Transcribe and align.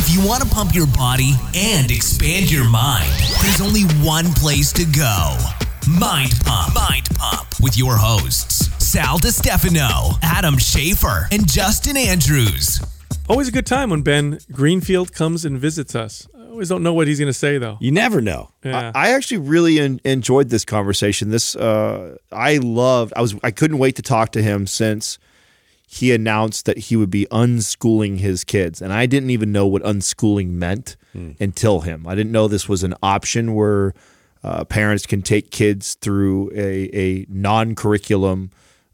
If 0.00 0.14
you 0.14 0.24
want 0.24 0.44
to 0.44 0.48
pump 0.48 0.76
your 0.76 0.86
body 0.86 1.32
and 1.56 1.90
expand 1.90 2.52
your 2.52 2.70
mind, 2.70 3.10
there's 3.42 3.60
only 3.60 3.82
one 4.06 4.26
place 4.34 4.72
to 4.74 4.84
go 4.84 5.36
Mind 5.90 6.34
Pump. 6.44 6.72
Mind 6.72 7.08
Pump 7.16 7.48
with 7.60 7.76
your 7.76 7.96
hosts, 7.96 8.68
Sal 8.78 9.18
DiStefano, 9.18 10.16
Adam 10.22 10.54
Schafer, 10.54 11.26
and 11.32 11.50
Justin 11.50 11.96
Andrews. 11.96 12.80
Always 13.28 13.48
a 13.48 13.50
good 13.50 13.66
time 13.66 13.90
when 13.90 14.02
Ben 14.02 14.38
Greenfield 14.52 15.12
comes 15.12 15.44
and 15.44 15.58
visits 15.58 15.96
us. 15.96 16.28
I 16.32 16.46
always 16.46 16.68
don't 16.68 16.84
know 16.84 16.94
what 16.94 17.08
he's 17.08 17.18
going 17.18 17.26
to 17.26 17.32
say, 17.32 17.58
though. 17.58 17.76
You 17.80 17.90
never 17.90 18.20
know. 18.20 18.52
Yeah. 18.62 18.92
I 18.94 19.14
actually 19.14 19.38
really 19.38 19.80
en- 19.80 20.00
enjoyed 20.04 20.48
this 20.48 20.64
conversation. 20.64 21.30
This 21.30 21.56
uh, 21.56 22.18
I 22.30 22.58
loved. 22.58 23.14
I 23.16 23.20
was 23.20 23.34
I 23.42 23.50
couldn't 23.50 23.78
wait 23.78 23.96
to 23.96 24.02
talk 24.02 24.30
to 24.32 24.42
him 24.42 24.68
since 24.68 25.18
he 25.90 26.12
announced 26.12 26.66
that 26.66 26.76
he 26.76 26.96
would 26.96 27.10
be 27.10 27.26
unschooling 27.30 28.18
his 28.18 28.44
kids, 28.44 28.82
and 28.82 28.92
I 28.92 29.06
didn't 29.06 29.30
even 29.30 29.50
know 29.52 29.66
what 29.66 29.82
unschooling 29.82 30.50
meant 30.50 30.96
until 31.40 31.80
him. 31.80 32.06
I 32.06 32.14
didn't 32.14 32.30
know 32.30 32.46
this 32.46 32.68
was 32.68 32.84
an 32.84 32.94
option 33.02 33.54
where 33.54 33.94
uh, 34.44 34.64
parents 34.64 35.06
can 35.06 35.22
take 35.22 35.50
kids 35.50 35.94
through 35.94 36.50
a 36.54 36.90
a 36.94 37.26
non 37.30 37.74
curriculum. 37.74 38.50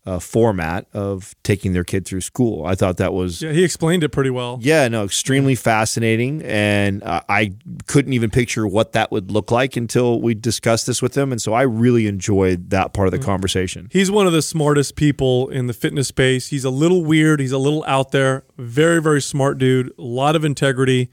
Uh, 0.07 0.19
format 0.19 0.87
of 0.93 1.35
taking 1.43 1.73
their 1.73 1.83
kid 1.83 2.05
through 2.05 2.21
school. 2.21 2.67
I 2.67 2.75
thought 2.75 2.99
that 2.99 3.15
was 3.15 3.41
yeah, 3.41 3.53
he 3.53 3.65
explained 3.65 4.05
it 4.05 4.11
pretty 4.11 4.29
well. 4.29 4.59
yeah, 4.61 4.87
no, 4.89 5.03
extremely 5.03 5.55
fascinating, 5.55 6.43
and 6.43 7.03
uh, 7.03 7.23
I 7.27 7.55
couldn't 7.87 8.13
even 8.13 8.29
picture 8.29 8.67
what 8.67 8.93
that 8.93 9.11
would 9.11 9.31
look 9.31 9.51
like 9.51 9.79
until 9.79 10.21
we 10.21 10.35
discussed 10.35 10.87
this 10.87 11.01
with 11.01 11.17
him, 11.17 11.33
and 11.33 11.41
so 11.41 11.55
I 11.55 11.63
really 11.63 12.07
enjoyed 12.07 12.69
that 12.69 12.93
part 12.93 13.09
of 13.09 13.13
the 13.13 13.19
conversation. 13.19 13.89
He's 13.91 14.11
one 14.11 14.27
of 14.27 14.35
the 14.35 14.43
smartest 14.43 14.95
people 14.95 15.49
in 15.49 15.69
the 15.69 15.73
fitness 15.73 16.09
space. 16.09 16.49
He's 16.49 16.67
a 16.67 16.71
little 16.71 17.03
weird. 17.03 17.41
He's 17.41 17.53
a 17.53 17.59
little 17.59 17.83
out 17.87 18.11
there. 18.13 18.45
Very, 18.59 19.01
very 19.01 19.23
smart 19.23 19.57
dude. 19.57 19.91
A 19.99 20.03
lot 20.03 20.37
of 20.37 20.45
integrity. 20.45 21.09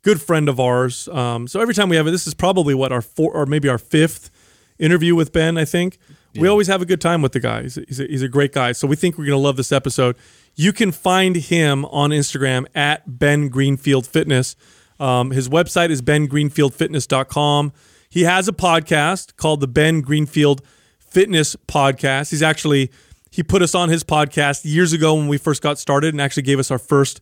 Good 0.00 0.22
friend 0.22 0.48
of 0.48 0.58
ours. 0.58 1.08
Um, 1.08 1.46
so 1.46 1.60
every 1.60 1.74
time 1.74 1.90
we 1.90 1.96
have 1.96 2.06
it, 2.06 2.10
this 2.10 2.26
is 2.26 2.32
probably 2.32 2.72
what 2.72 2.90
our 2.90 3.02
four 3.02 3.34
or 3.34 3.44
maybe 3.44 3.68
our 3.68 3.76
fifth 3.76 4.30
interview 4.78 5.14
with 5.14 5.30
Ben. 5.30 5.58
I 5.58 5.66
think 5.66 5.98
we 6.34 6.48
always 6.48 6.66
have 6.68 6.82
a 6.82 6.86
good 6.86 7.00
time 7.00 7.22
with 7.22 7.32
the 7.32 7.40
guy. 7.40 7.62
He's 7.62 7.76
a, 7.76 7.84
he's 7.88 8.00
a, 8.00 8.04
he's 8.04 8.22
a 8.22 8.28
great 8.28 8.52
guy. 8.52 8.72
So 8.72 8.86
we 8.86 8.96
think 8.96 9.18
we're 9.18 9.26
gonna 9.26 9.38
love 9.38 9.56
this 9.56 9.72
episode. 9.72 10.16
You 10.54 10.72
can 10.72 10.92
find 10.92 11.36
him 11.36 11.84
on 11.86 12.10
Instagram 12.10 12.66
at 12.74 13.18
Ben 13.18 13.48
Greenfield 13.48 14.06
Fitness. 14.06 14.56
Um, 14.98 15.30
his 15.30 15.48
website 15.48 15.90
is 15.90 16.02
bengreenfieldfitness.com. 16.02 17.72
He 18.10 18.22
has 18.24 18.48
a 18.48 18.52
podcast 18.52 19.36
called 19.36 19.60
the 19.60 19.68
Ben 19.68 20.00
Greenfield 20.00 20.62
Fitness 20.98 21.56
Podcast. 21.68 22.30
He's 22.30 22.42
actually 22.42 22.90
he 23.30 23.42
put 23.42 23.62
us 23.62 23.74
on 23.74 23.88
his 23.88 24.02
podcast 24.04 24.62
years 24.64 24.92
ago 24.92 25.14
when 25.14 25.28
we 25.28 25.38
first 25.38 25.62
got 25.62 25.78
started 25.78 26.12
and 26.12 26.20
actually 26.20 26.42
gave 26.42 26.58
us 26.58 26.70
our 26.70 26.78
first 26.78 27.20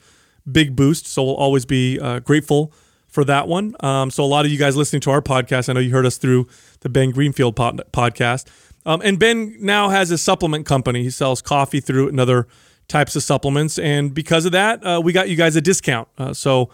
big 0.51 0.75
boost. 0.75 1.07
So 1.07 1.23
we'll 1.23 1.37
always 1.37 1.67
be 1.67 2.01
uh, 2.01 2.21
grateful 2.21 2.73
for 3.07 3.25
that 3.25 3.49
one. 3.49 3.75
Um, 3.81 4.11
so 4.11 4.25
a 4.25 4.27
lot 4.27 4.45
of 4.45 4.51
you 4.51 4.59
guys 4.59 4.77
listening 4.77 5.01
to 5.01 5.11
our 5.11 5.23
podcast, 5.23 5.69
I 5.69 5.73
know 5.75 5.81
you 5.81 5.91
heard 5.91 6.07
us 6.07 6.19
through 6.19 6.47
the 6.81 6.89
Ben 6.89 7.11
Greenfield 7.11 7.57
pod- 7.57 7.83
podcast. 7.93 8.47
Um, 8.89 9.03
and 9.05 9.19
Ben 9.19 9.55
now 9.61 9.91
has 9.91 10.11
a 10.11 10.17
supplement 10.17 10.65
company. 10.65 11.03
He 11.03 11.11
sells 11.11 11.43
coffee 11.43 11.79
through 11.79 12.09
and 12.09 12.19
other 12.19 12.49
types 12.89 13.15
of 13.17 13.23
supplements. 13.23 13.79
And 13.79 14.15
because 14.15 14.47
of 14.47 14.53
that, 14.53 14.83
uh, 14.83 15.03
we 15.05 15.13
got 15.13 15.29
you 15.29 15.37
guys 15.37 15.57
a 15.57 15.61
discount. 15.61 16.09
Uh, 16.17 16.33
so 16.33 16.71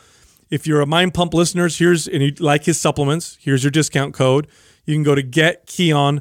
if 0.48 0.64
you're 0.64 0.80
a 0.80 0.86
Mind 0.86 1.12
Pump 1.12 1.34
listeners, 1.34 1.76
here's 1.76 2.06
and 2.06 2.22
you 2.22 2.32
like 2.38 2.66
his 2.66 2.80
supplements, 2.80 3.36
here's 3.40 3.64
your 3.64 3.72
discount 3.72 4.14
code. 4.14 4.46
You 4.84 4.94
can 4.94 5.02
go 5.02 5.16
to 5.16 5.24
getkion.com. 5.24 6.20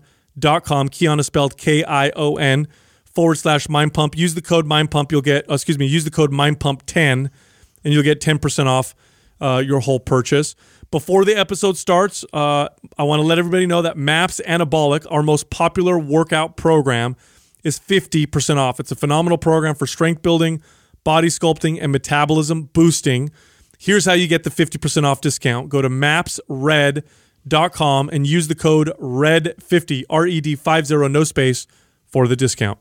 Kion 0.90 1.20
is 1.20 1.28
spelled 1.28 1.58
K 1.58 1.84
I 1.84 2.10
O 2.16 2.38
N 2.38 2.68
forward 3.06 3.36
slash 3.36 3.70
Mind 3.70 3.94
Pump. 3.94 4.18
Use 4.18 4.34
the 4.34 4.42
code 4.42 4.66
Mind 4.66 4.90
Pump. 4.90 5.12
You'll 5.12 5.22
get, 5.22 5.46
oh, 5.48 5.54
excuse 5.54 5.78
me, 5.78 5.86
use 5.86 6.06
the 6.06 6.12
code 6.12 6.32
Mind 6.32 6.60
Pump 6.60 6.82
10 6.88 7.30
and 7.84 7.94
you'll 7.94 8.02
get 8.02 8.20
10% 8.20 8.66
off 8.66 8.96
uh, 9.40 9.62
your 9.64 9.82
whole 9.82 10.00
purchase. 10.00 10.56
Before 10.94 11.26
the 11.26 11.36
episode 11.36 11.76
starts, 11.76 12.24
uh, 12.34 12.70
I 13.00 13.04
want 13.04 13.20
to 13.20 13.26
let 13.26 13.40
everybody 13.40 13.66
know 13.66 13.82
that 13.82 13.98
MAPS 13.98 14.40
Anabolic, 14.46 15.08
our 15.10 15.24
most 15.24 15.50
popular 15.50 15.98
workout 15.98 16.56
program, 16.56 17.16
is 17.64 17.80
50% 17.80 18.58
off. 18.58 18.80
It's 18.80 18.92
a 18.92 18.96
phenomenal 18.96 19.40
program 19.40 19.74
for 19.74 19.88
strength 19.88 20.22
building, 20.22 20.62
body 21.04 21.30
sculpting, 21.30 21.80
and 21.82 21.92
metabolism 21.92 22.70
boosting. 22.74 23.32
Here's 23.80 24.06
how 24.06 24.14
you 24.14 24.28
get 24.28 24.44
the 24.44 24.52
50% 24.52 25.04
off 25.04 25.20
discount. 25.20 25.70
Go 25.70 25.82
to 25.82 25.90
mapsred.com 25.90 27.02
and 28.10 28.28
use 28.28 28.48
the 28.48 28.54
code 28.54 28.94
RED50, 29.02 30.04
R 30.12 30.28
E 30.28 30.42
D 30.42 30.56
50, 30.56 31.08
no 31.10 31.24
space, 31.24 31.66
for 32.06 32.28
the 32.28 32.36
discount. 32.36 32.78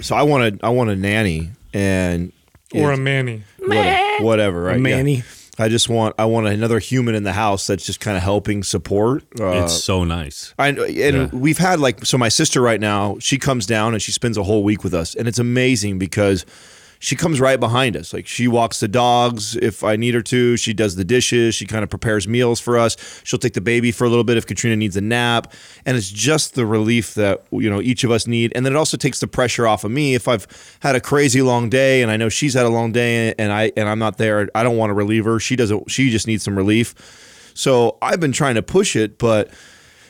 So 0.00 0.16
I 0.16 0.22
want 0.22 0.58
to 0.60 0.66
I 0.66 0.70
want 0.70 0.88
a 0.88 0.96
nanny 0.96 1.50
and 1.74 2.32
Or 2.74 2.90
a 2.92 2.96
Manny. 2.96 3.44
whatever, 3.58 4.24
whatever 4.24 4.62
right? 4.62 4.80
A 4.86 5.10
Yeah. 5.10 5.22
I 5.58 5.68
just 5.68 5.88
want 5.88 6.14
I 6.18 6.24
want 6.24 6.46
another 6.46 6.78
human 6.78 7.14
in 7.14 7.24
the 7.24 7.32
house 7.32 7.66
that's 7.66 7.84
just 7.84 8.00
kind 8.00 8.16
of 8.16 8.22
helping 8.22 8.62
support. 8.62 9.22
Uh, 9.38 9.62
It's 9.62 9.84
so 9.84 10.02
nice. 10.04 10.54
I, 10.58 10.68
and 10.68 11.30
we've 11.32 11.58
had 11.58 11.78
like 11.78 12.04
so 12.06 12.16
my 12.16 12.30
sister 12.30 12.60
right 12.62 12.80
now 12.80 13.16
she 13.20 13.36
comes 13.38 13.66
down 13.66 13.92
and 13.92 14.00
she 14.02 14.12
spends 14.12 14.38
a 14.38 14.42
whole 14.44 14.64
week 14.64 14.82
with 14.82 14.94
us 14.94 15.14
and 15.14 15.28
it's 15.28 15.38
amazing 15.38 15.98
because 15.98 16.46
she 17.02 17.16
comes 17.16 17.40
right 17.40 17.58
behind 17.58 17.96
us. 17.96 18.12
Like 18.12 18.28
she 18.28 18.46
walks 18.46 18.78
the 18.78 18.86
dogs 18.86 19.56
if 19.56 19.82
i 19.82 19.96
need 19.96 20.14
her 20.14 20.22
to. 20.22 20.56
She 20.56 20.72
does 20.72 20.94
the 20.94 21.04
dishes. 21.04 21.52
She 21.52 21.66
kind 21.66 21.82
of 21.82 21.90
prepares 21.90 22.28
meals 22.28 22.60
for 22.60 22.78
us. 22.78 22.96
She'll 23.24 23.40
take 23.40 23.54
the 23.54 23.60
baby 23.60 23.90
for 23.90 24.04
a 24.04 24.08
little 24.08 24.22
bit 24.22 24.36
if 24.36 24.46
katrina 24.46 24.76
needs 24.76 24.96
a 24.96 25.00
nap. 25.00 25.52
And 25.84 25.96
it's 25.96 26.10
just 26.10 26.54
the 26.54 26.64
relief 26.64 27.14
that 27.14 27.42
you 27.50 27.68
know 27.68 27.80
each 27.80 28.04
of 28.04 28.12
us 28.12 28.28
need. 28.28 28.52
And 28.54 28.64
then 28.64 28.74
it 28.74 28.76
also 28.76 28.96
takes 28.96 29.18
the 29.18 29.26
pressure 29.26 29.66
off 29.66 29.82
of 29.82 29.90
me. 29.90 30.14
If 30.14 30.28
i've 30.28 30.46
had 30.80 30.94
a 30.94 31.00
crazy 31.00 31.42
long 31.42 31.68
day 31.68 32.02
and 32.02 32.10
i 32.10 32.16
know 32.16 32.28
she's 32.28 32.54
had 32.54 32.66
a 32.66 32.70
long 32.70 32.92
day 32.92 33.34
and 33.36 33.52
i 33.52 33.72
and 33.76 33.88
i'm 33.88 33.98
not 33.98 34.18
there 34.18 34.48
i 34.54 34.62
don't 34.62 34.76
want 34.76 34.90
to 34.90 34.94
relieve 34.94 35.24
her. 35.24 35.40
She 35.40 35.56
doesn't 35.56 35.90
she 35.90 36.08
just 36.08 36.28
needs 36.28 36.44
some 36.44 36.56
relief. 36.56 36.94
So 37.54 37.98
I've 38.00 38.20
been 38.20 38.32
trying 38.32 38.54
to 38.54 38.62
push 38.62 38.94
it, 38.94 39.18
but 39.18 39.50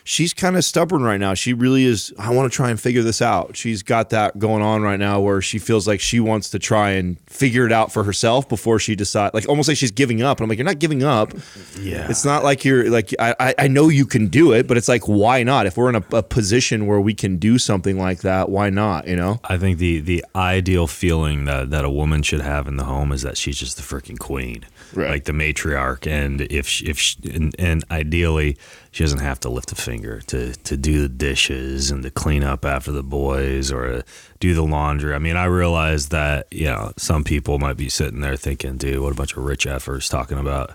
she's 0.05 0.33
kind 0.35 0.57
of 0.57 0.65
stubborn 0.65 1.03
right 1.03 1.19
now. 1.21 1.35
She 1.35 1.53
really 1.53 1.85
is. 1.85 2.13
I 2.19 2.31
want 2.33 2.51
to 2.51 2.57
try 2.57 2.71
and 2.71 2.81
figure 2.81 3.03
this 3.03 3.21
out. 3.21 3.57
She's 3.57 3.83
got 3.83 4.11
that 4.11 4.39
going 4.39 4.63
on 4.63 4.83
right 4.83 4.99
now 4.99 5.21
where 5.21 5.41
she 5.43 5.59
feels 5.59 5.87
like 5.89 6.01
she 6.01 6.21
wants 6.21 6.51
to 6.51 6.59
try 6.59 6.91
and 6.91 7.19
figure 7.29 7.67
it 7.67 7.73
out 7.73 7.93
for 7.93 8.05
herself 8.05 8.49
before 8.49 8.79
she 8.79 8.95
decides. 8.95 9.35
Like 9.35 9.49
almost 9.49 9.69
like 9.69 9.77
she's 9.79 9.91
giving 9.91 10.23
up. 10.23 10.39
And 10.39 10.45
I'm 10.45 10.49
like, 10.49 10.59
you're 10.59 10.65
not 10.65 10.79
giving 10.79 11.03
up. 11.03 11.33
Yeah. 11.81 12.09
It's 12.09 12.25
not 12.25 12.45
like 12.45 12.65
you're 12.65 12.91
like 12.91 13.15
I, 13.19 13.55
I- 13.59 13.69
know 13.73 13.89
you 13.89 14.05
can 14.05 14.29
do 14.29 14.53
it, 14.53 14.67
but 14.69 14.77
it's 14.77 14.89
like 14.89 15.09
why 15.09 15.43
not? 15.43 15.67
If 15.67 15.77
we're 15.77 15.89
in 15.89 15.97
a, 15.97 16.05
a 16.13 16.23
position 16.23 16.87
where 16.87 17.01
we 17.01 17.15
can 17.15 17.39
do 17.39 17.59
something 17.59 17.99
like 17.99 18.21
that, 18.21 18.49
why 18.51 18.69
not? 18.71 19.07
You 19.09 19.17
know? 19.17 19.41
I 19.45 19.57
think 19.57 19.79
the 19.79 20.01
the 20.01 20.25
ideal 20.37 20.87
feeling 20.87 21.47
that, 21.47 21.71
that 21.71 21.85
a 21.85 21.91
woman 21.91 22.23
should 22.23 22.41
have 22.43 22.69
in 22.69 22.77
the 22.77 22.85
home 22.85 23.13
is 23.13 23.23
that 23.23 23.37
she's 23.39 23.57
just 23.59 23.77
the 23.77 23.83
freaking 23.83 24.19
queen, 24.19 24.67
Right. 24.95 25.11
like 25.11 25.25
the 25.25 25.33
matriarch. 25.33 26.07
And 26.07 26.41
if 26.43 26.67
she, 26.67 26.87
if 26.87 26.99
she, 26.99 27.19
and, 27.33 27.55
and 27.59 27.85
ideally, 27.91 28.57
she 28.91 29.05
doesn't 29.05 29.21
have 29.21 29.41
to 29.41 29.49
lift 29.49 29.73
a 29.73 29.75
finger 29.75 30.21
to 30.27 30.53
to 30.53 30.77
do 30.77 31.03
the 31.03 31.09
dishes 31.09 31.91
and 31.91 32.03
to 32.03 32.11
clean 32.11 32.43
up 32.43 32.65
after 32.65 32.93
the 32.93 33.03
boys 33.03 33.73
or 33.73 33.87
uh, 33.87 34.03
do 34.41 34.55
the 34.55 34.63
laundry. 34.63 35.15
I 35.15 35.19
mean, 35.19 35.37
I 35.37 35.45
realize 35.45 36.09
that 36.11 36.47
you 36.51 36.67
know 36.67 36.93
some 36.97 37.25
people 37.25 37.59
might 37.59 37.77
be 37.77 37.89
sitting 37.89 38.21
there 38.21 38.37
thinking, 38.37 38.77
"Dude, 38.77 39.01
what 39.01 39.13
a 39.13 39.17
bunch 39.17 39.37
of 39.37 39.45
rich 39.45 39.67
efforts 39.67 40.09
talking 40.09 40.39
about," 40.39 40.73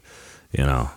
you 0.51 0.65
know. 0.65 0.89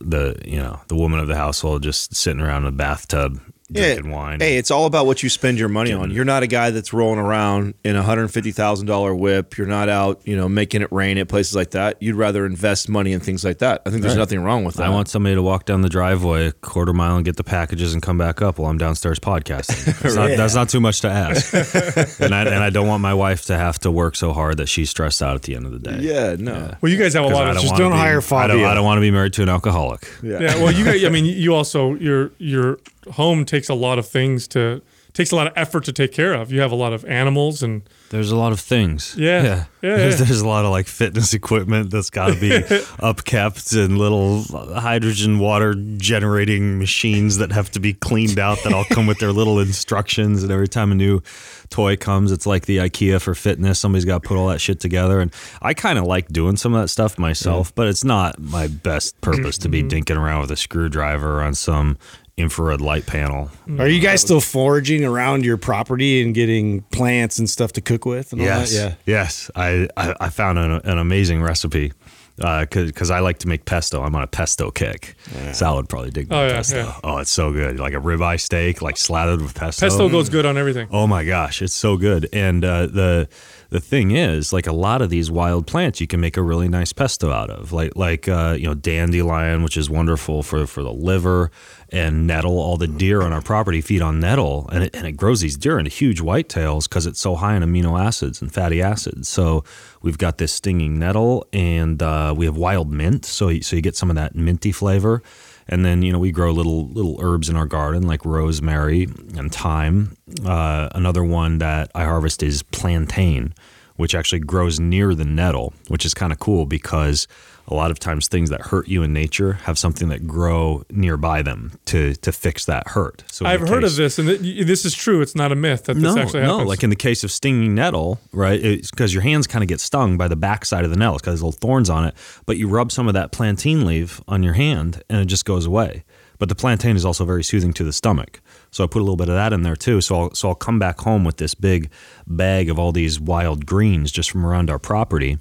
The 0.00 0.38
you 0.44 0.58
know 0.58 0.80
the 0.88 0.96
woman 0.96 1.18
of 1.18 1.28
the 1.28 1.36
household 1.36 1.82
just 1.82 2.14
sitting 2.14 2.42
around 2.42 2.64
in 2.64 2.68
a 2.68 2.72
bathtub 2.72 3.40
drinking 3.70 4.10
wine. 4.10 4.40
Hey, 4.40 4.56
it's 4.56 4.70
all 4.70 4.86
about 4.86 5.06
what 5.06 5.22
you 5.22 5.28
spend 5.28 5.58
your 5.58 5.68
money 5.68 5.92
on. 5.92 6.10
You're 6.10 6.24
not 6.24 6.42
a 6.42 6.46
guy 6.46 6.70
that's 6.70 6.92
rolling 6.92 7.18
around 7.18 7.74
in 7.84 7.96
a 7.96 8.02
hundred 8.02 8.28
fifty 8.28 8.52
thousand 8.52 8.86
dollar 8.86 9.14
whip. 9.14 9.56
You're 9.56 9.66
not 9.66 9.88
out, 9.88 10.20
you 10.24 10.36
know, 10.36 10.48
making 10.48 10.82
it 10.82 10.90
rain 10.92 11.18
at 11.18 11.28
places 11.28 11.54
like 11.54 11.70
that. 11.70 11.96
You'd 12.02 12.16
rather 12.16 12.44
invest 12.46 12.88
money 12.88 13.12
in 13.12 13.20
things 13.20 13.44
like 13.44 13.58
that. 13.58 13.82
I 13.86 13.90
think 13.90 14.02
there's 14.02 14.16
nothing 14.16 14.40
wrong 14.40 14.64
with 14.64 14.76
that. 14.76 14.86
I 14.86 14.90
want 14.90 15.08
somebody 15.08 15.34
to 15.34 15.42
walk 15.42 15.64
down 15.66 15.82
the 15.82 15.88
driveway 15.88 16.46
a 16.46 16.52
quarter 16.52 16.92
mile 16.92 17.16
and 17.16 17.24
get 17.24 17.36
the 17.36 17.44
packages 17.44 17.92
and 17.92 18.02
come 18.02 18.18
back 18.18 18.42
up 18.42 18.58
while 18.58 18.70
I'm 18.70 18.78
downstairs 18.78 19.18
podcasting. 19.18 19.82
That's, 20.02 20.14
not, 20.16 20.36
that's 20.36 20.54
not 20.54 20.68
too 20.68 20.80
much 20.80 21.00
to 21.02 21.08
ask. 21.08 21.52
and, 22.20 22.34
I, 22.34 22.42
and 22.42 22.62
I 22.62 22.70
don't 22.70 22.88
want 22.88 23.02
my 23.02 23.14
wife 23.14 23.44
to 23.46 23.56
have 23.56 23.78
to 23.80 23.90
work 23.90 24.16
so 24.16 24.32
hard 24.32 24.56
that 24.56 24.66
she's 24.68 24.90
stressed 24.90 25.22
out 25.22 25.36
at 25.36 25.42
the 25.42 25.54
end 25.54 25.66
of 25.66 25.72
the 25.72 25.78
day. 25.78 25.98
yeah, 26.00 26.36
no. 26.38 26.74
Well, 26.80 26.90
you 26.90 26.98
guys 26.98 27.14
have 27.14 27.24
a 27.24 27.28
lot 27.28 27.48
of 27.48 27.62
just 27.62 27.76
don't 27.76 27.92
be- 27.92 27.96
hire 27.96 28.10
I 28.10 28.12
don't, 28.14 28.22
Fabio. 28.22 28.66
I 28.66 28.74
don't 28.74 28.84
want 28.84 28.98
to 28.98 29.02
be 29.02 29.10
married 29.10 29.32
to 29.34 29.42
an 29.42 29.48
alcoholic. 29.48 30.08
Yeah. 30.22 30.40
Yeah, 30.40 30.56
well, 30.56 30.72
you 30.72 30.84
guys, 30.84 31.04
I 31.04 31.08
mean, 31.08 31.24
you 31.24 31.54
also 31.54 31.94
your 31.94 32.32
your 32.38 32.78
home 33.12 33.44
takes 33.44 33.68
a 33.68 33.74
lot 33.74 33.98
of 33.98 34.06
things 34.06 34.46
to 34.48 34.82
takes 35.12 35.30
a 35.30 35.36
lot 35.36 35.46
of 35.46 35.52
effort 35.56 35.84
to 35.84 35.92
take 35.92 36.12
care 36.12 36.32
of. 36.32 36.50
You 36.50 36.60
have 36.60 36.72
a 36.72 36.76
lot 36.76 36.92
of 36.92 37.04
animals 37.04 37.62
and 37.62 37.82
There's 38.10 38.30
a 38.30 38.36
lot 38.36 38.52
of 38.52 38.60
things. 38.60 39.14
Yeah. 39.18 39.42
Yeah, 39.42 39.64
There's, 39.96 40.20
yeah. 40.20 40.26
there's 40.26 40.40
a 40.40 40.48
lot 40.48 40.64
of 40.64 40.70
like 40.70 40.86
fitness 40.86 41.34
equipment 41.34 41.90
that's 41.90 42.08
got 42.08 42.28
to 42.32 42.40
be 42.40 42.50
upkept 42.50 43.76
and 43.76 43.98
little 43.98 44.44
uh, 44.54 44.80
hydrogen 44.80 45.38
water 45.38 45.74
generating 45.96 46.78
machines 46.78 47.38
that 47.38 47.52
have 47.52 47.70
to 47.72 47.80
be 47.80 47.92
cleaned 47.92 48.38
out 48.38 48.62
that 48.64 48.72
all 48.72 48.84
come 48.84 49.06
with 49.06 49.18
their 49.18 49.32
little 49.32 49.58
instructions. 49.60 50.42
And 50.42 50.52
every 50.52 50.68
time 50.68 50.92
a 50.92 50.94
new 50.94 51.20
toy 51.68 51.96
comes, 51.96 52.32
it's 52.32 52.46
like 52.46 52.66
the 52.66 52.78
IKEA 52.78 53.20
for 53.20 53.34
fitness. 53.34 53.78
Somebody's 53.78 54.04
got 54.04 54.22
to 54.22 54.28
put 54.28 54.36
all 54.36 54.48
that 54.48 54.60
shit 54.60 54.78
together. 54.78 55.20
And 55.20 55.34
I 55.60 55.74
kind 55.74 55.98
of 55.98 56.04
like 56.04 56.28
doing 56.28 56.56
some 56.56 56.74
of 56.74 56.80
that 56.80 56.88
stuff 56.88 57.18
myself, 57.18 57.72
mm. 57.72 57.74
but 57.74 57.88
it's 57.88 58.04
not 58.04 58.38
my 58.38 58.68
best 58.68 59.20
purpose 59.20 59.58
to 59.58 59.68
be 59.68 59.82
mm-hmm. 59.82 59.98
dinking 59.98 60.16
around 60.16 60.42
with 60.42 60.52
a 60.52 60.56
screwdriver 60.56 61.42
on 61.42 61.54
some 61.54 61.98
infrared 62.36 62.80
light 62.80 63.06
panel. 63.06 63.50
Are 63.78 63.86
you 63.88 64.00
guys 64.00 64.20
still 64.22 64.40
foraging 64.40 65.04
around 65.04 65.44
your 65.44 65.56
property 65.58 66.22
and 66.22 66.34
getting 66.34 66.80
plants 66.92 67.38
and 67.38 67.48
stuff 67.48 67.72
to 67.74 67.80
cook 67.80 68.04
with? 68.06 68.32
And 68.32 68.40
all 68.40 68.46
Yes. 68.46 68.72
that? 68.72 68.76
Yeah. 69.06 69.18
Yes. 69.18 69.50
I, 69.54 69.88
I, 69.96 70.14
I 70.20 70.28
found 70.30 70.58
an, 70.58 70.72
an 70.84 70.98
amazing 70.98 71.42
recipe 71.42 71.92
because 72.36 73.10
I 73.10 73.20
like 73.20 73.38
to 73.40 73.48
make 73.48 73.66
pesto. 73.66 74.02
I'm 74.02 74.14
on 74.16 74.22
a 74.22 74.26
pesto 74.26 74.70
kick. 74.70 75.14
Sal 75.52 75.76
would 75.76 75.88
probably 75.88 76.10
dig 76.10 76.28
Oh, 76.32 76.46
yeah, 76.46 76.54
pesto. 76.54 76.76
yeah. 76.78 76.94
Oh, 77.04 77.18
it's 77.18 77.30
so 77.30 77.52
good. 77.52 77.78
Like 77.78 77.92
a 77.92 77.98
ribeye 77.98 78.40
steak, 78.40 78.80
like 78.82 78.96
slathered 78.96 79.42
with 79.42 79.54
pesto. 79.54 79.86
Pesto 79.86 80.08
goes 80.08 80.28
good 80.30 80.46
on 80.46 80.56
everything. 80.56 80.88
Oh 80.90 81.06
my 81.06 81.24
gosh, 81.24 81.60
it's 81.60 81.74
so 81.74 81.96
good. 81.98 82.28
And 82.32 82.64
uh, 82.64 82.86
the 82.86 83.28
the 83.72 83.80
thing 83.80 84.10
is, 84.10 84.52
like 84.52 84.66
a 84.66 84.72
lot 84.72 85.00
of 85.00 85.08
these 85.08 85.30
wild 85.30 85.66
plants, 85.66 85.98
you 85.98 86.06
can 86.06 86.20
make 86.20 86.36
a 86.36 86.42
really 86.42 86.68
nice 86.68 86.92
pesto 86.92 87.32
out 87.32 87.48
of. 87.48 87.72
Like 87.72 87.96
like 87.96 88.28
uh, 88.28 88.54
you 88.58 88.66
know 88.66 88.74
dandelion, 88.74 89.62
which 89.62 89.78
is 89.78 89.88
wonderful 89.88 90.42
for 90.42 90.66
for 90.66 90.82
the 90.82 90.92
liver, 90.92 91.50
and 91.88 92.26
nettle. 92.26 92.58
All 92.58 92.76
the 92.76 92.86
deer 92.86 93.22
on 93.22 93.32
our 93.32 93.40
property 93.40 93.80
feed 93.80 94.02
on 94.02 94.20
nettle, 94.20 94.68
and 94.70 94.84
it 94.84 94.94
and 94.94 95.06
it 95.06 95.12
grows 95.12 95.40
these 95.40 95.56
deer 95.56 95.78
into 95.78 95.90
huge 95.90 96.20
whitetails 96.20 96.86
because 96.86 97.06
it's 97.06 97.18
so 97.18 97.34
high 97.34 97.56
in 97.56 97.62
amino 97.62 97.98
acids 97.98 98.42
and 98.42 98.52
fatty 98.52 98.82
acids. 98.82 99.26
So 99.28 99.64
we've 100.02 100.18
got 100.18 100.36
this 100.36 100.52
stinging 100.52 100.98
nettle, 100.98 101.46
and 101.54 102.02
uh, 102.02 102.34
we 102.36 102.44
have 102.44 102.58
wild 102.58 102.92
mint. 102.92 103.24
So 103.24 103.58
so 103.60 103.74
you 103.74 103.80
get 103.80 103.96
some 103.96 104.10
of 104.10 104.16
that 104.16 104.34
minty 104.34 104.72
flavor. 104.72 105.22
And 105.68 105.84
then 105.84 106.02
you 106.02 106.12
know 106.12 106.18
we 106.18 106.32
grow 106.32 106.52
little 106.52 106.88
little 106.88 107.18
herbs 107.20 107.48
in 107.48 107.56
our 107.56 107.66
garden 107.66 108.06
like 108.06 108.24
rosemary 108.24 109.04
and 109.36 109.52
thyme. 109.52 110.16
Uh, 110.44 110.88
another 110.94 111.24
one 111.24 111.58
that 111.58 111.90
I 111.94 112.04
harvest 112.04 112.42
is 112.42 112.62
plantain, 112.62 113.54
which 113.96 114.14
actually 114.14 114.40
grows 114.40 114.80
near 114.80 115.14
the 115.14 115.24
nettle, 115.24 115.72
which 115.88 116.04
is 116.04 116.14
kind 116.14 116.32
of 116.32 116.38
cool 116.38 116.66
because 116.66 117.26
a 117.68 117.74
lot 117.74 117.90
of 117.90 117.98
times 117.98 118.28
things 118.28 118.50
that 118.50 118.60
hurt 118.60 118.88
you 118.88 119.02
in 119.02 119.12
nature 119.12 119.54
have 119.64 119.78
something 119.78 120.08
that 120.08 120.26
grow 120.26 120.84
nearby 120.90 121.42
them 121.42 121.72
to 121.86 122.14
to 122.16 122.32
fix 122.32 122.64
that 122.66 122.88
hurt. 122.88 123.24
So 123.30 123.46
I've 123.46 123.66
heard 123.66 123.84
of 123.84 123.96
this, 123.96 124.18
and 124.18 124.28
th- 124.28 124.66
this 124.66 124.84
is 124.84 124.94
true. 124.94 125.20
It's 125.20 125.34
not 125.34 125.52
a 125.52 125.56
myth 125.56 125.84
that 125.84 125.94
this 125.94 126.02
no, 126.14 126.20
actually 126.20 126.42
no. 126.42 126.58
Like 126.58 126.82
in 126.82 126.90
the 126.90 126.96
case 126.96 127.24
of 127.24 127.30
stinging 127.30 127.74
nettle, 127.74 128.20
right? 128.32 128.62
It's 128.62 128.90
because 128.90 129.14
your 129.14 129.22
hands 129.22 129.46
kind 129.46 129.62
of 129.62 129.68
get 129.68 129.80
stung 129.80 130.16
by 130.16 130.28
the 130.28 130.36
backside 130.36 130.84
of 130.84 130.90
the 130.90 130.96
nettle. 130.96 131.14
It's 131.14 131.22
got 131.22 131.32
these 131.32 131.42
little 131.42 131.52
thorns 131.52 131.88
on 131.88 132.04
it. 132.04 132.14
But 132.46 132.56
you 132.56 132.68
rub 132.68 132.92
some 132.92 133.08
of 133.08 133.14
that 133.14 133.32
plantain 133.32 133.86
leaf 133.86 134.20
on 134.26 134.42
your 134.42 134.54
hand, 134.54 135.02
and 135.08 135.20
it 135.20 135.26
just 135.26 135.44
goes 135.44 135.66
away. 135.66 136.04
But 136.38 136.48
the 136.48 136.56
plantain 136.56 136.96
is 136.96 137.04
also 137.04 137.24
very 137.24 137.44
soothing 137.44 137.72
to 137.74 137.84
the 137.84 137.92
stomach. 137.92 138.40
So 138.72 138.82
I 138.82 138.88
put 138.88 138.98
a 138.98 139.04
little 139.04 139.16
bit 139.16 139.28
of 139.28 139.36
that 139.36 139.52
in 139.52 139.62
there 139.62 139.76
too. 139.76 140.00
So 140.00 140.16
I'll, 140.16 140.34
so 140.34 140.48
I'll 140.48 140.56
come 140.56 140.80
back 140.80 140.98
home 140.98 141.22
with 141.22 141.36
this 141.36 141.54
big 141.54 141.88
bag 142.26 142.68
of 142.68 142.80
all 142.80 142.90
these 142.90 143.20
wild 143.20 143.64
greens 143.64 144.10
just 144.10 144.28
from 144.28 144.44
around 144.44 144.68
our 144.68 144.80
property. 144.80 145.38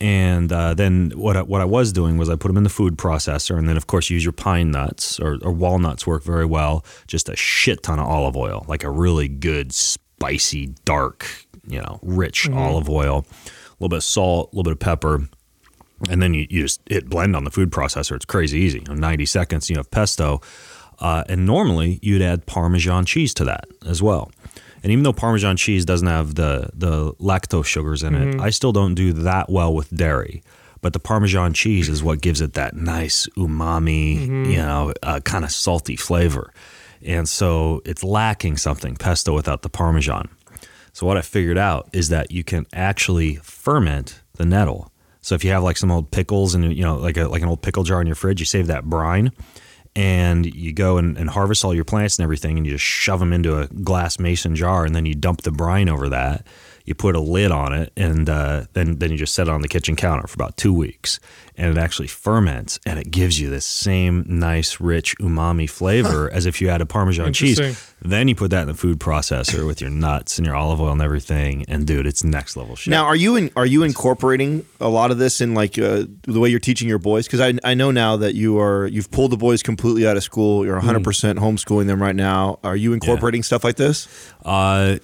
And 0.00 0.52
uh, 0.52 0.74
then 0.74 1.12
what 1.14 1.36
I, 1.36 1.42
what 1.42 1.60
I 1.60 1.64
was 1.64 1.92
doing 1.92 2.18
was 2.18 2.28
I 2.28 2.36
put 2.36 2.48
them 2.48 2.56
in 2.56 2.64
the 2.64 2.70
food 2.70 2.96
processor, 2.96 3.56
and 3.56 3.68
then 3.68 3.76
of 3.76 3.86
course 3.86 4.10
use 4.10 4.24
your 4.24 4.32
pine 4.32 4.70
nuts 4.70 5.20
or, 5.20 5.38
or 5.42 5.52
walnuts 5.52 6.06
work 6.06 6.24
very 6.24 6.44
well. 6.44 6.84
Just 7.06 7.28
a 7.28 7.36
shit 7.36 7.82
ton 7.82 7.98
of 7.98 8.06
olive 8.06 8.36
oil, 8.36 8.64
like 8.68 8.84
a 8.84 8.90
really 8.90 9.28
good 9.28 9.72
spicy, 9.72 10.74
dark, 10.84 11.26
you 11.66 11.80
know, 11.80 12.00
rich 12.02 12.50
olive 12.50 12.90
oil. 12.90 13.24
A 13.26 13.76
little 13.80 13.88
bit 13.90 13.96
of 13.98 14.04
salt, 14.04 14.52
a 14.52 14.56
little 14.56 14.64
bit 14.64 14.72
of 14.72 14.80
pepper, 14.80 15.28
and 16.10 16.22
then 16.22 16.34
you, 16.34 16.46
you 16.50 16.62
just 16.62 16.80
hit 16.88 17.08
blend 17.08 17.36
on 17.36 17.44
the 17.44 17.50
food 17.50 17.70
processor. 17.70 18.16
It's 18.16 18.24
crazy 18.24 18.58
easy. 18.58 18.80
You 18.80 18.94
know, 18.94 18.94
90 18.94 19.26
seconds, 19.26 19.70
you 19.70 19.76
have 19.76 19.90
pesto. 19.90 20.40
Uh, 21.00 21.24
and 21.28 21.44
normally 21.44 21.98
you'd 22.02 22.22
add 22.22 22.46
Parmesan 22.46 23.04
cheese 23.04 23.34
to 23.34 23.44
that 23.44 23.66
as 23.84 24.02
well. 24.02 24.30
And 24.84 24.92
even 24.92 25.02
though 25.02 25.14
Parmesan 25.14 25.56
cheese 25.56 25.86
doesn't 25.86 26.06
have 26.06 26.34
the, 26.34 26.68
the 26.74 27.14
lactose 27.14 27.64
sugars 27.64 28.02
in 28.02 28.14
it, 28.14 28.38
I 28.40 28.50
still 28.50 28.70
don't 28.70 28.94
do 28.94 29.14
that 29.14 29.48
well 29.48 29.74
with 29.74 29.88
dairy. 29.88 30.42
But 30.82 30.92
the 30.92 31.00
Parmesan 31.00 31.54
cheese 31.54 31.88
is 31.88 32.02
what 32.02 32.20
gives 32.20 32.42
it 32.42 32.52
that 32.52 32.76
nice 32.76 33.26
umami, 33.38 34.26
you 34.50 34.58
know, 34.58 34.92
uh, 35.02 35.20
kind 35.20 35.42
of 35.42 35.50
salty 35.50 35.96
flavor. 35.96 36.52
And 37.02 37.26
so 37.26 37.80
it's 37.86 38.04
lacking 38.04 38.58
something, 38.58 38.94
pesto 38.94 39.34
without 39.34 39.62
the 39.62 39.70
Parmesan. 39.70 40.28
So 40.92 41.06
what 41.06 41.16
I 41.16 41.22
figured 41.22 41.56
out 41.56 41.88
is 41.94 42.10
that 42.10 42.30
you 42.30 42.44
can 42.44 42.66
actually 42.74 43.36
ferment 43.36 44.20
the 44.34 44.44
nettle. 44.44 44.92
So 45.22 45.34
if 45.34 45.42
you 45.42 45.50
have 45.52 45.62
like 45.62 45.78
some 45.78 45.90
old 45.90 46.10
pickles 46.10 46.54
and 46.54 46.76
you 46.76 46.82
know 46.82 46.96
like 46.96 47.16
a 47.16 47.26
like 47.28 47.40
an 47.40 47.48
old 47.48 47.62
pickle 47.62 47.82
jar 47.82 48.02
in 48.02 48.06
your 48.06 48.14
fridge, 48.14 48.40
you 48.40 48.46
save 48.46 48.66
that 48.66 48.84
brine 48.84 49.32
and 49.96 50.46
you 50.54 50.72
go 50.72 50.98
and, 50.98 51.16
and 51.16 51.30
harvest 51.30 51.64
all 51.64 51.74
your 51.74 51.84
plants 51.84 52.18
and 52.18 52.24
everything 52.24 52.56
and 52.56 52.66
you 52.66 52.72
just 52.72 52.84
shove 52.84 53.20
them 53.20 53.32
into 53.32 53.58
a 53.58 53.66
glass 53.68 54.18
mason 54.18 54.56
jar 54.56 54.84
and 54.84 54.94
then 54.94 55.06
you 55.06 55.14
dump 55.14 55.42
the 55.42 55.52
brine 55.52 55.88
over 55.88 56.08
that. 56.08 56.46
You 56.84 56.94
put 56.94 57.16
a 57.16 57.20
lid 57.20 57.50
on 57.50 57.72
it 57.72 57.92
and 57.96 58.28
uh, 58.28 58.64
then 58.74 58.98
then 58.98 59.10
you 59.10 59.16
just 59.16 59.34
set 59.34 59.48
it 59.48 59.50
on 59.50 59.62
the 59.62 59.68
kitchen 59.68 59.96
counter 59.96 60.26
for 60.26 60.34
about 60.34 60.56
two 60.58 60.72
weeks 60.72 61.18
and 61.56 61.70
it 61.76 61.80
actually 61.80 62.08
ferments 62.08 62.78
and 62.84 62.98
it 62.98 63.10
gives 63.10 63.40
you 63.40 63.48
this 63.48 63.64
same 63.64 64.24
nice 64.28 64.80
rich 64.80 65.16
umami 65.18 65.70
flavor 65.70 66.30
as 66.30 66.44
if 66.46 66.60
you 66.60 66.68
had 66.68 66.80
a 66.82 66.86
Parmesan 66.86 67.32
cheese. 67.32 67.58
Then 68.02 68.28
you 68.28 68.34
put 68.34 68.50
that 68.50 68.62
in 68.62 68.68
the 68.68 68.74
food 68.74 68.98
processor 68.98 69.66
with 69.66 69.80
your 69.80 69.88
nuts 69.88 70.36
and 70.36 70.44
your 70.46 70.54
olive 70.56 70.78
oil 70.80 70.92
and 70.92 71.00
everything, 71.00 71.64
and 71.68 71.86
dude, 71.86 72.06
it's 72.06 72.22
next 72.22 72.54
level 72.56 72.76
shit. 72.76 72.90
Now, 72.90 73.06
are 73.06 73.16
you 73.16 73.36
in, 73.36 73.50
are 73.56 73.64
you 73.64 73.82
incorporating 73.82 74.66
a 74.78 74.88
lot 74.90 75.10
of 75.10 75.16
this 75.16 75.40
in 75.40 75.54
like 75.54 75.78
uh, 75.78 76.04
the 76.22 76.38
way 76.38 76.50
you're 76.50 76.60
teaching 76.60 76.86
your 76.86 76.98
boys? 76.98 77.26
Because 77.26 77.40
I, 77.40 77.54
I 77.64 77.72
know 77.72 77.90
now 77.92 78.16
that 78.18 78.34
you 78.34 78.58
are 78.60 78.86
you've 78.88 79.10
pulled 79.10 79.30
the 79.32 79.38
boys 79.38 79.62
completely 79.62 80.06
out 80.06 80.18
of 80.18 80.22
school. 80.22 80.66
You're 80.66 80.74
100 80.76 81.02
percent 81.02 81.38
homeschooling 81.38 81.86
them 81.86 82.02
right 82.02 82.14
now. 82.16 82.58
Are 82.62 82.76
you 82.76 82.92
incorporating 82.92 83.42
stuff 83.42 83.64
like 83.64 83.76
this? 83.76 84.06
Uh, 84.44 84.98
n- 84.98 85.00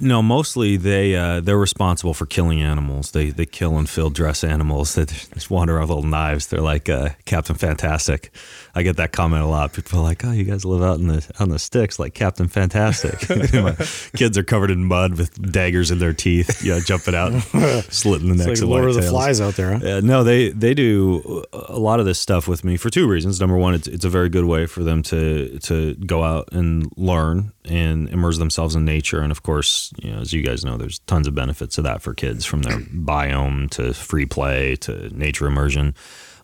no, 0.00 0.22
mostly 0.22 0.76
they 0.76 1.14
uh, 1.14 1.40
they're 1.40 1.58
responsible 1.58 2.14
for 2.14 2.26
killing 2.26 2.62
animals. 2.62 3.12
They 3.12 3.30
they 3.30 3.46
kill 3.46 3.78
and 3.78 3.88
field 3.88 4.14
dress 4.14 4.44
animals 4.44 4.94
that 4.96 5.08
just 5.08 5.50
wander 5.50 5.74
around 5.74 5.82
with 5.82 5.90
little 5.90 6.10
knives. 6.10 6.48
They're 6.48 6.60
like 6.60 6.88
uh, 6.88 7.10
Captain 7.24 7.56
Fantastic. 7.56 8.30
I 8.74 8.82
get 8.82 8.96
that 8.98 9.12
comment 9.12 9.42
a 9.42 9.46
lot. 9.46 9.72
People 9.72 9.98
are 9.98 10.02
like, 10.02 10.24
"Oh, 10.24 10.32
you 10.32 10.44
guys 10.44 10.64
live 10.64 10.82
out 10.82 10.98
in 10.98 11.08
the 11.08 11.28
in 11.40 11.50
the 11.50 11.58
sticks 11.58 11.98
like 11.98 12.14
Captain 12.14 12.48
Fantastic." 12.48 13.28
My 13.54 13.74
kids 14.16 14.38
are 14.38 14.44
covered 14.44 14.70
in 14.70 14.84
mud 14.84 15.18
with 15.18 15.52
daggers 15.52 15.90
in 15.90 15.98
their 15.98 16.12
teeth, 16.12 16.62
you 16.64 16.72
know, 16.72 16.80
jumping 16.80 17.14
out, 17.14 17.32
slitting 17.90 18.28
the 18.28 18.34
It's 18.34 18.46
necks 18.46 18.60
like 18.60 18.62
of 18.62 18.68
Lord 18.68 18.84
of 18.84 18.94
the 18.94 19.00
whitetails. 19.00 19.10
Flies 19.10 19.40
out 19.40 19.54
there. 19.56 19.78
Huh? 19.78 19.86
Uh, 19.96 20.00
no, 20.02 20.22
they 20.22 20.50
they 20.50 20.74
do 20.74 21.44
a 21.52 21.78
lot 21.78 22.00
of 22.00 22.06
this 22.06 22.18
stuff 22.18 22.46
with 22.46 22.64
me 22.64 22.76
for 22.76 22.90
two 22.90 23.08
reasons. 23.08 23.40
Number 23.40 23.56
one, 23.56 23.74
it's 23.74 23.88
it's 23.88 24.04
a 24.04 24.10
very 24.10 24.28
good 24.28 24.44
way 24.44 24.66
for 24.66 24.82
them 24.84 25.02
to 25.04 25.58
to 25.60 25.94
go 25.94 26.22
out 26.22 26.52
and 26.52 26.90
learn 26.96 27.52
and 27.64 28.08
immerse 28.08 28.38
themselves 28.38 28.74
in 28.74 28.84
nature. 28.84 29.20
And 29.20 29.32
of 29.32 29.42
course, 29.42 29.69
you 30.02 30.12
know, 30.12 30.20
as 30.20 30.32
you 30.32 30.42
guys 30.42 30.64
know, 30.64 30.76
there's 30.76 30.98
tons 31.00 31.26
of 31.26 31.34
benefits 31.34 31.74
to 31.76 31.82
that 31.82 32.02
for 32.02 32.14
kids, 32.14 32.44
from 32.44 32.62
their 32.62 32.78
biome 32.78 33.70
to 33.70 33.92
free 33.94 34.26
play 34.26 34.76
to 34.76 35.08
nature 35.16 35.46
immersion. 35.46 35.94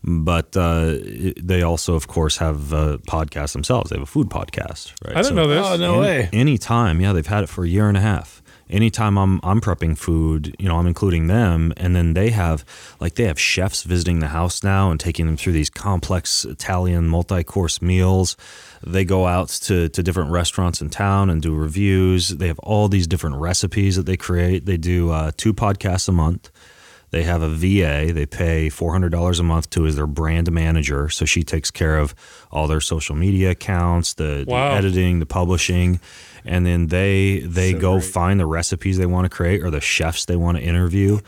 But 0.05 0.57
uh, 0.57 0.99
they 1.43 1.63
also, 1.63 1.95
of 1.95 2.07
course, 2.07 2.37
have 2.37 2.73
a 2.73 2.99
podcast 2.99 3.53
themselves. 3.55 3.91
They 3.91 3.97
have 3.97 4.05
a 4.05 4.07
food 4.07 4.29
podcast, 4.29 4.93
right? 5.05 5.17
I 5.17 5.23
didn't 5.23 5.37
know 5.37 5.49
this. 5.49 5.67
Oh 5.67 5.77
no 5.77 6.01
way! 6.01 6.29
Anytime, 6.33 7.01
yeah, 7.01 7.13
they've 7.13 7.27
had 7.27 7.43
it 7.43 7.49
for 7.49 7.65
a 7.65 7.69
year 7.69 7.89
and 7.89 7.97
a 7.97 8.01
half. 8.01 8.41
Anytime 8.69 9.17
I'm 9.17 9.41
I'm 9.43 9.61
prepping 9.61 9.97
food, 9.97 10.55
you 10.59 10.69
know, 10.69 10.77
I'm 10.79 10.87
including 10.87 11.27
them, 11.29 11.73
and 11.77 11.97
then 11.97 12.15
they 12.15 12.31
have 12.31 12.65
like 13.01 13.15
they 13.15 13.25
have 13.25 13.39
chefs 13.39 13.83
visiting 13.83 14.21
the 14.21 14.29
house 14.29 14.63
now 14.63 14.91
and 14.91 15.01
taking 15.01 15.27
them 15.27 15.37
through 15.37 15.55
these 15.55 15.71
complex 15.71 16.45
Italian 16.45 17.09
multi-course 17.09 17.81
meals. 17.83 18.37
They 18.85 19.05
go 19.05 19.27
out 19.27 19.49
to 19.49 19.89
to 19.89 20.03
different 20.03 20.31
restaurants 20.31 20.81
in 20.81 20.91
town 20.91 21.31
and 21.31 21.41
do 21.41 21.55
reviews. 21.55 22.29
They 22.29 22.49
have 22.49 22.59
all 22.61 22.89
these 22.89 23.07
different 23.07 23.37
recipes 23.37 23.97
that 23.97 24.07
they 24.07 24.17
create. 24.17 24.67
They 24.67 24.77
do 24.77 25.11
uh, 25.11 25.33
two 25.37 25.55
podcasts 25.55 26.09
a 26.09 26.13
month. 26.13 26.51
They 27.11 27.23
have 27.23 27.41
a 27.41 27.49
VA. 27.49 28.13
They 28.13 28.27
pay 28.27 28.69
four 28.69 28.93
hundred 28.93 29.11
dollars 29.11 29.39
a 29.39 29.43
month 29.43 29.71
to 29.71 29.87
as 29.87 29.97
their 29.97 30.09
brand 30.09 30.51
manager. 30.51 31.09
So 31.09 31.25
she 31.25 31.43
takes 31.45 31.71
care 31.71 31.99
of 31.99 32.15
all 32.51 32.67
their 32.67 32.81
social 32.81 33.15
media 33.15 33.51
accounts, 33.53 34.15
the, 34.15 34.45
the 34.47 34.53
editing, 34.77 35.21
the 35.21 35.27
publishing, 35.27 36.01
and 36.45 36.67
then 36.67 36.89
they 36.89 37.41
they 37.41 37.73
go 37.75 38.01
find 38.01 38.41
the 38.41 38.47
recipes 38.47 38.99
they 38.99 39.07
want 39.07 39.25
to 39.25 39.31
create 39.31 39.63
or 39.63 39.71
the 39.71 39.81
chefs 39.81 40.25
they 40.25 40.37
want 40.37 40.59
to 40.59 40.63
interview. 40.63 41.21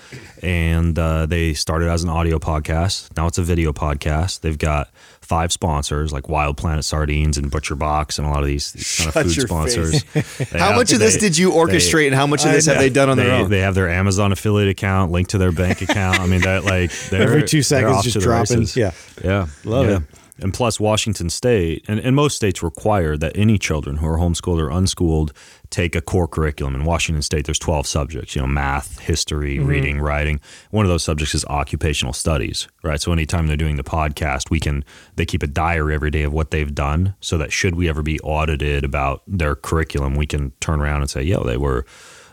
And 0.42 0.98
uh, 0.98 1.26
they 1.26 1.54
started 1.54 1.88
as 1.88 2.02
an 2.02 2.10
audio 2.10 2.38
podcast. 2.38 3.16
Now 3.16 3.26
it's 3.28 3.38
a 3.38 3.42
video 3.44 3.72
podcast. 3.72 4.40
They've 4.40 4.58
got 4.58 4.90
five 5.28 5.52
sponsors 5.52 6.10
like 6.10 6.26
Wild 6.28 6.56
Planet 6.56 6.84
Sardines 6.86 7.36
and 7.36 7.50
Butcher 7.50 7.74
Box 7.74 8.18
and 8.18 8.26
a 8.26 8.30
lot 8.30 8.40
of 8.40 8.46
these, 8.46 8.72
these 8.72 8.96
kind 8.96 9.08
of 9.26 9.32
food 9.34 9.42
sponsors. 9.42 10.02
How 10.52 10.68
have- 10.68 10.76
much 10.76 10.90
of 10.92 11.00
this 11.00 11.14
they- 11.14 11.20
did 11.20 11.36
you 11.36 11.50
orchestrate, 11.50 12.06
and 12.06 12.14
how 12.14 12.26
much 12.26 12.44
of 12.44 12.50
I 12.50 12.54
this 12.54 12.64
have 12.66 12.76
know. 12.76 12.80
they 12.82 12.88
done 12.88 13.10
on 13.10 13.18
they, 13.18 13.24
their 13.24 13.34
own? 13.34 13.50
they 13.50 13.60
have 13.60 13.74
their 13.74 13.90
Amazon 13.90 14.32
affiliate 14.32 14.70
account 14.70 15.12
linked 15.12 15.32
to 15.32 15.38
their 15.38 15.52
bank 15.52 15.82
account. 15.82 16.18
I 16.18 16.26
mean, 16.26 16.40
that 16.42 16.64
like 16.64 16.90
Every 17.12 17.42
two 17.44 17.62
seconds, 17.62 18.04
just 18.04 18.18
dropping. 18.20 18.66
Yeah. 18.74 18.92
yeah, 19.22 19.46
Love 19.64 19.86
yeah. 19.86 19.96
it. 19.96 20.02
And 20.40 20.54
plus, 20.54 20.78
Washington 20.78 21.30
State 21.30 21.84
and, 21.88 21.98
and 22.00 22.14
most 22.14 22.36
states 22.36 22.62
require 22.62 23.16
that 23.16 23.36
any 23.36 23.58
children 23.58 23.96
who 23.96 24.06
are 24.06 24.18
homeschooled 24.18 24.60
or 24.60 24.70
unschooled 24.70 25.32
take 25.70 25.94
a 25.94 26.00
core 26.00 26.28
curriculum. 26.28 26.74
In 26.74 26.84
Washington 26.84 27.22
State, 27.22 27.44
there's 27.46 27.58
12 27.58 27.86
subjects. 27.86 28.34
You 28.36 28.42
know, 28.42 28.48
math, 28.48 28.98
history, 29.00 29.56
Mm-hmm. 29.58 29.66
reading, 29.66 30.00
writing. 30.00 30.40
One 30.70 30.84
of 30.84 30.90
those 30.90 31.02
subjects 31.02 31.34
is 31.34 31.44
occupational 31.46 32.12
studies. 32.12 32.68
Right. 32.82 33.00
So 33.00 33.12
anytime 33.12 33.46
they're 33.48 33.56
doing 33.56 33.76
the 33.76 33.84
podcast, 33.84 34.50
we 34.50 34.60
can 34.60 34.84
they 35.16 35.26
keep 35.26 35.42
a 35.42 35.46
diary 35.48 35.94
every 35.94 36.10
day 36.10 36.22
of 36.22 36.32
what 36.32 36.50
they've 36.50 36.74
done, 36.74 37.14
so 37.20 37.36
that 37.38 37.52
should 37.52 37.74
we 37.74 37.88
ever 37.88 38.02
be 38.02 38.18
audited 38.20 38.84
about 38.84 39.22
their 39.26 39.54
curriculum, 39.56 40.14
we 40.14 40.26
can 40.26 40.52
turn 40.60 40.80
around 40.80 41.00
and 41.02 41.10
say, 41.10 41.22
"Yo, 41.22 41.42
they 41.44 41.56
were." 41.56 41.84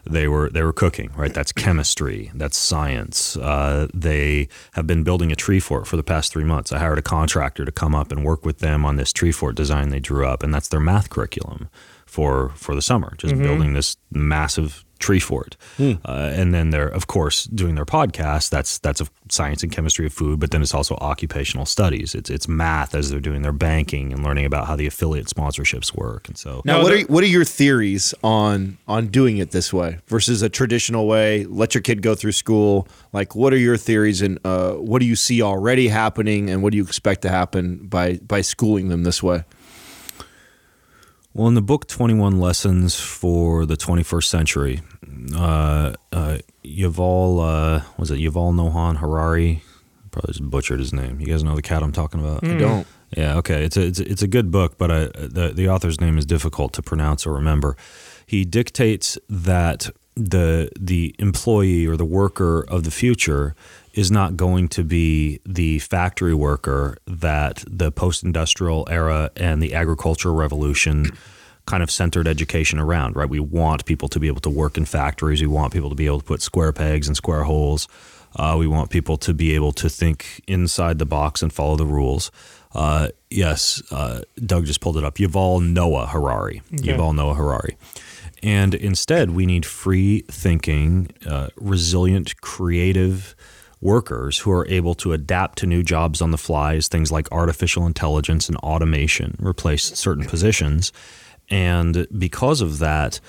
They 0.06 0.28
were 0.28 0.50
they 0.50 0.62
were 0.62 0.74
cooking 0.74 1.12
right? 1.16 1.34
That's 1.34 1.52
chemistry. 1.52 2.32
That's 2.34 2.58
science. 2.58 3.38
Uh, 3.38 3.88
they 3.94 4.48
have 4.74 4.88
been 4.88 5.04
building 5.04 5.32
a 5.32 5.36
tree 5.36 5.60
fort 5.60 5.88
for 5.88 5.98
the 5.98 6.04
past 6.04 6.32
three 6.32 6.44
months. 6.44 6.72
I 6.72 6.80
hired 6.80 7.00
a 7.00 7.02
contractor 7.02 7.66
to 7.66 7.72
come 7.72 7.96
up 7.96 8.12
and 8.12 8.24
work 8.24 8.46
with 8.46 8.60
them 8.60 8.86
on 8.86 8.96
this 8.96 9.12
tree 9.12 9.32
fort 9.32 9.56
design 9.56 9.90
they 9.90 10.00
drew 10.00 10.26
up 10.26 10.44
and 10.44 10.54
that's 10.54 10.68
their 10.68 10.80
math 10.80 11.10
curriculum 11.10 11.70
for 12.06 12.50
for 12.56 12.76
the 12.76 12.82
summer 12.82 13.14
just 13.18 13.38
building 13.38 13.74
this 13.74 13.98
massive 14.12 14.85
Treefort. 15.06 15.54
Uh, 15.80 16.32
and 16.40 16.54
then 16.54 16.72
they're, 16.72 16.88
of 16.88 17.06
course, 17.08 17.44
doing 17.46 17.76
their 17.76 17.86
podcast. 17.86 18.50
That's 18.50 18.80
that's 18.80 19.02
of 19.02 19.12
science 19.30 19.62
and 19.64 19.72
chemistry 19.72 20.06
of 20.06 20.14
food, 20.14 20.40
but 20.40 20.50
then 20.52 20.62
it's 20.62 20.74
also 20.74 20.96
occupational 20.96 21.66
studies. 21.66 22.16
It's 22.16 22.30
it's 22.30 22.48
math 22.48 22.96
as 22.96 23.10
they're 23.10 23.20
doing 23.20 23.42
their 23.44 23.52
banking 23.54 24.14
and 24.14 24.24
learning 24.24 24.46
about 24.46 24.66
how 24.68 24.76
the 24.76 24.88
affiliate 24.88 25.28
sponsorships 25.28 25.96
work. 25.96 26.28
And 26.28 26.38
so 26.38 26.62
Now, 26.66 26.82
what 26.82 26.92
are 26.92 27.02
what 27.02 27.24
are 27.24 27.28
your 27.28 27.46
theories 27.46 28.14
on 28.24 28.78
on 28.88 29.08
doing 29.08 29.38
it 29.38 29.52
this 29.52 29.72
way 29.72 30.00
versus 30.08 30.42
a 30.42 30.50
traditional 30.50 31.08
way? 31.08 31.46
Let 31.46 31.76
your 31.76 31.82
kid 31.82 32.02
go 32.02 32.16
through 32.16 32.34
school. 32.34 32.88
Like, 33.14 33.36
what 33.36 33.54
are 33.54 33.58
your 33.58 33.78
theories, 33.78 34.22
and 34.22 34.40
uh, 34.44 34.74
what 34.74 35.00
do 35.00 35.06
you 35.06 35.16
see 35.16 35.42
already 35.42 35.88
happening, 35.90 36.50
and 36.50 36.64
what 36.64 36.72
do 36.72 36.78
you 36.78 36.84
expect 36.84 37.22
to 37.22 37.30
happen 37.30 37.86
by 37.88 38.18
by 38.28 38.42
schooling 38.42 38.90
them 38.90 39.04
this 39.04 39.22
way? 39.22 39.44
Well, 41.34 41.50
in 41.50 41.54
the 41.54 41.62
book 41.62 41.86
21 41.88 42.40
Lessons 42.40 42.98
for 42.98 43.66
the 43.66 43.76
21st 43.76 44.24
Century, 44.24 44.82
uh, 45.36 45.94
uh, 46.12 46.38
Yuval, 46.64 47.40
uh, 47.40 47.86
was 47.98 48.12
it 48.12 48.20
Yuval 48.20 48.54
Nohan 48.54 48.98
Harari? 48.98 49.64
Probably 50.12 50.34
just 50.34 50.50
butchered 50.50 50.80
his 50.80 50.94
name. 50.94 51.20
You 51.20 51.28
guys 51.28 51.44
know 51.44 51.56
the 51.56 51.62
cat 51.62 51.84
I'm 51.84 51.92
talking 51.92 52.20
about? 52.20 52.44
I 52.44 52.58
don't. 52.58 52.88
Yeah, 53.16 53.38
okay. 53.38 53.64
It's 53.64 53.78
a, 53.78 53.82
it's 53.82 54.00
a, 54.00 54.12
it's 54.12 54.22
a 54.22 54.28
good 54.28 54.52
book, 54.52 54.78
but 54.78 54.92
I, 54.92 55.06
the, 55.16 55.52
the 55.54 55.70
author's 55.70 56.00
name 56.00 56.18
is 56.18 56.26
difficult 56.26 56.74
to 56.74 56.82
pronounce 56.82 57.26
or 57.26 57.34
remember. 57.34 57.76
He 58.26 58.46
dictates 58.46 59.18
that 59.30 59.90
the 60.16 60.70
the 60.80 61.14
employee 61.20 61.86
or 61.86 61.98
the 61.98 62.06
worker 62.06 62.64
of 62.70 62.84
the 62.84 62.92
future 62.92 63.54
is 63.94 64.10
not 64.10 64.38
going 64.38 64.68
to 64.70 64.84
be 64.84 65.40
the 65.46 65.80
factory 65.80 66.34
worker 66.34 66.98
that 67.06 67.64
the 67.68 67.92
post-industrial 67.92 68.88
era 68.90 69.30
and 69.36 69.62
the 69.62 69.74
agricultural 69.74 70.36
revolution 70.36 71.12
kind 71.66 71.82
of 71.82 71.90
centered 71.90 72.28
education 72.28 72.80
around, 72.80 73.16
right? 73.16 73.30
We 73.30 73.40
want 73.40 73.86
people 73.86 74.08
to 74.10 74.20
be 74.20 74.28
able 74.28 74.42
to 74.42 74.50
work 74.50 74.78
in 74.78 74.86
factories. 74.86 75.42
We 75.42 75.48
want 75.48 75.74
people 75.74 75.90
to 75.90 75.96
be 75.96 76.06
able 76.06 76.20
to 76.20 76.26
put 76.26 76.42
square 76.42 76.72
pegs 76.72 77.08
in 77.08 77.16
square 77.16 77.44
holes. 77.44 77.88
Uh, 78.36 78.56
we 78.58 78.68
want 78.68 78.90
people 78.90 79.18
to 79.18 79.34
be 79.34 79.56
able 79.56 79.72
to 79.72 79.90
think 79.90 80.42
inside 80.48 81.00
the 81.00 81.06
box 81.06 81.42
and 81.42 81.52
follow 81.52 81.76
the 81.76 81.86
rules. 81.86 82.32
Uh, 82.74 83.08
yes, 83.30 83.82
uh, 83.92 84.22
Doug 84.46 84.66
just 84.66 84.82
pulled 84.82 84.98
it 84.98 85.04
up. 85.04 85.16
Yuval 85.16 85.66
Noah 85.66 86.08
Harari. 86.08 86.62
Yuval 86.72 87.16
Noah 87.16 87.36
Harari. 87.36 87.78
And 88.44 88.76
instead, 88.76 89.32
we 89.32 89.46
need 89.46 89.66
free 89.66 90.22
thinking, 90.30 91.10
uh, 91.26 91.50
resilient, 91.56 92.40
creative 92.42 93.36
workers 93.82 94.40
who 94.40 94.52
are 94.52 94.68
able 94.68 94.96
to 94.96 95.14
adapt 95.14 95.60
to 95.60 95.66
new 95.66 95.84
jobs 95.84 96.22
on 96.22 96.32
the 96.32 96.38
fly 96.38 96.76
as 96.76 96.88
things 96.88 97.12
like 97.12 97.32
artificial 97.32 97.86
intelligence 97.86 98.50
and 98.50 98.58
automation 98.58 99.38
replace 99.40 99.84
certain 99.84 100.26
positions. 100.26 100.92
And 101.50 102.08
because 102.18 102.62
of 102.62 102.80
that, 102.80 103.20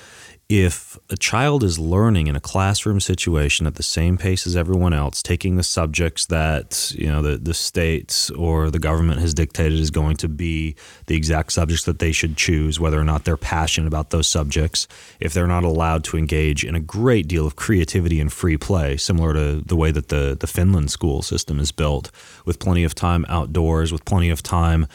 if 0.49 0.97
a 1.09 1.17
child 1.17 1.61
is 1.61 1.77
learning 1.77 2.27
in 2.27 2.35
a 2.35 2.39
classroom 2.39 3.01
situation 3.01 3.67
at 3.67 3.75
the 3.75 3.83
same 3.83 4.17
pace 4.17 4.47
as 4.47 4.55
everyone 4.55 4.93
else, 4.93 5.21
taking 5.21 5.57
the 5.57 5.63
subjects 5.63 6.25
that 6.27 6.93
you 6.97 7.07
know 7.07 7.21
the, 7.21 7.37
the 7.37 7.53
state 7.53 8.29
or 8.37 8.71
the 8.71 8.79
government 8.79 9.19
has 9.19 9.33
dictated 9.33 9.77
is 9.77 9.91
going 9.91 10.15
to 10.15 10.29
be 10.29 10.73
the 11.07 11.15
exact 11.15 11.51
subjects 11.51 11.83
that 11.83 11.99
they 11.99 12.13
should 12.13 12.37
choose, 12.37 12.79
whether 12.79 12.99
or 12.99 13.03
not 13.03 13.25
they're 13.25 13.35
passionate 13.35 13.87
about 13.87 14.11
those 14.11 14.27
subjects, 14.27 14.87
if 15.19 15.33
they're 15.33 15.47
not 15.47 15.65
allowed 15.65 16.05
to 16.05 16.17
engage 16.17 16.63
in 16.63 16.75
a 16.75 16.79
great 16.79 17.27
deal 17.27 17.45
of 17.45 17.57
creativity 17.57 18.21
and 18.21 18.31
free 18.31 18.57
play, 18.57 18.95
similar 18.95 19.33
to 19.33 19.61
the 19.65 19.75
way 19.75 19.91
that 19.91 20.07
the, 20.07 20.37
the 20.39 20.47
Finland 20.47 20.89
school 20.89 21.21
system 21.21 21.59
is 21.59 21.73
built, 21.73 22.09
with 22.45 22.57
plenty 22.57 22.85
of 22.85 22.95
time 22.95 23.25
outdoors, 23.27 23.91
with 23.91 24.05
plenty 24.05 24.29
of 24.29 24.41
time 24.41 24.87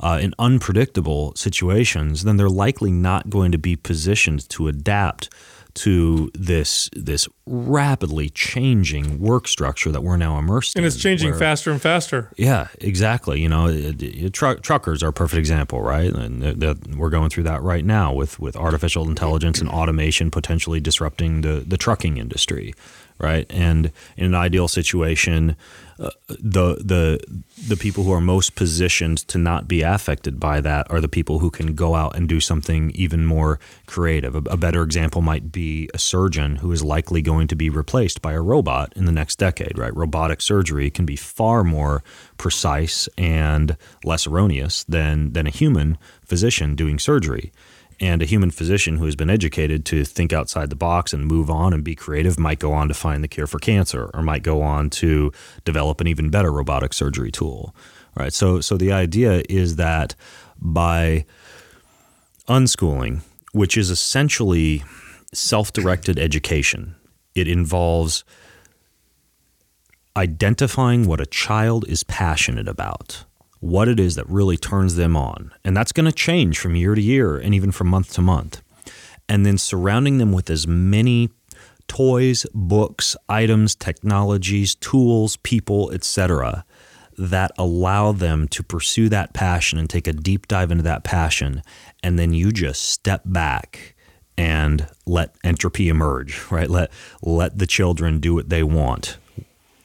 uh, 0.00 0.18
in 0.20 0.34
unpredictable 0.38 1.34
situations, 1.34 2.24
then 2.24 2.36
they're 2.36 2.48
likely 2.48 2.90
not 2.92 3.30
going 3.30 3.52
to 3.52 3.58
be 3.58 3.76
positioned 3.76 4.48
to 4.50 4.68
adapt 4.68 5.28
to 5.74 6.28
this 6.34 6.90
this 6.92 7.28
rapidly 7.46 8.30
changing 8.30 9.20
work 9.20 9.46
structure 9.46 9.92
that 9.92 10.02
we're 10.02 10.16
now 10.16 10.36
immersed 10.38 10.74
in. 10.74 10.80
and 10.80 10.86
it's 10.86 10.96
changing 10.96 11.30
where- 11.30 11.38
faster 11.38 11.70
and 11.70 11.80
faster. 11.80 12.30
yeah, 12.36 12.66
exactly. 12.80 13.40
You 13.40 13.48
know, 13.48 13.68
it, 13.68 14.02
it, 14.02 14.32
truck, 14.32 14.62
truckers 14.62 15.02
are 15.04 15.08
a 15.08 15.12
perfect 15.12 15.38
example, 15.38 15.80
right? 15.80 16.12
And 16.12 16.98
we're 16.98 17.10
going 17.10 17.30
through 17.30 17.44
that 17.44 17.62
right 17.62 17.84
now 17.84 18.12
with, 18.12 18.40
with 18.40 18.56
artificial 18.56 19.08
intelligence 19.08 19.60
and 19.60 19.68
automation 19.68 20.30
potentially 20.30 20.80
disrupting 20.80 21.42
the, 21.42 21.64
the 21.66 21.76
trucking 21.76 22.16
industry, 22.16 22.74
right? 23.18 23.46
And 23.48 23.92
in 24.16 24.24
an 24.26 24.34
ideal 24.34 24.66
situation, 24.68 25.54
the 25.98 26.76
the 26.84 27.20
the 27.66 27.76
people 27.76 28.04
who 28.04 28.12
are 28.12 28.20
most 28.20 28.54
positioned 28.54 29.18
to 29.28 29.36
not 29.36 29.66
be 29.66 29.82
affected 29.82 30.38
by 30.38 30.60
that 30.60 30.88
are 30.90 31.00
the 31.00 31.08
people 31.08 31.40
who 31.40 31.50
can 31.50 31.74
go 31.74 31.96
out 31.96 32.14
and 32.14 32.28
do 32.28 32.40
something 32.40 32.92
even 32.94 33.26
more 33.26 33.58
creative. 33.86 34.34
A, 34.34 34.42
a 34.50 34.56
better 34.56 34.82
example 34.82 35.22
might 35.22 35.50
be 35.50 35.90
a 35.92 35.98
surgeon 35.98 36.56
who 36.56 36.70
is 36.70 36.84
likely 36.84 37.20
going 37.20 37.48
to 37.48 37.56
be 37.56 37.68
replaced 37.68 38.22
by 38.22 38.32
a 38.32 38.40
robot 38.40 38.92
in 38.94 39.06
the 39.06 39.12
next 39.12 39.36
decade, 39.36 39.76
right? 39.76 39.94
Robotic 39.94 40.40
surgery 40.40 40.88
can 40.88 41.04
be 41.04 41.16
far 41.16 41.64
more 41.64 42.04
precise 42.36 43.08
and 43.18 43.76
less 44.04 44.26
erroneous 44.26 44.84
than 44.84 45.32
than 45.32 45.48
a 45.48 45.50
human 45.50 45.98
physician 46.24 46.76
doing 46.76 47.00
surgery. 47.00 47.52
And 48.00 48.22
a 48.22 48.26
human 48.26 48.52
physician 48.52 48.98
who 48.98 49.06
has 49.06 49.16
been 49.16 49.28
educated 49.28 49.84
to 49.86 50.04
think 50.04 50.32
outside 50.32 50.70
the 50.70 50.76
box 50.76 51.12
and 51.12 51.26
move 51.26 51.50
on 51.50 51.72
and 51.72 51.82
be 51.82 51.96
creative 51.96 52.38
might 52.38 52.60
go 52.60 52.72
on 52.72 52.86
to 52.88 52.94
find 52.94 53.24
the 53.24 53.28
cure 53.28 53.48
for 53.48 53.58
cancer 53.58 54.10
or 54.14 54.22
might 54.22 54.44
go 54.44 54.62
on 54.62 54.88
to 54.90 55.32
develop 55.64 56.00
an 56.00 56.06
even 56.06 56.30
better 56.30 56.52
robotic 56.52 56.92
surgery 56.92 57.32
tool. 57.32 57.74
Right. 58.14 58.32
So 58.32 58.60
so 58.60 58.76
the 58.76 58.92
idea 58.92 59.42
is 59.48 59.76
that 59.76 60.14
by 60.60 61.24
unschooling, 62.48 63.20
which 63.52 63.76
is 63.76 63.90
essentially 63.90 64.84
self-directed 65.32 66.18
education, 66.18 66.94
it 67.34 67.46
involves 67.48 68.24
identifying 70.16 71.06
what 71.06 71.20
a 71.20 71.26
child 71.26 71.86
is 71.88 72.02
passionate 72.04 72.66
about, 72.66 73.24
what 73.60 73.88
it 73.88 73.98
is 73.98 74.14
that 74.14 74.28
really 74.28 74.56
turns 74.56 74.94
them 74.96 75.16
on. 75.16 75.52
And 75.64 75.76
that's 75.76 75.92
going 75.92 76.06
to 76.06 76.12
change 76.12 76.58
from 76.58 76.76
year 76.76 76.94
to 76.94 77.02
year 77.02 77.36
and 77.36 77.54
even 77.54 77.72
from 77.72 77.88
month 77.88 78.12
to 78.14 78.22
month. 78.22 78.62
And 79.28 79.44
then 79.44 79.58
surrounding 79.58 80.18
them 80.18 80.32
with 80.32 80.48
as 80.48 80.66
many 80.66 81.30
toys, 81.86 82.46
books, 82.54 83.16
items, 83.28 83.74
technologies, 83.74 84.74
tools, 84.74 85.36
people, 85.38 85.90
etc. 85.92 86.64
that 87.16 87.50
allow 87.58 88.12
them 88.12 88.46
to 88.48 88.62
pursue 88.62 89.08
that 89.08 89.32
passion 89.32 89.78
and 89.78 89.90
take 89.90 90.06
a 90.06 90.12
deep 90.12 90.46
dive 90.46 90.70
into 90.70 90.84
that 90.84 91.02
passion 91.02 91.62
and 92.02 92.18
then 92.18 92.32
you 92.32 92.52
just 92.52 92.84
step 92.84 93.22
back 93.24 93.94
and 94.36 94.86
let 95.04 95.34
entropy 95.42 95.88
emerge, 95.88 96.40
right? 96.50 96.70
Let 96.70 96.92
let 97.22 97.58
the 97.58 97.66
children 97.66 98.20
do 98.20 98.34
what 98.34 98.50
they 98.50 98.62
want 98.62 99.18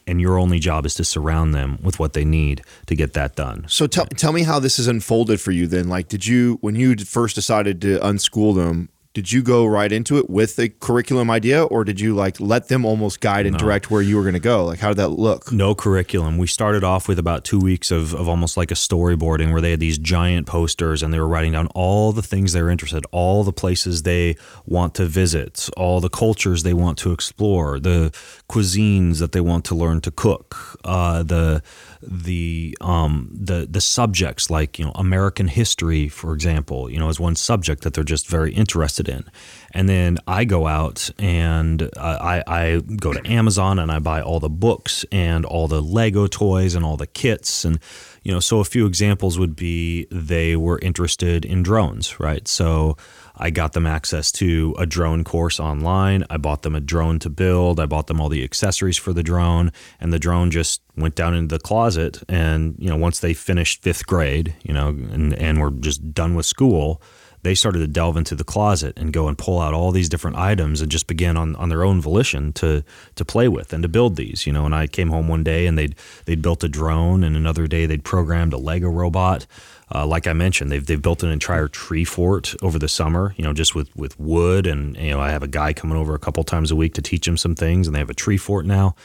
and 0.08 0.22
your 0.22 0.38
only 0.38 0.60
job 0.60 0.86
is 0.86 0.96
to 0.96 1.04
surround 1.04 1.54
them 1.54 1.80
with 1.82 2.00
what 2.00 2.14
they 2.14 2.26
need 2.26 2.62
to 2.88 2.96
get 2.96 3.14
that 3.14 3.36
done. 3.36 3.66
So 3.68 3.88
tell 3.88 4.06
tell 4.06 4.34
me 4.34 4.44
how 4.44 4.60
this 4.60 4.78
has 4.78 4.88
unfolded 4.88 5.40
for 5.42 5.52
you. 5.52 5.68
Then, 5.68 5.90
like, 5.90 6.08
did 6.08 6.26
you 6.26 6.58
when 6.62 6.76
you 6.76 6.96
first 6.98 7.36
decided 7.36 7.82
to 7.82 8.00
unschool 8.00 8.56
them? 8.56 8.90
Did 9.14 9.32
you 9.32 9.44
go 9.44 9.68
right 9.68 9.92
into 9.92 10.18
it 10.18 10.28
with 10.28 10.58
a 10.58 10.70
curriculum 10.70 11.30
idea, 11.30 11.64
or 11.64 11.84
did 11.84 12.00
you 12.00 12.16
like 12.16 12.40
let 12.40 12.68
them 12.68 12.84
almost 12.84 13.22
guide 13.22 13.46
and 13.46 13.56
direct 13.56 13.92
where 13.92 14.02
you 14.02 14.16
were 14.16 14.24
going 14.24 14.34
to 14.34 14.40
go? 14.40 14.66
Like, 14.66 14.80
how 14.80 14.88
did 14.88 14.98
that 14.98 15.10
look? 15.10 15.52
No 15.52 15.76
curriculum. 15.76 16.40
We 16.40 16.48
started 16.48 16.84
off 16.84 17.08
with 17.08 17.20
about 17.20 17.46
two 17.46 17.60
weeks 17.60 17.92
of, 17.92 18.16
of 18.16 18.28
almost 18.28 18.58
like 18.58 18.72
a 18.72 18.74
storyboarding 18.74 19.52
where 19.52 19.62
they 19.62 19.70
had 19.70 19.80
these 19.80 20.00
giant 20.00 20.48
posters 20.48 21.04
and 21.04 21.14
they 21.14 21.20
were 21.20 21.28
writing 21.28 21.52
down 21.52 21.68
all 21.76 22.12
the 22.12 22.24
things 22.24 22.54
they're 22.54 22.72
interested, 22.72 23.06
all 23.12 23.44
the 23.44 23.54
places 23.54 24.02
they 24.02 24.36
want 24.66 24.96
to 24.96 25.06
visit, 25.06 25.70
all 25.78 26.02
the 26.02 26.10
cultures 26.10 26.64
they 26.64 26.74
want 26.74 26.98
to 26.98 27.12
explore, 27.12 27.80
the 27.80 28.10
cuisines 28.50 29.20
that 29.20 29.32
they 29.32 29.42
want 29.42 29.64
to 29.66 29.76
learn 29.76 30.02
to 30.02 30.10
cook, 30.10 30.80
uh, 30.86 31.22
the 31.22 31.62
the 32.08 32.78
um, 32.82 33.30
the 33.32 33.68
the 33.70 33.82
subjects 33.82 34.50
like 34.50 34.80
you 34.80 34.86
know 34.86 34.92
American 34.96 35.48
history, 35.48 36.08
for 36.08 36.34
example, 36.34 36.90
you 36.90 37.00
know, 37.00 37.10
is 37.10 37.20
one 37.20 37.36
subject 37.36 37.84
that 37.84 37.94
they're 37.94 38.04
just 38.04 38.28
very 38.28 38.54
interested 38.54 39.08
in. 39.08 39.26
And 39.72 39.90
then 39.90 40.20
I 40.28 40.46
go 40.46 40.68
out 40.68 41.10
and 41.18 41.82
uh, 41.82 41.88
I, 41.98 42.44
I 42.48 42.80
go 42.80 43.12
to 43.12 43.28
Amazon 43.28 43.80
and 43.80 43.92
I 43.92 44.00
buy 44.00 44.22
all 44.22 44.40
the 44.40 44.50
books 44.50 45.06
and 45.12 45.46
all 45.46 45.68
the 45.68 45.82
Lego 45.82 46.28
toys 46.28 46.76
and 46.76 46.86
all 46.86 46.98
the 46.98 47.08
kits 47.08 47.66
and 47.66 47.80
you 48.24 48.32
know 48.32 48.40
so 48.40 48.60
a 48.60 48.66
few 48.66 48.86
examples 48.86 49.38
would 49.38 49.56
be 49.56 50.08
they 50.12 50.56
were 50.56 50.80
interested 50.80 51.46
in 51.46 51.64
drones 51.64 52.20
right 52.20 52.48
so 52.48 52.98
I 53.36 53.50
got 53.50 53.74
them 53.74 53.88
access 53.88 54.32
to 54.34 54.76
a 54.78 54.86
drone 54.86 55.24
course 55.24 55.60
online. 55.60 56.24
I 56.30 56.38
bought 56.38 56.62
them 56.62 56.76
a 56.76 56.80
drone 56.80 57.20
to 57.20 57.30
build. 57.30 57.80
I 57.80 57.86
bought 57.86 58.08
them 58.08 58.22
all 58.22 58.30
the 58.30 58.44
accessories 58.44 58.98
for 58.98 59.12
the 59.12 59.24
drone, 59.24 59.72
and 60.00 60.14
the 60.14 60.20
drone 60.20 60.52
just 60.52 60.82
went 60.96 61.16
down 61.16 61.34
into 61.34 61.56
the 61.56 61.60
closet. 61.62 62.22
And 62.30 62.76
you 62.78 62.90
know, 62.90 62.96
once 62.96 63.20
they 63.20 63.34
finished 63.34 63.82
fifth 63.82 64.06
grade, 64.06 64.56
you 64.64 64.74
know, 64.74 64.90
and 64.90 65.34
and 65.34 65.60
were 65.60 65.72
just 65.72 66.14
done 66.14 66.36
with 66.36 66.46
school, 66.46 67.02
they 67.44 67.56
started 67.56 67.80
to 67.80 67.88
delve 67.88 68.18
into 68.18 68.36
the 68.36 68.44
closet 68.44 68.98
and 68.98 69.12
go 69.12 69.28
and 69.28 69.38
pull 69.38 69.60
out 69.60 69.74
all 69.74 69.92
these 69.92 70.10
different 70.10 70.38
items 70.38 70.82
and 70.82 70.90
just 70.90 71.08
begin 71.08 71.36
on, 71.36 71.56
on 71.58 71.70
their 71.70 71.84
own 71.84 72.02
volition 72.02 72.54
to 72.54 72.84
to 73.16 73.26
play 73.26 73.48
with 73.48 73.74
and 73.74 73.84
to 73.84 73.90
build 73.90 74.16
these. 74.16 74.48
You 74.48 74.54
know, 74.54 74.66
and 74.66 74.74
I 74.74 74.88
came 74.88 75.10
home 75.10 75.28
one 75.28 75.44
day 75.44 75.68
and 75.68 75.78
they'd 75.78 75.96
they'd 76.26 76.42
built 76.42 76.64
a 76.64 76.70
drone, 76.70 77.24
and 77.24 77.36
another 77.36 77.68
day 77.68 77.86
they'd 77.86 78.04
programmed 78.04 78.54
a 78.54 78.58
Lego 78.58 78.90
robot. 78.90 79.46
Uh, 79.94 80.06
like 80.06 80.26
I 80.26 80.34
mentioned, 80.34 80.72
they've 80.72 80.86
they've 80.86 81.02
built 81.02 81.22
an 81.22 81.30
entire 81.30 81.68
tree 81.68 82.04
fort 82.04 82.56
over 82.64 82.80
the 82.80 82.88
summer. 82.88 83.36
You 83.38 83.44
know, 83.44 83.54
just 83.54 83.76
with 83.76 83.96
with 83.96 84.20
wood, 84.20 84.66
and 84.66 84.98
you 84.98 85.12
know, 85.12 85.20
I 85.20 85.30
have 85.30 85.44
a 85.44 85.48
guy 85.48 85.72
coming 85.74 85.98
over 85.98 86.16
a 86.16 86.20
couple 86.20 86.44
times 86.44 86.72
a 86.72 86.76
week 86.76 86.96
to 86.96 87.02
teach 87.02 87.26
them 87.26 87.38
some 87.38 87.54
things, 87.54 87.88
and 87.88 87.96
they 87.96 88.00
have 88.00 88.10
a 88.10 88.16
tree 88.16 88.38
fort 88.38 88.66
now. 88.66 88.96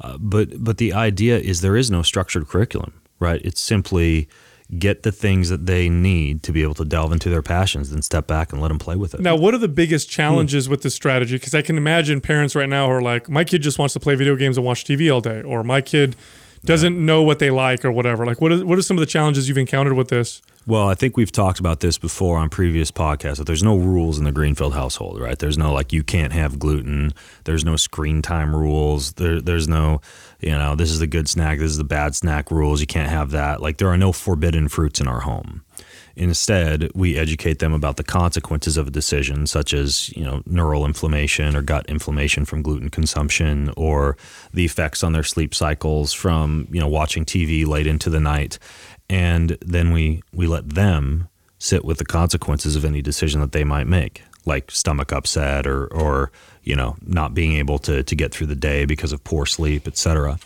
Uh, 0.00 0.18
but 0.18 0.62
but 0.62 0.76
the 0.76 0.92
idea 0.92 1.38
is 1.38 1.62
there 1.62 1.76
is 1.76 1.90
no 1.90 2.02
structured 2.02 2.46
curriculum, 2.46 2.92
right? 3.18 3.40
It's 3.42 3.60
simply 3.60 4.28
get 4.78 5.02
the 5.02 5.12
things 5.12 5.50
that 5.50 5.66
they 5.66 5.88
need 5.88 6.42
to 6.42 6.52
be 6.52 6.62
able 6.62 6.74
to 6.74 6.84
delve 6.84 7.12
into 7.12 7.28
their 7.28 7.42
passions, 7.42 7.90
then 7.90 8.02
step 8.02 8.26
back 8.26 8.52
and 8.52 8.60
let 8.60 8.68
them 8.68 8.78
play 8.78 8.96
with 8.96 9.14
it. 9.14 9.20
Now, 9.20 9.36
what 9.36 9.54
are 9.54 9.58
the 9.58 9.68
biggest 9.68 10.08
challenges 10.08 10.68
with 10.68 10.82
this 10.82 10.94
strategy? 10.94 11.36
Because 11.36 11.54
I 11.54 11.62
can 11.62 11.76
imagine 11.76 12.20
parents 12.20 12.56
right 12.56 12.68
now 12.68 12.90
are 12.90 13.02
like, 13.02 13.28
my 13.28 13.44
kid 13.44 13.62
just 13.62 13.78
wants 13.78 13.92
to 13.94 14.00
play 14.00 14.14
video 14.14 14.36
games 14.36 14.56
and 14.56 14.64
watch 14.64 14.84
TV 14.84 15.12
all 15.12 15.20
day, 15.20 15.42
or 15.42 15.62
my 15.62 15.80
kid 15.80 16.16
doesn't 16.64 17.04
know 17.04 17.22
what 17.22 17.38
they 17.38 17.50
like 17.50 17.84
or 17.84 17.92
whatever. 17.92 18.24
Like, 18.24 18.40
what 18.40 18.52
are, 18.52 18.64
what 18.64 18.78
are 18.78 18.82
some 18.82 18.96
of 18.96 19.00
the 19.00 19.06
challenges 19.06 19.48
you've 19.48 19.58
encountered 19.58 19.94
with 19.94 20.08
this? 20.08 20.42
Well, 20.66 20.88
I 20.88 20.94
think 20.94 21.16
we've 21.16 21.30
talked 21.30 21.60
about 21.60 21.80
this 21.80 21.98
before 21.98 22.38
on 22.38 22.48
previous 22.48 22.90
podcasts 22.90 23.36
that 23.36 23.46
there's 23.46 23.62
no 23.62 23.76
rules 23.76 24.18
in 24.18 24.24
the 24.24 24.32
Greenfield 24.32 24.72
household, 24.72 25.20
right? 25.20 25.38
There's 25.38 25.58
no 25.58 25.74
like 25.74 25.92
you 25.92 26.02
can't 26.02 26.32
have 26.32 26.58
gluten. 26.58 27.12
There's 27.44 27.66
no 27.66 27.76
screen 27.76 28.22
time 28.22 28.56
rules. 28.56 29.12
There, 29.14 29.42
there's 29.42 29.68
no, 29.68 30.00
you 30.40 30.52
know, 30.52 30.74
this 30.74 30.90
is 30.90 31.00
the 31.00 31.06
good 31.06 31.28
snack, 31.28 31.58
this 31.58 31.70
is 31.70 31.76
the 31.76 31.84
bad 31.84 32.14
snack 32.14 32.50
rules. 32.50 32.80
You 32.80 32.86
can't 32.86 33.10
have 33.10 33.30
that. 33.32 33.60
Like 33.60 33.76
there 33.76 33.88
are 33.88 33.98
no 33.98 34.10
forbidden 34.10 34.68
fruits 34.68 35.00
in 35.00 35.06
our 35.06 35.20
home. 35.20 35.64
Instead, 36.16 36.90
we 36.94 37.16
educate 37.16 37.58
them 37.58 37.72
about 37.72 37.96
the 37.96 38.04
consequences 38.04 38.76
of 38.76 38.86
a 38.86 38.90
decision, 38.90 39.46
such 39.46 39.74
as 39.74 40.10
you 40.16 40.24
know 40.24 40.42
neural 40.46 40.84
inflammation 40.84 41.56
or 41.56 41.62
gut 41.62 41.84
inflammation 41.88 42.44
from 42.44 42.62
gluten 42.62 42.88
consumption, 42.88 43.72
or 43.76 44.16
the 44.52 44.64
effects 44.64 45.02
on 45.02 45.12
their 45.12 45.24
sleep 45.24 45.54
cycles 45.54 46.12
from 46.12 46.68
you 46.70 46.80
know 46.80 46.88
watching 46.88 47.24
TV 47.24 47.66
late 47.66 47.86
into 47.86 48.10
the 48.10 48.20
night, 48.20 48.58
and 49.08 49.58
then 49.60 49.92
we 49.92 50.22
we 50.32 50.46
let 50.46 50.70
them 50.70 51.28
sit 51.58 51.84
with 51.84 51.98
the 51.98 52.04
consequences 52.04 52.76
of 52.76 52.84
any 52.84 53.02
decision 53.02 53.40
that 53.40 53.52
they 53.52 53.64
might 53.64 53.86
make, 53.86 54.22
like 54.44 54.70
stomach 54.70 55.12
upset 55.12 55.66
or 55.66 55.86
or 55.88 56.30
you 56.62 56.76
know 56.76 56.96
not 57.04 57.34
being 57.34 57.54
able 57.54 57.78
to 57.78 58.04
to 58.04 58.14
get 58.14 58.32
through 58.32 58.46
the 58.46 58.54
day 58.54 58.84
because 58.84 59.12
of 59.12 59.24
poor 59.24 59.46
sleep, 59.46 59.88
etc. 59.88 60.38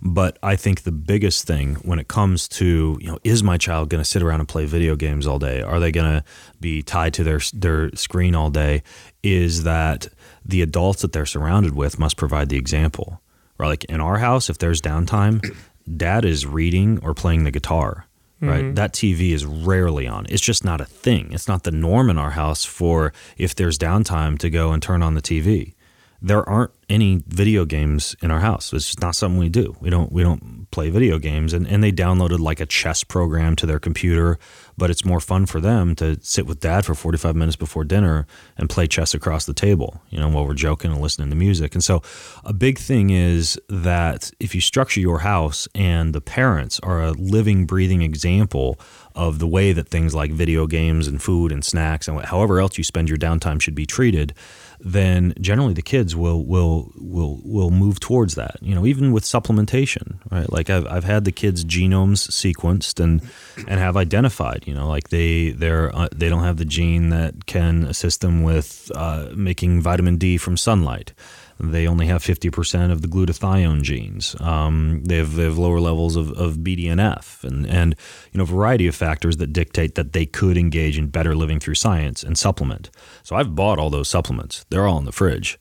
But 0.00 0.38
I 0.42 0.56
think 0.56 0.82
the 0.82 0.92
biggest 0.92 1.46
thing 1.46 1.76
when 1.76 1.98
it 1.98 2.08
comes 2.08 2.48
to, 2.48 2.98
you 3.00 3.08
know, 3.08 3.18
is 3.24 3.42
my 3.42 3.56
child 3.56 3.88
going 3.88 4.02
to 4.02 4.08
sit 4.08 4.22
around 4.22 4.40
and 4.40 4.48
play 4.48 4.64
video 4.64 4.96
games 4.96 5.26
all 5.26 5.38
day? 5.38 5.60
Are 5.60 5.80
they 5.80 5.90
going 5.90 6.10
to 6.10 6.24
be 6.60 6.82
tied 6.82 7.14
to 7.14 7.24
their 7.24 7.40
their 7.52 7.90
screen 7.94 8.34
all 8.34 8.50
day? 8.50 8.82
Is 9.22 9.64
that 9.64 10.08
the 10.44 10.62
adults 10.62 11.02
that 11.02 11.12
they're 11.12 11.26
surrounded 11.26 11.74
with 11.74 11.98
must 11.98 12.16
provide 12.16 12.48
the 12.48 12.56
example. 12.56 13.20
Right? 13.58 13.68
Like 13.68 13.84
in 13.84 14.00
our 14.00 14.18
house, 14.18 14.48
if 14.48 14.58
there's 14.58 14.80
downtime, 14.80 15.44
dad 15.96 16.24
is 16.24 16.46
reading 16.46 17.00
or 17.02 17.14
playing 17.14 17.44
the 17.44 17.50
guitar. 17.50 18.06
Right. 18.40 18.62
Mm-hmm. 18.62 18.74
That 18.74 18.92
TV 18.92 19.32
is 19.32 19.44
rarely 19.44 20.06
on. 20.06 20.26
It's 20.28 20.42
just 20.42 20.64
not 20.64 20.80
a 20.80 20.84
thing. 20.84 21.32
It's 21.32 21.48
not 21.48 21.64
the 21.64 21.72
norm 21.72 22.08
in 22.08 22.18
our 22.18 22.30
house 22.30 22.64
for 22.64 23.12
if 23.36 23.56
there's 23.56 23.76
downtime 23.76 24.38
to 24.38 24.48
go 24.48 24.70
and 24.70 24.80
turn 24.80 25.02
on 25.02 25.14
the 25.14 25.20
TV 25.20 25.74
there 26.20 26.48
aren't 26.48 26.72
any 26.88 27.22
video 27.28 27.64
games 27.64 28.16
in 28.22 28.30
our 28.30 28.40
house. 28.40 28.72
It's 28.72 28.86
just 28.86 29.00
not 29.00 29.14
something 29.14 29.38
we 29.38 29.48
do. 29.48 29.76
We 29.80 29.90
don't 29.90 30.10
we 30.10 30.22
don't 30.22 30.68
play 30.70 30.90
video 30.90 31.18
games 31.18 31.52
and, 31.52 31.66
and 31.66 31.82
they 31.82 31.92
downloaded 31.92 32.40
like 32.40 32.60
a 32.60 32.66
chess 32.66 33.04
program 33.04 33.54
to 33.56 33.66
their 33.66 33.78
computer, 33.78 34.38
but 34.76 34.90
it's 34.90 35.04
more 35.04 35.20
fun 35.20 35.46
for 35.46 35.60
them 35.60 35.94
to 35.96 36.18
sit 36.20 36.46
with 36.46 36.60
dad 36.60 36.84
for 36.84 36.94
45 36.94 37.36
minutes 37.36 37.56
before 37.56 37.84
dinner 37.84 38.26
and 38.56 38.68
play 38.68 38.86
chess 38.86 39.14
across 39.14 39.46
the 39.46 39.54
table, 39.54 40.02
you 40.10 40.18
know, 40.18 40.28
while 40.28 40.46
we're 40.46 40.54
joking 40.54 40.90
and 40.90 41.00
listening 41.00 41.30
to 41.30 41.36
music. 41.36 41.74
And 41.74 41.84
so 41.84 42.02
a 42.44 42.52
big 42.52 42.78
thing 42.78 43.10
is 43.10 43.58
that 43.68 44.30
if 44.40 44.54
you 44.54 44.60
structure 44.60 45.00
your 45.00 45.20
house 45.20 45.68
and 45.74 46.14
the 46.14 46.20
parents 46.20 46.80
are 46.80 47.02
a 47.02 47.12
living 47.12 47.64
breathing 47.64 48.02
example 48.02 48.78
of 49.14 49.38
the 49.38 49.48
way 49.48 49.72
that 49.72 49.88
things 49.88 50.14
like 50.14 50.30
video 50.32 50.66
games 50.66 51.06
and 51.06 51.22
food 51.22 51.52
and 51.52 51.64
snacks 51.64 52.08
and 52.08 52.24
however 52.24 52.60
else 52.60 52.78
you 52.78 52.84
spend 52.84 53.08
your 53.08 53.18
downtime 53.18 53.60
should 53.60 53.74
be 53.74 53.86
treated, 53.86 54.32
then 54.80 55.34
generally 55.40 55.74
the 55.74 55.82
kids 55.82 56.14
will 56.14 56.44
will 56.44 56.92
will 56.96 57.40
will 57.44 57.70
move 57.70 58.00
towards 58.00 58.34
that. 58.36 58.56
You 58.60 58.74
know, 58.74 58.86
even 58.86 59.12
with 59.12 59.24
supplementation, 59.24 60.18
right? 60.30 60.50
Like 60.50 60.70
I've 60.70 60.86
I've 60.86 61.04
had 61.04 61.24
the 61.24 61.32
kids' 61.32 61.64
genomes 61.64 62.28
sequenced 62.30 63.02
and 63.02 63.22
and 63.56 63.80
have 63.80 63.96
identified. 63.96 64.64
You 64.66 64.74
know, 64.74 64.88
like 64.88 65.08
they 65.08 65.50
they're 65.50 65.94
uh, 65.94 66.08
they 66.14 66.28
don't 66.28 66.44
have 66.44 66.58
the 66.58 66.64
gene 66.64 67.10
that 67.10 67.46
can 67.46 67.84
assist 67.84 68.20
them 68.20 68.42
with 68.42 68.90
uh, 68.94 69.28
making 69.34 69.80
vitamin 69.80 70.16
D 70.16 70.38
from 70.38 70.56
sunlight. 70.56 71.12
They 71.60 71.88
only 71.88 72.06
have 72.06 72.22
50% 72.22 72.92
of 72.92 73.02
the 73.02 73.08
glutathione 73.08 73.82
genes. 73.82 74.36
Um, 74.40 75.02
they, 75.04 75.16
have, 75.16 75.34
they 75.34 75.44
have 75.44 75.58
lower 75.58 75.80
levels 75.80 76.14
of, 76.14 76.30
of 76.32 76.58
BDNF 76.58 77.42
and, 77.42 77.66
and 77.66 77.96
you 78.32 78.38
know, 78.38 78.44
a 78.44 78.46
variety 78.46 78.86
of 78.86 78.94
factors 78.94 79.38
that 79.38 79.52
dictate 79.52 79.96
that 79.96 80.12
they 80.12 80.24
could 80.24 80.56
engage 80.56 80.96
in 80.96 81.08
better 81.08 81.34
living 81.34 81.58
through 81.58 81.74
science 81.74 82.22
and 82.22 82.38
supplement. 82.38 82.90
So 83.24 83.34
I've 83.34 83.56
bought 83.56 83.78
all 83.78 83.90
those 83.90 84.08
supplements. 84.08 84.64
They're 84.70 84.86
all 84.86 84.98
in 84.98 85.04
the 85.04 85.12
fridge. 85.12 85.58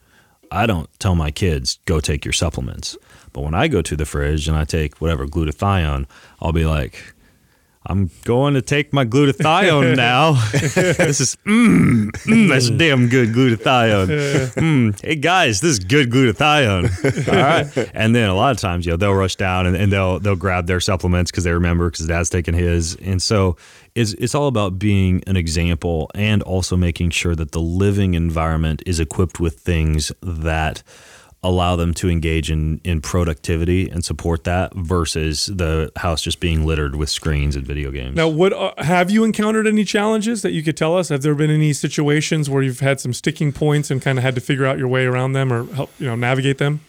I 0.52 0.66
don't 0.66 0.90
tell 1.00 1.16
my 1.16 1.32
kids, 1.32 1.80
go 1.86 2.00
take 2.00 2.24
your 2.24 2.34
supplements. 2.34 2.96
But 3.34 3.42
when 3.42 3.54
I 3.54 3.68
go 3.68 3.82
to 3.82 3.96
the 3.96 4.06
fridge 4.06 4.48
and 4.48 4.58
I 4.58 4.64
take 4.64 5.02
whatever 5.02 5.26
glutathione, 5.26 6.06
I'll 6.40 6.54
be 6.54 6.66
like, 6.66 7.14
I'm 7.90 8.12
going 8.26 8.54
to 8.56 8.62
take 8.62 8.92
my 8.92 9.06
glutathione 9.06 9.96
now. 9.96 10.34
this 10.52 11.22
is 11.22 11.38
mm, 11.46 12.12
mm, 12.12 12.50
that's 12.50 12.70
damn 12.70 13.08
good 13.08 13.30
glutathione. 13.30 14.38
Mm, 14.58 15.00
hey 15.02 15.16
guys, 15.16 15.62
this 15.62 15.72
is 15.72 15.80
good 15.80 16.10
glutathione. 16.10 17.28
All 17.28 17.36
right, 17.36 17.92
and 17.94 18.16
then 18.16 18.30
a 18.30 18.34
lot 18.36 18.52
of 18.52 18.58
times, 18.58 18.86
you 18.86 18.92
know, 18.92 18.98
they'll 18.98 19.14
rush 19.14 19.36
down 19.36 19.66
and, 19.66 19.76
and 19.76 19.92
they'll 19.92 20.20
they'll 20.20 20.36
grab 20.36 20.68
their 20.68 20.80
supplements 20.80 21.32
because 21.32 21.44
they 21.44 21.52
remember 21.52 21.90
because 21.90 22.08
dad's 22.08 22.30
taking 22.30 22.54
his, 22.54 22.96
and 22.96 23.22
so 23.22 23.56
it's 23.96 24.14
it's 24.14 24.36
all 24.36 24.48
about 24.48 24.80
being 24.80 25.24
an 25.28 25.38
example 25.38 26.10
and 26.16 26.42
also 26.44 26.76
making 26.76 27.12
sure 27.12 27.36
that 27.36 27.52
the 27.52 27.62
living 27.62 28.14
environment 28.16 28.82
is 28.86 29.00
equipped 29.00 29.40
with 29.40 29.60
things 29.60 30.12
that 30.22 30.84
allow 31.44 31.76
them 31.76 31.94
to 31.94 32.10
engage 32.10 32.50
in 32.50 32.82
in 32.84 33.02
productivity 33.02 33.90
and 33.90 34.04
support 34.04 34.44
that 34.44 34.74
versus 34.76 35.46
the 35.48 35.92
house 35.98 36.22
just 36.22 36.40
being 36.40 36.66
littered 36.66 36.96
with 36.96 37.10
screens 37.10 37.56
and 37.56 37.66
video 37.66 37.92
games. 37.92 38.16
Now, 38.16 38.28
what 38.28 38.54
uh, 38.54 38.74
have 38.78 39.12
you 39.12 39.24
encountered 39.24 39.68
any 39.68 39.84
challenges 39.84 40.42
that 40.42 40.52
you 40.52 40.64
could 40.64 40.76
tell 40.76 40.98
us? 40.98 41.10
Have 41.10 41.22
there 41.22 41.36
been 41.36 41.52
any 41.52 41.74
situations 41.74 42.50
where 42.50 42.64
you've 42.64 42.80
had 42.80 43.00
some 43.00 43.14
sticking 43.14 43.52
points 43.52 43.92
and 43.92 44.02
kind 44.02 44.18
of 44.18 44.24
had 44.24 44.36
to 44.36 44.42
figure 44.42 44.66
out 44.66 44.78
your 44.78 44.88
way 44.88 45.06
around 45.06 45.34
them 45.34 45.54
or 45.54 45.66
help 45.74 45.92
you 46.00 46.08
know 46.08 46.16
navigate 46.16 46.58
them? 46.58 46.82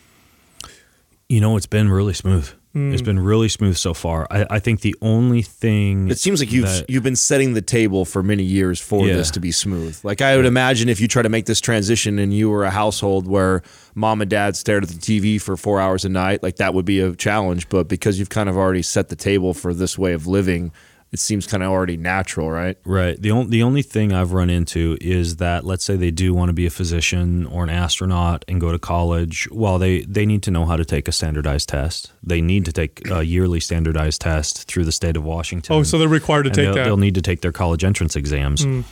You 1.29 1.41
know, 1.41 1.57
it's 1.57 1.67
been 1.67 1.91
really 1.91 2.15
smooth. 2.15 2.51
It's 2.93 3.01
hmm. 3.01 3.07
been 3.07 3.21
really 3.21 3.49
smooth 3.49 3.77
so 3.77 3.95
far. 3.95 4.27
I, 4.31 4.47
I 4.51 4.59
think 4.59 4.81
the 4.81 4.95
only 5.03 5.43
thing 5.43 6.11
It 6.11 6.19
seems 6.19 6.41
like 6.41 6.53
you've 6.53 6.67
that- 6.67 6.89
you've 6.89 7.03
been 7.03 7.17
setting 7.17 7.55
the 7.55 7.63
table 7.63 8.05
for 8.05 8.23
many 8.23 8.43
years 8.43 8.81
for 8.81 9.07
Yeah. 9.07 9.17
this 9.17 9.31
to 9.33 9.41
be 9.41 9.53
smooth. 9.53 9.99
Like 10.03 10.21
I 10.23 10.37
would 10.37 10.47
imagine 10.47 10.89
if 10.89 11.01
you 11.01 11.09
try 11.09 11.23
to 11.23 11.29
make 11.29 11.47
this 11.47 11.61
transition 11.61 12.19
and 12.19 12.33
you 12.33 12.51
were 12.51 12.65
a 12.65 12.71
household 12.71 13.27
where 13.27 13.63
mom 13.95 14.21
and 14.21 14.31
dad 14.31 14.57
stared 14.57 14.85
at 14.85 14.91
the 14.91 14.99
TV 14.99 15.41
for 15.41 15.57
four 15.57 15.81
hours 15.81 16.05
a 16.05 16.09
night, 16.09 16.43
like 16.43 16.57
that 16.57 16.75
would 16.75 16.85
be 16.85 17.01
a 17.01 17.15
challenge. 17.15 17.69
But 17.69 17.89
because 17.89 18.19
you've 18.19 18.31
kind 18.31 18.49
of 18.49 18.57
already 18.57 18.83
set 18.83 19.09
the 19.09 19.17
table 19.17 19.55
for 19.55 19.75
this 19.75 19.99
way 19.99 20.13
of 20.13 20.27
living, 20.27 20.73
it 21.11 21.19
seems 21.19 21.47
kind 21.47 21.63
of 21.63 21.71
already 21.71 21.97
natural, 21.97 22.51
right? 22.51 22.77
Right. 22.85 23.21
The 23.21 23.31
only 23.31 23.51
the 23.51 23.63
only 23.63 23.83
thing 23.83 24.13
I've 24.13 24.33
run 24.33 24.51
into 24.51 24.99
is 25.01 25.37
that 25.37 25.65
let's 25.65 25.85
say 25.85 25.97
they 25.97 26.11
do 26.11 26.35
want 26.35 26.51
to 26.51 26.53
be 26.53 26.67
a 26.67 26.71
physician 26.71 27.47
or 27.47 27.65
an 27.65 27.71
astronaut 27.71 28.45
and 28.47 28.61
go 28.61 28.73
to 28.73 28.79
college. 28.79 29.49
Well, 29.51 29.79
they 29.79 30.03
they 30.03 30.27
need 30.27 30.43
to 30.45 30.51
know 30.51 30.67
how 30.67 30.77
to 30.77 30.85
take 30.85 31.09
a 31.09 31.13
standardized 31.13 31.69
test. 31.69 32.13
They 32.23 32.41
need 32.41 32.67
to 32.67 32.73
take 32.73 33.09
a 33.11 33.23
yearly 33.23 33.61
standardized 33.61 34.21
test 34.21 34.65
through 34.65 34.85
the 34.85 34.93
state 34.93 35.17
of 35.17 35.25
Washington. 35.25 35.77
Oh, 35.77 35.83
so 35.83 35.99
they're 35.99 36.09
required 36.09 36.43
to 36.45 36.49
and 36.49 36.55
take 36.55 36.65
they'll, 36.67 36.75
that. 36.75 36.85
they'll 36.85 36.97
need 36.99 37.15
to 37.15 37.23
take 37.23 37.41
their 37.41 37.53
college 37.53 37.85
entrance 37.85 38.15
exams. 38.15 38.65
Hmm. 38.65 38.83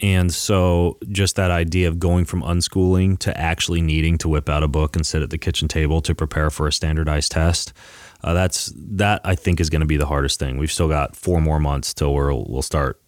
And 0.00 0.32
so, 0.32 0.98
just 1.10 1.36
that 1.36 1.50
idea 1.50 1.88
of 1.88 1.98
going 1.98 2.26
from 2.26 2.42
unschooling 2.42 3.18
to 3.20 3.38
actually 3.38 3.80
needing 3.80 4.18
to 4.18 4.28
whip 4.28 4.48
out 4.48 4.62
a 4.62 4.68
book 4.68 4.94
and 4.94 5.06
sit 5.06 5.22
at 5.22 5.30
the 5.30 5.38
kitchen 5.38 5.68
table 5.68 6.02
to 6.02 6.14
prepare 6.14 6.50
for 6.50 6.66
a 6.66 6.72
standardized 6.72 7.32
test, 7.32 7.72
uh, 8.26 8.34
that's 8.34 8.72
that 8.76 9.20
I 9.24 9.36
think 9.36 9.60
is 9.60 9.70
going 9.70 9.80
to 9.80 9.86
be 9.86 9.96
the 9.96 10.06
hardest 10.06 10.40
thing. 10.40 10.58
We've 10.58 10.72
still 10.72 10.88
got 10.88 11.14
four 11.14 11.40
more 11.40 11.60
months 11.60 11.94
till 11.94 12.12
we'll 12.12 12.44
we'll 12.48 12.62
start 12.62 13.00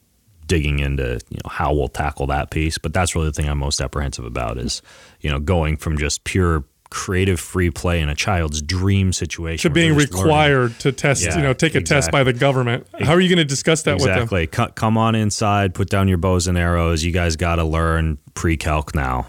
digging 0.46 0.78
into 0.78 1.20
you 1.28 1.38
know 1.44 1.50
how 1.50 1.74
we'll 1.74 1.88
tackle 1.88 2.28
that 2.28 2.50
piece. 2.50 2.78
But 2.78 2.94
that's 2.94 3.16
really 3.16 3.26
the 3.26 3.32
thing 3.32 3.48
I'm 3.48 3.58
most 3.58 3.80
apprehensive 3.80 4.24
about 4.24 4.58
is 4.58 4.80
you 5.20 5.28
know 5.28 5.40
going 5.40 5.76
from 5.76 5.98
just 5.98 6.22
pure 6.22 6.64
creative 6.90 7.38
free 7.38 7.68
play 7.68 8.00
in 8.00 8.08
a 8.08 8.14
child's 8.14 8.62
dream 8.62 9.12
situation 9.12 9.68
to 9.68 9.74
being 9.74 9.90
they're 9.90 10.06
learning. 10.06 10.14
required 10.14 10.78
to 10.78 10.92
test, 10.92 11.22
Yeah, 11.22 11.36
you 11.36 11.42
know, 11.42 11.52
take 11.52 11.74
a 11.74 11.82
test 11.82 12.10
by 12.10 12.22
the 12.22 12.32
government. 12.32 12.86
How 12.98 13.12
are 13.12 13.20
you 13.20 13.28
going 13.28 13.38
to 13.38 13.44
discuss 13.44 13.82
that 13.82 13.96
with 13.96 14.04
them? 14.04 14.22
Exactly. 14.22 14.46
Come 14.46 14.96
on 14.96 15.14
inside, 15.14 15.74
put 15.74 15.90
down 15.90 16.08
your 16.08 16.16
bows 16.16 16.46
and 16.46 16.56
arrows. 16.56 17.04
You 17.04 17.12
guys 17.12 17.36
got 17.36 17.56
to 17.56 17.64
learn 17.64 18.18
pre-calc 18.32 18.94
now 18.94 19.26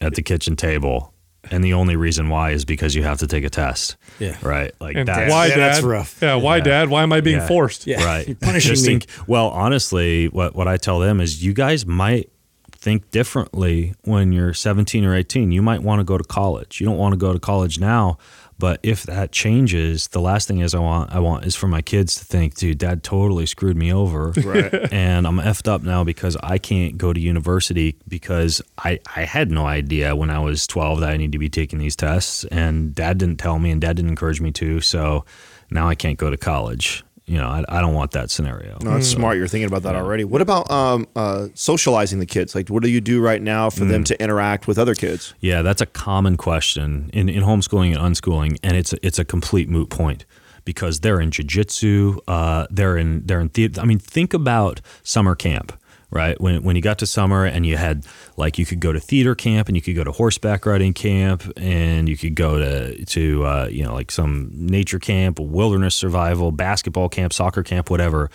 at 0.00 0.14
the 0.14 0.22
kitchen 0.22 0.56
table. 0.56 1.12
And 1.50 1.62
the 1.62 1.74
only 1.74 1.96
reason 1.96 2.28
why 2.28 2.50
is 2.50 2.64
because 2.64 2.94
you 2.94 3.02
have 3.04 3.18
to 3.18 3.26
take 3.26 3.44
a 3.44 3.50
test. 3.50 3.96
Yeah. 4.18 4.36
Right. 4.42 4.72
Like 4.80 4.96
And 4.96 5.06
that's 5.08 5.30
why, 5.30 5.46
yeah, 5.46 5.56
Dad? 5.56 5.72
that's 5.74 5.82
rough. 5.82 6.18
Yeah, 6.20 6.34
why, 6.36 6.60
Dad? 6.60 6.88
Why 6.88 7.02
am 7.02 7.12
I 7.12 7.20
being 7.20 7.38
Yeah. 7.38 7.46
forced? 7.46 7.86
Yeah. 7.86 8.04
Right. 8.04 8.26
You're 8.28 8.36
punishing 8.36 8.70
Just 8.72 8.82
me. 8.86 8.88
think- 8.98 9.06
well, 9.26 9.48
honestly, 9.48 10.26
what, 10.28 10.54
what 10.56 10.66
I 10.68 10.76
tell 10.76 10.98
them 10.98 11.20
is 11.20 11.44
you 11.44 11.52
guys 11.52 11.86
might 11.86 12.30
think 12.72 13.10
differently 13.10 13.94
when 14.02 14.32
you're 14.32 14.54
17 14.54 15.04
or 15.04 15.14
18. 15.14 15.50
You 15.50 15.60
might 15.62 15.82
want 15.82 15.98
to 16.00 16.04
go 16.04 16.16
to 16.18 16.24
college. 16.24 16.80
You 16.80 16.86
don't 16.86 16.98
want 16.98 17.12
to 17.14 17.16
go 17.16 17.32
to 17.32 17.38
college 17.40 17.78
now, 17.80 18.16
but 18.58 18.80
if 18.82 19.02
that 19.04 19.32
changes, 19.32 20.08
the 20.08 20.20
last 20.20 20.48
thing 20.48 20.60
is 20.60 20.74
I 20.74 20.78
want 20.78 21.12
I 21.12 21.18
want 21.18 21.44
is 21.44 21.54
for 21.54 21.68
my 21.68 21.82
kids 21.82 22.16
to 22.16 22.24
think, 22.24 22.54
dude, 22.54 22.78
dad 22.78 23.02
totally 23.02 23.46
screwed 23.46 23.76
me 23.76 23.92
over. 23.92 24.32
Right. 24.46 24.92
and 24.92 25.26
I'm 25.26 25.38
effed 25.38 25.66
up 25.66 25.82
now 25.82 26.04
because 26.04 26.36
I 26.40 26.58
can't 26.58 26.96
go 26.96 27.12
to 27.12 27.18
university 27.18 27.96
because 28.06 28.62
I, 28.78 29.00
I 29.16 29.24
had 29.24 29.50
no 29.50 29.66
idea 29.66 30.14
when 30.14 30.30
I 30.30 30.38
was 30.38 30.68
12 30.68 31.00
that 31.00 31.10
I 31.10 31.16
need 31.16 31.32
to 31.32 31.38
be 31.38 31.48
taking 31.48 31.80
these 31.80 31.96
tests 31.96 32.44
and 32.44 32.94
dad 32.94 33.18
didn't 33.18 33.38
tell 33.38 33.58
me 33.58 33.72
and 33.72 33.80
dad 33.80 33.96
didn't 33.96 34.10
encourage 34.10 34.40
me 34.40 34.52
to. 34.52 34.80
So 34.80 35.24
now 35.68 35.88
I 35.88 35.96
can't 35.96 36.16
go 36.16 36.30
to 36.30 36.36
college. 36.36 37.02
You 37.26 37.38
know, 37.38 37.48
I, 37.48 37.64
I 37.68 37.80
don't 37.80 37.94
want 37.94 38.12
that 38.12 38.30
scenario. 38.30 38.78
No, 38.82 38.92
that's 38.92 39.08
smart. 39.08 39.36
You're 39.36 39.48
thinking 39.48 39.66
about 39.66 39.82
that 39.82 39.96
already. 39.96 40.22
What 40.22 40.40
about 40.40 40.70
um, 40.70 41.08
uh, 41.16 41.48
socializing 41.54 42.20
the 42.20 42.26
kids? 42.26 42.54
Like, 42.54 42.68
what 42.68 42.84
do 42.84 42.88
you 42.88 43.00
do 43.00 43.20
right 43.20 43.42
now 43.42 43.68
for 43.68 43.84
them 43.84 44.04
to 44.04 44.22
interact 44.22 44.68
with 44.68 44.78
other 44.78 44.94
kids? 44.94 45.34
Yeah, 45.40 45.62
that's 45.62 45.80
a 45.80 45.86
common 45.86 46.36
question 46.36 47.10
in, 47.12 47.28
in 47.28 47.42
homeschooling 47.42 47.96
and 47.96 48.14
unschooling, 48.14 48.58
and 48.62 48.76
it's 48.76 48.92
it's 49.02 49.18
a 49.18 49.24
complete 49.24 49.68
moot 49.68 49.90
point 49.90 50.24
because 50.64 51.00
they're 51.00 51.20
in 51.20 51.30
jujitsu, 51.30 52.18
uh, 52.28 52.66
they're 52.70 52.96
in 52.96 53.26
they're 53.26 53.40
in 53.40 53.48
theater. 53.48 53.80
I 53.80 53.86
mean, 53.86 53.98
think 53.98 54.32
about 54.32 54.80
summer 55.02 55.34
camp, 55.34 55.72
right? 56.16 56.40
When 56.40 56.62
when 56.62 56.74
you 56.74 56.82
got 56.82 56.98
to 56.98 57.06
summer 57.06 57.44
and 57.44 57.64
you 57.64 57.76
had 57.76 58.06
like 58.36 58.58
you 58.58 58.66
could 58.66 58.80
go 58.80 58.92
to 58.92 58.98
theater 58.98 59.34
camp 59.34 59.68
and 59.68 59.76
you 59.76 59.82
could 59.82 59.94
go 59.94 60.02
to 60.02 60.12
horseback 60.12 60.66
riding 60.66 60.94
camp 60.94 61.44
and 61.56 62.08
you 62.08 62.16
could 62.16 62.34
go 62.34 62.58
to 62.58 63.04
to 63.04 63.44
uh, 63.44 63.68
you 63.70 63.84
know 63.84 63.94
like 63.94 64.10
some 64.10 64.50
nature 64.52 64.98
camp, 64.98 65.38
wilderness 65.38 65.94
survival, 65.94 66.50
basketball 66.50 67.08
camp, 67.08 67.32
soccer 67.32 67.62
camp, 67.62 67.90
whatever. 67.90 68.30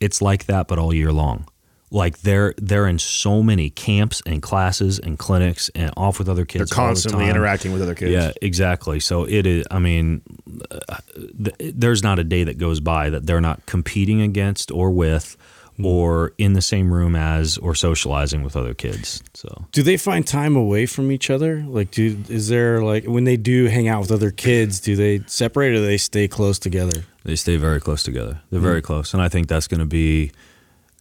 It's 0.00 0.22
like 0.22 0.46
that, 0.46 0.68
but 0.68 0.78
all 0.78 0.94
year 0.94 1.12
long 1.12 1.46
like 1.94 2.18
they're 2.18 2.54
they're 2.58 2.88
in 2.88 2.98
so 2.98 3.42
many 3.42 3.70
camps 3.70 4.20
and 4.26 4.42
classes 4.42 4.98
and 4.98 5.16
clinics 5.16 5.70
and 5.76 5.92
off 5.96 6.18
with 6.18 6.28
other 6.28 6.44
kids. 6.44 6.58
They're 6.58 6.66
the 6.66 6.74
constantly 6.74 7.26
time. 7.26 7.36
interacting 7.36 7.72
with 7.72 7.82
other 7.82 7.94
kids. 7.94 8.10
Yeah, 8.10 8.32
exactly. 8.42 8.98
So 8.98 9.24
it 9.24 9.46
is. 9.46 9.64
I 9.70 9.78
mean, 9.78 10.22
uh, 10.70 10.96
th- 11.16 11.72
there's 11.74 12.02
not 12.02 12.18
a 12.18 12.24
day 12.24 12.44
that 12.44 12.58
goes 12.58 12.80
by 12.80 13.10
that 13.10 13.26
they're 13.26 13.40
not 13.40 13.64
competing 13.66 14.20
against 14.20 14.72
or 14.72 14.90
with, 14.90 15.36
Mm. 15.78 15.84
or 15.86 16.32
in 16.38 16.52
the 16.52 16.62
same 16.62 16.92
room 16.92 17.16
as, 17.16 17.58
or 17.58 17.74
socializing 17.74 18.42
with 18.44 18.56
other 18.56 18.74
kids. 18.74 19.22
So 19.34 19.66
Do 19.72 19.82
they 19.82 19.96
find 19.96 20.24
time 20.26 20.54
away 20.56 20.86
from 20.86 21.10
each 21.10 21.30
other? 21.30 21.64
Like, 21.66 21.90
do 21.90 22.16
is 22.28 22.48
there 22.48 22.82
like 22.82 23.04
when 23.06 23.24
they 23.24 23.36
do 23.36 23.66
hang 23.66 23.88
out 23.88 24.00
with 24.00 24.12
other 24.12 24.30
kids, 24.30 24.78
do 24.80 24.94
they 24.94 25.22
separate 25.26 25.72
or 25.72 25.76
do 25.76 25.86
they 25.86 25.98
stay 25.98 26.28
close 26.28 26.58
together? 26.58 27.04
they 27.24 27.36
stay 27.36 27.56
very 27.56 27.80
close 27.80 28.02
together. 28.02 28.40
They're 28.50 28.60
mm. 28.60 28.62
very 28.64 28.82
close, 28.82 29.14
and 29.14 29.22
I 29.22 29.28
think 29.30 29.48
that's 29.48 29.66
going 29.66 29.80
to 29.80 29.86
be 29.86 30.30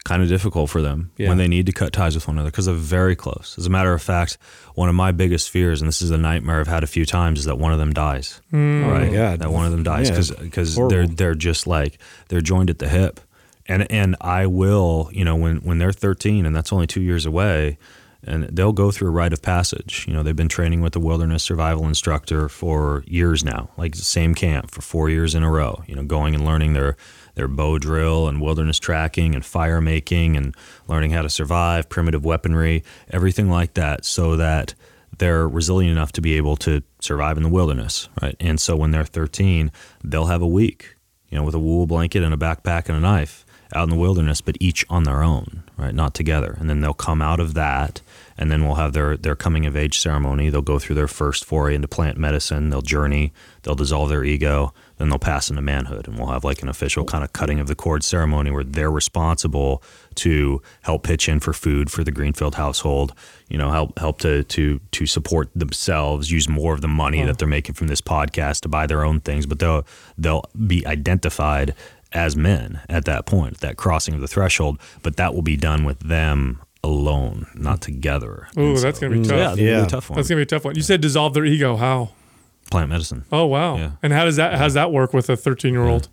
kind 0.06 0.22
of 0.22 0.28
difficult 0.30 0.70
for 0.70 0.82
them 0.82 1.12
Yeah. 1.18 1.30
when 1.30 1.38
they 1.38 1.48
need 1.48 1.66
to 1.68 1.72
cut 1.72 1.94
ties 1.94 2.16
with 2.16 2.28
one 2.28 2.36
another 2.36 2.52
because 2.52 2.66
they're 2.66 2.76
very 2.76 3.16
close. 3.16 3.56
As 3.58 3.66
a 3.66 3.70
matter 3.70 3.94
of 3.94 4.02
fact, 4.02 4.38
one 4.76 4.90
of 4.90 4.96
my 4.96 5.12
biggest 5.12 5.50
fears, 5.50 5.82
and 5.82 5.88
this 5.88 6.02
is 6.02 6.12
a 6.12 6.18
nightmare 6.18 6.60
I've 6.60 6.68
had 6.68 6.84
a 6.84 6.88
few 6.88 7.06
times, 7.06 7.40
is 7.40 7.46
that 7.46 7.58
one 7.58 7.72
of 7.72 7.80
them 7.80 7.94
dies. 7.94 8.42
Mm. 8.52 8.86
Oh 8.86 8.90
right? 8.92 9.14
God. 9.14 9.40
That 9.40 9.52
one 9.52 9.66
of 9.66 9.72
them 9.72 9.84
dies 9.84 10.10
Yeah, 10.10 10.16
because 10.16 10.32
because 10.32 10.76
they're 10.76 11.08
they're 11.08 11.36
just 11.36 11.68
like 11.68 11.98
they're 12.30 12.42
joined 12.42 12.70
at 12.70 12.80
the 12.80 12.90
hip, 12.90 13.20
and 13.68 13.90
and 13.92 14.16
I 14.22 14.46
will 14.48 15.10
you 15.12 15.26
know 15.26 15.36
when 15.36 15.58
when 15.58 15.78
they're 15.78 15.92
13 15.92 16.46
and 16.46 16.56
that's 16.56 16.74
only 16.74 16.88
two 16.88 17.02
years 17.02 17.26
away. 17.26 17.78
And 18.26 18.46
they'll 18.46 18.72
go 18.72 18.90
through 18.90 19.10
a 19.10 19.12
rite 19.12 19.34
of 19.34 19.42
passage. 19.42 20.06
You 20.08 20.14
know, 20.14 20.24
they've 20.24 20.34
been 20.34 20.48
training 20.48 20.80
with 20.80 20.94
the 20.94 21.00
wilderness 21.02 21.44
survival 21.44 21.86
instructor 21.86 22.48
for 22.48 23.04
years 23.06 23.44
now, 23.44 23.68
like 23.76 23.96
the 23.96 24.02
same 24.02 24.34
camp 24.34 24.72
for 24.72 24.82
four 24.82 25.10
years 25.10 25.36
in 25.36 25.44
a 25.44 25.52
row. 25.52 25.84
You 25.88 25.96
know, 25.96 26.04
going 26.06 26.34
and 26.34 26.46
learning 26.46 26.72
their 26.72 26.96
their 27.36 27.50
bow 27.50 27.80
drill 27.80 28.30
and 28.30 28.40
wilderness 28.40 28.80
tracking 28.80 29.36
and 29.36 29.46
fire 29.46 29.82
making 29.82 30.38
and 30.38 30.56
learning 30.88 31.12
how 31.12 31.22
to 31.22 31.30
survive, 31.30 31.90
primitive 31.90 32.24
weaponry, 32.24 32.86
everything 33.10 33.50
like 33.50 33.74
that, 33.74 34.06
so 34.06 34.38
that 34.38 34.74
they're 35.18 35.48
resilient 35.48 35.92
enough 35.92 36.12
to 36.14 36.22
be 36.22 36.38
able 36.38 36.56
to 36.58 36.82
survive 37.00 37.38
in 37.38 37.44
the 37.44 37.50
wilderness, 37.50 38.10
right? 38.22 38.36
And 38.40 38.60
so 38.60 38.76
when 38.76 38.92
they're 38.92 39.04
13, 39.04 39.72
they'll 40.04 40.26
have 40.26 40.42
a 40.42 40.48
week, 40.48 40.96
you 41.30 41.38
know, 41.38 41.44
with 41.44 41.56
a 41.56 41.60
wool 41.60 41.88
blanket 41.88 42.24
and 42.24 42.34
a 42.34 42.38
backpack 42.38 42.88
and 42.88 42.98
a 42.98 43.02
knife 43.02 43.46
out 43.76 43.84
in 43.84 43.90
the 43.90 43.96
wilderness, 43.96 44.42
but 44.42 44.58
each 44.60 44.86
on 44.90 45.04
their 45.04 45.24
own, 45.24 45.64
right? 45.78 45.94
Not 45.94 46.14
together. 46.14 46.56
And 46.60 46.70
then 46.70 46.82
they'll 46.82 46.94
come 46.94 47.22
out 47.22 47.40
of 47.40 47.54
that, 47.54 48.02
and 48.38 48.52
then 48.52 48.64
we'll 48.64 48.76
have 48.76 48.94
their 48.94 49.18
their 49.18 49.36
coming 49.36 49.66
of 49.66 49.76
age 49.76 50.00
ceremony. 50.00 50.50
They'll 50.50 50.62
go 50.62 50.80
through 50.80 50.96
their 50.96 51.08
first 51.08 51.46
foray 51.46 51.76
into 51.76 51.88
plant 51.88 52.18
medicine. 52.18 52.70
They'll 52.70 52.82
journey. 52.82 53.34
They'll 53.64 53.76
dissolve 53.76 54.10
their 54.10 54.24
ego. 54.24 54.74
Then 54.98 55.10
they'll 55.10 55.20
pass 55.20 55.50
into 55.50 55.62
manhood, 55.62 56.08
and 56.08 56.18
we'll 56.18 56.28
have 56.28 56.44
like 56.44 56.62
an 56.62 56.70
official 56.70 57.04
kind 57.04 57.24
of 57.24 57.34
cutting 57.34 57.60
of 57.60 57.68
the 57.68 57.76
cord 57.76 58.04
ceremony 58.04 58.52
where 58.52 58.64
they're 58.64 58.92
responsible 58.92 59.84
to 60.16 60.62
help 60.84 61.04
pitch 61.04 61.28
in 61.28 61.40
for 61.40 61.54
food 61.54 61.92
for 61.92 62.04
the 62.04 62.12
Greenfield 62.12 62.56
household. 62.56 63.14
You 63.50 63.58
know, 63.58 63.72
help 63.72 63.98
help 64.00 64.20
to 64.20 64.44
to 64.44 64.80
to 64.92 65.06
support 65.06 65.50
themselves. 65.56 66.32
Use 66.32 66.48
more 66.48 66.74
of 66.74 66.82
the 66.82 66.88
money 66.88 67.24
that 67.24 67.38
they're 67.38 67.48
making 67.48 67.76
from 67.76 67.88
this 67.88 68.02
podcast 68.02 68.62
to 68.62 68.70
buy 68.70 68.88
their 68.88 69.04
own 69.04 69.20
things, 69.20 69.46
but 69.46 69.60
they'll 69.60 69.86
they'll 70.18 70.44
be 70.68 70.86
identified 70.86 71.76
as 72.14 72.36
men 72.36 72.82
at 72.90 73.06
that 73.06 73.26
point, 73.26 73.60
that 73.60 73.78
crossing 73.78 74.14
of 74.14 74.22
the 74.22 74.28
threshold. 74.28 74.80
But 75.02 75.18
that 75.18 75.34
will 75.34 75.42
be 75.42 75.58
done 75.58 75.84
with 75.84 76.00
them 76.00 76.62
alone, 76.84 77.48
not 77.56 77.82
together. 77.82 78.48
Ooh, 78.58 78.70
And 78.72 78.78
that's 78.78 79.00
gonna 79.00 79.16
be 79.16 79.24
tough. 79.24 79.32
Yeah, 79.38 79.44
that'd 79.50 79.58
be 79.58 79.70
a 79.70 79.86
tough 79.88 80.10
one. 80.10 80.18
That's 80.18 80.28
gonna 80.30 80.40
be 80.40 80.44
a 80.44 80.46
tough 80.46 80.66
one. 80.66 80.76
You 80.76 80.82
said 80.82 81.02
dissolve 81.02 81.34
their 81.34 81.46
ego. 81.46 81.76
How? 81.78 82.10
Plant 82.72 82.90
medicine. 82.90 83.26
Oh 83.32 83.46
wow. 83.46 83.78
Yeah. 83.78 83.92
And 84.02 84.14
how 84.14 84.26
does 84.26 84.36
that 84.38 84.56
how's 84.56 84.74
that 84.74 84.92
work 84.92 85.14
with 85.14 85.30
a 85.30 85.36
13 85.38 85.74
year 85.74 85.84
old? 85.84 86.10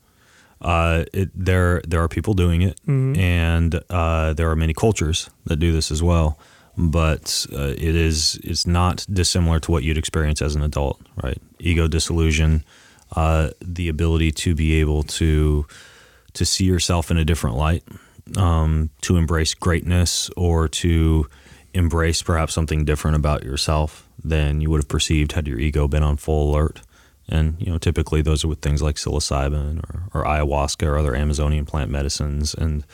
Uh, 0.61 1.05
it, 1.15 1.31
there 1.35 1.81
there 1.89 2.03
are 2.03 2.09
people 2.09 2.35
doing 2.35 2.61
it, 2.61 2.79
and 2.87 3.81
uh, 3.89 4.35
there 4.35 4.51
are 4.51 4.57
many 4.57 4.75
cultures 4.75 5.31
that 5.47 5.57
do 5.57 5.73
this 5.73 5.91
as 5.91 6.03
well. 6.03 6.39
But 6.77 7.47
uh, 7.53 7.69
it 7.77 7.95
is 7.97 8.39
it's 8.45 8.67
not 8.67 9.07
dissimilar 9.11 9.59
to 9.61 9.73
what 9.73 9.85
you'd 9.85 9.97
experience 9.99 10.43
as 10.43 10.55
an 10.55 10.63
adult, 10.63 11.01
right? 11.23 11.39
Ego 11.59 11.89
disillusion, 11.89 12.63
uh, 13.17 13.51
the 13.63 13.89
ability 13.89 14.33
to 14.33 14.55
be 14.55 14.75
able 14.81 15.03
to 15.05 15.67
to 16.35 16.45
see 16.45 16.65
yourself 16.65 17.11
in 17.11 17.17
a 17.17 17.25
different 17.25 17.57
light, 17.57 17.83
um, 18.37 18.91
to 19.03 19.17
embrace 19.17 19.55
greatness, 19.55 20.31
or 20.37 20.69
to 20.69 21.27
embrace 21.75 22.23
perhaps 22.23 22.53
something 22.55 22.85
different 22.85 23.17
about 23.17 23.45
yourself 23.45 24.09
than 24.23 24.61
you 24.61 24.71
would 24.71 24.79
have 24.79 24.89
perceived 24.89 25.33
had 25.33 25.47
your 25.47 25.59
ego 25.59 25.89
been 25.89 26.03
on 26.03 26.17
full 26.17 26.51
alert. 26.51 26.81
And 27.29 27.57
you 27.61 27.71
know, 27.71 27.79
typically 27.79 28.23
those 28.23 28.45
are 28.45 28.49
with 28.49 28.61
things 28.61 28.83
like 28.83 28.97
psilocybin 28.97 29.83
or, 29.89 30.03
or 30.13 30.25
ayahuasca 30.25 30.87
or 30.87 30.99
other 30.99 31.15
Amazonian 31.15 31.65
plant 31.65 31.91
medicines. 31.91 32.55
And 32.55 32.85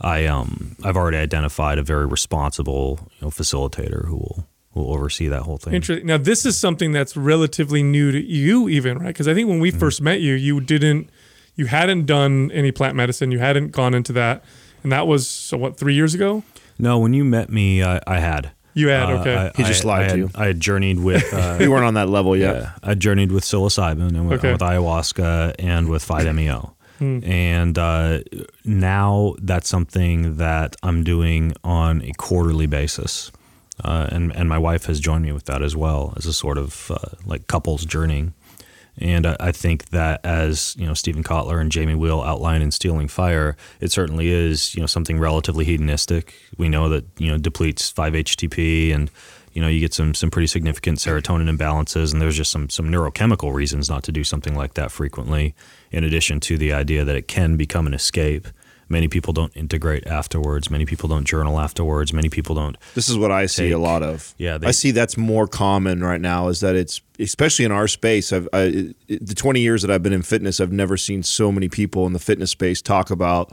I 0.00 0.26
um 0.26 0.76
I've 0.82 0.96
already 0.96 1.18
identified 1.18 1.78
a 1.78 1.82
very 1.82 2.06
responsible 2.06 3.10
you 3.20 3.26
know 3.26 3.30
facilitator 3.30 4.06
who 4.06 4.16
will 4.16 4.46
who 4.72 4.80
will 4.80 4.94
oversee 4.94 5.28
that 5.28 5.42
whole 5.42 5.58
thing. 5.58 5.74
Interesting. 5.74 6.06
Now 6.06 6.18
this 6.18 6.46
is 6.46 6.56
something 6.56 6.92
that's 6.92 7.16
relatively 7.16 7.82
new 7.82 8.10
to 8.10 8.20
you, 8.20 8.68
even 8.68 8.98
right? 8.98 9.08
Because 9.08 9.28
I 9.28 9.34
think 9.34 9.48
when 9.48 9.60
we 9.60 9.70
first 9.70 10.00
met 10.00 10.20
you, 10.20 10.32
you 10.32 10.60
didn't, 10.60 11.10
you 11.56 11.66
hadn't 11.66 12.06
done 12.06 12.50
any 12.52 12.72
plant 12.72 12.96
medicine. 12.96 13.30
You 13.30 13.38
hadn't 13.38 13.72
gone 13.72 13.94
into 13.94 14.12
that, 14.14 14.42
and 14.82 14.90
that 14.92 15.06
was 15.06 15.26
so 15.28 15.56
what 15.56 15.76
three 15.76 15.94
years 15.94 16.14
ago. 16.14 16.42
No, 16.78 16.98
when 16.98 17.12
you 17.14 17.24
met 17.24 17.50
me, 17.50 17.82
I, 17.82 18.00
I 18.06 18.18
had. 18.20 18.50
You 18.74 18.88
had, 18.88 19.10
Uh, 19.10 19.20
okay. 19.20 19.36
I- 19.36 19.50
He 19.56 19.62
just 19.64 19.84
I- 19.84 19.88
lied 19.88 20.00
I 20.00 20.04
to 20.04 20.08
had- 20.10 20.18
you. 20.18 20.30
I 20.34 20.46
had 20.46 20.60
journeyed 20.60 20.98
with. 21.00 21.22
Uh, 21.32 21.56
We 21.60 21.68
weren't 21.68 21.84
on 21.84 21.94
that 21.94 22.08
level 22.08 22.34
yet. 22.36 22.56
Yeah, 22.56 22.70
I 22.82 22.94
journeyed 22.94 23.30
with 23.30 23.44
psilocybin 23.44 24.08
and 24.16 24.28
with, 24.28 24.38
Okay. 24.38 24.52
with 24.52 24.62
ayahuasca 24.62 25.54
and 25.58 25.88
with 25.88 26.02
5-MeO. 26.06 26.74
And 27.00 27.78
uh, 27.78 28.20
now 28.64 29.34
that's 29.40 29.68
something 29.68 30.36
that 30.36 30.76
I'm 30.84 31.02
doing 31.02 31.52
on 31.64 32.00
a 32.02 32.12
quarterly 32.16 32.66
basis. 32.66 33.32
Uh, 33.84 34.06
and, 34.12 34.34
and 34.36 34.48
my 34.48 34.58
wife 34.58 34.84
has 34.86 35.00
joined 35.00 35.24
me 35.24 35.32
with 35.32 35.46
that 35.46 35.62
as 35.62 35.74
well 35.74 36.14
as 36.16 36.26
a 36.26 36.32
sort 36.32 36.58
of 36.58 36.90
uh, 36.92 36.96
like 37.26 37.48
couples 37.48 37.84
journeying. 37.84 38.34
And 38.98 39.26
I, 39.26 39.52
think 39.52 39.86
that 39.86 40.20
as 40.22 40.76
you 40.78 40.86
know, 40.86 40.92
Steven 40.92 41.22
Kotler 41.22 41.60
and 41.60 41.72
Jamie 41.72 41.94
Wheal 41.94 42.26
outline 42.26 42.60
in 42.60 42.70
Stealing 42.70 43.08
Fire, 43.08 43.56
it 43.80 43.90
certainly 43.90 44.30
is 44.30 44.74
you 44.74 44.80
know 44.82 44.86
something 44.86 45.18
relatively 45.18 45.64
hedonistic. 45.64 46.34
We 46.58 46.68
know 46.68 46.90
that 46.90 47.04
you 47.18 47.30
know 47.30 47.38
depletes 47.38 47.90
5-HTP, 47.90 48.94
and 48.94 49.10
you 49.54 49.62
know 49.62 49.68
you 49.68 49.80
get 49.80 49.94
some 49.94 50.14
some 50.14 50.30
pretty 50.30 50.46
significant 50.46 50.98
serotonin 50.98 51.54
imbalances, 51.54 52.12
and 52.12 52.20
there's 52.20 52.36
just 52.36 52.50
some 52.50 52.68
some 52.68 52.90
neurochemical 52.90 53.54
reasons 53.54 53.88
not 53.88 54.02
to 54.04 54.12
do 54.12 54.24
something 54.24 54.54
like 54.54 54.74
that 54.74 54.92
frequently. 54.92 55.54
In 55.90 56.04
addition 56.04 56.38
to 56.40 56.58
the 56.58 56.74
idea 56.74 57.02
that 57.02 57.16
it 57.16 57.28
can 57.28 57.56
become 57.56 57.86
an 57.86 57.94
escape. 57.94 58.46
Many 58.92 59.08
people 59.08 59.32
don't 59.32 59.56
integrate 59.56 60.06
afterwards. 60.06 60.70
Many 60.70 60.84
people 60.86 61.08
don't 61.08 61.24
journal 61.24 61.58
afterwards. 61.58 62.12
Many 62.12 62.28
people 62.28 62.54
don't 62.54 62.76
This 62.94 63.08
is 63.08 63.16
what 63.16 63.32
I 63.32 63.46
see 63.46 63.64
Take- 63.64 63.72
a 63.72 63.78
lot 63.78 64.02
of. 64.02 64.34
Yeah, 64.36 64.58
they- 64.58 64.68
I 64.68 64.70
see 64.70 64.90
that's 64.90 65.16
more 65.16 65.48
common 65.48 66.04
right 66.04 66.20
now. 66.20 66.48
Is 66.48 66.60
that 66.60 66.76
it's 66.76 67.00
especially 67.18 67.64
in 67.64 67.72
our 67.72 67.88
space. 67.88 68.32
I've 68.32 68.48
I, 68.52 68.92
the 69.08 69.34
twenty 69.34 69.60
years 69.60 69.80
that 69.82 69.90
I've 69.90 70.02
been 70.02 70.12
in 70.12 70.22
fitness, 70.22 70.60
I've 70.60 70.72
never 70.72 70.96
seen 70.96 71.22
so 71.22 71.50
many 71.50 71.68
people 71.68 72.06
in 72.06 72.12
the 72.12 72.18
fitness 72.18 72.50
space 72.50 72.82
talk 72.82 73.10
about 73.10 73.52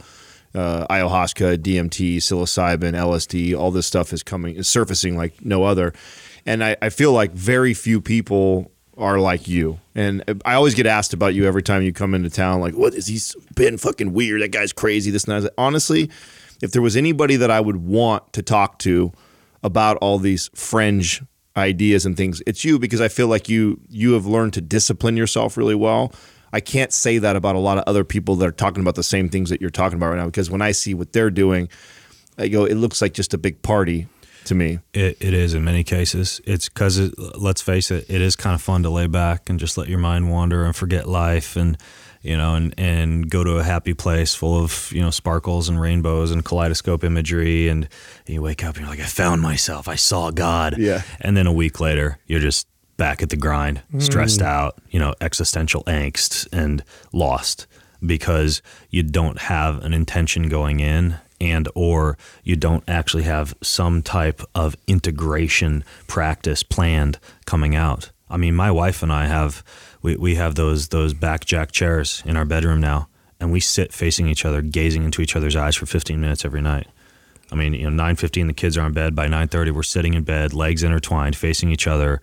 uh, 0.54 0.86
ayahuasca, 0.88 1.58
DMT, 1.58 2.18
psilocybin, 2.18 2.92
LSD. 2.94 3.56
All 3.58 3.70
this 3.70 3.86
stuff 3.86 4.12
is 4.12 4.22
coming, 4.22 4.56
is 4.56 4.68
surfacing 4.68 5.16
like 5.16 5.42
no 5.44 5.64
other. 5.64 5.92
and 6.46 6.62
I, 6.62 6.76
I 6.82 6.88
feel 6.90 7.12
like 7.12 7.32
very 7.32 7.72
few 7.74 8.00
people 8.00 8.72
are 9.00 9.18
like 9.18 9.48
you. 9.48 9.80
And 9.94 10.22
I 10.44 10.54
always 10.54 10.74
get 10.74 10.86
asked 10.86 11.12
about 11.12 11.34
you 11.34 11.46
every 11.46 11.62
time 11.62 11.82
you 11.82 11.92
come 11.92 12.14
into 12.14 12.30
town. 12.30 12.60
Like, 12.60 12.74
what 12.74 12.94
is 12.94 13.06
he's 13.06 13.34
been 13.54 13.78
fucking 13.78 14.12
weird? 14.12 14.42
That 14.42 14.52
guy's 14.52 14.72
crazy. 14.72 15.10
This 15.10 15.24
and 15.24 15.42
that. 15.42 15.52
Honestly, 15.58 16.10
if 16.62 16.72
there 16.72 16.82
was 16.82 16.96
anybody 16.96 17.36
that 17.36 17.50
I 17.50 17.60
would 17.60 17.76
want 17.76 18.32
to 18.34 18.42
talk 18.42 18.78
to 18.80 19.12
about 19.62 19.96
all 19.98 20.18
these 20.18 20.50
fringe 20.54 21.22
ideas 21.56 22.06
and 22.06 22.16
things, 22.16 22.42
it's 22.46 22.64
you 22.64 22.78
because 22.78 23.00
I 23.00 23.08
feel 23.08 23.26
like 23.26 23.48
you 23.48 23.80
you 23.88 24.12
have 24.12 24.26
learned 24.26 24.52
to 24.54 24.60
discipline 24.60 25.16
yourself 25.16 25.56
really 25.56 25.74
well. 25.74 26.12
I 26.52 26.60
can't 26.60 26.92
say 26.92 27.18
that 27.18 27.36
about 27.36 27.54
a 27.54 27.60
lot 27.60 27.78
of 27.78 27.84
other 27.86 28.04
people 28.04 28.36
that 28.36 28.46
are 28.46 28.52
talking 28.52 28.82
about 28.82 28.96
the 28.96 29.04
same 29.04 29.28
things 29.28 29.50
that 29.50 29.60
you're 29.60 29.70
talking 29.70 29.96
about 29.96 30.10
right 30.10 30.18
now 30.18 30.26
because 30.26 30.50
when 30.50 30.62
I 30.62 30.72
see 30.72 30.94
what 30.94 31.12
they're 31.12 31.30
doing, 31.30 31.68
I 32.38 32.48
go, 32.48 32.64
it 32.64 32.74
looks 32.74 33.00
like 33.00 33.14
just 33.14 33.32
a 33.34 33.38
big 33.38 33.62
party 33.62 34.08
to 34.44 34.54
me. 34.54 34.78
It, 34.92 35.16
it 35.20 35.34
is 35.34 35.54
in 35.54 35.64
many 35.64 35.84
cases. 35.84 36.40
It's 36.44 36.68
because 36.68 36.98
it, 36.98 37.14
let's 37.38 37.60
face 37.60 37.90
it, 37.90 38.06
it 38.08 38.20
is 38.20 38.36
kind 38.36 38.54
of 38.54 38.62
fun 38.62 38.82
to 38.82 38.90
lay 38.90 39.06
back 39.06 39.48
and 39.50 39.58
just 39.58 39.76
let 39.78 39.88
your 39.88 39.98
mind 39.98 40.30
wander 40.30 40.64
and 40.64 40.74
forget 40.74 41.08
life 41.08 41.56
and 41.56 41.76
you 42.22 42.36
know 42.36 42.54
and 42.54 42.74
and 42.76 43.30
go 43.30 43.42
to 43.42 43.58
a 43.58 43.62
happy 43.62 43.94
place 43.94 44.34
full 44.34 44.62
of 44.62 44.92
you 44.92 45.00
know 45.00 45.10
sparkles 45.10 45.68
and 45.68 45.80
rainbows 45.80 46.30
and 46.30 46.44
kaleidoscope 46.44 47.02
imagery 47.02 47.68
and 47.68 47.88
you 48.26 48.42
wake 48.42 48.62
up 48.62 48.76
and 48.76 48.84
you're 48.84 48.90
like 48.90 49.00
I 49.00 49.04
found 49.04 49.40
myself. 49.40 49.88
I 49.88 49.94
saw 49.94 50.30
God. 50.30 50.76
Yeah. 50.78 51.02
And 51.20 51.36
then 51.36 51.46
a 51.46 51.52
week 51.52 51.80
later, 51.80 52.18
you're 52.26 52.40
just 52.40 52.66
back 52.96 53.22
at 53.22 53.30
the 53.30 53.36
grind, 53.36 53.82
mm. 53.92 54.02
stressed 54.02 54.42
out, 54.42 54.78
you 54.90 55.00
know, 55.00 55.14
existential 55.22 55.82
angst 55.84 56.46
and 56.52 56.84
lost 57.12 57.66
because 58.04 58.60
you 58.90 59.02
don't 59.02 59.38
have 59.38 59.82
an 59.82 59.94
intention 59.94 60.48
going 60.48 60.80
in 60.80 61.16
and 61.40 61.68
or 61.74 62.18
you 62.44 62.56
don't 62.56 62.84
actually 62.88 63.22
have 63.22 63.54
some 63.62 64.02
type 64.02 64.42
of 64.54 64.76
integration 64.86 65.84
practice 66.06 66.62
planned 66.62 67.18
coming 67.46 67.74
out. 67.74 68.10
I 68.28 68.36
mean, 68.36 68.54
my 68.54 68.70
wife 68.70 69.02
and 69.02 69.12
I 69.12 69.26
have 69.26 69.64
we, 70.02 70.16
we 70.16 70.34
have 70.36 70.54
those 70.54 70.88
those 70.88 71.14
back 71.14 71.44
jack 71.44 71.72
chairs 71.72 72.22
in 72.26 72.36
our 72.36 72.44
bedroom 72.44 72.80
now 72.80 73.08
and 73.40 73.50
we 73.50 73.60
sit 73.60 73.92
facing 73.92 74.28
each 74.28 74.44
other, 74.44 74.60
gazing 74.60 75.02
into 75.02 75.22
each 75.22 75.34
other's 75.34 75.56
eyes 75.56 75.74
for 75.74 75.86
15 75.86 76.20
minutes 76.20 76.44
every 76.44 76.60
night. 76.60 76.86
I 77.50 77.56
mean, 77.56 77.72
you 77.72 77.90
know, 77.90 78.04
9:15 78.04 78.46
the 78.46 78.52
kids 78.52 78.76
are 78.76 78.86
in 78.86 78.92
bed, 78.92 79.16
by 79.16 79.26
9:30 79.26 79.72
we're 79.72 79.82
sitting 79.82 80.14
in 80.14 80.22
bed, 80.22 80.52
legs 80.52 80.82
intertwined, 80.82 81.34
facing 81.34 81.70
each 81.70 81.86
other, 81.86 82.20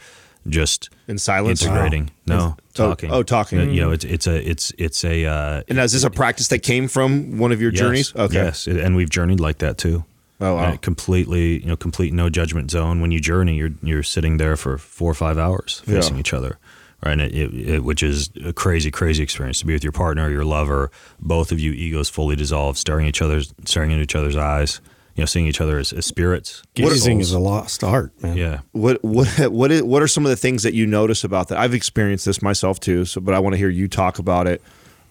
just 0.47 0.89
In 1.07 1.17
silence? 1.17 1.61
integrating. 1.63 2.11
No, 2.25 2.37
Oh, 2.37 2.55
talking. 2.73 3.11
oh, 3.11 3.23
talking. 3.23 3.59
Uh, 3.59 3.63
You 3.63 3.81
know, 3.81 3.91
it's 3.91 4.05
it's 4.05 4.27
a 4.27 4.49
it's 4.49 4.71
it's 4.77 5.03
a 5.03 5.25
uh, 5.25 5.61
And 5.67 5.79
is 5.79 5.93
this 5.93 6.03
a 6.03 6.09
practice 6.09 6.47
that 6.49 6.59
came 6.59 6.87
from 6.87 7.37
one 7.37 7.51
of 7.51 7.61
your 7.61 7.71
yes, 7.71 7.79
journeys? 7.79 8.15
Okay. 8.15 8.35
Yes, 8.35 8.67
and 8.67 8.95
we've 8.95 9.09
journeyed 9.09 9.39
like 9.39 9.57
that 9.59 9.77
too. 9.77 10.03
Oh, 10.39 10.53
wow. 10.55 10.73
Uh, 10.73 10.77
completely, 10.77 11.59
you 11.61 11.65
know, 11.65 11.75
complete 11.75 12.13
no 12.13 12.29
judgment 12.29 12.69
zone. 12.69 13.01
When 13.01 13.11
you 13.11 13.19
journey, 13.19 13.55
you're 13.55 13.71
you're 13.81 14.03
sitting 14.03 14.37
there 14.37 14.55
for 14.55 14.77
four 14.77 15.09
or 15.09 15.15
five 15.15 15.37
hours 15.39 15.81
facing 15.85 16.13
Yeah. 16.15 16.19
each 16.19 16.31
other, 16.33 16.59
right? 17.03 17.13
And 17.13 17.21
it, 17.21 17.33
it, 17.33 17.69
it, 17.69 17.83
which 17.83 18.03
is 18.03 18.29
a 18.45 18.53
crazy, 18.53 18.91
crazy 18.91 19.23
experience 19.23 19.59
to 19.61 19.65
be 19.65 19.73
with 19.73 19.83
your 19.83 19.93
partner, 19.93 20.29
your 20.29 20.45
lover, 20.45 20.91
both 21.19 21.51
of 21.51 21.59
you 21.59 21.71
egos 21.71 22.07
fully 22.09 22.35
dissolved, 22.35 22.77
staring 22.77 23.07
each 23.07 23.21
other's 23.21 23.51
staring 23.65 23.89
into 23.89 24.03
each 24.03 24.15
other's 24.15 24.35
eyes, 24.37 24.79
you 25.17 25.23
know, 25.23 25.25
seeing 25.25 25.47
each 25.47 25.59
other 25.59 25.79
as, 25.79 25.91
as 25.91 26.05
spirits. 26.05 26.61
Gazing 26.75 27.19
is 27.19 27.31
a 27.31 27.39
lost 27.39 27.83
art, 27.83 28.13
man. 28.21 28.37
Yeah, 28.37 28.59
What 28.71 29.03
what 29.03 29.27
what 29.51 29.71
is, 29.71 29.81
what 29.81 30.03
are 30.03 30.07
some 30.07 30.25
of 30.25 30.29
the 30.29 30.35
things 30.37 30.61
that 30.61 30.75
you 30.75 30.85
notice 30.85 31.23
about 31.23 31.47
that? 31.47 31.57
I've 31.57 31.73
experienced 31.73 32.25
this 32.25 32.41
myself 32.41 32.79
too, 32.79 33.03
so 33.03 33.19
but 33.19 33.33
I 33.33 33.39
want 33.39 33.53
to 33.53 33.57
hear 33.57 33.69
you 33.69 33.87
talk 33.87 34.19
about 34.19 34.45
it. 34.47 34.61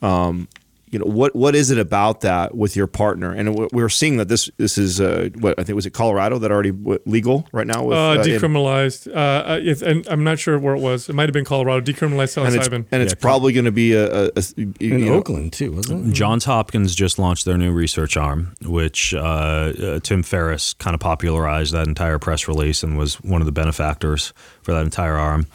Um, 0.03 0.49
you 0.91 0.99
know 0.99 1.05
what 1.07 1.35
what 1.35 1.55
is 1.55 1.71
it 1.71 1.79
about 1.79 2.21
that 2.21 2.55
with 2.57 2.77
your 2.77 2.87
partner? 2.87 3.33
And 3.33 3.59
we- 3.59 3.69
we're 3.73 3.89
seeing 3.89 4.17
that 4.19 4.29
this 4.29 4.49
this 4.57 4.79
is 4.79 5.01
uh, 5.01 5.31
what 5.41 5.59
I 5.59 5.65
think 5.65 5.75
was 5.75 5.87
it 5.87 5.91
Colorado 5.91 6.39
that 6.39 6.51
already 6.53 6.71
what, 6.71 7.07
legal 7.07 7.47
right 7.53 7.67
now 7.67 7.83
with 7.85 7.97
Uh, 7.97 8.01
uh, 8.01 8.25
decriminalized. 8.25 9.09
Uh, 9.09 9.19
uh, 9.19 9.61
if, 9.63 9.83
and 9.83 10.07
I'm 10.09 10.23
not 10.25 10.39
sure 10.39 10.59
where 10.59 10.75
it 10.75 10.81
was. 10.81 11.09
It 11.09 11.15
might 11.15 11.29
have 11.29 11.33
been 11.35 11.45
Colorado. 11.45 11.81
Decriminalized 11.81 12.37
and 12.45 12.55
it's, 12.55 12.69
psilocybin. 12.69 12.87
and 12.93 13.03
it's 13.03 13.15
probably 13.15 13.53
going 13.53 13.65
to 13.65 13.73
be 13.73 13.93
a, 13.95 14.27
a, 14.27 14.31
a 14.37 14.43
you 14.57 14.95
In 14.95 15.05
know, 15.07 15.15
Oakland 15.15 15.53
too, 15.53 15.73
wasn't 15.73 16.09
it? 16.09 16.13
Johns 16.13 16.45
Hopkins 16.45 16.95
just 16.95 17.19
launched 17.19 17.45
their 17.45 17.59
new 17.59 17.73
research 17.73 18.17
arm, 18.17 18.55
which 18.65 19.13
uh, 19.15 19.19
uh, 19.19 20.01
Tim 20.01 20.23
Ferriss 20.23 20.73
kind 20.75 20.95
of 20.95 21.01
popularized 21.01 21.73
that 21.75 21.87
entire 21.89 22.19
press 22.19 22.47
release 22.49 22.83
and 22.83 22.97
was 22.97 23.15
one 23.23 23.43
of 23.43 23.47
the 23.47 23.53
benefactors 23.53 24.33
for 24.63 24.73
that 24.73 24.85
entire 24.85 25.17
arm. 25.17 25.47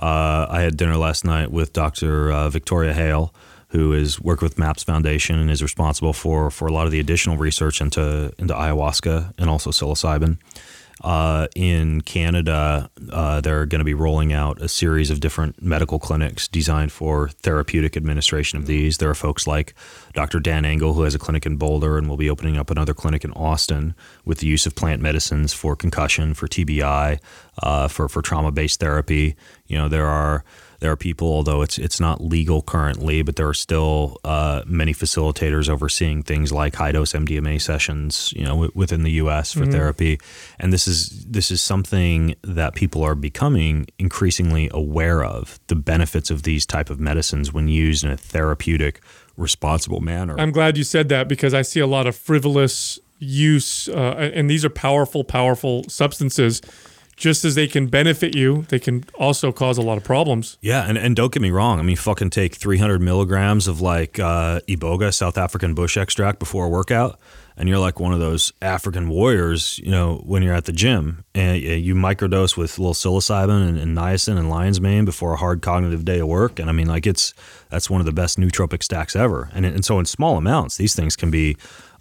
Uh, 0.00 0.46
I 0.48 0.60
had 0.62 0.76
dinner 0.76 0.96
last 0.96 1.24
night 1.24 1.50
with 1.50 1.72
Dr. 1.72 2.30
Uh, 2.30 2.48
Victoria 2.48 2.92
Hale, 2.94 3.34
who 3.68 3.92
is 3.92 4.20
worked 4.20 4.42
with 4.42 4.58
MAPS 4.58 4.82
Foundation 4.82 5.38
and 5.38 5.50
is 5.50 5.62
responsible 5.62 6.12
for 6.12 6.50
for 6.50 6.68
a 6.68 6.72
lot 6.72 6.86
of 6.86 6.92
the 6.92 7.00
additional 7.00 7.36
research 7.36 7.80
into 7.80 8.32
into 8.38 8.54
ayahuasca 8.54 9.34
and 9.38 9.50
also 9.50 9.70
psilocybin. 9.70 10.38
Uh, 11.02 11.46
in 11.54 12.00
Canada, 12.00 12.90
uh, 13.12 13.40
they're 13.40 13.66
going 13.66 13.78
to 13.78 13.84
be 13.84 13.94
rolling 13.94 14.32
out 14.32 14.60
a 14.60 14.68
series 14.68 15.10
of 15.10 15.20
different 15.20 15.62
medical 15.62 15.98
clinics 15.98 16.48
designed 16.48 16.90
for 16.90 17.28
therapeutic 17.28 17.96
administration 17.96 18.58
of 18.58 18.66
these. 18.66 18.98
There 18.98 19.08
are 19.08 19.14
folks 19.14 19.46
like 19.46 19.74
Dr. 20.14 20.40
Dan 20.40 20.64
Engle, 20.64 20.94
who 20.94 21.02
has 21.02 21.14
a 21.14 21.18
clinic 21.18 21.46
in 21.46 21.56
Boulder 21.56 21.98
and 21.98 22.08
will 22.08 22.16
be 22.16 22.28
opening 22.28 22.56
up 22.56 22.70
another 22.70 22.94
clinic 22.94 23.24
in 23.24 23.32
Austin 23.34 23.94
with 24.24 24.38
the 24.38 24.48
use 24.48 24.66
of 24.66 24.74
plant 24.74 25.00
medicines 25.00 25.52
for 25.52 25.76
concussion, 25.76 26.34
for 26.34 26.48
TBI, 26.48 27.20
uh, 27.62 27.88
for, 27.88 28.08
for 28.08 28.20
trauma 28.20 28.50
based 28.50 28.80
therapy. 28.80 29.36
You 29.68 29.78
know, 29.78 29.88
there 29.88 30.06
are 30.06 30.44
there 30.80 30.92
are 30.92 30.96
people, 30.96 31.28
although 31.28 31.62
it's 31.62 31.78
it's 31.78 31.98
not 32.00 32.20
legal 32.20 32.62
currently, 32.62 33.22
but 33.22 33.36
there 33.36 33.48
are 33.48 33.54
still 33.54 34.18
uh, 34.24 34.62
many 34.66 34.94
facilitators 34.94 35.68
overseeing 35.68 36.22
things 36.22 36.52
like 36.52 36.76
high 36.76 36.92
dose 36.92 37.12
MDMA 37.12 37.60
sessions, 37.60 38.32
you 38.36 38.44
know, 38.44 38.50
w- 38.50 38.72
within 38.74 39.02
the 39.02 39.12
U.S. 39.12 39.52
for 39.52 39.64
therapy, 39.72 40.20
and 40.58 40.72
this 40.72 40.86
is 40.86 41.24
this 41.26 41.50
is 41.50 41.60
something 41.60 42.34
that 42.42 42.74
people 42.74 43.02
are 43.02 43.14
becoming 43.14 43.86
increasingly 43.98 44.70
aware 44.72 45.24
of 45.24 45.58
the 45.66 45.76
benefits 45.76 46.30
of 46.30 46.44
these 46.44 46.64
type 46.64 46.90
of 46.90 47.00
medicines 47.00 47.52
when 47.52 47.68
used 47.68 48.04
in 48.04 48.10
a 48.10 48.16
therapeutic, 48.16 49.00
responsible 49.36 50.00
manner. 50.00 50.38
I'm 50.38 50.52
glad 50.52 50.76
you 50.76 50.84
said 50.84 51.08
that 51.08 51.28
because 51.28 51.54
I 51.54 51.62
see 51.62 51.80
a 51.80 51.86
lot 51.86 52.06
of 52.06 52.14
frivolous 52.14 52.98
use, 53.18 53.88
uh, 53.88 54.30
and 54.32 54.48
these 54.48 54.64
are 54.64 54.70
powerful, 54.70 55.24
powerful 55.24 55.84
substances. 55.88 56.62
Just 57.18 57.44
as 57.44 57.56
they 57.56 57.66
can 57.66 57.88
benefit 57.88 58.36
you, 58.36 58.64
they 58.68 58.78
can 58.78 59.04
also 59.14 59.50
cause 59.50 59.76
a 59.76 59.82
lot 59.82 59.98
of 59.98 60.04
problems. 60.04 60.56
Yeah, 60.60 60.88
and, 60.88 60.96
and 60.96 61.16
don't 61.16 61.32
get 61.32 61.42
me 61.42 61.50
wrong. 61.50 61.80
I 61.80 61.82
mean, 61.82 61.96
fucking 61.96 62.30
take 62.30 62.54
300 62.54 63.00
milligrams 63.00 63.66
of 63.66 63.80
like 63.80 64.20
uh, 64.20 64.60
Iboga, 64.68 65.12
South 65.12 65.36
African 65.36 65.74
bush 65.74 65.96
extract 65.96 66.38
before 66.38 66.66
a 66.66 66.68
workout, 66.68 67.18
and 67.56 67.68
you're 67.68 67.80
like 67.80 67.98
one 67.98 68.12
of 68.12 68.20
those 68.20 68.52
African 68.62 69.08
warriors, 69.08 69.80
you 69.80 69.90
know, 69.90 70.22
when 70.24 70.44
you're 70.44 70.54
at 70.54 70.66
the 70.66 70.72
gym. 70.72 71.24
And 71.34 71.60
you 71.60 71.96
microdose 71.96 72.56
with 72.56 72.78
a 72.78 72.80
little 72.80 72.94
psilocybin 72.94 73.68
and, 73.68 73.78
and 73.78 73.96
niacin 73.96 74.38
and 74.38 74.48
lion's 74.48 74.80
mane 74.80 75.04
before 75.04 75.32
a 75.32 75.36
hard 75.36 75.60
cognitive 75.60 76.04
day 76.04 76.20
of 76.20 76.28
work. 76.28 76.60
And 76.60 76.70
I 76.70 76.72
mean, 76.72 76.86
like, 76.86 77.04
it's 77.04 77.34
that's 77.68 77.90
one 77.90 78.00
of 78.00 78.06
the 78.06 78.12
best 78.12 78.38
nootropic 78.38 78.84
stacks 78.84 79.16
ever. 79.16 79.50
And, 79.52 79.66
and 79.66 79.84
so, 79.84 79.98
in 79.98 80.06
small 80.06 80.36
amounts, 80.36 80.76
these 80.76 80.94
things 80.94 81.16
can 81.16 81.32
be 81.32 81.56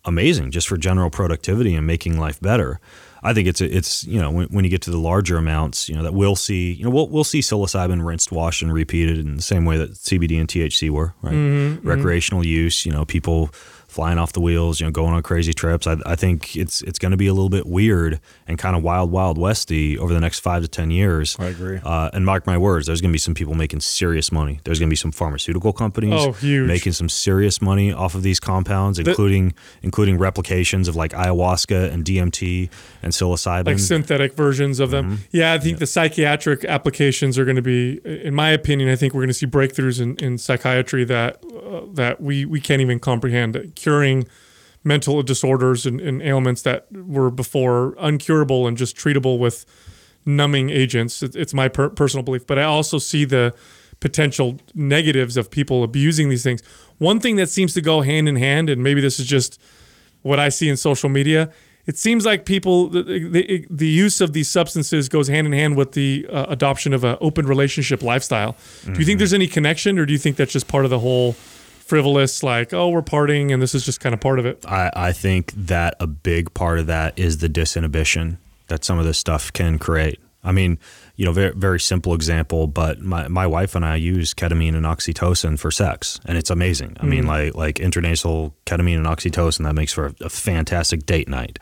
amazing 0.06 0.52
just 0.52 0.68
for 0.68 0.78
general 0.78 1.10
productivity 1.10 1.74
and 1.74 1.88
making 1.88 2.20
life 2.20 2.40
better. 2.40 2.80
I 3.24 3.34
think 3.34 3.48
it's 3.48 3.62
a, 3.62 3.76
it's 3.76 4.04
you 4.06 4.20
know 4.20 4.32
when, 4.32 4.48
when 4.48 4.64
you 4.64 4.70
get 4.70 4.82
to 4.84 4.92
the 4.92 4.98
larger 4.98 5.38
amounts, 5.38 5.90
you 5.90 5.96
know 5.96 6.04
that 6.04 6.14
we'll 6.14 6.36
see 6.36 6.74
you 6.74 6.84
know 6.84 6.90
we'll 6.90 7.10
we'll 7.10 7.24
see 7.24 7.40
psilocybin 7.40 8.06
rinsed, 8.06 8.32
washed, 8.32 8.62
and 8.62 8.74
repeated 8.74 9.20
in 9.20 9.36
the 9.36 9.42
same 9.42 9.66
way 9.66 9.78
that 9.78 9.94
CBD 9.94 10.40
and 10.40 10.48
THC 10.48 10.90
were 10.90 11.14
right. 11.22 11.34
Mm-hmm, 11.34 11.78
mm-hmm. 11.78 11.88
Recreational 11.88 12.46
use, 12.46 12.86
you 12.86 12.92
know, 12.92 13.06
people 13.06 13.50
flying 13.98 14.20
off 14.20 14.32
the 14.32 14.40
wheels, 14.40 14.80
you 14.80 14.86
know, 14.86 14.92
going 14.92 15.12
on 15.16 15.24
crazy 15.24 15.54
trips. 15.54 15.88
I, 15.88 15.98
I 16.06 16.16
think 16.16 16.56
it's 16.56 16.84
it's 16.84 17.00
going 17.00 17.10
to 17.14 17.18
be 17.18 17.26
a 17.26 17.34
little 17.34 17.50
bit 17.50 17.66
weird 17.66 18.20
and 18.48 18.60
kind 18.60 18.76
of 18.76 18.84
wild, 18.84 19.12
wild 19.12 19.40
westy 19.40 19.98
over 19.98 20.14
the 20.14 20.20
next 20.20 20.42
five 20.42 20.62
to 20.62 20.68
ten 20.68 20.92
years. 20.92 21.36
I 21.40 21.48
agree. 21.48 21.80
Uh, 21.84 22.12
and 22.14 22.24
mark 22.24 22.46
my 22.46 22.60
words, 22.60 22.86
there's 22.86 23.02
going 23.02 23.10
to 23.12 23.14
be 23.14 23.18
some 23.18 23.34
people 23.34 23.56
making 23.56 23.80
serious 23.80 24.32
money. 24.32 24.60
There's 24.66 24.78
going 24.78 24.88
to 24.88 24.92
be 24.92 24.96
some 25.08 25.12
pharmaceutical 25.12 25.74
companies 25.74 26.14
Oh, 26.14 26.36
making 26.44 26.92
some 26.92 27.10
serious 27.10 27.60
money 27.60 27.92
off 27.92 28.14
of 28.14 28.22
these 28.22 28.40
compounds, 28.40 29.00
including 29.00 29.56
including 29.82 30.20
replications 30.20 30.88
of 30.88 30.96
like 30.96 31.14
ayahuasca 31.14 31.92
and 31.92 32.06
DMT 32.06 32.70
and 33.02 33.14
psilocybin. 33.14 33.66
like 33.66 33.80
synthetic 33.80 34.36
versions 34.36 34.80
of 34.80 34.92
them. 34.92 35.06
Mm-hmm. 35.06 35.22
Yeah, 35.32 35.54
I 35.54 35.58
think 35.58 35.80
the 35.80 35.88
psychiatric 35.88 36.66
applications 36.66 37.40
are 37.40 37.46
going 37.46 37.56
to 37.56 37.64
be, 37.64 38.00
in 38.06 38.36
my 38.36 38.52
opinion, 38.52 38.90
I 38.90 38.96
think 38.96 39.16
we're 39.16 39.22
going 39.22 39.30
to 39.30 39.34
see 39.34 39.48
breakthroughs 39.48 40.00
in, 40.00 40.16
in 40.18 40.38
psychiatry 40.38 41.04
that 41.06 41.44
uh, 41.44 41.82
that 41.94 42.22
we 42.22 42.46
we 42.46 42.62
can't 42.62 42.82
even 42.82 43.00
comprehend, 43.00 43.56
curing 43.88 44.28
mental 44.84 45.24
disorders 45.24 45.86
and, 45.86 46.02
and 46.02 46.22
ailments 46.22 46.62
that 46.62 46.88
were 46.92 47.32
before 47.32 47.96
uncurable 47.96 48.68
and 48.68 48.78
just 48.78 48.98
treatable 48.98 49.40
with 49.40 49.66
numbing 50.26 50.70
agents. 50.70 51.24
It's, 51.24 51.36
it's 51.36 51.54
my 51.54 51.70
per- 51.70 51.90
personal 51.90 52.24
belief, 52.24 52.46
but 52.46 52.60
I 52.60 52.64
also 52.64 52.98
see 52.98 53.26
the 53.26 53.54
potential 54.00 54.60
negatives 54.76 55.38
of 55.38 55.50
people 55.50 55.84
abusing 55.84 56.30
these 56.30 56.44
things. 56.44 56.62
One 56.98 57.20
thing 57.20 57.38
that 57.38 57.50
seems 57.50 57.74
to 57.76 57.82
go 57.82 58.02
hand 58.02 58.28
in 58.28 58.36
hand, 58.36 58.70
and 58.70 58.84
maybe 58.84 59.02
this 59.02 59.20
is 59.20 59.26
just 59.26 59.62
what 60.22 60.40
I 60.40 60.50
see 60.50 60.68
in 60.68 60.78
social 60.78 61.10
media. 61.10 61.50
It 61.86 61.98
seems 61.98 62.26
like 62.26 62.46
people 62.46 62.90
the, 62.90 63.04
the, 63.04 63.66
the 63.70 63.88
use 63.88 64.20
of 64.20 64.34
these 64.34 64.50
substances 64.50 65.08
goes 65.08 65.30
hand 65.30 65.48
in 65.48 65.54
hand 65.54 65.78
with 65.78 65.94
the 65.94 66.28
uh, 66.30 66.46
adoption 66.50 66.94
of 66.94 67.06
an 67.06 67.16
open 67.22 67.48
relationship 67.48 68.04
lifestyle. 68.04 68.58
Do 68.94 69.00
you 69.00 69.06
think 69.06 69.20
there's 69.20 69.34
any 69.34 69.48
connection, 69.48 69.98
or 69.98 70.06
do 70.06 70.12
you 70.12 70.20
think 70.20 70.36
that's 70.36 70.52
just 70.52 70.68
part 70.68 70.84
of 70.84 70.92
the 70.92 71.00
whole 71.00 71.36
frivolous, 71.88 72.44
like 72.44 72.74
oh 72.74 72.90
we're 72.90 73.02
partying 73.02 73.54
and 73.54 73.62
this 73.62 73.74
is 73.74 73.84
just 73.84 74.00
kind 74.00 74.14
of 74.14 74.22
part 74.22 74.40
of 74.40 74.46
it? 74.46 74.66
I, 74.68 74.92
I 74.94 75.12
think 75.12 75.52
that 75.54 75.96
a 76.00 76.08
big 76.08 76.54
part 76.54 76.80
of 76.80 76.88
that 76.88 77.18
is 77.18 77.40
the 77.40 77.50
disinhibition 77.50 78.38
that 78.68 78.84
some 78.84 79.00
of 79.00 79.06
this 79.06 79.18
stuff 79.18 79.52
can 79.54 79.80
create. 79.80 80.20
I 80.44 80.52
mean, 80.52 80.78
you 81.16 81.26
know, 81.26 81.32
very 81.32 81.52
very 81.54 81.80
simple 81.80 82.14
example, 82.14 82.68
but 82.68 83.02
my, 83.02 83.28
my 83.28 83.48
wife 83.48 83.76
and 83.76 83.84
I 83.84 83.96
use 83.96 84.34
ketamine 84.34 84.76
and 84.76 84.86
oxytocin 84.86 85.60
for 85.60 85.72
sex, 85.72 86.20
and 86.26 86.38
it's 86.38 86.50
amazing. 86.50 86.96
I 87.00 87.06
mean, 87.06 87.28
like 87.28 87.56
like 87.56 87.76
intranasal 87.76 88.54
ketamine 88.66 88.98
and 88.98 89.06
oxytocin 89.06 89.64
that 89.64 89.74
makes 89.74 89.94
for 89.94 90.08
a, 90.08 90.16
a 90.22 90.30
fantastic 90.30 91.06
date 91.06 91.28
night. 91.28 91.60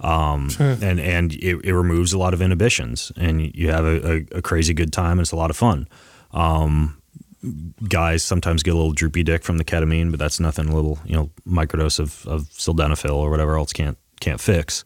Um, 0.00 0.50
and 0.58 1.00
and 1.00 1.32
it, 1.34 1.64
it 1.64 1.74
removes 1.74 2.12
a 2.12 2.18
lot 2.18 2.34
of 2.34 2.42
inhibitions, 2.42 3.10
and 3.16 3.54
you 3.54 3.70
have 3.70 3.84
a, 3.84 4.12
a, 4.12 4.38
a 4.38 4.42
crazy 4.42 4.74
good 4.74 4.92
time, 4.92 5.12
and 5.12 5.20
it's 5.20 5.32
a 5.32 5.36
lot 5.36 5.50
of 5.50 5.56
fun. 5.56 5.88
Um, 6.32 7.00
guys 7.88 8.22
sometimes 8.22 8.62
get 8.62 8.74
a 8.74 8.76
little 8.76 8.92
droopy 8.92 9.22
dick 9.22 9.44
from 9.44 9.58
the 9.58 9.64
ketamine, 9.64 10.10
but 10.10 10.18
that's 10.18 10.40
nothing. 10.40 10.68
A 10.68 10.74
little 10.74 10.98
you 11.04 11.14
know 11.14 11.30
microdose 11.46 11.98
of, 11.98 12.26
of 12.26 12.42
sildenafil 12.50 13.14
or 13.14 13.30
whatever 13.30 13.56
else 13.56 13.72
can't 13.72 13.98
can't 14.20 14.40
fix. 14.40 14.84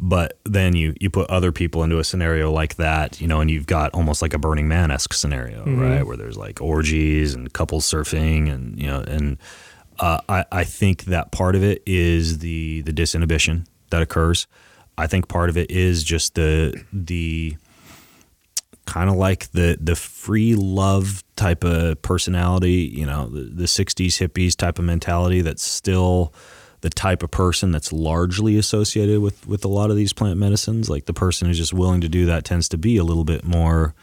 But 0.00 0.38
then 0.44 0.76
you 0.76 0.94
you 1.00 1.10
put 1.10 1.28
other 1.28 1.50
people 1.50 1.82
into 1.82 1.98
a 1.98 2.04
scenario 2.04 2.52
like 2.52 2.76
that, 2.76 3.20
you 3.20 3.26
know, 3.26 3.40
and 3.40 3.50
you've 3.50 3.66
got 3.66 3.92
almost 3.94 4.22
like 4.22 4.32
a 4.32 4.38
Burning 4.38 4.68
Man 4.68 4.90
esque 4.90 5.12
scenario, 5.12 5.64
right, 5.64 6.06
where 6.06 6.16
there's 6.16 6.36
like 6.36 6.62
orgies 6.62 7.34
and 7.34 7.52
couples 7.52 7.84
surfing, 7.84 8.52
and 8.52 8.78
you 8.78 8.86
know, 8.86 9.00
and 9.00 9.38
uh, 9.98 10.20
I 10.28 10.44
I 10.52 10.64
think 10.64 11.04
that 11.06 11.32
part 11.32 11.56
of 11.56 11.64
it 11.64 11.82
is 11.84 12.38
the 12.38 12.82
the 12.82 12.92
disinhibition 12.92 13.66
that 13.90 14.00
occurs. 14.00 14.46
I 14.96 15.08
think 15.08 15.28
part 15.28 15.48
of 15.48 15.56
it 15.56 15.70
is 15.70 16.04
just 16.04 16.36
the 16.36 16.80
the 16.92 17.56
kind 18.88 19.10
of 19.10 19.16
like 19.16 19.52
the 19.52 19.76
the 19.78 19.94
free 19.94 20.54
love 20.54 21.22
type 21.36 21.62
of 21.62 22.00
personality, 22.00 22.90
you 22.90 23.04
know, 23.04 23.28
the, 23.28 23.42
the 23.42 23.64
60s 23.64 24.16
hippies 24.16 24.56
type 24.56 24.78
of 24.78 24.86
mentality 24.86 25.42
that's 25.42 25.62
still 25.62 26.32
the 26.80 26.88
type 26.88 27.22
of 27.22 27.30
person 27.30 27.70
that's 27.70 27.92
largely 27.92 28.56
associated 28.56 29.20
with 29.20 29.46
with 29.46 29.62
a 29.62 29.68
lot 29.68 29.90
of 29.90 29.96
these 29.96 30.14
plant 30.14 30.38
medicines. 30.38 30.88
Like 30.88 31.04
the 31.04 31.12
person 31.12 31.46
who's 31.46 31.58
just 31.58 31.74
willing 31.74 32.00
to 32.00 32.08
do 32.08 32.24
that 32.26 32.46
tends 32.46 32.66
to 32.70 32.78
be 32.78 32.96
a 32.96 33.04
little 33.04 33.24
bit 33.24 33.44
more 33.44 33.94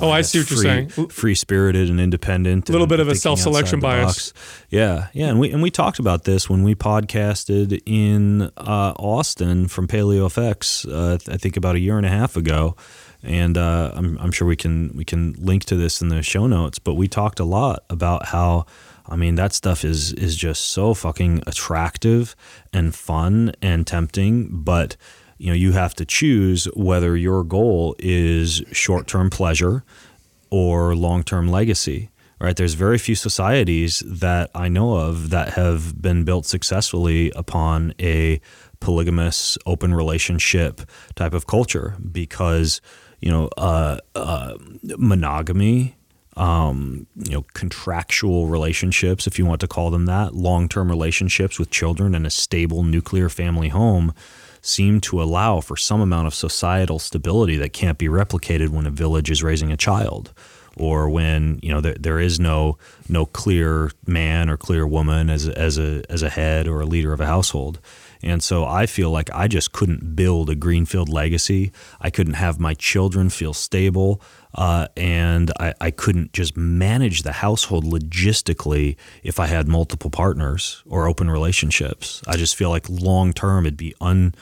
Oh, 0.00 0.10
I 0.10 0.22
see 0.22 0.40
what 0.40 0.50
you're 0.50 0.62
saying. 0.62 0.88
Free 1.08 1.34
spirited 1.34 1.90
and 1.90 2.00
independent. 2.00 2.68
A 2.68 2.72
little 2.72 2.86
bit 2.86 3.00
of 3.00 3.08
a 3.08 3.14
self-selection 3.14 3.80
bias. 3.80 4.32
box. 4.32 4.64
Yeah, 4.70 5.08
yeah, 5.12 5.28
and 5.28 5.38
we 5.38 5.52
and 5.52 5.62
we 5.62 5.70
talked 5.70 5.98
about 5.98 6.24
this 6.24 6.48
when 6.48 6.62
we 6.62 6.74
podcasted 6.74 7.82
in 7.84 8.42
uh, 8.56 8.94
Austin 8.96 9.68
from 9.68 9.86
Paleo 9.86 10.26
FX. 10.28 10.86
Uh, 10.90 11.18
I 11.30 11.36
think 11.36 11.56
about 11.56 11.76
a 11.76 11.78
year 11.78 11.98
and 11.98 12.06
a 12.06 12.10
half 12.10 12.36
ago, 12.36 12.74
and 13.22 13.58
uh, 13.58 13.92
I'm 13.94 14.18
I'm 14.18 14.32
sure 14.32 14.48
we 14.48 14.56
can 14.56 14.92
we 14.96 15.04
can 15.04 15.34
link 15.38 15.64
to 15.66 15.76
this 15.76 16.00
in 16.00 16.08
the 16.08 16.22
show 16.22 16.46
notes. 16.46 16.78
But 16.78 16.94
we 16.94 17.08
talked 17.08 17.40
a 17.40 17.44
lot 17.44 17.84
about 17.90 18.26
how. 18.26 18.66
I 19.04 19.16
mean 19.16 19.34
that 19.34 19.52
stuff 19.52 19.84
is 19.84 20.12
is 20.12 20.36
just 20.36 20.68
so 20.68 20.94
fucking 20.94 21.42
attractive 21.44 22.36
and 22.72 22.94
fun 22.94 23.52
and 23.60 23.84
tempting, 23.84 24.62
but 24.62 24.96
you 25.42 25.48
know 25.48 25.54
you 25.54 25.72
have 25.72 25.94
to 25.94 26.04
choose 26.04 26.66
whether 26.76 27.16
your 27.16 27.42
goal 27.42 27.96
is 27.98 28.62
short-term 28.70 29.28
pleasure 29.28 29.82
or 30.50 30.94
long-term 30.94 31.48
legacy 31.48 32.08
right? 32.38 32.56
There's 32.56 32.74
very 32.74 32.98
few 32.98 33.14
societies 33.14 34.02
that 34.04 34.50
i 34.54 34.68
know 34.68 34.96
of 34.96 35.30
that 35.30 35.50
have 35.50 36.00
been 36.00 36.24
built 36.24 36.46
successfully 36.46 37.30
upon 37.36 37.94
a 38.00 38.40
polygamous 38.80 39.56
open 39.64 39.94
relationship 39.94 40.80
type 41.14 41.34
of 41.34 41.46
culture 41.46 41.96
because 42.10 42.80
you 43.20 43.30
know 43.30 43.48
uh, 43.56 43.98
uh, 44.14 44.54
monogamy 44.96 45.96
um, 46.36 47.06
you 47.14 47.32
know, 47.32 47.44
contractual 47.52 48.46
relationships, 48.46 49.26
if 49.26 49.38
you 49.38 49.44
want 49.44 49.60
to 49.60 49.68
call 49.68 49.90
them 49.90 50.06
that, 50.06 50.34
long 50.34 50.68
term 50.68 50.88
relationships 50.88 51.58
with 51.58 51.70
children 51.70 52.14
and 52.14 52.26
a 52.26 52.30
stable 52.30 52.82
nuclear 52.82 53.28
family 53.28 53.68
home 53.68 54.14
seem 54.62 55.00
to 55.00 55.22
allow 55.22 55.60
for 55.60 55.76
some 55.76 56.00
amount 56.00 56.26
of 56.26 56.34
societal 56.34 56.98
stability 56.98 57.56
that 57.56 57.72
can't 57.72 57.98
be 57.98 58.06
replicated 58.06 58.70
when 58.70 58.86
a 58.86 58.90
village 58.90 59.30
is 59.30 59.42
raising 59.42 59.70
a 59.70 59.76
child 59.76 60.32
or 60.76 61.10
when 61.10 61.58
you 61.62 61.70
know 61.70 61.80
there, 61.80 61.96
there 61.98 62.18
is 62.18 62.40
no 62.40 62.78
no 63.08 63.26
clear 63.26 63.90
man 64.06 64.48
or 64.48 64.56
clear 64.56 64.86
woman 64.86 65.28
as 65.28 65.48
as 65.48 65.78
a 65.78 66.02
as 66.08 66.22
a 66.22 66.30
head 66.30 66.66
or 66.66 66.80
a 66.80 66.86
leader 66.86 67.12
of 67.12 67.20
a 67.20 67.26
household 67.26 67.78
and 68.22 68.42
so 68.42 68.64
I 68.64 68.86
feel 68.86 69.10
like 69.10 69.30
I 69.34 69.48
just 69.48 69.72
couldn't 69.72 70.14
build 70.14 70.48
a 70.48 70.54
greenfield 70.54 71.08
legacy. 71.08 71.72
I 72.00 72.10
couldn't 72.10 72.34
have 72.34 72.60
my 72.60 72.74
children 72.74 73.30
feel 73.30 73.52
stable. 73.52 74.20
Uh, 74.54 74.86
and 74.96 75.50
I, 75.58 75.74
I 75.80 75.90
couldn't 75.90 76.32
just 76.32 76.56
manage 76.56 77.22
the 77.22 77.32
household 77.32 77.84
logistically 77.84 78.96
if 79.22 79.40
I 79.40 79.46
had 79.46 79.66
multiple 79.66 80.10
partners 80.10 80.82
or 80.86 81.08
open 81.08 81.30
relationships. 81.30 82.22
I 82.26 82.36
just 82.36 82.54
feel 82.56 82.68
like 82.70 82.88
long 82.88 83.32
term 83.32 83.64
it'd 83.66 83.76
be 83.76 83.94
un. 84.00 84.34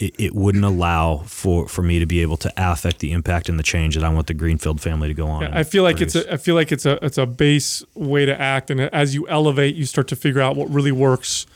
It, 0.00 0.16
it 0.18 0.34
wouldn't 0.34 0.64
allow 0.64 1.18
for, 1.18 1.68
for 1.68 1.82
me 1.82 2.00
to 2.00 2.06
be 2.06 2.20
able 2.20 2.36
to 2.38 2.52
affect 2.56 2.98
the 2.98 3.12
impact 3.12 3.48
and 3.48 3.60
the 3.60 3.62
change 3.62 3.94
that 3.94 4.02
I 4.02 4.08
want 4.08 4.26
the 4.26 4.34
Greenfield 4.34 4.80
family 4.80 5.06
to 5.06 5.14
go 5.14 5.28
on. 5.28 5.44
and 5.44 5.54
I 5.54 5.62
feel 5.62 5.84
like 5.84 6.00
it's 6.00 6.14
produce. 6.14 6.30
a 6.30 6.34
I 6.34 6.36
feel 6.36 6.56
like 6.56 6.72
it's 6.72 6.84
a 6.84 6.98
it's 7.04 7.16
a 7.16 7.26
base 7.26 7.84
way 7.94 8.26
to 8.26 8.38
act, 8.38 8.70
and 8.70 8.80
as 8.80 9.14
you 9.14 9.28
elevate, 9.28 9.76
you 9.76 9.86
start 9.86 10.08
to 10.08 10.16
figure 10.16 10.40
out 10.40 10.56
what 10.56 10.68
really 10.68 10.92
works. 10.92 11.46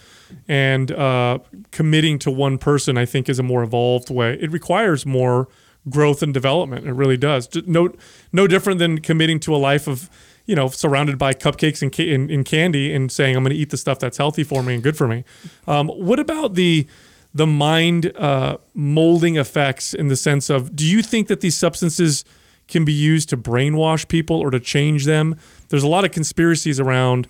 And 0.47 0.93
uh, 0.93 1.39
committing 1.73 2.19
to 2.21 2.31
one 2.31 2.59
person, 2.59 2.97
I 2.99 3.07
think, 3.07 3.29
is 3.29 3.39
a 3.39 3.43
more 3.43 3.63
evolved 3.63 4.11
way. 4.11 4.39
It 4.41 4.53
requires 4.53 5.05
more 5.07 5.49
growth 5.88 6.23
and 6.23 6.35
development. 6.35 6.87
It 6.87 6.93
really 6.93 7.17
does. 7.17 7.49
No, 7.67 7.91
no 8.33 8.47
different 8.47 8.79
than 8.79 9.01
committing 9.01 9.41
to 9.41 9.55
a 9.55 9.59
life 9.59 9.87
of, 9.87 10.11
you 10.47 10.55
know, 10.55 10.69
surrounded 10.69 11.19
by 11.19 11.35
cupcakes 11.35 11.83
and, 11.83 11.99
and, 11.99 12.31
and 12.31 12.45
candy, 12.45 12.95
and 12.95 13.11
saying 13.11 13.37
I'm 13.37 13.43
going 13.43 13.55
to 13.55 13.59
eat 13.59 13.71
the 13.71 13.77
stuff 13.77 13.99
that's 13.99 14.19
healthy 14.19 14.45
for 14.45 14.62
me 14.62 14.75
and 14.75 14.83
good 14.83 14.97
for 14.97 15.09
me. 15.09 15.25
Um, 15.67 15.88
what 15.88 16.19
about 16.19 16.55
the 16.55 16.87
the 17.35 17.47
mind 17.47 18.11
uh, 18.17 18.57
molding 18.75 19.37
effects 19.37 19.93
in 19.93 20.09
the 20.09 20.17
sense 20.17 20.49
of 20.49 20.75
do 20.75 20.85
you 20.85 21.03
think 21.03 21.29
that 21.29 21.41
these 21.41 21.57
substances 21.57 22.25
can 22.69 22.85
be 22.85 22.93
used 22.93 23.29
to 23.29 23.37
brainwash 23.37 24.09
people 24.09 24.37
or 24.37 24.51
to 24.51 24.61
change 24.61 25.05
them? 25.05 25.37
There's 25.69 25.83
a 25.83 25.88
lot 25.88 26.05
of 26.05 26.11
conspiracies 26.11 26.81
around, 26.81 27.29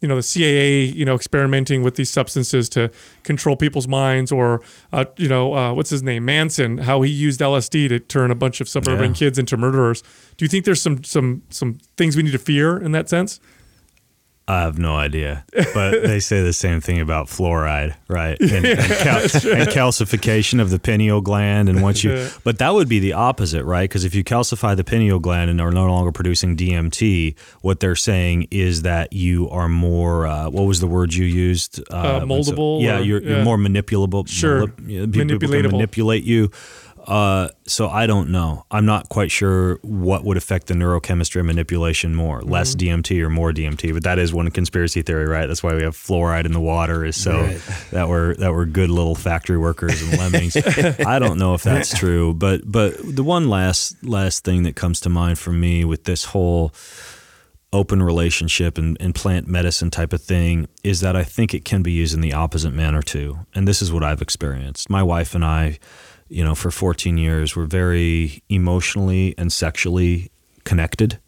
you 0.00 0.08
know, 0.08 0.16
the 0.16 0.22
CIA, 0.22 0.84
you 0.84 1.04
know, 1.04 1.14
experimenting 1.14 1.82
with 1.82 1.96
these 1.96 2.08
substances 2.10 2.68
to 2.70 2.90
control 3.22 3.54
people's 3.56 3.86
minds, 3.86 4.32
or, 4.32 4.62
uh, 4.92 5.04
you 5.18 5.28
know, 5.28 5.54
uh, 5.54 5.72
what's 5.74 5.90
his 5.90 6.02
name, 6.02 6.24
Manson, 6.24 6.78
how 6.78 7.02
he 7.02 7.10
used 7.10 7.40
LSD 7.40 7.88
to 7.88 7.98
turn 8.00 8.30
a 8.30 8.34
bunch 8.34 8.60
of 8.60 8.68
suburban 8.68 9.10
Yeah. 9.10 9.16
kids 9.16 9.38
into 9.38 9.56
murderers. 9.56 10.02
Do 10.36 10.44
you 10.44 10.48
think 10.48 10.64
there's 10.64 10.80
some 10.82 11.04
some 11.04 11.42
some 11.50 11.78
things 11.96 12.16
we 12.16 12.22
need 12.22 12.32
to 12.32 12.38
fear 12.38 12.78
in 12.78 12.92
that 12.92 13.08
sense? 13.10 13.40
I 14.50 14.62
have 14.62 14.78
no 14.78 14.96
idea, 14.96 15.44
but 15.74 16.02
they 16.02 16.18
say 16.18 16.42
the 16.42 16.52
same 16.52 16.80
thing 16.80 17.00
about 17.00 17.28
fluoride, 17.28 17.94
right? 18.08 18.36
And, 18.56 18.66
and, 18.66 18.78
cal- 19.06 19.20
and 19.22 19.68
calcification 19.70 20.60
of 20.60 20.70
the 20.70 20.78
pineal 20.78 21.20
gland, 21.20 21.68
and 21.68 21.82
once 21.82 22.02
you, 22.02 22.28
but 22.44 22.58
that 22.58 22.74
would 22.74 22.88
be 22.88 22.98
the 22.98 23.12
opposite, 23.12 23.64
right? 23.64 23.88
Because 23.88 24.04
if 24.04 24.14
you 24.14 24.24
calcify 24.24 24.74
the 24.76 24.82
pineal 24.82 25.18
gland 25.20 25.50
and 25.50 25.60
are 25.60 25.70
no 25.70 25.86
longer 25.86 26.10
producing 26.10 26.56
DMT, 26.56 27.36
what 27.60 27.80
they're 27.80 27.94
saying 27.94 28.48
is 28.50 28.82
that 28.82 29.12
you 29.12 29.48
are 29.50 29.68
more. 29.68 30.26
Uh, 30.26 30.50
what 30.50 30.62
was 30.64 30.80
the 30.80 30.88
word 30.88 31.14
you 31.14 31.24
used? 31.26 31.80
Uh, 31.90 32.20
moldable 32.20 32.82
yeah, 32.82 32.98
or- 32.98 33.02
you're, 33.02 33.22
yeah. 33.22 33.36
you're 33.36 33.44
more 33.44 33.56
manipulable. 33.58 34.26
Sure. 34.26 34.66
Manip- 34.66 34.88
yeah, 34.88 35.06
people- 35.06 35.38
can 35.38 35.48
Manipulatable. 35.48 35.72
manipulate 35.72 36.24
you. 36.24 36.50
Uh, 37.10 37.48
so 37.66 37.88
I 37.88 38.06
don't 38.06 38.30
know. 38.30 38.64
I'm 38.70 38.86
not 38.86 39.08
quite 39.08 39.32
sure 39.32 39.80
what 39.82 40.22
would 40.22 40.36
affect 40.36 40.68
the 40.68 40.74
neurochemistry 40.74 41.44
manipulation 41.44 42.14
more, 42.14 42.40
less 42.40 42.76
Mm-hmm. 42.76 43.00
DMT 43.00 43.20
or 43.22 43.28
more 43.30 43.52
DMT. 43.52 43.92
But 43.92 44.04
that 44.04 44.20
is 44.20 44.32
one 44.32 44.48
conspiracy 44.52 45.02
theory, 45.02 45.26
right? 45.26 45.46
That's 45.46 45.62
why 45.62 45.74
we 45.74 45.82
have 45.82 45.96
fluoride 45.96 46.46
in 46.46 46.52
the 46.52 46.60
water, 46.60 47.04
is 47.04 47.16
so 47.16 47.48
that 47.90 48.08
we're 48.08 48.34
that 48.36 48.52
we're 48.52 48.64
good 48.64 48.90
little 48.90 49.16
factory 49.16 49.58
workers 49.58 50.00
and 50.02 50.16
lemmings. 50.18 50.56
I 51.04 51.18
don't 51.18 51.38
know 51.38 51.54
if 51.54 51.64
that's 51.64 51.98
true, 51.98 52.32
but 52.32 52.60
but 52.64 52.94
the 53.02 53.24
one 53.24 53.48
last 53.50 54.02
last 54.04 54.44
thing 54.44 54.62
that 54.62 54.76
comes 54.76 55.00
to 55.00 55.08
mind 55.08 55.40
for 55.40 55.50
me 55.52 55.84
with 55.84 56.04
this 56.04 56.26
whole 56.26 56.72
open 57.72 58.02
relationship 58.02 58.78
and, 58.78 58.96
and 59.00 59.14
plant 59.14 59.46
medicine 59.46 59.90
type 59.90 60.12
of 60.12 60.20
thing 60.22 60.68
is 60.82 61.00
that 61.00 61.14
I 61.14 61.22
think 61.22 61.54
it 61.54 61.64
can 61.64 61.82
be 61.82 61.92
used 61.92 62.14
in 62.14 62.20
the 62.20 62.32
opposite 62.32 62.72
manner 62.72 63.00
too. 63.02 63.38
And 63.54 63.66
this 63.66 63.80
is 63.80 63.92
what 63.92 64.02
I've 64.02 64.20
experienced. 64.22 64.90
My 64.90 65.02
wife 65.04 65.34
and 65.36 65.44
I, 65.44 65.78
you 66.30 66.44
know, 66.44 66.54
for 66.54 66.70
14 66.70 67.18
years, 67.18 67.54
were 67.56 67.66
very 67.66 68.42
emotionally 68.48 69.34
and 69.36 69.52
sexually 69.52 70.30
connected, 70.64 71.18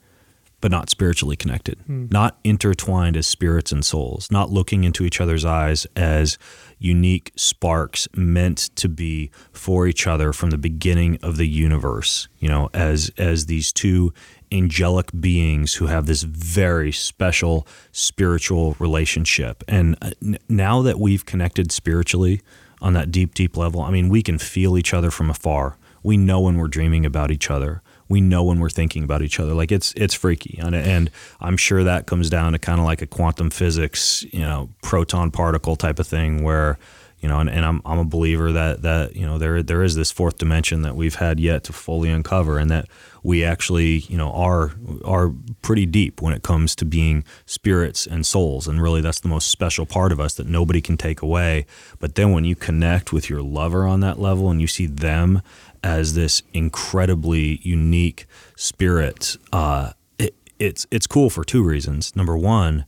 but 0.60 0.70
not 0.70 0.88
spiritually 0.88 1.34
connected, 1.36 1.76
not 1.88 2.38
intertwined 2.44 3.16
as 3.16 3.26
spirits 3.26 3.72
and 3.72 3.84
souls, 3.84 4.30
not 4.30 4.50
looking 4.50 4.84
into 4.84 5.04
each 5.04 5.20
other's 5.20 5.44
eyes 5.44 5.86
as 5.96 6.38
unique 6.78 7.32
sparks 7.36 8.08
meant 8.14 8.70
to 8.76 8.88
be 8.88 9.30
for 9.52 9.86
each 9.88 10.06
other 10.06 10.32
from 10.32 10.50
the 10.50 10.58
beginning 10.58 11.18
of 11.22 11.36
the 11.36 11.48
universe, 11.48 12.28
you 12.38 12.48
know, 12.48 12.70
as 12.72 13.10
as 13.18 13.46
these 13.46 13.72
two 13.72 14.12
angelic 14.52 15.10
beings 15.18 15.74
who 15.74 15.86
have 15.86 16.06
this 16.06 16.22
very 16.22 16.92
special 16.92 17.66
spiritual 17.90 18.76
relationship. 18.78 19.64
And 19.66 19.96
uh, 20.02 20.10
n- 20.22 20.38
now 20.48 20.82
that 20.82 21.00
we've 21.00 21.24
connected 21.26 21.72
spiritually 21.72 22.40
on 22.82 22.92
that 22.94 23.10
deep, 23.10 23.32
deep 23.32 23.56
level, 23.56 23.80
I 23.80 23.90
mean, 23.90 24.08
we 24.08 24.22
can 24.22 24.38
feel 24.38 24.76
each 24.76 24.92
other 24.92 25.10
from 25.10 25.30
afar. 25.30 25.78
We 26.02 26.16
know 26.16 26.40
when 26.40 26.56
we're 26.56 26.68
dreaming 26.68 27.06
about 27.06 27.30
each 27.30 27.50
other. 27.50 27.80
We 28.08 28.20
know 28.20 28.42
when 28.42 28.58
we're 28.58 28.68
thinking 28.68 29.04
about 29.04 29.22
each 29.22 29.38
other. 29.40 29.54
Like 29.54 29.72
it's 29.72 29.94
it's 29.96 30.12
freaky, 30.12 30.58
and, 30.60 30.74
and 30.74 31.10
I'm 31.40 31.56
sure 31.56 31.84
that 31.84 32.06
comes 32.06 32.28
down 32.28 32.52
to 32.52 32.58
kind 32.58 32.78
of 32.78 32.84
like 32.84 33.00
a 33.00 33.06
quantum 33.06 33.48
physics, 33.50 34.26
you 34.32 34.40
know, 34.40 34.68
proton 34.82 35.30
particle 35.30 35.76
type 35.76 35.98
of 35.98 36.06
thing, 36.06 36.42
where 36.42 36.78
you 37.22 37.28
know, 37.28 37.38
and, 37.38 37.48
and 37.48 37.64
I'm 37.64 37.80
I'm 37.86 38.00
a 38.00 38.04
believer 38.04 38.50
that 38.50 38.82
that 38.82 39.14
you 39.14 39.24
know 39.24 39.38
there 39.38 39.62
there 39.62 39.84
is 39.84 39.94
this 39.94 40.10
fourth 40.10 40.38
dimension 40.38 40.82
that 40.82 40.96
we've 40.96 41.14
had 41.14 41.38
yet 41.38 41.62
to 41.64 41.72
fully 41.72 42.10
uncover, 42.10 42.58
and 42.58 42.68
that 42.70 42.88
we 43.22 43.44
actually 43.44 43.98
you 44.00 44.18
know 44.18 44.32
are 44.32 44.72
are 45.04 45.32
pretty 45.62 45.86
deep 45.86 46.20
when 46.20 46.34
it 46.34 46.42
comes 46.42 46.74
to 46.76 46.84
being 46.84 47.22
spirits 47.46 48.08
and 48.08 48.26
souls, 48.26 48.66
and 48.66 48.82
really 48.82 49.00
that's 49.00 49.20
the 49.20 49.28
most 49.28 49.48
special 49.50 49.86
part 49.86 50.10
of 50.10 50.18
us 50.18 50.34
that 50.34 50.48
nobody 50.48 50.80
can 50.80 50.96
take 50.96 51.22
away. 51.22 51.64
But 52.00 52.16
then 52.16 52.32
when 52.32 52.44
you 52.44 52.56
connect 52.56 53.12
with 53.12 53.30
your 53.30 53.40
lover 53.40 53.86
on 53.86 54.00
that 54.00 54.18
level, 54.18 54.50
and 54.50 54.60
you 54.60 54.66
see 54.66 54.86
them 54.86 55.42
as 55.84 56.14
this 56.14 56.42
incredibly 56.52 57.60
unique 57.62 58.26
spirit, 58.56 59.36
uh, 59.52 59.92
it, 60.18 60.34
it's 60.58 60.88
it's 60.90 61.06
cool 61.06 61.30
for 61.30 61.44
two 61.44 61.62
reasons. 61.62 62.16
Number 62.16 62.36
one 62.36 62.84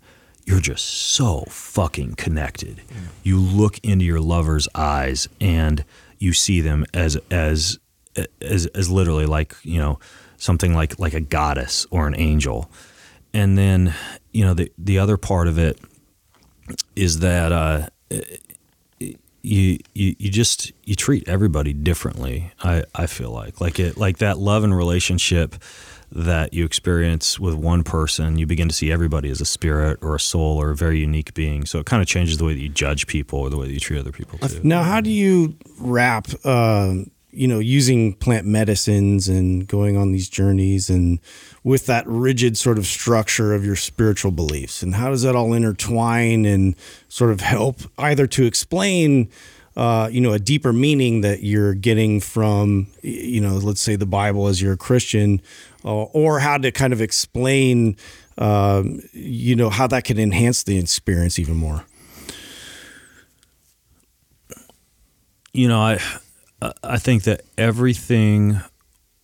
you're 0.46 0.60
just 0.60 0.84
so 0.84 1.44
fucking 1.48 2.14
connected. 2.16 2.82
You 3.22 3.38
look 3.38 3.78
into 3.82 4.04
your 4.04 4.20
lover's 4.20 4.68
eyes 4.74 5.28
and 5.40 5.84
you 6.18 6.32
see 6.32 6.60
them 6.60 6.84
as 6.92 7.16
as 7.30 7.78
as 8.40 8.66
as 8.66 8.90
literally 8.90 9.26
like, 9.26 9.54
you 9.62 9.78
know, 9.78 9.98
something 10.36 10.74
like 10.74 10.98
like 10.98 11.14
a 11.14 11.20
goddess 11.20 11.86
or 11.90 12.06
an 12.06 12.14
angel. 12.16 12.70
And 13.32 13.56
then, 13.58 13.94
you 14.32 14.44
know, 14.44 14.54
the 14.54 14.70
the 14.78 14.98
other 14.98 15.16
part 15.16 15.48
of 15.48 15.58
it 15.58 15.80
is 16.94 17.20
that 17.20 17.52
uh 17.52 17.88
you, 19.44 19.78
you 19.92 20.16
you 20.18 20.30
just 20.30 20.72
you 20.84 20.94
treat 20.94 21.28
everybody 21.28 21.74
differently. 21.74 22.52
I, 22.62 22.84
I 22.94 23.06
feel 23.06 23.30
like 23.30 23.60
like 23.60 23.78
it 23.78 23.96
like 23.96 24.18
that 24.18 24.38
love 24.38 24.64
and 24.64 24.74
relationship 24.74 25.56
that 26.14 26.54
you 26.54 26.64
experience 26.64 27.40
with 27.40 27.54
one 27.54 27.82
person, 27.82 28.38
you 28.38 28.46
begin 28.46 28.68
to 28.68 28.74
see 28.74 28.92
everybody 28.92 29.30
as 29.30 29.40
a 29.40 29.44
spirit 29.44 29.98
or 30.00 30.14
a 30.14 30.20
soul 30.20 30.60
or 30.60 30.70
a 30.70 30.76
very 30.76 31.00
unique 31.00 31.34
being. 31.34 31.66
So 31.66 31.80
it 31.80 31.86
kind 31.86 32.00
of 32.00 32.06
changes 32.06 32.38
the 32.38 32.44
way 32.44 32.54
that 32.54 32.60
you 32.60 32.68
judge 32.68 33.08
people 33.08 33.40
or 33.40 33.50
the 33.50 33.56
way 33.56 33.66
that 33.66 33.72
you 33.72 33.80
treat 33.80 33.98
other 33.98 34.12
people 34.12 34.38
too. 34.38 34.60
Now, 34.62 34.84
how 34.84 35.00
do 35.00 35.10
you 35.10 35.56
wrap, 35.80 36.28
uh, 36.44 36.94
you 37.32 37.48
know, 37.48 37.58
using 37.58 38.12
plant 38.14 38.46
medicines 38.46 39.26
and 39.26 39.66
going 39.66 39.96
on 39.96 40.12
these 40.12 40.28
journeys 40.28 40.88
and 40.88 41.18
with 41.64 41.86
that 41.86 42.06
rigid 42.06 42.56
sort 42.56 42.78
of 42.78 42.86
structure 42.86 43.52
of 43.52 43.64
your 43.64 43.74
spiritual 43.74 44.30
beliefs? 44.30 44.84
And 44.84 44.94
how 44.94 45.10
does 45.10 45.22
that 45.22 45.34
all 45.34 45.52
intertwine 45.52 46.44
and 46.46 46.76
sort 47.08 47.32
of 47.32 47.40
help 47.40 47.80
either 47.98 48.28
to 48.28 48.46
explain? 48.46 49.28
Uh, 49.76 50.08
you 50.12 50.20
know, 50.20 50.32
a 50.32 50.38
deeper 50.38 50.72
meaning 50.72 51.22
that 51.22 51.42
you're 51.42 51.74
getting 51.74 52.20
from, 52.20 52.86
you 53.02 53.40
know, 53.40 53.56
let's 53.56 53.80
say 53.80 53.96
the 53.96 54.06
Bible 54.06 54.46
as 54.46 54.62
you're 54.62 54.74
a 54.74 54.76
Christian, 54.76 55.42
uh, 55.84 56.04
or 56.04 56.38
how 56.40 56.58
to 56.58 56.70
kind 56.70 56.92
of 56.92 57.00
explain, 57.00 57.96
um, 58.38 59.00
you 59.12 59.54
know, 59.54 59.70
how 59.70 59.86
that 59.86 60.04
can 60.04 60.18
enhance 60.18 60.62
the 60.62 60.78
experience 60.78 61.38
even 61.38 61.56
more. 61.56 61.84
You 65.52 65.68
know, 65.68 65.80
I 65.80 65.98
I 66.82 66.98
think 66.98 67.24
that 67.24 67.42
everything 67.58 68.60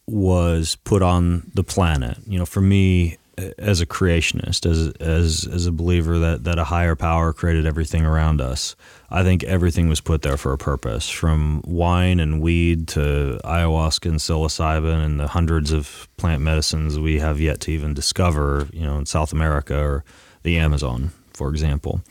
was 0.07 0.77
put 0.85 1.03
on 1.03 1.51
the 1.55 1.65
planet. 1.65 2.19
You 2.27 2.39
know, 2.39 2.47
for 2.47 2.61
me 2.61 3.19
as 3.59 3.81
a 3.81 3.87
creationist, 3.87 4.69
as 4.69 4.89
as 5.01 5.47
as 5.47 5.67
a 5.67 5.73
believer 5.73 6.19
that 6.19 6.45
that 6.45 6.59
a 6.59 6.65
higher 6.65 6.95
power 6.95 7.33
created 7.33 7.67
everything 7.67 8.05
around 8.05 8.41
us. 8.41 8.77
I 9.11 9.23
think 9.23 9.43
everything 9.45 9.89
was 9.89 10.01
put 10.01 10.23
there 10.23 10.37
for 10.37 10.53
a 10.53 10.59
purpose, 10.59 11.09
from 11.09 11.63
wine 11.67 12.21
and 12.21 12.41
weed 12.41 12.89
to 12.89 13.41
ayahuasca 13.45 14.09
and 14.09 14.21
psilocybin 14.21 15.05
and 15.05 15.19
the 15.19 15.29
hundreds 15.29 15.73
of 15.73 16.09
plant 16.17 16.43
medicines 16.43 16.99
we 16.99 17.19
have 17.19 17.41
yet 17.41 17.61
to 17.63 17.73
even 17.73 17.95
discover, 17.95 18.69
you 18.73 18.87
know, 18.87 18.99
in 18.99 19.07
South 19.07 19.33
America 19.33 19.79
or 19.79 20.05
the 20.43 20.59
Amazon, 20.59 21.11
for 21.35 21.51
example. 21.51 22.03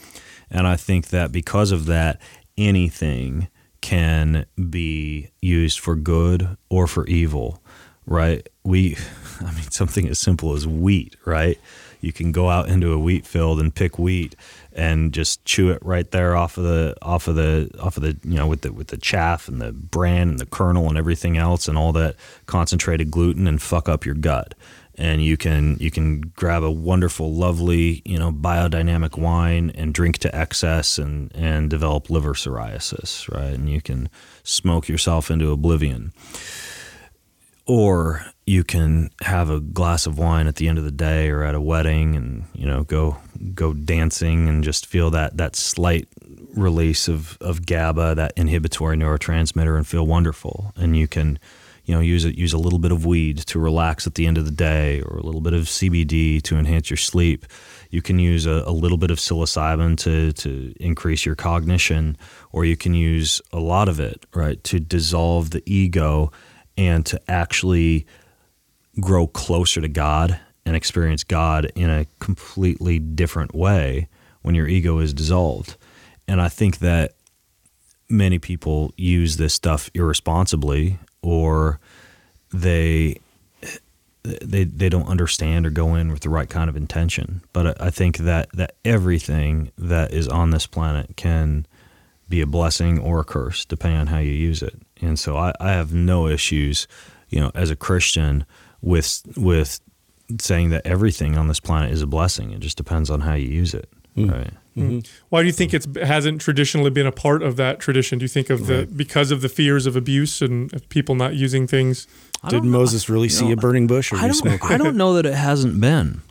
And 0.52 0.68
I 0.68 0.76
think 0.76 1.08
that 1.08 1.32
because 1.32 1.72
of 1.72 1.86
that, 1.86 2.20
anything 2.58 3.48
can 3.82 4.46
be 4.70 5.30
used 5.42 5.80
for 5.80 5.96
good 5.96 6.58
or 6.70 6.88
for 6.88 7.08
evil, 7.08 7.62
right? 8.06 8.48
We, 8.64 8.98
I 9.46 9.52
mean, 9.54 9.70
something 9.72 10.08
as 10.08 10.20
simple 10.20 10.54
as 10.54 10.68
wheat, 10.68 11.16
right? 11.26 11.60
You 12.02 12.14
can 12.14 12.32
go 12.32 12.50
out 12.50 12.70
into 12.70 12.94
a 12.94 13.00
wheat 13.00 13.26
field 13.26 13.60
and 13.60 13.74
pick 13.74 14.00
wheat 14.00 14.36
and 14.72 15.14
just 15.14 15.44
chew 15.44 15.70
it 15.72 15.80
right 15.84 16.10
there 16.12 16.36
off 16.36 16.58
of 16.58 16.64
the 16.64 16.96
off 17.02 17.28
of 17.28 17.36
the 17.36 17.70
off 17.80 17.98
of 17.98 18.04
the 18.04 18.18
you 18.24 18.38
know 18.38 18.48
with 18.48 18.62
the 18.62 18.72
with 18.72 18.88
the 18.88 18.98
chaff 18.98 19.48
and 19.48 19.60
the 19.62 19.74
bran 19.74 20.30
and 20.30 20.40
the 20.40 20.46
kernel 20.46 20.88
and 20.88 20.98
everything 20.98 21.38
else 21.38 21.68
and 21.68 21.78
all 21.78 21.92
that 21.92 22.16
concentrated 22.46 23.12
gluten 23.12 23.48
and 23.48 23.62
fuck 23.62 23.90
up 23.90 24.06
your 24.06 24.16
gut. 24.16 24.54
And 24.96 25.24
you 25.24 25.38
can 25.38 25.78
you 25.80 25.92
can 25.92 26.22
grab 26.22 26.64
a 26.64 26.72
wonderful 26.72 27.34
lovely 27.34 28.02
you 28.06 28.18
know 28.18 28.32
biodynamic 28.32 29.18
wine 29.18 29.72
and 29.76 29.94
drink 29.94 30.20
to 30.20 30.34
excess 30.34 30.98
and 30.98 31.34
and 31.36 31.70
develop 31.70 32.10
liver 32.10 32.36
cirrhosis 32.36 33.28
right? 33.30 33.54
And 33.54 33.70
you 33.70 33.82
can 33.82 34.10
smoke 34.44 34.88
yourself 34.88 35.30
into 35.30 35.52
oblivion. 35.52 36.14
Or 37.66 38.26
you 38.50 38.64
can 38.64 39.12
have 39.22 39.52
a 39.52 39.60
glass 39.60 40.08
of 40.08 40.18
wine 40.18 40.48
at 40.48 40.56
the 40.56 40.68
end 40.68 40.80
of 40.80 40.84
the 40.84 40.92
day 40.92 41.30
or 41.30 41.44
at 41.44 41.54
a 41.54 41.62
wedding 41.62 42.16
and 42.16 42.46
you 42.54 42.66
know 42.66 42.84
go 42.84 43.16
go 43.54 43.74
dancing 43.74 44.50
and 44.50 44.64
just 44.64 44.88
feel 44.88 45.12
that 45.12 45.38
that 45.38 45.56
slight 45.56 46.08
release 46.56 47.08
of 47.08 47.38
of 47.42 47.68
GABA 47.68 48.16
that 48.16 48.34
inhibitory 48.36 48.98
neurotransmitter 48.98 49.78
and 49.78 49.86
feel 49.86 50.08
wonderful. 50.08 50.74
And 50.76 50.98
you 50.98 51.08
can 51.08 51.38
you 51.86 51.94
know 51.94 52.02
use 52.02 52.26
it 52.26 52.40
use 52.40 52.52
a 52.52 52.58
little 52.58 52.80
bit 52.80 52.92
of 52.92 53.06
weed 53.06 53.38
to 53.38 53.60
relax 53.60 54.08
at 54.08 54.16
the 54.16 54.26
end 54.26 54.40
of 54.40 54.46
the 54.46 54.52
day 54.52 55.04
or 55.04 55.18
a 55.18 55.24
little 55.24 55.42
bit 55.42 55.54
of 55.54 55.66
CBD 55.66 56.42
to 56.42 56.58
enhance 56.58 56.90
your 56.90 56.98
sleep. 56.98 57.46
You 57.92 58.02
can 58.02 58.18
use 58.18 58.48
a, 58.48 58.64
a 58.66 58.72
little 58.72 58.98
bit 58.98 59.12
of 59.12 59.20
psilocybin 59.20 59.96
to 60.00 60.32
to 60.32 60.74
increase 60.80 61.24
your 61.24 61.36
cognition 61.36 62.18
or 62.52 62.66
you 62.66 62.76
can 62.76 62.96
use 62.96 63.44
a 63.54 63.60
lot 63.60 63.88
of 63.88 64.00
it 64.00 64.26
right 64.34 64.64
to 64.64 64.80
dissolve 64.80 65.52
the 65.52 65.62
ego 65.68 66.32
and 66.80 67.06
to 67.06 67.22
actually 67.30 68.08
grow 69.00 69.28
closer 69.28 69.82
to 69.82 69.88
God 69.88 70.40
and 70.66 70.76
experience 70.76 71.24
God 71.24 71.72
in 71.76 71.90
a 71.90 72.06
completely 72.20 73.00
different 73.00 73.56
way 73.56 74.08
when 74.42 74.56
your 74.56 74.68
ego 74.68 75.00
is 75.00 75.14
dissolved. 75.14 75.76
And 76.28 76.42
I 76.42 76.50
think 76.50 76.80
that 76.80 77.14
many 78.08 78.40
people 78.40 78.94
use 78.98 79.38
this 79.38 79.54
stuff 79.54 79.90
irresponsibly 79.94 81.00
or 81.22 81.80
they 82.52 83.20
they 84.24 84.64
they 84.64 84.90
don't 84.90 85.08
understand 85.08 85.66
or 85.66 85.70
go 85.70 85.96
in 85.96 86.12
with 86.12 86.22
the 86.22 86.30
right 86.30 86.50
kind 86.50 86.70
of 86.70 86.76
intention. 86.76 87.42
But 87.54 87.82
I 87.82 87.90
think 87.90 88.18
that 88.18 88.50
that 88.54 88.76
everything 88.84 89.72
that 89.78 90.14
is 90.14 90.28
on 90.28 90.52
this 90.52 90.68
planet 90.68 91.16
can 91.16 91.66
be 92.28 92.42
a 92.42 92.48
blessing 92.48 93.00
or 93.00 93.20
a 93.20 93.24
curse 93.24 93.66
depending 93.66 94.00
on 94.00 94.08
how 94.08 94.20
you 94.20 94.32
use 94.32 94.62
it. 94.62 94.76
And 95.02 95.18
so 95.18 95.38
I, 95.38 95.54
I 95.60 95.72
have 95.72 95.94
no 95.94 96.28
issues, 96.28 96.88
you 97.30 97.40
know, 97.40 97.52
as 97.56 97.72
a 97.72 97.76
Christian 97.76 98.46
with 98.82 99.22
with 99.36 99.80
saying 100.40 100.70
that 100.70 100.86
everything 100.86 101.38
on 101.38 101.48
this 101.48 101.60
planet 101.60 101.92
is 101.92 102.02
a 102.02 102.08
blessing. 102.08 102.52
It 102.52 102.60
just 102.60 102.78
depends 102.78 103.10
on 103.10 103.22
how 103.22 103.34
you 103.34 103.48
use 103.48 103.74
it. 103.74 103.90
Mm. 104.16 104.32
Right. 104.32 104.54
Mm-hmm. 104.78 105.00
Why 105.30 105.42
do 105.42 105.48
you 105.48 105.52
think 105.52 105.74
it 105.74 105.86
hasn't 105.98 106.42
traditionally 106.42 106.90
been 106.90 107.08
a 107.08 107.12
part 107.12 107.44
of 107.44 107.56
that 107.58 107.80
tradition? 107.80 108.20
Do 108.20 108.24
you 108.24 108.30
think 108.30 108.50
of 108.50 108.68
the 108.68 108.80
right. 108.80 108.98
because 108.98 109.32
of 109.32 109.42
the 109.42 109.50
fears 109.50 109.86
of 109.86 109.96
abuse 109.96 110.42
and 110.42 110.74
of 110.74 110.88
people 110.90 111.16
not 111.16 111.36
using 111.36 111.68
things? 111.68 112.08
Did 112.48 112.64
Moses 112.64 113.10
really 113.10 113.28
see 113.28 113.48
know, 113.48 113.54
a 113.54 113.56
burning 113.58 113.88
bush 113.88 114.14
or 114.14 114.18
I 114.18 114.30
don't, 114.30 114.72
I 114.72 114.78
don't 114.78 114.96
know 114.96 115.14
that 115.16 115.26
it 115.26 115.34
hasn't 115.34 115.82
been. 115.82 116.22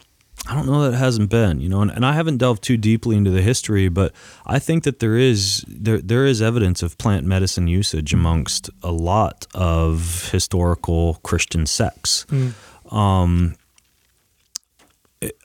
I 0.46 0.54
don't 0.54 0.66
know 0.66 0.82
that 0.82 0.94
it 0.94 0.98
hasn't 0.98 1.30
been, 1.30 1.60
you 1.60 1.68
know, 1.68 1.82
and, 1.82 1.90
and 1.90 2.06
I 2.06 2.12
haven't 2.12 2.38
delved 2.38 2.62
too 2.62 2.76
deeply 2.76 3.16
into 3.16 3.30
the 3.30 3.42
history, 3.42 3.88
but 3.88 4.12
I 4.46 4.58
think 4.58 4.84
that 4.84 4.98
there 4.98 5.16
is 5.16 5.64
there 5.68 5.98
there 5.98 6.24
is 6.24 6.40
evidence 6.40 6.82
of 6.82 6.96
plant 6.96 7.26
medicine 7.26 7.68
usage 7.68 8.14
amongst 8.14 8.70
a 8.82 8.92
lot 8.92 9.46
of 9.54 10.30
historical 10.30 11.20
Christian 11.22 11.66
sects. 11.66 12.24
Mm. 12.30 12.54
Um, 12.92 13.56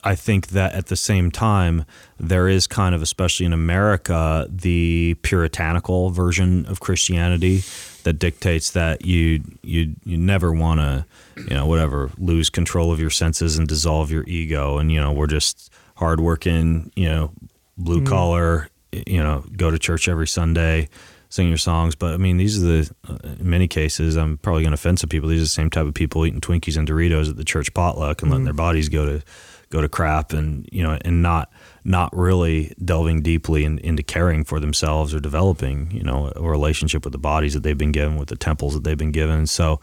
I 0.03 0.15
think 0.15 0.49
that 0.49 0.73
at 0.73 0.85
the 0.85 0.95
same 0.95 1.31
time, 1.31 1.85
there 2.19 2.47
is 2.47 2.67
kind 2.67 2.93
of, 2.93 3.01
especially 3.01 3.47
in 3.47 3.53
America, 3.53 4.47
the 4.49 5.15
puritanical 5.23 6.11
version 6.11 6.65
of 6.67 6.79
Christianity 6.79 7.63
that 8.03 8.13
dictates 8.13 8.71
that 8.71 9.05
you 9.05 9.43
you 9.61 9.95
you 10.03 10.17
never 10.17 10.51
want 10.51 10.79
to, 10.79 11.05
you 11.37 11.55
know, 11.55 11.65
whatever, 11.65 12.11
lose 12.17 12.49
control 12.49 12.91
of 12.91 12.99
your 12.99 13.09
senses 13.09 13.57
and 13.57 13.67
dissolve 13.67 14.11
your 14.11 14.23
ego, 14.27 14.77
and 14.77 14.91
you 14.91 14.99
know, 14.99 15.11
we're 15.11 15.27
just 15.27 15.71
hardworking, 15.95 16.91
you 16.95 17.07
know, 17.07 17.31
blue 17.77 18.01
mm. 18.01 18.07
collar, 18.07 18.69
you 18.91 19.21
know, 19.21 19.43
go 19.55 19.71
to 19.71 19.79
church 19.79 20.07
every 20.07 20.27
Sunday, 20.27 20.89
sing 21.29 21.47
your 21.47 21.57
songs. 21.57 21.95
But 21.95 22.13
I 22.13 22.17
mean, 22.17 22.37
these 22.37 22.61
are 22.61 22.67
the, 22.67 22.95
uh, 23.07 23.17
in 23.39 23.49
many 23.49 23.67
cases, 23.67 24.15
I'm 24.15 24.37
probably 24.37 24.63
going 24.63 24.71
to 24.71 24.75
offend 24.75 24.99
some 24.99 25.09
people. 25.09 25.29
These 25.29 25.39
are 25.39 25.43
the 25.43 25.49
same 25.49 25.69
type 25.69 25.85
of 25.85 25.93
people 25.93 26.25
eating 26.25 26.41
Twinkies 26.41 26.77
and 26.77 26.87
Doritos 26.87 27.29
at 27.29 27.37
the 27.37 27.43
church 27.43 27.73
potluck 27.73 28.21
and 28.21 28.31
letting 28.31 28.43
mm. 28.43 28.47
their 28.47 28.53
bodies 28.53 28.89
go 28.89 29.05
to 29.05 29.23
go 29.69 29.81
to 29.81 29.89
crap 29.89 30.33
and 30.33 30.69
you 30.71 30.83
know 30.83 30.97
and 31.01 31.23
not 31.23 31.51
not 31.85 32.15
really 32.15 32.73
delving 32.83 33.21
deeply 33.21 33.65
in, 33.65 33.77
into 33.79 34.01
caring 34.03 34.43
for 34.43 34.59
themselves 34.59 35.13
or 35.13 35.19
developing 35.19 35.91
you 35.91 36.03
know 36.03 36.31
a 36.35 36.41
relationship 36.41 37.03
with 37.03 37.11
the 37.11 37.17
bodies 37.19 37.53
that 37.53 37.63
they've 37.63 37.77
been 37.77 37.91
given 37.91 38.17
with 38.17 38.29
the 38.29 38.35
temples 38.35 38.73
that 38.73 38.83
they've 38.83 38.97
been 38.97 39.11
given 39.11 39.45
so 39.45 39.79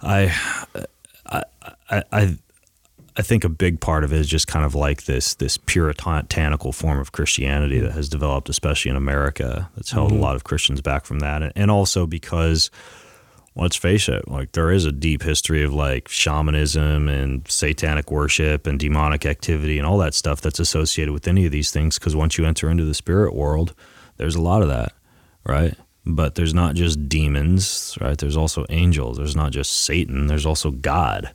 i 0.00 0.34
i 1.26 1.42
i, 1.90 2.36
I 3.14 3.20
think 3.20 3.44
a 3.44 3.50
big 3.50 3.78
part 3.80 4.04
of 4.04 4.12
it 4.14 4.20
is 4.20 4.26
just 4.26 4.46
kind 4.48 4.64
of 4.64 4.74
like 4.74 5.04
this 5.04 5.34
this 5.34 5.58
puritanical 5.58 6.72
form 6.72 6.98
of 6.98 7.12
Christianity 7.12 7.78
that 7.78 7.92
has 7.92 8.08
developed, 8.08 8.48
especially 8.48 8.90
in 8.90 8.96
America, 8.96 9.68
that's 9.76 9.90
held 9.90 10.12
Mm-hmm. 10.12 10.18
a 10.20 10.22
lot 10.22 10.34
of 10.34 10.44
Christians 10.44 10.80
back 10.80 11.04
from 11.04 11.18
that, 11.18 11.52
and 11.54 11.70
also 11.70 12.06
because 12.06 12.70
let's 13.54 13.76
face 13.76 14.08
it, 14.08 14.28
like 14.28 14.52
there 14.52 14.70
is 14.70 14.84
a 14.84 14.92
deep 14.92 15.22
history 15.22 15.62
of 15.62 15.74
like 15.74 16.08
shamanism 16.08 17.08
and 17.08 17.46
satanic 17.48 18.10
worship 18.10 18.66
and 18.66 18.78
demonic 18.78 19.26
activity 19.26 19.78
and 19.78 19.86
all 19.86 19.98
that 19.98 20.14
stuff 20.14 20.40
that's 20.40 20.60
associated 20.60 21.12
with 21.12 21.28
any 21.28 21.44
of 21.44 21.52
these 21.52 21.70
things. 21.70 21.98
Because 21.98 22.16
once 22.16 22.38
you 22.38 22.46
enter 22.46 22.70
into 22.70 22.84
the 22.84 22.94
spirit 22.94 23.34
world, 23.34 23.74
there's 24.16 24.34
a 24.34 24.40
lot 24.40 24.62
of 24.62 24.68
that, 24.68 24.92
right? 25.44 25.74
But 26.04 26.34
there's 26.34 26.54
not 26.54 26.74
just 26.74 27.08
demons, 27.08 27.96
right? 28.00 28.18
There's 28.18 28.36
also 28.36 28.64
angels. 28.70 29.18
There's 29.18 29.36
not 29.36 29.52
just 29.52 29.82
Satan. 29.82 30.26
There's 30.26 30.46
also 30.46 30.70
God, 30.70 31.34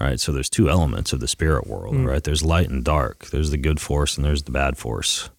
right? 0.00 0.18
So 0.18 0.32
there's 0.32 0.50
two 0.50 0.68
elements 0.68 1.12
of 1.12 1.20
the 1.20 1.28
spirit 1.28 1.66
world, 1.66 1.94
hmm. 1.94 2.06
right? 2.06 2.24
There's 2.24 2.42
light 2.42 2.70
and 2.70 2.82
dark. 2.82 3.26
There's 3.26 3.50
the 3.50 3.58
good 3.58 3.80
force 3.80 4.16
and 4.16 4.24
there's 4.24 4.42
the 4.42 4.50
bad 4.50 4.76
force, 4.76 5.30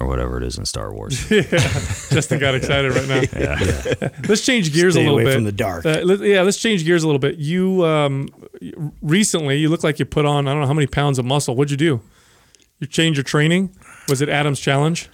or 0.00 0.06
whatever 0.06 0.38
it 0.38 0.44
is 0.44 0.58
in 0.58 0.64
Star 0.64 0.92
Wars. 0.92 1.28
Justin 2.10 2.38
got 2.38 2.54
excited 2.54 2.92
right 2.94 3.08
now. 3.08 3.22
yeah 3.38 4.08
let's 4.28 4.44
change 4.44 4.72
gears 4.72 4.94
Stay 4.94 5.02
a 5.02 5.04
little 5.04 5.18
away 5.18 5.24
bit 5.24 5.34
from 5.34 5.44
the 5.44 5.52
dark. 5.52 5.84
Uh, 5.84 6.00
let- 6.02 6.20
yeah, 6.20 6.42
let's 6.42 6.58
change 6.58 6.84
gears 6.84 7.02
a 7.02 7.06
little 7.06 7.18
bit. 7.18 7.36
You 7.36 7.84
um, 7.84 8.28
recently, 9.02 9.56
you 9.58 9.68
look 9.68 9.84
like 9.84 9.98
you 9.98 10.04
put 10.04 10.24
on 10.24 10.48
I 10.48 10.52
don't 10.52 10.60
know 10.62 10.66
how 10.66 10.74
many 10.74 10.86
pounds 10.86 11.18
of 11.18 11.24
muscle. 11.24 11.54
What'd 11.54 11.70
you 11.70 11.76
do? 11.76 12.00
You 12.80 12.86
change 12.86 13.16
your 13.16 13.24
training? 13.24 13.74
Was 14.08 14.20
it 14.22 14.28
Adam's 14.28 14.58
challenge? 14.60 15.08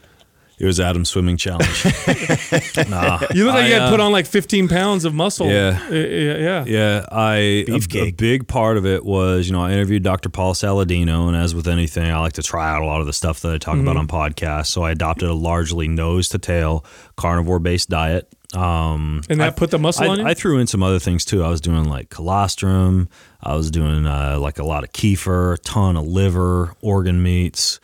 It 0.59 0.66
was 0.66 0.80
Adam's 0.80 1.09
swimming 1.09 1.36
challenge. 1.36 1.84
nah, 2.88 3.20
You 3.32 3.44
look 3.44 3.54
like 3.54 3.64
I, 3.64 3.68
you 3.68 3.74
had 3.74 3.82
uh, 3.82 3.90
put 3.90 4.00
on 4.00 4.11
like 4.12 4.26
15 4.26 4.68
pounds 4.68 5.04
of 5.04 5.14
muscle. 5.14 5.46
Yeah. 5.48 5.80
Uh, 5.88 5.94
yeah, 5.94 6.36
yeah. 6.36 6.64
Yeah, 6.66 7.06
I 7.11 7.34
a, 7.36 7.61
a 7.61 7.64
Beefcake. 7.66 8.16
big 8.16 8.48
part 8.48 8.76
of 8.76 8.84
it 8.84 9.04
was 9.04 9.46
you 9.46 9.52
know 9.52 9.62
I 9.62 9.72
interviewed 9.72 10.02
Dr. 10.02 10.28
Paul 10.28 10.54
Saladino, 10.54 11.28
and 11.28 11.36
as 11.36 11.54
with 11.54 11.68
anything, 11.68 12.11
I 12.11 12.18
like 12.18 12.34
to 12.34 12.42
try 12.42 12.68
out 12.68 12.82
a 12.82 12.86
lot 12.86 13.00
of 13.00 13.06
the 13.06 13.12
stuff 13.12 13.40
that 13.40 13.52
I 13.54 13.59
talk 13.59 13.78
about 13.78 13.96
on 13.96 14.09
podcasts. 14.09 14.66
So 14.68 14.82
I 14.82 14.90
adopted 14.90 15.28
a 15.28 15.34
largely 15.34 15.88
nose 15.88 16.28
to 16.30 16.38
tail 16.38 16.84
carnivore 17.16 17.59
based 17.61 17.88
diet. 17.88 18.28
Um, 18.54 19.20
And 19.28 19.40
that 19.40 19.56
put 19.56 19.70
the 19.70 19.78
muscle 19.78 20.04
I, 20.04 20.09
on 20.09 20.18
you. 20.20 20.24
I 20.24 20.32
threw 20.34 20.59
in 20.59 20.66
some 20.66 20.82
other 20.82 20.98
things 20.98 21.24
too. 21.24 21.44
I 21.44 21.48
was 21.50 21.61
doing 21.61 21.84
like 21.84 22.09
colostrum. 22.09 23.09
I 23.42 23.54
was 23.54 23.70
doing 23.70 24.06
uh, 24.06 24.38
like 24.40 24.59
a 24.59 24.64
lot 24.64 24.84
of 24.84 24.92
kefir, 24.92 25.54
a 25.54 25.59
ton 25.59 25.96
of 25.96 26.06
liver, 26.06 26.74
organ 26.80 27.22
meats. 27.22 27.78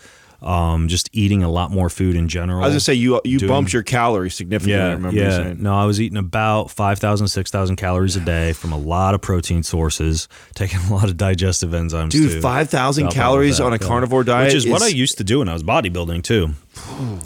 Um, 0.45 0.88
just 0.88 1.09
eating 1.12 1.42
a 1.42 1.49
lot 1.51 1.70
more 1.70 1.88
food 1.88 2.16
in 2.16 2.28
general. 2.28 2.59
I 2.62 2.66
was 2.66 2.72
gonna 2.74 2.80
say 2.80 2.95
you 2.95 3.20
you 3.24 3.38
Doing- 3.38 3.49
bumped 3.49 3.72
your 3.72 3.82
calories 3.82 4.34
significantly. 4.34 4.74
I 4.80 4.86
Yeah, 4.88 4.92
remember 4.92 5.18
yeah. 5.18 5.30
saying. 5.30 5.62
No, 5.62 5.74
I 5.74 5.86
was 5.86 6.01
eating 6.01 6.18
about 6.18 6.70
5,000, 6.70 7.28
6,000 7.28 7.76
calories 7.76 8.14
a 8.16 8.20
day 8.20 8.53
from 8.53 8.72
a 8.72 8.76
lot 8.78 9.14
of 9.14 9.22
protein 9.22 9.62
sources, 9.62 10.28
taking 10.55 10.80
a 10.80 10.92
lot 10.95 11.05
of 11.05 11.16
digestive 11.16 11.70
enzymes. 11.70 12.11
Dude, 12.11 12.30
too. 12.32 12.40
five 12.42 12.68
thousand 12.68 13.09
calories 13.09 13.59
on 13.59 13.72
a 13.72 13.76
yeah. 13.76 13.86
carnivore 13.86 14.22
diet, 14.24 14.49
which 14.49 14.55
is, 14.55 14.66
what 14.68 14.82
I 14.82 14.88
used 14.88 15.16
to 15.18 15.24
do 15.24 15.38
when 15.38 15.49
I 15.49 15.55
was 15.55 15.62
bodybuilding 15.62 16.22
too. 16.24 16.51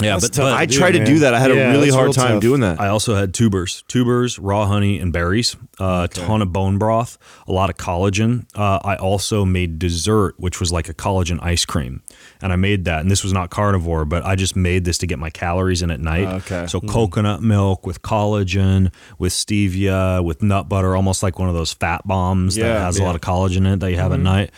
Yeah, 0.00 0.18
but, 0.20 0.30
but 0.36 0.52
I 0.52 0.66
do, 0.66 0.76
tried 0.78 0.92
to 0.92 0.98
man. 0.98 1.06
do 1.06 1.18
that. 1.20 1.34
I 1.34 1.40
had 1.40 1.50
Yeah, 1.50 1.70
a 1.70 1.72
really 1.72 1.90
hard 1.90 2.06
real 2.06 2.12
time 2.12 2.32
tough. 2.34 2.42
doing 2.42 2.60
that. 2.60 2.80
I 2.80 2.88
also 2.88 3.14
had 3.14 3.34
tubers, 3.34 3.82
tubers, 3.88 4.38
raw 4.38 4.66
honey, 4.66 4.98
and 4.98 5.12
berries. 5.12 5.56
A 5.80 6.08
ton 6.10 6.42
of 6.42 6.52
bone 6.52 6.78
broth, 6.78 7.18
a 7.46 7.52
lot 7.52 7.70
of 7.70 7.76
collagen. 7.76 8.46
Uh, 8.54 8.78
I 8.82 8.96
also 8.96 9.44
made 9.44 9.78
dessert, 9.78 10.34
which 10.38 10.60
was 10.60 10.72
like 10.72 10.88
a 10.88 10.94
collagen 10.94 11.38
ice 11.42 11.64
cream, 11.64 12.02
and 12.42 12.52
I 12.52 12.56
made 12.56 12.84
that. 12.86 13.00
And 13.00 13.10
this 13.10 13.22
was 13.22 13.32
not 13.32 13.50
carnivore, 13.50 14.04
but 14.04 14.24
I 14.24 14.34
just 14.34 14.56
made 14.56 14.84
this 14.84 14.98
to 14.98 15.06
get 15.06 15.18
my 15.18 15.30
calories 15.30 15.82
in 15.82 15.90
at 15.90 16.00
night. 16.00 16.26
Okay. 16.42 16.66
So 16.66 16.80
coconut 16.80 17.42
milk 17.42 17.86
with 17.86 18.02
collagen, 18.02 18.92
with 19.18 19.32
stevia, 19.32 20.24
with 20.24 20.42
nut 20.42 20.68
butter, 20.68 20.96
almost 20.96 21.22
like 21.22 21.38
one 21.38 21.48
of 21.48 21.54
those 21.54 21.72
fat 21.72 22.06
bombs 22.06 22.56
that 22.56 22.80
has 22.80 22.98
yeah. 22.98 23.04
a 23.04 23.06
lot 23.06 23.14
of 23.14 23.20
collagen 23.20 23.58
in 23.58 23.66
it 23.66 23.80
that 23.80 23.90
you 23.90 23.96
have 23.96 24.12
at 24.12 24.20
night. 24.20 24.50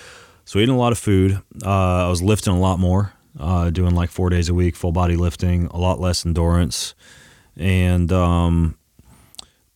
So 0.46 0.58
eating 0.58 0.74
a 0.74 0.78
lot 0.78 0.90
of 0.92 0.98
food. 0.98 1.40
Uh, 1.64 2.06
I 2.06 2.08
was 2.08 2.22
lifting 2.22 2.52
a 2.52 2.58
lot 2.58 2.78
more, 2.80 3.12
uh, 3.38 3.70
doing 3.70 3.94
like 3.94 4.10
four 4.10 4.30
days 4.30 4.48
a 4.48 4.54
week, 4.54 4.76
full 4.76 4.92
body 4.92 5.16
lifting, 5.16 5.66
a 5.66 5.76
lot 5.76 6.00
less 6.00 6.26
endurance, 6.26 6.94
and 7.56 8.12
um, 8.12 8.76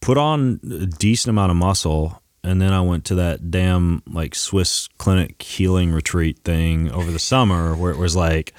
put 0.01 0.19
on 0.19 0.61
a 0.65 0.87
decent 0.87 1.31
amount 1.31 1.51
of 1.51 1.57
muscle. 1.57 2.21
And 2.43 2.61
then 2.61 2.75
I 2.75 2.83
went 2.83 3.07
to 3.07 3.15
that 3.17 3.51
damn 3.51 4.03
like 4.07 4.35
Swiss 4.35 4.89
clinic 4.99 5.41
healing 5.41 5.93
retreat 5.93 6.41
thing 6.45 6.91
over 6.91 7.11
the 7.11 7.19
summer 7.19 7.75
where 7.75 7.91
it 7.91 7.97
was 7.97 8.15
like 8.15 8.53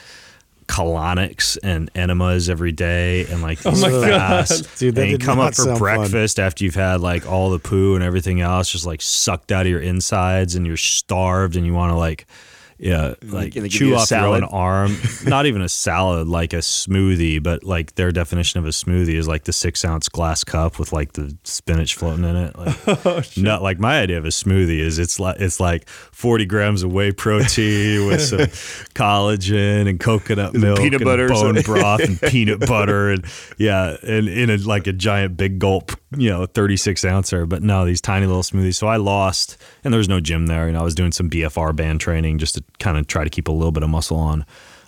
colonics 0.67 1.57
and 1.61 1.91
enemas 1.93 2.49
every 2.49 2.71
day 2.71 3.25
and 3.27 3.41
like 3.41 3.59
these 3.59 3.81
my 3.81 3.89
God. 3.89 4.07
fasts. 4.07 4.79
Dude, 4.79 4.97
and 4.97 5.11
you 5.11 5.17
come 5.17 5.39
up 5.39 5.53
for 5.53 5.61
sound 5.61 5.69
fun. 5.71 5.79
breakfast 5.79 6.39
after 6.39 6.63
you've 6.63 6.75
had 6.75 7.01
like 7.01 7.29
all 7.29 7.51
the 7.51 7.59
poo 7.59 7.95
and 7.95 8.03
everything 8.03 8.41
else 8.41 8.71
just 8.71 8.85
like 8.85 9.01
sucked 9.01 9.51
out 9.51 9.65
of 9.65 9.71
your 9.71 9.81
insides 9.81 10.55
and 10.55 10.65
you're 10.65 10.77
starved 10.77 11.55
and 11.55 11.65
you 11.65 11.73
want 11.73 11.91
to 11.91 11.95
like 11.95 12.25
yeah, 12.77 13.13
like 13.23 13.53
they 13.53 13.69
chew 13.69 13.93
a 13.93 13.97
off 13.97 14.11
your 14.11 14.19
own 14.19 14.41
salad. 14.41 14.43
arm. 14.51 14.97
Not 15.25 15.45
even 15.45 15.61
a 15.61 15.69
salad, 15.69 16.27
like 16.27 16.51
a 16.51 16.57
smoothie, 16.57 17.41
but 17.41 17.63
like 17.63 17.95
their 17.95 18.11
definition 18.11 18.59
of 18.59 18.65
a 18.65 18.71
smoothie 18.71 19.15
is 19.15 19.29
like 19.29 19.45
the 19.45 19.53
six 19.53 19.85
ounce 19.85 20.09
glass 20.09 20.43
cup 20.43 20.77
with 20.77 20.91
like 20.91 21.13
the 21.13 21.37
spinach 21.43 21.95
floating 21.95 22.25
in 22.25 22.35
it. 22.35 22.57
Like, 22.57 22.77
oh, 23.05 23.21
not 23.37 23.61
like 23.61 23.79
my 23.79 24.01
idea 24.01 24.17
of 24.17 24.25
a 24.25 24.29
smoothie 24.29 24.79
is 24.79 24.99
it's 24.99 25.21
like 25.21 25.39
it's 25.39 25.61
like 25.61 25.87
forty 25.87 26.45
grams 26.45 26.83
of 26.83 26.91
whey 26.91 27.13
protein 27.13 28.07
with 28.07 28.21
some 28.21 28.39
collagen 28.93 29.87
and 29.87 29.97
coconut 29.97 30.53
milk, 30.53 30.77
peanut 30.77 30.95
and 30.95 31.05
butter 31.05 31.29
bone 31.29 31.61
broth, 31.61 32.01
and 32.01 32.19
peanut 32.21 32.59
butter, 32.59 33.09
and 33.09 33.25
yeah, 33.57 33.95
and 34.03 34.27
in 34.27 34.49
a 34.49 34.57
like 34.57 34.85
a 34.87 34.93
giant 34.93 35.37
big 35.37 35.59
gulp, 35.59 35.93
you 36.17 36.29
know, 36.29 36.45
thirty 36.45 36.75
six 36.75 37.05
ouncer. 37.05 37.45
But 37.45 37.63
no, 37.63 37.85
these 37.85 38.01
tiny 38.01 38.25
little 38.25 38.43
smoothies. 38.43 38.75
So 38.75 38.87
I 38.87 38.97
lost, 38.97 39.55
and 39.85 39.93
there 39.93 39.99
was 39.99 40.09
no 40.09 40.19
gym 40.19 40.47
there, 40.47 40.67
and 40.67 40.75
I 40.75 40.81
was 40.81 40.95
doing 40.95 41.11
some 41.11 41.29
BFR 41.29 41.73
band 41.75 42.01
training 42.01 42.39
just 42.39 42.55
to 42.55 42.63
kind 42.79 42.97
of 42.97 43.05
try 43.05 43.23
to 43.23 43.29
keep 43.29 43.47
a 43.47 43.51
little 43.51 43.71
bit 43.71 43.83
of 43.83 43.89
muscle 43.89 44.17
on. 44.17 44.45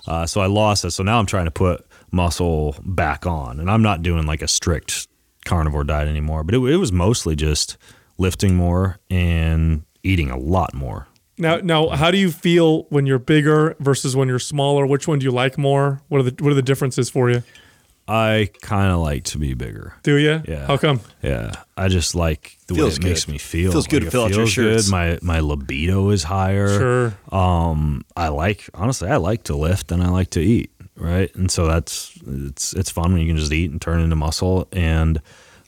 Uh, 0.08 0.26
so 0.26 0.42
I 0.42 0.48
lost 0.48 0.84
it. 0.84 0.92
So 0.92 1.04
now 1.04 1.20
I'm 1.20 1.28
trying 1.28 1.46
to 1.46 1.52
put 1.52 1.86
muscle 2.12 2.76
back 2.84 3.28
on, 3.28 3.60
and 3.60 3.70
I'm 3.70 3.84
not 3.84 4.02
doing 4.02 4.26
like 4.26 4.42
a 4.42 4.48
strict 4.48 5.08
carnivore 5.46 5.84
diet 5.84 6.08
anymore. 6.08 6.44
But 6.44 6.56
it, 6.56 6.62
it 6.64 6.78
was 6.78 6.92
mostly 6.92 7.36
just 7.36 7.78
lifting 8.18 8.56
more 8.56 8.98
and 9.12 9.84
eating 10.02 10.32
a 10.32 10.38
lot 10.38 10.74
more. 10.74 11.08
Now, 11.38 11.58
now, 11.58 11.90
how 11.90 12.10
do 12.10 12.18
you 12.18 12.32
feel 12.32 12.84
when 12.90 13.06
you're 13.06 13.20
bigger 13.20 13.76
versus 13.80 14.16
when 14.16 14.28
you're 14.28 14.40
smaller? 14.40 14.88
Which 14.88 15.08
one 15.08 15.20
do 15.20 15.26
you 15.26 15.32
like 15.32 15.60
more? 15.60 16.02
What 16.08 16.20
are 16.20 16.24
the 16.24 16.44
what 16.44 16.52
are 16.52 16.56
the 16.56 16.64
differences 16.64 17.12
for 17.12 17.30
you? 17.30 17.44
I 18.08 18.50
kind 18.62 18.92
of 18.92 19.00
like 19.00 19.26
to 19.26 19.38
be 19.38 19.54
bigger. 19.54 19.94
Do 20.04 20.16
you? 20.16 20.42
Yeah. 20.48 20.66
How 20.68 20.78
come? 20.78 21.02
Yeah, 21.22 21.52
I 21.76 21.90
just 21.90 22.16
like 22.16 22.58
the 22.68 22.76
Feels 22.76 23.00
way 23.00 23.06
it 23.08 23.10
makes 23.10 23.28
me 23.28 23.38
feel. 23.38 23.72
Feels 23.72 23.88
good 23.88 24.04
Like, 24.04 24.04
to 24.04 24.08
it 24.08 24.12
fill 24.12 24.24
out 24.24 24.30
your 24.32 24.40
feels 24.46 24.52
shirts. 24.52 24.86
Good. 24.86 24.92
My 24.92 25.20
my 25.22 25.40
libido 25.42 26.10
is 26.12 26.24
higher. 26.24 26.70
Sure. 26.70 27.18
Um, 27.32 28.06
I 28.16 28.30
like 28.30 28.70
honestly, 28.74 29.10
I 29.10 29.18
like 29.18 29.44
to 29.44 29.56
lift 29.58 29.92
and 29.92 30.02
I 30.02 30.10
like 30.10 30.30
to 30.32 30.40
eat. 30.42 30.72
Right, 30.96 31.34
and 31.36 31.52
so 31.52 31.68
that's 31.68 32.18
it's 32.26 32.74
it's 32.74 32.90
fun 32.90 33.12
when 33.14 33.22
you 33.22 33.28
can 33.28 33.38
just 33.38 33.52
eat 33.52 33.70
and 33.70 33.80
turn 33.80 34.00
into 34.02 34.16
muscle. 34.16 34.68
And 34.72 35.22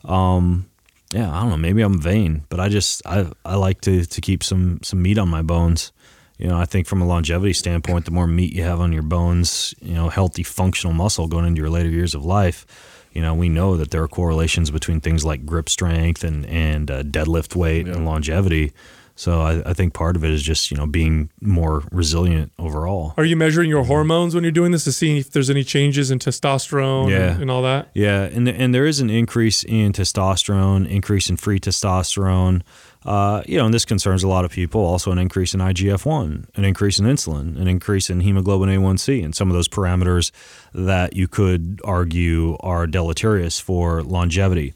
um, 0.04 0.66
yeah, 1.14 1.32
I 1.32 1.42
don't 1.42 1.50
know. 1.52 1.58
Maybe 1.58 1.82
I'm 1.84 2.00
vain, 2.02 2.46
but 2.50 2.60
I 2.60 2.70
just 2.70 3.06
I 3.06 3.30
I 3.46 3.56
like 3.56 3.82
to 3.82 4.06
to 4.06 4.22
keep 4.22 4.44
some 4.44 4.80
some 4.82 5.02
meat 5.04 5.18
on 5.20 5.28
my 5.30 5.42
bones. 5.44 5.92
You 6.40 6.48
know, 6.48 6.58
I 6.58 6.64
think 6.64 6.88
from 6.88 7.02
a 7.02 7.06
longevity 7.06 7.52
standpoint, 7.52 8.06
the 8.06 8.12
more 8.12 8.26
meat 8.26 8.54
you 8.54 8.64
have 8.64 8.80
on 8.80 8.94
your 8.94 9.04
bones, 9.04 9.76
you 9.82 9.94
know, 9.94 10.08
healthy 10.08 10.42
functional 10.42 10.94
muscle 10.94 11.28
going 11.28 11.46
into 11.46 11.60
your 11.60 11.70
later 11.70 11.90
years 11.90 12.16
of 12.16 12.24
life. 12.24 12.66
You 13.12 13.22
know, 13.22 13.34
we 13.34 13.50
know 13.50 13.76
that 13.76 13.92
there 13.92 14.02
are 14.02 14.08
correlations 14.08 14.72
between 14.72 15.02
things 15.02 15.26
like 15.26 15.46
grip 15.46 15.68
strength 15.68 16.24
and 16.24 16.46
and 16.46 16.90
uh, 16.90 17.04
deadlift 17.04 17.56
weight 17.56 17.88
and 17.88 18.06
longevity. 18.06 18.72
So 19.20 19.42
I, 19.42 19.62
I 19.72 19.74
think 19.74 19.94
part 19.94 20.16
of 20.16 20.24
it 20.24 20.32
is 20.32 20.42
just 20.42 20.72
you 20.72 20.78
know 20.78 20.88
being 20.88 21.30
more 21.42 21.84
resilient 21.92 22.54
overall. 22.58 23.14
Are 23.18 23.26
you 23.26 23.36
measuring 23.36 23.70
your 23.70 23.84
hormones 23.84 24.34
when 24.34 24.46
you're 24.46 24.52
doing 24.54 24.72
this 24.72 24.86
to 24.86 24.94
see 24.94 25.18
if 25.18 25.32
there's 25.32 25.50
any 25.50 25.66
changes 25.66 26.10
in 26.10 26.20
testosterone 26.20 27.10
Yeah. 27.10 27.34
and, 27.34 27.42
and 27.42 27.52
all 27.52 27.62
that? 27.64 27.90
Yeah, 27.94 28.22
and 28.24 28.48
and 28.48 28.74
there 28.74 28.86
is 28.86 29.02
an 29.02 29.10
increase 29.10 29.66
in 29.66 29.92
testosterone, 29.92 30.88
increase 30.90 31.30
in 31.30 31.36
free 31.36 31.60
testosterone. 31.60 32.62
Uh, 33.06 33.42
you 33.46 33.58
know, 33.58 33.66
and 33.66 33.74
this 33.74 33.86
concerns 33.86 34.24
a 34.24 34.28
lot 34.28 34.46
of 34.46 34.52
people. 34.52 34.82
Also, 34.86 35.12
an 35.12 35.18
increase 35.18 35.54
in 35.54 35.60
IGF 35.60 36.06
one, 36.06 36.48
an 36.56 36.64
increase 36.64 36.98
in 37.00 37.06
insulin, 37.06 37.60
an 37.60 37.68
increase 37.68 38.10
in 38.10 38.22
hemoglobin 38.22 38.70
A1C, 38.70 39.24
and 39.24 39.36
some 39.36 39.50
of 39.50 39.54
those 39.54 39.68
parameters 39.68 40.32
that 40.74 41.16
you 41.16 41.28
could 41.28 41.82
argue 41.84 42.56
are 42.62 42.88
deleterious 42.88 43.60
for 43.60 44.02
longevity. 44.04 44.74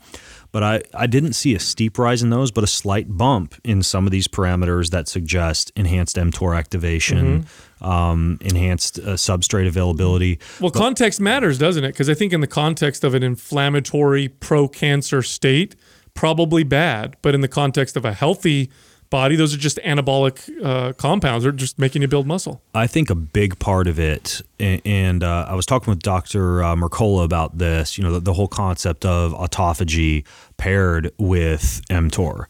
But 0.53 0.63
I, 0.63 0.81
I 0.93 1.07
didn't 1.07 1.33
see 1.33 1.55
a 1.55 1.59
steep 1.59 1.97
rise 1.97 2.21
in 2.23 2.29
those, 2.29 2.51
but 2.51 2.63
a 2.63 2.67
slight 2.67 3.07
bump 3.17 3.55
in 3.63 3.81
some 3.83 4.05
of 4.05 4.11
these 4.11 4.27
parameters 4.27 4.91
that 4.91 5.07
suggest 5.09 5.71
enhanced 5.75 6.15
mTOR 6.15 6.55
activation, 6.55 7.47
um, 7.81 8.37
enhanced 8.39 8.99
uh, 8.99 9.13
substrate 9.17 9.67
availability. 9.67 10.39
Well, 10.61 10.69
context 10.71 11.19
matters, 11.19 11.57
doesn't 11.57 11.83
it? 11.83 11.89
Because 11.89 12.07
I 12.07 12.13
think 12.13 12.33
in 12.33 12.41
the 12.41 12.47
context 12.47 13.03
of 13.03 13.15
an 13.15 13.23
inflammatory 13.23 14.29
pro-cancer 14.29 15.23
state, 15.23 15.75
probably 16.13 16.63
bad. 16.63 17.17
But 17.23 17.33
in 17.33 17.41
the 17.41 17.47
context 17.47 17.97
of 17.97 18.05
a 18.05 18.13
healthy 18.13 18.69
body, 19.09 19.35
those 19.35 19.53
are 19.53 19.57
just 19.59 19.77
anabolic 19.85 20.49
uh, 20.63 20.91
compounds. 20.93 21.43
They're 21.43 21.51
just 21.51 21.77
making 21.77 22.01
you 22.01 22.07
build 22.07 22.25
muscle. 22.25 22.63
I 22.73 22.87
think 22.87 23.11
a 23.11 23.15
big 23.15 23.59
part 23.59 23.85
of 23.87 23.99
it, 23.99 24.41
a- 24.59 24.81
and 24.85 25.23
uh, 25.23 25.45
I 25.47 25.53
was 25.53 25.67
talking 25.67 25.91
with 25.91 26.01
Dr. 26.01 26.63
Uh, 26.63 26.75
Mercola 26.75 27.23
about 27.23 27.59
this, 27.59 27.95
you 27.95 28.03
know, 28.03 28.11
the, 28.13 28.19
the 28.21 28.33
whole 28.33 28.47
concept 28.47 29.05
of 29.05 29.31
autophagy 29.33 30.25
paired 30.63 31.11
with 31.17 31.81
mTOR. 31.89 32.45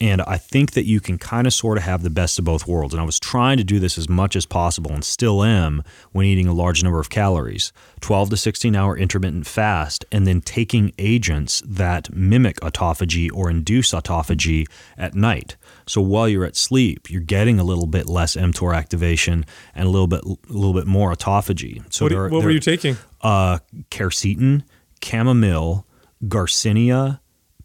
And 0.00 0.22
I 0.22 0.36
think 0.38 0.72
that 0.72 0.84
you 0.86 1.00
can 1.00 1.18
kind 1.18 1.44
of 1.46 1.52
sort 1.52 1.76
of 1.76 1.82
have 1.82 2.02
the 2.04 2.08
best 2.20 2.38
of 2.38 2.44
both 2.44 2.68
worlds. 2.68 2.94
And 2.94 3.00
I 3.00 3.04
was 3.04 3.18
trying 3.18 3.56
to 3.58 3.64
do 3.64 3.78
this 3.80 3.98
as 3.98 4.08
much 4.08 4.36
as 4.36 4.46
possible 4.46 4.92
and 4.92 5.04
still 5.04 5.42
am 5.42 5.82
when 6.12 6.24
eating 6.24 6.46
a 6.46 6.52
large 6.54 6.84
number 6.84 7.00
of 7.00 7.10
calories 7.10 7.72
12 8.00 8.30
to 8.30 8.36
16 8.36 8.76
hour 8.76 8.96
intermittent 8.96 9.46
fast, 9.46 10.04
and 10.12 10.24
then 10.26 10.40
taking 10.40 10.92
agents 10.98 11.62
that 11.66 12.14
mimic 12.14 12.56
autophagy 12.60 13.28
or 13.34 13.50
induce 13.50 13.90
autophagy 13.92 14.64
at 14.96 15.14
night. 15.14 15.56
So 15.86 16.00
while 16.00 16.28
you're 16.28 16.44
at 16.46 16.56
sleep, 16.56 17.10
you're 17.10 17.20
getting 17.36 17.58
a 17.60 17.64
little 17.64 17.88
bit 17.88 18.06
less 18.08 18.36
mTOR 18.36 18.74
activation 18.74 19.44
and 19.74 19.86
a 19.88 19.90
little 19.90 20.06
bit 20.06 20.22
a 20.24 20.52
little 20.52 20.74
bit 20.74 20.86
more 20.86 21.12
autophagy. 21.12 21.82
So 21.92 22.04
What, 22.06 22.30
what 22.30 22.44
were 22.44 22.50
you 22.50 22.60
taking? 22.60 22.96
uh, 23.20 23.58
quercetin, 23.90 24.62
chamomile, 25.02 25.84
garcinia, 26.24 27.18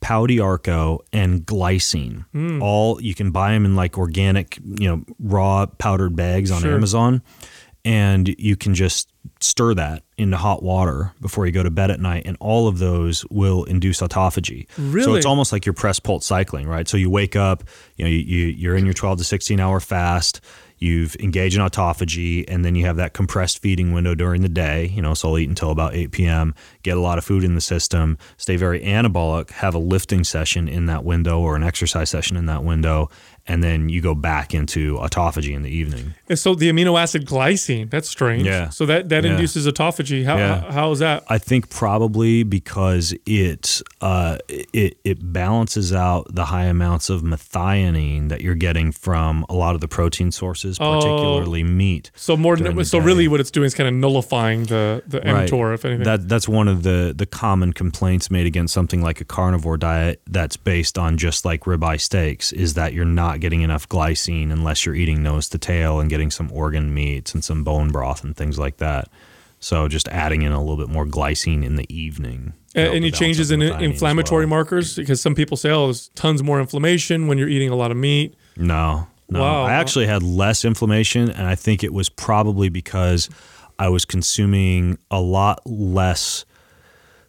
pau 0.04 0.28
d'arco, 0.28 1.00
and 1.12 1.46
glycine. 1.46 2.26
Hmm. 2.34 2.62
All 2.62 3.02
you 3.02 3.16
can 3.16 3.32
buy 3.32 3.54
them 3.54 3.66
in 3.66 3.76
like 3.76 3.98
organic, 3.98 4.60
you 4.80 4.88
know, 4.88 5.04
raw 5.20 5.66
powdered 5.66 6.16
bags 6.16 6.52
on 6.52 6.62
Sure. 6.62 6.76
Amazon, 6.76 7.24
and 7.86 8.28
you 8.38 8.56
can 8.56 8.76
just 8.76 9.10
stir 9.40 9.74
that 9.74 10.04
into 10.18 10.38
hot 10.38 10.62
water 10.64 11.12
before 11.22 11.46
you 11.46 11.52
go 11.52 11.64
to 11.64 11.70
bed 11.72 11.90
at 11.92 12.00
night, 12.00 12.24
and 12.26 12.38
all 12.40 12.68
of 12.68 12.78
those 12.80 13.26
will 13.30 13.64
induce 13.64 14.02
autophagy. 14.02 14.68
Really? 14.78 15.04
So 15.04 15.16
it's 15.16 15.26
almost 15.26 15.52
like 15.52 15.66
you're 15.66 15.74
press 15.74 16.00
pulse 16.00 16.26
cycling, 16.26 16.68
right? 16.68 16.88
So 16.88 16.98
you 16.98 17.10
wake 17.10 17.36
up, 17.36 17.64
you 17.98 18.06
know, 18.06 18.12
you, 18.12 18.20
you 18.20 18.46
you're 18.48 18.76
in 18.76 18.86
your 18.86 18.94
12 18.94 19.20
to 19.20 19.24
16 19.24 19.60
hour 19.60 19.80
fast. 19.80 20.42
You've 20.84 21.16
engaged 21.22 21.56
in 21.56 21.62
autophagy, 21.62 22.44
and 22.50 22.66
then 22.66 22.76
you 22.76 22.86
have 22.88 22.98
that 22.98 23.14
compressed 23.14 23.60
feeding 23.60 23.94
window 23.94 24.16
during 24.16 24.42
the 24.42 24.50
day. 24.50 24.88
You 24.88 25.02
know, 25.02 25.14
so 25.14 25.30
I'll 25.30 25.38
eat 25.38 25.48
until 25.48 25.72
about 25.72 25.96
8 25.96 26.12
p.m., 26.12 26.54
get 26.84 26.98
a 26.98 27.00
lot 27.00 27.18
of 27.18 27.24
food 27.24 27.46
in 27.46 27.56
the 27.56 27.62
system, 27.62 28.18
stay 28.36 28.58
very 28.58 28.82
anabolic, 28.82 29.52
have 29.52 29.76
a 29.76 29.80
lifting 29.80 30.26
session 30.26 30.68
in 30.68 30.88
that 30.88 31.06
window 31.06 31.40
or 31.40 31.56
an 31.56 31.64
exercise 31.64 32.10
session 32.10 32.36
in 32.36 32.48
that 32.48 32.66
window, 32.66 33.10
and 33.48 33.62
then 33.64 33.90
you 33.90 34.00
go 34.02 34.16
back 34.16 34.54
into 34.54 34.96
autophagy 34.98 35.54
in 35.54 35.64
the 35.64 35.70
evening. 35.70 36.14
And 36.30 36.40
so 36.40 36.56
the 36.56 36.70
amino 36.72 37.00
acid 37.00 37.26
glycine, 37.26 37.90
that's 37.90 38.10
strange. 38.10 38.46
Yeah. 38.46 38.70
So 38.70 38.86
that, 38.86 39.10
that 39.10 39.24
Yeah. 39.26 39.32
induces 39.32 39.68
autophagy. 39.68 40.24
How, 40.26 40.38
Yeah. 40.38 40.62
how, 40.62 40.72
how 40.72 40.92
is 40.92 41.00
that? 41.00 41.24
I 41.28 41.38
think 41.38 41.70
probably 41.70 42.44
because 42.44 43.14
it 43.26 43.82
uh, 44.02 44.38
it 44.50 44.98
it 45.04 45.34
balances 45.34 45.92
out 45.94 46.34
the 46.34 46.46
high 46.46 46.66
amounts 46.66 47.10
of 47.10 47.22
methionine 47.22 48.30
that 48.30 48.42
you're 48.42 48.56
getting 48.56 48.92
from 48.92 49.46
a 49.50 49.54
lot 49.54 49.76
of 49.76 49.82
the 49.82 49.88
protein 49.88 50.32
sources, 50.32 50.78
Oh. 50.80 50.96
particularly 51.00 51.64
meat. 51.64 52.12
So 52.16 52.36
more 52.38 52.58
so 52.84 53.00
day. 53.00 53.06
really 53.06 53.28
what 53.28 53.40
it's 53.40 53.52
doing 53.52 53.66
is 53.66 53.74
kind 53.74 53.88
of 53.88 53.94
nullifying 53.96 54.64
the, 54.64 55.04
the 55.08 55.20
mTOR, 55.22 55.74
if 55.74 55.86
anything. 55.86 56.04
That 56.04 56.28
that's 56.28 56.48
one 56.48 56.68
of 56.68 56.84
the 56.84 57.14
the 57.16 57.26
common 57.26 57.74
complaints 57.74 58.30
made 58.32 58.46
against 58.46 58.74
something 58.74 59.02
like 59.02 59.22
a 59.22 59.26
carnivore 59.26 59.78
diet 59.78 60.22
that's 60.30 60.58
based 60.58 60.98
on 60.98 61.18
just 61.18 61.46
like 61.46 61.62
ribeye 61.62 62.00
steaks 62.00 62.52
is 62.52 62.74
that 62.76 62.94
you're 62.94 63.06
not 63.06 63.33
getting 63.40 63.62
enough 63.62 63.88
glycine 63.90 64.52
unless 64.52 64.86
you're 64.86 64.96
eating 64.96 65.24
nose 65.24 65.50
to 65.50 65.58
tail 65.58 66.00
and 66.00 66.10
getting 66.10 66.32
some 66.32 66.52
organ 66.52 66.94
meats 66.94 67.34
and 67.34 67.44
some 67.44 67.64
bone 67.64 67.92
broth 67.92 68.24
and 68.24 68.36
things 68.36 68.58
like 68.58 68.78
that. 68.78 69.10
So 69.60 69.88
just 69.88 70.10
adding 70.10 70.42
in 70.42 70.52
a 70.52 70.60
little 70.60 70.76
bit 70.76 70.90
more 70.90 71.06
glycine 71.06 71.64
in 71.64 71.78
the 71.78 71.86
evening. 71.94 72.54
Any 72.76 73.12
changes 73.12 73.50
in 73.50 73.60
the 73.60 73.68
methionine 73.68 73.76
as 73.76 73.82
inflammatory 73.84 74.46
well. 74.46 74.50
markers? 74.50 74.96
Because 74.96 75.22
some 75.22 75.36
people 75.36 75.56
say, 75.56 75.70
oh, 75.70 75.86
there's 75.86 76.10
tons 76.10 76.44
more 76.44 76.60
inflammation 76.60 77.28
when 77.28 77.38
you're 77.38 77.48
eating 77.48 77.70
a 77.70 77.76
lot 77.76 77.92
of 77.92 77.96
meat. 77.96 78.36
No, 78.58 79.08
no. 79.30 79.40
Wow. 79.40 79.64
I 79.64 79.74
actually 79.74 80.08
had 80.08 80.22
less 80.22 80.66
inflammation, 80.66 81.30
and 81.30 81.48
I 81.48 81.56
think 81.56 81.84
it 81.84 81.94
was 81.94 82.10
probably 82.10 82.68
because 82.68 83.30
I 83.80 83.90
was 83.90 84.06
consuming 84.06 84.98
a 85.10 85.22
lot 85.22 85.62
less. 85.66 86.46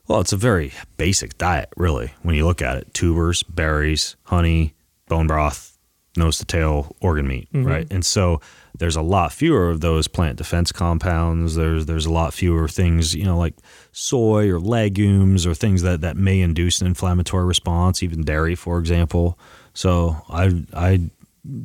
Well, 0.09 0.21
it's 0.21 0.33
a 0.33 0.37
very 0.37 0.73
basic 0.97 1.39
diet, 1.39 1.69
really, 1.77 2.15
when 2.23 2.35
you 2.35 2.47
look 2.47 2.61
at 2.63 2.77
it 2.79 2.93
tubers, 2.95 3.43
berries, 3.45 4.17
honey, 4.25 4.75
bone 5.09 5.27
broth, 5.27 5.74
nose 6.17 6.39
to 6.39 6.45
tail 6.45 6.95
organ 7.01 7.27
meat, 7.27 7.49
right? 7.53 7.87
And 7.91 8.05
so 8.05 8.41
there's 8.79 8.97
a 8.97 9.03
lot 9.03 9.33
fewer 9.33 9.71
of 9.71 9.81
those 9.81 10.09
plant 10.09 10.37
defense 10.37 10.73
compounds. 10.73 11.55
There's 11.55 11.87
there's 11.87 12.07
a 12.07 12.13
lot 12.13 12.35
fewer 12.35 12.69
things, 12.69 13.15
you 13.15 13.25
know, 13.25 13.39
like 13.39 13.55
soy 13.93 14.49
or 14.51 14.59
legumes 14.59 15.47
or 15.47 15.55
things 15.55 15.83
that, 15.83 16.01
that 16.01 16.17
may 16.17 16.41
induce 16.41 16.81
an 16.81 16.87
inflammatory 16.87 17.45
response, 17.45 18.03
even 18.03 18.23
dairy, 18.23 18.55
for 18.55 18.79
example. 18.79 19.39
So 19.75 20.23
I 20.29 20.65
I 20.73 21.11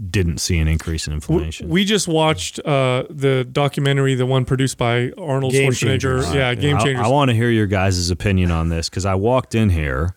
didn't 0.10 0.39
see 0.39 0.58
an 0.60 0.68
increase 0.68 1.08
in 1.08 1.14
inflammation. 1.14 1.70
We 1.70 1.86
just 1.86 2.08
watched 2.08 2.60
uh, 2.60 3.06
the 3.10 3.47
documentary, 3.50 4.14
the 4.16 4.26
one 4.26 4.43
produced 4.43 4.78
by 4.78 5.12
Arnold 5.18 5.54
Game 5.54 5.72
Schwarzenegger. 5.72 6.22
Changers. 6.22 6.34
Yeah, 6.34 6.54
Game 6.54 6.76
I- 6.76 6.84
Changers. 6.84 7.06
I, 7.06 7.08
want 7.08 7.30
to 7.30 7.36
hear 7.36 7.50
your 7.50 7.68
guys' 7.68 8.10
opinion 8.10 8.52
on 8.52 8.70
this 8.70 8.89
because 8.89 9.06
I 9.06 9.16
walked 9.16 9.56
in 9.56 9.70
here 9.70 10.16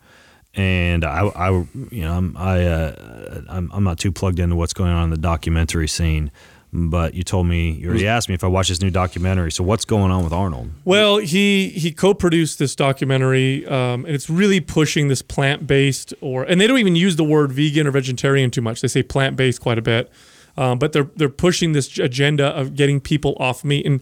and 0.55 1.05
I, 1.05 1.27
I 1.27 1.51
you 1.91 2.03
know, 2.03 2.13
I'm, 2.13 2.37
I, 2.37 2.67
uh, 2.67 3.43
I'm, 3.49 3.71
I'm 3.73 3.85
not 3.85 3.99
too 3.99 4.13
plugged 4.13 4.39
into 4.39 4.57
what's 4.57 4.75
going 4.75 4.91
on 4.91 5.05
in 5.05 5.11
the 5.11 5.17
documentary 5.17 5.89
scene, 5.89 6.31
but 6.73 7.15
you 7.15 7.23
told 7.23 7.47
me 7.47 7.71
you 7.71 7.89
already 7.89 8.07
asked 8.07 8.29
me 8.29 8.35
if 8.35 8.45
I 8.45 8.49
watched 8.49 8.69
this 8.69 8.81
new 8.83 8.91
documentary. 8.91 9.51
So 9.51 9.65
what's 9.65 9.85
going 9.85 10.11
on 10.11 10.25
with 10.25 10.33
Arnold? 10.33 10.71
Well, 10.85 11.19
he 11.19 11.69
he 11.71 11.93
co-produced 11.93 12.59
this 12.59 12.75
documentary, 12.75 13.67
um, 13.67 14.05
and 14.05 14.15
it's 14.15 14.29
really 14.29 14.61
pushing 14.61 15.09
this 15.09 15.23
plant-based, 15.23 16.15
or 16.21 16.45
and 16.45 16.61
they 16.61 16.67
don't 16.67 16.79
even 16.79 16.97
use 16.97 17.17
the 17.17 17.25
word 17.25 17.53
vegan 17.53 17.87
or 17.87 17.91
vegetarian 17.91 18.51
too 18.51 18.63
much. 18.63 18.81
They 18.81 18.89
say 18.89 19.03
plant-based 19.03 19.61
quite 19.61 19.79
a 19.79 19.83
bit, 19.83 20.11
um, 20.57 20.79
but 20.79 20.93
they're 20.93 21.11
they're 21.17 21.29
pushing 21.29 21.73
this 21.73 21.99
agenda 21.99 22.47
of 22.47 22.75
getting 22.75 23.01
people 23.01 23.37
off 23.39 23.65
meat, 23.65 23.87
and 23.87 24.01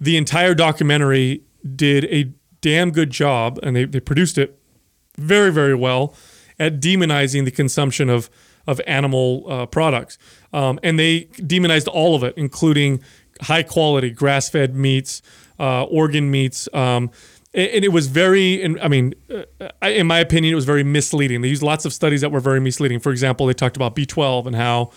the 0.00 0.16
entire 0.16 0.54
documentary 0.54 1.42
did 1.74 2.04
a 2.06 2.32
damn 2.60 2.90
good 2.90 3.10
job, 3.10 3.58
and 3.62 3.76
they 3.76 3.84
they 3.84 4.00
produced 4.00 4.38
it 4.38 4.58
very 5.16 5.52
very 5.52 5.74
well 5.74 6.14
at 6.58 6.80
demonizing 6.80 7.44
the 7.44 7.50
consumption 7.50 8.08
of 8.08 8.30
of 8.66 8.80
animal 8.86 9.44
uh, 9.48 9.66
products, 9.66 10.18
um, 10.52 10.80
and 10.82 10.98
they 10.98 11.28
demonized 11.46 11.86
all 11.88 12.14
of 12.16 12.24
it, 12.24 12.34
including 12.36 13.00
high 13.42 13.62
quality 13.62 14.10
grass 14.10 14.48
fed 14.48 14.74
meats, 14.74 15.22
uh, 15.58 15.84
organ 15.84 16.30
meats. 16.30 16.68
Um, 16.72 17.10
and 17.54 17.84
it 17.84 17.88
was 17.88 18.06
very, 18.06 18.62
and 18.62 18.78
I 18.80 18.88
mean, 18.88 19.14
uh, 19.32 19.44
in 19.82 20.06
my 20.06 20.18
opinion, 20.18 20.52
it 20.52 20.56
was 20.56 20.66
very 20.66 20.84
misleading. 20.84 21.40
They 21.40 21.48
used 21.48 21.62
lots 21.62 21.86
of 21.86 21.92
studies 21.92 22.20
that 22.20 22.30
were 22.30 22.40
very 22.40 22.60
misleading. 22.60 23.00
For 23.00 23.12
example, 23.12 23.46
they 23.46 23.54
talked 23.54 23.76
about 23.76 23.96
B12 23.96 24.46
and 24.46 24.54
how 24.56 24.90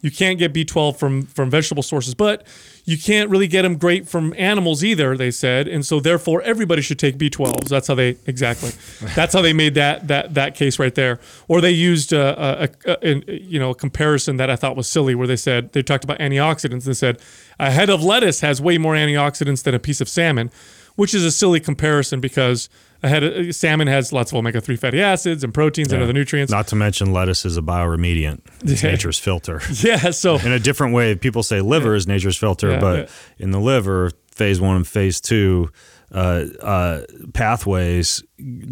you 0.00 0.12
can't 0.12 0.38
get 0.38 0.52
B12 0.52 0.96
from 0.96 1.22
from 1.22 1.50
vegetable 1.50 1.82
sources, 1.82 2.14
but 2.14 2.46
you 2.84 2.98
can't 2.98 3.30
really 3.30 3.46
get 3.46 3.62
them 3.62 3.76
great 3.76 4.06
from 4.06 4.34
animals 4.36 4.84
either. 4.84 5.16
They 5.16 5.30
said, 5.30 5.66
and 5.66 5.84
so 5.86 6.00
therefore 6.00 6.42
everybody 6.42 6.82
should 6.82 6.98
take 6.98 7.16
B12s. 7.16 7.68
That's 7.68 7.88
how 7.88 7.94
they 7.94 8.16
exactly. 8.26 8.72
That's 9.14 9.32
how 9.32 9.40
they 9.40 9.54
made 9.54 9.74
that 9.74 10.06
that 10.08 10.34
that 10.34 10.54
case 10.54 10.78
right 10.78 10.94
there. 10.94 11.18
Or 11.48 11.60
they 11.60 11.70
used 11.70 12.12
uh, 12.12 12.34
uh, 12.36 12.66
a, 12.84 12.90
a, 12.90 12.96
a, 13.02 13.22
a 13.26 13.40
you 13.40 13.58
know 13.58 13.70
a 13.70 13.74
comparison 13.74 14.36
that 14.36 14.50
I 14.50 14.56
thought 14.56 14.76
was 14.76 14.88
silly, 14.88 15.14
where 15.14 15.26
they 15.26 15.36
said 15.36 15.72
they 15.72 15.82
talked 15.82 16.04
about 16.04 16.18
antioxidants 16.18 16.86
and 16.86 16.96
said 16.96 17.20
a 17.58 17.70
head 17.70 17.88
of 17.88 18.02
lettuce 18.02 18.40
has 18.40 18.60
way 18.60 18.76
more 18.76 18.94
antioxidants 18.94 19.62
than 19.62 19.74
a 19.74 19.78
piece 19.78 20.00
of 20.02 20.08
salmon, 20.08 20.50
which 20.96 21.14
is 21.14 21.24
a 21.24 21.30
silly 21.30 21.60
comparison 21.60 22.20
because 22.20 22.68
a 23.04 23.08
head 23.08 23.22
of, 23.22 23.54
salmon 23.54 23.86
has 23.86 24.12
lots 24.12 24.32
of 24.32 24.38
omega 24.38 24.60
three 24.60 24.76
fatty 24.76 25.00
acids 25.00 25.44
and 25.44 25.52
proteins 25.52 25.92
and 25.92 26.02
other 26.02 26.12
nutrients. 26.12 26.50
Not 26.50 26.66
to 26.68 26.76
mention 26.76 27.12
lettuce 27.12 27.44
is 27.44 27.56
a 27.56 27.62
bioremediant. 27.62 28.40
It's 28.64 28.82
Yeah. 28.82 28.90
nature's 28.90 29.18
filter. 29.18 29.60
yeah, 29.82 30.10
so 30.10 30.36
in 30.38 30.52
a 30.52 30.58
different 30.58 30.94
way. 30.94 31.14
People 31.14 31.42
say 31.42 31.60
liver 31.60 31.94
is 31.94 32.06
nature's 32.06 32.36
filter, 32.36 32.70
Yeah, 32.72 32.80
but 32.80 32.98
yeah. 32.98 33.06
in 33.44 33.50
the 33.50 33.60
liver, 33.60 34.10
phase 34.32 34.60
one 34.60 34.76
and 34.76 34.86
phase 34.86 35.20
two 35.20 35.70
uh, 36.12 36.44
uh, 36.60 37.02
pathways 37.32 38.22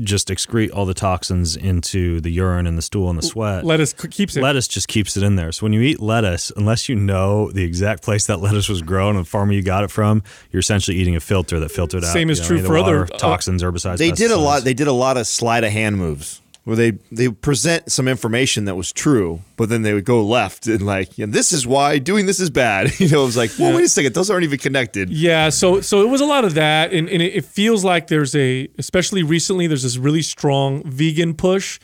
just 0.03 0.29
excrete 0.29 0.71
all 0.75 0.85
the 0.85 0.95
toxins 0.95 1.57
into 1.57 2.21
the 2.21 2.31
urine 2.31 2.67
and 2.67 2.77
the 2.77 2.83
stool 2.83 3.09
and 3.09 3.19
the 3.19 3.23
sweat. 3.23 3.65
lettuce 3.65 3.93
keeps 3.93 4.37
it. 4.37 4.43
Lettuce 4.43 4.69
just 4.69 4.89
keeps 4.89 5.17
it 5.17 5.23
in 5.23 5.37
there. 5.37 5.53
So 5.53 5.65
when 5.65 5.73
you 5.73 5.81
eat 5.81 6.01
lettuce, 6.01 6.53
unless 6.57 6.89
you 6.89 6.95
know 6.95 7.51
the 7.53 7.65
exact 7.65 8.03
place 8.03 8.27
that 8.27 8.37
lettuce 8.41 8.69
was 8.69 8.83
grown 8.83 9.17
and 9.17 9.25
the 9.25 9.29
farmer 9.29 9.53
you 9.53 9.63
got 9.63 9.85
it 9.85 9.91
from, 9.91 10.23
you're 10.51 10.61
essentially 10.61 10.97
eating 10.97 11.17
a 11.17 11.21
filter 11.21 11.59
that 11.61 11.71
filtered 11.71 12.05
out. 12.05 12.13
Same 12.13 12.29
is 12.29 12.39
you 12.39 12.43
know, 12.43 12.49
true 12.49 12.63
for 12.67 12.75
the 12.75 12.83
other, 12.83 13.03
uh, 13.05 13.19
toxins, 13.19 13.63
herbicides. 13.63 13.99
They 13.99 14.11
did 14.11 14.31
a 14.31 14.37
lot. 14.37 14.65
They 14.65 14.75
did 14.75 14.89
a 14.89 14.93
lot 14.93 15.17
of 15.17 15.27
sleight 15.27 15.65
of 15.65 15.73
hand 15.73 15.97
moves 15.97 16.42
where 16.65 16.77
they 16.77 16.93
they 17.11 17.29
present 17.29 17.91
some 17.91 18.07
information 18.07 18.67
that 18.67 18.77
was 18.77 18.93
true, 18.93 19.41
but 19.57 19.69
then 19.69 19.83
they 19.83 19.93
would 19.93 20.05
go 20.05 20.25
left 20.25 20.67
and 20.67 20.83
like, 20.83 21.19
yeah, 21.19 21.27
this 21.29 21.53
is 21.53 21.67
why 21.67 21.99
doing 21.99 22.27
this 22.27 22.41
is 22.41 22.51
bad. 22.51 22.93
You 23.03 23.09
know, 23.09 23.23
it 23.23 23.27
was 23.27 23.37
like, 23.37 23.51
well, 23.59 23.75
wait 23.75 23.85
a 23.85 23.89
second, 23.89 24.15
those 24.15 24.31
aren't 24.31 24.45
even 24.45 24.61
connected. 24.61 25.11
Yeah, 25.11 25.49
so 25.49 25.81
so 25.81 26.03
it 26.03 26.09
was 26.09 26.21
a 26.21 26.25
lot 26.25 26.45
of 26.45 26.55
that, 26.55 26.93
and, 26.93 27.09
and 27.09 27.21
it, 27.21 27.35
it 27.35 27.45
feels 27.45 27.85
like 27.85 28.07
there's 28.07 28.37
a, 28.37 28.69
especially 28.79 29.25
recently, 29.25 29.67
there's 29.67 29.83
this 29.83 29.97
really 29.97 30.23
strong 30.23 30.85
vegan 30.85 31.35
push, 31.35 31.81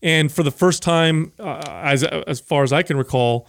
and 0.00 0.30
for 0.30 0.44
the 0.44 0.52
first 0.52 0.82
time, 0.82 1.32
uh, 1.40 1.60
as 1.66 2.04
as 2.04 2.38
far 2.38 2.62
as 2.62 2.72
I 2.72 2.82
can 2.84 2.96
recall, 2.96 3.48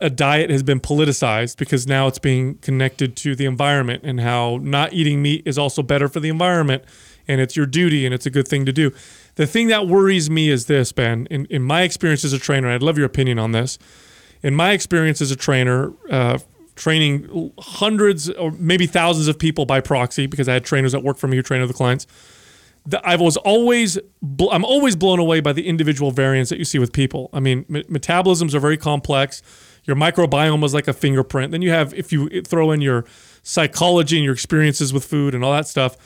a 0.00 0.08
diet 0.08 0.48
has 0.48 0.62
been 0.62 0.80
politicized 0.80 1.58
because 1.58 1.86
now 1.86 2.06
it's 2.06 2.18
being 2.18 2.54
connected 2.56 3.14
to 3.16 3.36
the 3.36 3.44
environment 3.44 4.02
and 4.04 4.20
how 4.20 4.58
not 4.62 4.94
eating 4.94 5.20
meat 5.20 5.42
is 5.44 5.58
also 5.58 5.82
better 5.82 6.08
for 6.08 6.20
the 6.20 6.30
environment, 6.30 6.82
and 7.26 7.42
it's 7.42 7.56
your 7.56 7.66
duty 7.66 8.06
and 8.06 8.14
it's 8.14 8.26
a 8.26 8.30
good 8.30 8.48
thing 8.48 8.64
to 8.64 8.72
do. 8.72 8.90
The 9.38 9.46
thing 9.46 9.68
that 9.68 9.86
worries 9.86 10.28
me 10.28 10.50
is 10.50 10.66
this, 10.66 10.90
Ben. 10.90 11.26
In 11.30 11.46
in 11.46 11.62
my 11.62 11.82
experience 11.82 12.24
as 12.24 12.32
a 12.32 12.38
trainer, 12.38 12.68
I'd 12.68 12.82
love 12.82 12.98
your 12.98 13.06
opinion 13.06 13.38
on 13.38 13.52
this 13.52 13.78
in 14.42 14.54
my 14.54 14.72
experience 14.72 15.20
as 15.20 15.30
a 15.30 15.36
trainer, 15.36 15.92
uh, 16.10 16.38
training 16.76 17.52
hundreds 17.58 18.30
or 18.30 18.52
maybe 18.52 18.86
thousands 18.86 19.28
of 19.28 19.38
people 19.38 19.66
by 19.66 19.80
proxy, 19.80 20.26
because 20.26 20.48
I 20.48 20.54
had 20.54 20.64
trainers 20.64 20.92
that 20.92 21.02
work 21.02 21.18
for 21.18 21.28
me 21.28 21.36
who 21.36 21.42
train 21.42 21.62
other 21.62 21.72
clients, 21.72 22.06
I 23.04 23.16
was 23.16 23.36
always 23.36 23.98
I'm 24.50 24.64
always 24.64 24.96
blown 24.96 25.18
away 25.18 25.40
by 25.40 25.52
the 25.52 25.66
individual 25.66 26.10
variants 26.10 26.50
that 26.50 26.58
you 26.58 26.64
see 26.64 26.78
with 26.78 26.92
people. 26.92 27.30
I 27.32 27.40
mean, 27.40 27.64
me- 27.68 27.84
metabolisms 27.84 28.54
are 28.54 28.60
very 28.60 28.76
complex. 28.76 29.42
Your 29.84 29.96
microbiome 29.96 30.64
is 30.64 30.74
like 30.74 30.88
a 30.88 30.92
fingerprint. 30.92 31.52
Then 31.52 31.62
you 31.62 31.70
have 31.70 31.94
if 31.94 32.12
you 32.12 32.42
throw 32.42 32.70
in 32.70 32.80
your 32.80 33.04
psychology 33.42 34.16
and 34.16 34.24
your 34.24 34.34
experiences 34.34 34.92
with 34.92 35.04
food 35.04 35.34
and 35.34 35.44
all 35.44 35.52
that 35.52 35.66
stuff. 35.66 35.96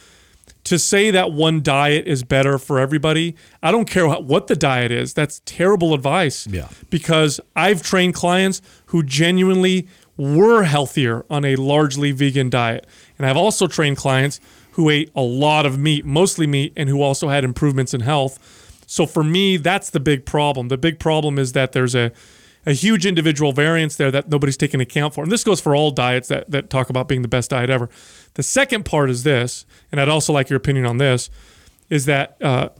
To 0.72 0.78
say 0.78 1.10
that 1.10 1.32
one 1.32 1.62
diet 1.62 2.06
is 2.06 2.24
better 2.24 2.56
for 2.56 2.78
everybody, 2.78 3.36
I 3.62 3.70
don't 3.70 3.84
care 3.84 4.08
what, 4.08 4.46
the 4.46 4.56
diet 4.56 4.90
is. 4.90 5.12
That's 5.12 5.42
terrible 5.44 5.92
advice. 5.92 6.46
Yeah. 6.46 6.68
Because 6.88 7.40
I've 7.54 7.82
trained 7.82 8.14
clients 8.14 8.62
who 8.86 9.02
genuinely 9.02 9.86
were 10.16 10.62
healthier 10.62 11.26
on 11.28 11.44
a 11.44 11.56
largely 11.56 12.10
vegan 12.12 12.48
diet. 12.48 12.86
And 13.18 13.26
I've 13.26 13.36
also 13.36 13.66
trained 13.66 13.98
clients 13.98 14.40
who 14.70 14.88
ate 14.88 15.10
a 15.14 15.20
lot 15.20 15.66
of 15.66 15.78
meat, 15.78 16.06
mostly 16.06 16.46
meat, 16.46 16.72
and 16.74 16.88
who 16.88 17.02
also 17.02 17.28
had 17.28 17.44
improvements 17.44 17.92
in 17.92 18.00
health. 18.00 18.38
So 18.86 19.04
for 19.04 19.22
me, 19.22 19.58
that's 19.58 19.90
the 19.90 20.00
big 20.00 20.24
problem. 20.24 20.68
The 20.68 20.78
big 20.78 20.98
problem 20.98 21.38
is 21.38 21.52
that 21.52 21.72
there's 21.72 21.94
a 21.94 22.12
a 22.64 22.72
huge 22.72 23.06
individual 23.06 23.52
variance 23.52 23.96
there 23.96 24.10
that 24.10 24.28
nobody's 24.28 24.56
taking 24.56 24.80
account 24.80 25.14
for. 25.14 25.24
And 25.24 25.32
this 25.32 25.44
goes 25.44 25.60
for 25.60 25.74
all 25.74 25.90
diets 25.90 26.28
that, 26.28 26.50
that 26.50 26.70
talk 26.70 26.90
about 26.90 27.08
being 27.08 27.22
the 27.22 27.28
best 27.28 27.50
diet 27.50 27.70
ever. 27.70 27.88
The 28.34 28.42
second 28.42 28.84
part 28.84 29.10
is 29.10 29.22
this, 29.22 29.66
and 29.90 30.00
I'd 30.00 30.08
also 30.08 30.32
like 30.32 30.48
your 30.48 30.56
opinion 30.56 30.86
on 30.86 30.98
this, 30.98 31.30
is 31.90 32.06
that 32.06 32.36
uh, 32.40 32.70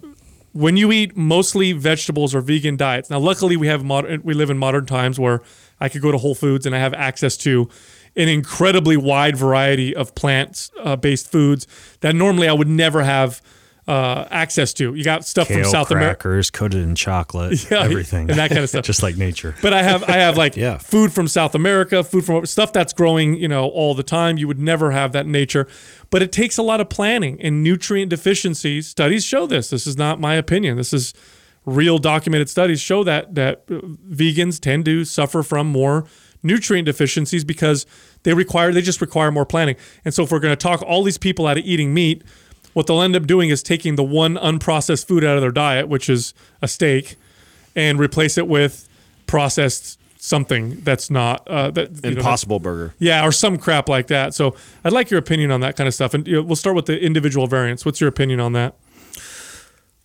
when 0.53 0.77
you 0.77 0.93
eat 0.93 1.17
mostly 1.17 1.73
vegetables 1.73 2.35
or 2.35 2.41
vegan 2.41 2.77
diets. 2.77 3.11
Now, 3.11 3.19
luckily, 3.19 3.57
we 3.57 3.67
have 3.67 3.85
modern, 3.85 4.23
we 4.23 4.35
live 4.35 4.51
in 4.51 4.59
modern 4.59 4.87
times 4.87 5.19
where 5.19 5.43
I 5.81 5.89
could 5.89 6.03
go 6.03 6.13
to 6.13 6.19
Whole 6.19 6.35
Foods 6.35 6.67
and 6.67 6.75
I 6.75 6.79
have 6.79 6.95
access 6.95 7.37
to 7.39 7.69
an 8.17 8.29
incredibly 8.29 8.97
wide 8.97 9.37
variety 9.37 9.97
of 9.97 10.15
plant-based 10.15 11.33
foods 11.33 11.67
that 12.01 12.15
normally 12.15 12.49
I 12.49 12.53
would 12.53 12.69
never 12.69 13.03
have 13.03 13.41
uh, 13.89 14.27
access 14.31 14.73
to. 14.75 14.95
You 14.95 15.03
got 15.03 15.25
stuff 15.25 15.49
Kale 15.49 15.63
from 15.63 15.71
South 15.71 15.91
America. 15.91 16.23
crackers 16.23 16.51
coated 16.51 16.83
in 16.83 16.95
chocolate, 16.95 17.67
Yeah, 17.71 17.83
everything, 17.83 18.31
and 18.31 18.39
that 18.39 18.49
kind 18.51 18.61
of 18.63 18.69
stuff. 18.69 18.85
just 18.93 19.03
like 19.03 19.17
nature. 19.17 19.55
But 19.61 19.73
I 19.73 19.83
have 19.83 20.05
I 20.05 20.13
have 20.13 20.37
like 20.37 20.57
Yeah. 20.57 20.79
food 20.79 21.13
from 21.13 21.27
South 21.29 21.55
America, 21.55 22.05
food 22.05 22.25
from 22.25 22.47
stuff 22.47 22.73
that's 22.73 22.93
growing, 22.93 23.35
you 23.35 23.49
know, 23.49 23.69
all 23.69 23.95
the 23.95 24.03
time. 24.05 24.39
You 24.39 24.47
would 24.49 24.61
never 24.61 24.93
have 24.93 25.13
that 25.13 25.27
in 25.27 25.33
nature. 25.33 25.67
But 26.11 26.23
it 26.23 26.31
takes 26.31 26.59
a 26.59 26.63
lot 26.63 26.81
of 26.81 26.89
planning 26.91 27.41
and 27.41 27.63
nutrient 27.65 28.11
deficiencies. 28.11 28.87
Studies 28.87 29.25
show 29.25 29.47
this. 29.47 29.71
This 29.71 29.87
is 29.87 29.97
not 29.97 30.21
my 30.21 30.35
opinion. 30.35 30.77
This 30.77 30.93
is 30.93 31.13
real 31.65 31.99
documented 31.99 32.49
studies 32.51 32.81
show 32.81 33.03
that 33.05 33.35
that 33.35 33.65
uh, 33.71 33.75
vegans 34.11 34.61
tend 34.61 34.85
to 34.85 35.05
suffer 35.05 35.43
from 35.43 35.67
more 35.67 36.05
nutrient 36.45 36.87
deficiencies 36.87 37.45
because 37.45 37.87
they 38.25 38.35
require 38.35 38.73
they 38.73 38.83
just 38.83 39.01
require 39.01 39.31
more 39.33 39.47
planning. 39.47 39.77
And 40.05 40.13
so 40.15 40.23
if 40.25 40.31
we're 40.33 40.41
going 40.41 40.53
to 40.53 40.57
talk 40.57 40.83
all 40.83 41.03
these 41.03 41.19
people 41.19 41.47
out 41.47 41.57
of 41.59 41.65
eating 41.65 41.95
meat, 41.95 42.23
what 42.73 42.87
they'll 42.87 43.03
end 43.03 43.17
up 43.17 43.27
doing 43.27 43.51
is 43.51 43.63
taking 43.63 43.97
the 43.97 44.03
one 44.05 44.37
unprocessed 44.37 45.07
food 45.07 45.25
out 45.25 45.37
of 45.37 45.43
their 45.43 45.53
diet, 45.53 45.89
which 45.89 46.09
is 46.09 46.35
a 46.61 46.69
steak, 46.69 47.17
and 47.77 47.99
replace 47.99 48.39
it 48.39 48.49
with 48.49 48.89
processed 49.27 49.99
something 50.19 50.81
that's 50.83 51.11
not 51.11 51.47
uh, 51.49 51.71
that 51.73 51.91
you 52.05 52.11
know, 52.13 52.17
Impossible 52.19 52.61
burger. 52.61 52.95
yeah, 52.99 53.27
or 53.27 53.33
some 53.33 53.59
crap 53.59 53.89
like 53.89 54.07
that. 54.07 54.35
So 54.35 54.55
I'd 54.85 54.93
like 54.93 55.11
your 55.11 55.19
opinion 55.19 55.51
on 55.51 55.61
that 55.61 55.77
kind 55.77 55.89
of 55.89 55.95
stuff. 55.95 56.15
And 56.15 56.27
you 56.29 56.37
know, 56.37 56.43
we'll 56.43 56.57
start 56.57 56.77
with 56.77 56.87
the 56.87 57.01
individual 57.01 57.47
variants. 57.47 57.85
What's 57.85 58.01
your 58.01 58.09
opinion 58.09 58.39
on 58.41 58.53
that? 58.53 58.75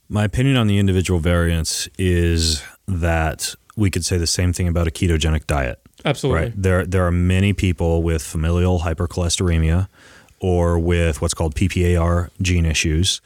My 0.10 0.24
opinion 0.24 0.56
on 0.56 0.68
the 0.68 0.80
individual 0.80 1.20
variants 1.20 1.88
is 1.98 2.64
that 2.88 3.54
we 3.76 3.92
could 3.92 4.06
say 4.06 4.18
the 4.18 4.26
same 4.28 4.54
thing 4.54 4.68
about 4.68 4.88
a 4.88 4.92
ketogenic 4.92 5.46
diet. 5.46 5.80
Absolutely. 6.06 6.42
Right. 6.44 6.54
There 6.56 6.86
there 6.86 7.06
are 7.06 7.12
many 7.12 7.54
people 7.54 8.02
with 8.02 8.24
familial 8.24 8.80
hypercholesteremia 8.80 9.88
or 10.40 10.80
with 10.80 11.22
what's 11.22 11.34
called 11.34 11.56
PPAR 11.56 12.30
gene 12.42 12.66
issues. 12.66 13.22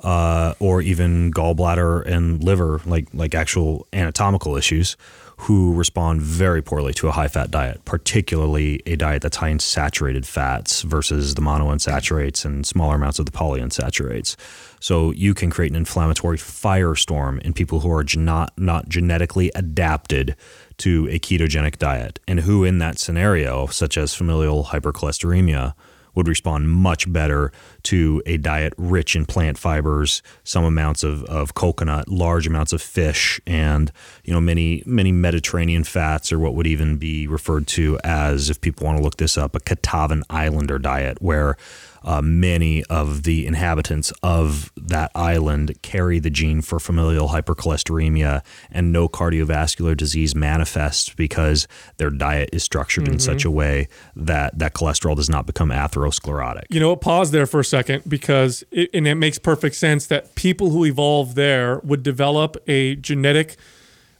Uh, 0.00 0.52
or 0.58 0.82
even 0.82 1.32
gallbladder 1.32 2.04
and 2.04 2.44
liver, 2.44 2.78
like 2.84 3.08
like 3.14 3.34
actual 3.34 3.86
anatomical 3.94 4.54
issues, 4.54 4.98
who 5.38 5.74
respond 5.74 6.20
very 6.20 6.62
poorly 6.62 6.92
to 6.92 7.08
a 7.08 7.10
high 7.10 7.28
fat 7.28 7.50
diet, 7.50 7.84
particularly 7.84 8.82
a 8.86 8.96
diet 8.96 9.22
that's 9.22 9.36
high 9.38 9.48
in 9.48 9.58
saturated 9.58 10.26
fats 10.26 10.82
versus 10.82 11.34
the 11.34 11.42
monounsaturates 11.42 12.44
and 12.44 12.66
smaller 12.66 12.96
amounts 12.96 13.18
of 13.18 13.26
the 13.26 13.32
polyunsaturates. 13.32 14.36
So 14.78 15.10
you 15.12 15.32
can 15.32 15.50
create 15.50 15.70
an 15.72 15.76
inflammatory 15.76 16.36
firestorm 16.36 17.40
in 17.40 17.52
people 17.52 17.80
who 17.80 17.90
are 17.90 18.04
not 18.16 18.52
not 18.58 18.88
genetically 18.88 19.50
adapted 19.54 20.36
to 20.78 21.08
a 21.08 21.18
ketogenic 21.18 21.78
diet, 21.78 22.20
and 22.28 22.40
who 22.40 22.64
in 22.64 22.78
that 22.78 22.98
scenario, 22.98 23.66
such 23.66 23.96
as 23.96 24.14
familial 24.14 24.64
hypercholesteremia, 24.64 25.74
would 26.14 26.28
respond 26.28 26.70
much 26.70 27.12
better 27.12 27.52
to 27.84 28.22
a 28.26 28.36
diet 28.36 28.72
rich 28.76 29.16
in 29.16 29.26
plant 29.26 29.58
fibers, 29.58 30.22
some 30.42 30.64
amounts 30.64 31.02
of, 31.02 31.24
of 31.24 31.54
coconut, 31.54 32.08
large 32.08 32.46
amounts 32.46 32.72
of 32.72 32.80
fish, 32.80 33.40
and 33.46 33.92
you 34.24 34.32
know 34.32 34.40
many 34.40 34.82
many 34.86 35.12
Mediterranean 35.12 35.84
fats, 35.84 36.32
or 36.32 36.38
what 36.38 36.54
would 36.54 36.66
even 36.66 36.96
be 36.96 37.26
referred 37.26 37.66
to 37.66 37.98
as, 38.04 38.50
if 38.50 38.60
people 38.60 38.86
want 38.86 38.98
to 38.98 39.04
look 39.04 39.16
this 39.16 39.36
up, 39.38 39.54
a 39.54 39.60
Kitavan 39.60 40.22
Islander 40.30 40.78
diet, 40.78 41.20
where 41.20 41.56
uh, 42.04 42.20
many 42.22 42.84
of 42.84 43.22
the 43.22 43.46
inhabitants 43.46 44.12
of 44.22 44.70
that 44.76 45.10
island 45.14 45.80
carry 45.82 46.18
the 46.18 46.30
gene 46.30 46.60
for 46.60 46.78
familial 46.78 47.28
hypercholesteremia, 47.28 48.42
and 48.70 48.92
no 48.92 49.08
cardiovascular 49.08 49.96
disease 49.96 50.34
manifests 50.34 51.08
because 51.10 51.66
their 51.96 52.10
diet 52.10 52.50
is 52.52 52.62
structured 52.62 53.08
in 53.08 53.18
such 53.18 53.44
a 53.44 53.50
way 53.50 53.88
that 54.14 54.58
that 54.58 54.74
cholesterol 54.74 55.16
does 55.16 55.30
not 55.30 55.46
become 55.46 55.70
atherosclerotic. 55.70 56.64
You 56.68 56.80
know 56.80 56.90
what? 56.90 57.00
Pause 57.00 57.30
there 57.30 57.46
for 57.46 57.60
a 57.60 57.64
second 57.64 58.02
because, 58.06 58.64
it, 58.70 58.90
and 58.92 59.08
it 59.08 59.14
makes 59.14 59.38
perfect 59.38 59.76
sense 59.76 60.06
that 60.06 60.34
people 60.34 60.70
who 60.70 60.84
evolve 60.84 61.34
there 61.34 61.78
would 61.80 62.02
develop 62.02 62.56
a 62.66 62.96
genetic 62.96 63.56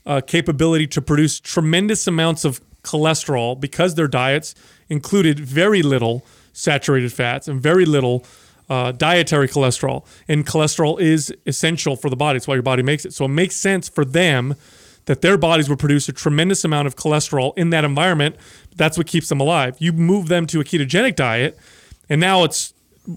uh, 0.06 0.20
capability 0.20 0.86
to 0.86 1.02
produce 1.02 1.40
tremendous 1.40 2.06
amounts 2.06 2.44
of 2.44 2.60
cholesterol 2.82 3.58
because 3.58 3.94
their 3.94 4.08
diets 4.08 4.54
included 4.88 5.40
very 5.40 5.82
little 5.82 6.24
saturated 6.54 7.12
fats 7.12 7.46
and 7.46 7.60
very 7.60 7.84
little 7.84 8.24
uh, 8.70 8.92
dietary 8.92 9.48
cholesterol. 9.48 10.06
And 10.26 10.46
cholesterol 10.46 10.98
is 10.98 11.34
essential 11.44 11.96
for 11.96 12.08
the 12.08 12.16
body. 12.16 12.38
It's 12.38 12.48
why 12.48 12.54
your 12.54 12.62
body 12.62 12.82
makes 12.82 13.04
it. 13.04 13.12
So 13.12 13.26
it 13.26 13.28
makes 13.28 13.56
sense 13.56 13.90
for 13.90 14.06
them 14.06 14.54
that 15.06 15.20
their 15.20 15.36
bodies 15.36 15.68
would 15.68 15.78
produce 15.78 16.08
a 16.08 16.12
tremendous 16.12 16.64
amount 16.64 16.86
of 16.86 16.96
cholesterol 16.96 17.52
in 17.58 17.70
that 17.70 17.84
environment. 17.84 18.36
That's 18.76 18.96
what 18.96 19.06
keeps 19.06 19.28
them 19.28 19.40
alive. 19.40 19.76
You 19.78 19.92
move 19.92 20.28
them 20.28 20.46
to 20.46 20.60
a 20.60 20.64
ketogenic 20.64 21.14
diet, 21.16 21.58
and 22.08 22.20
now 22.20 22.44
it's 22.44 22.72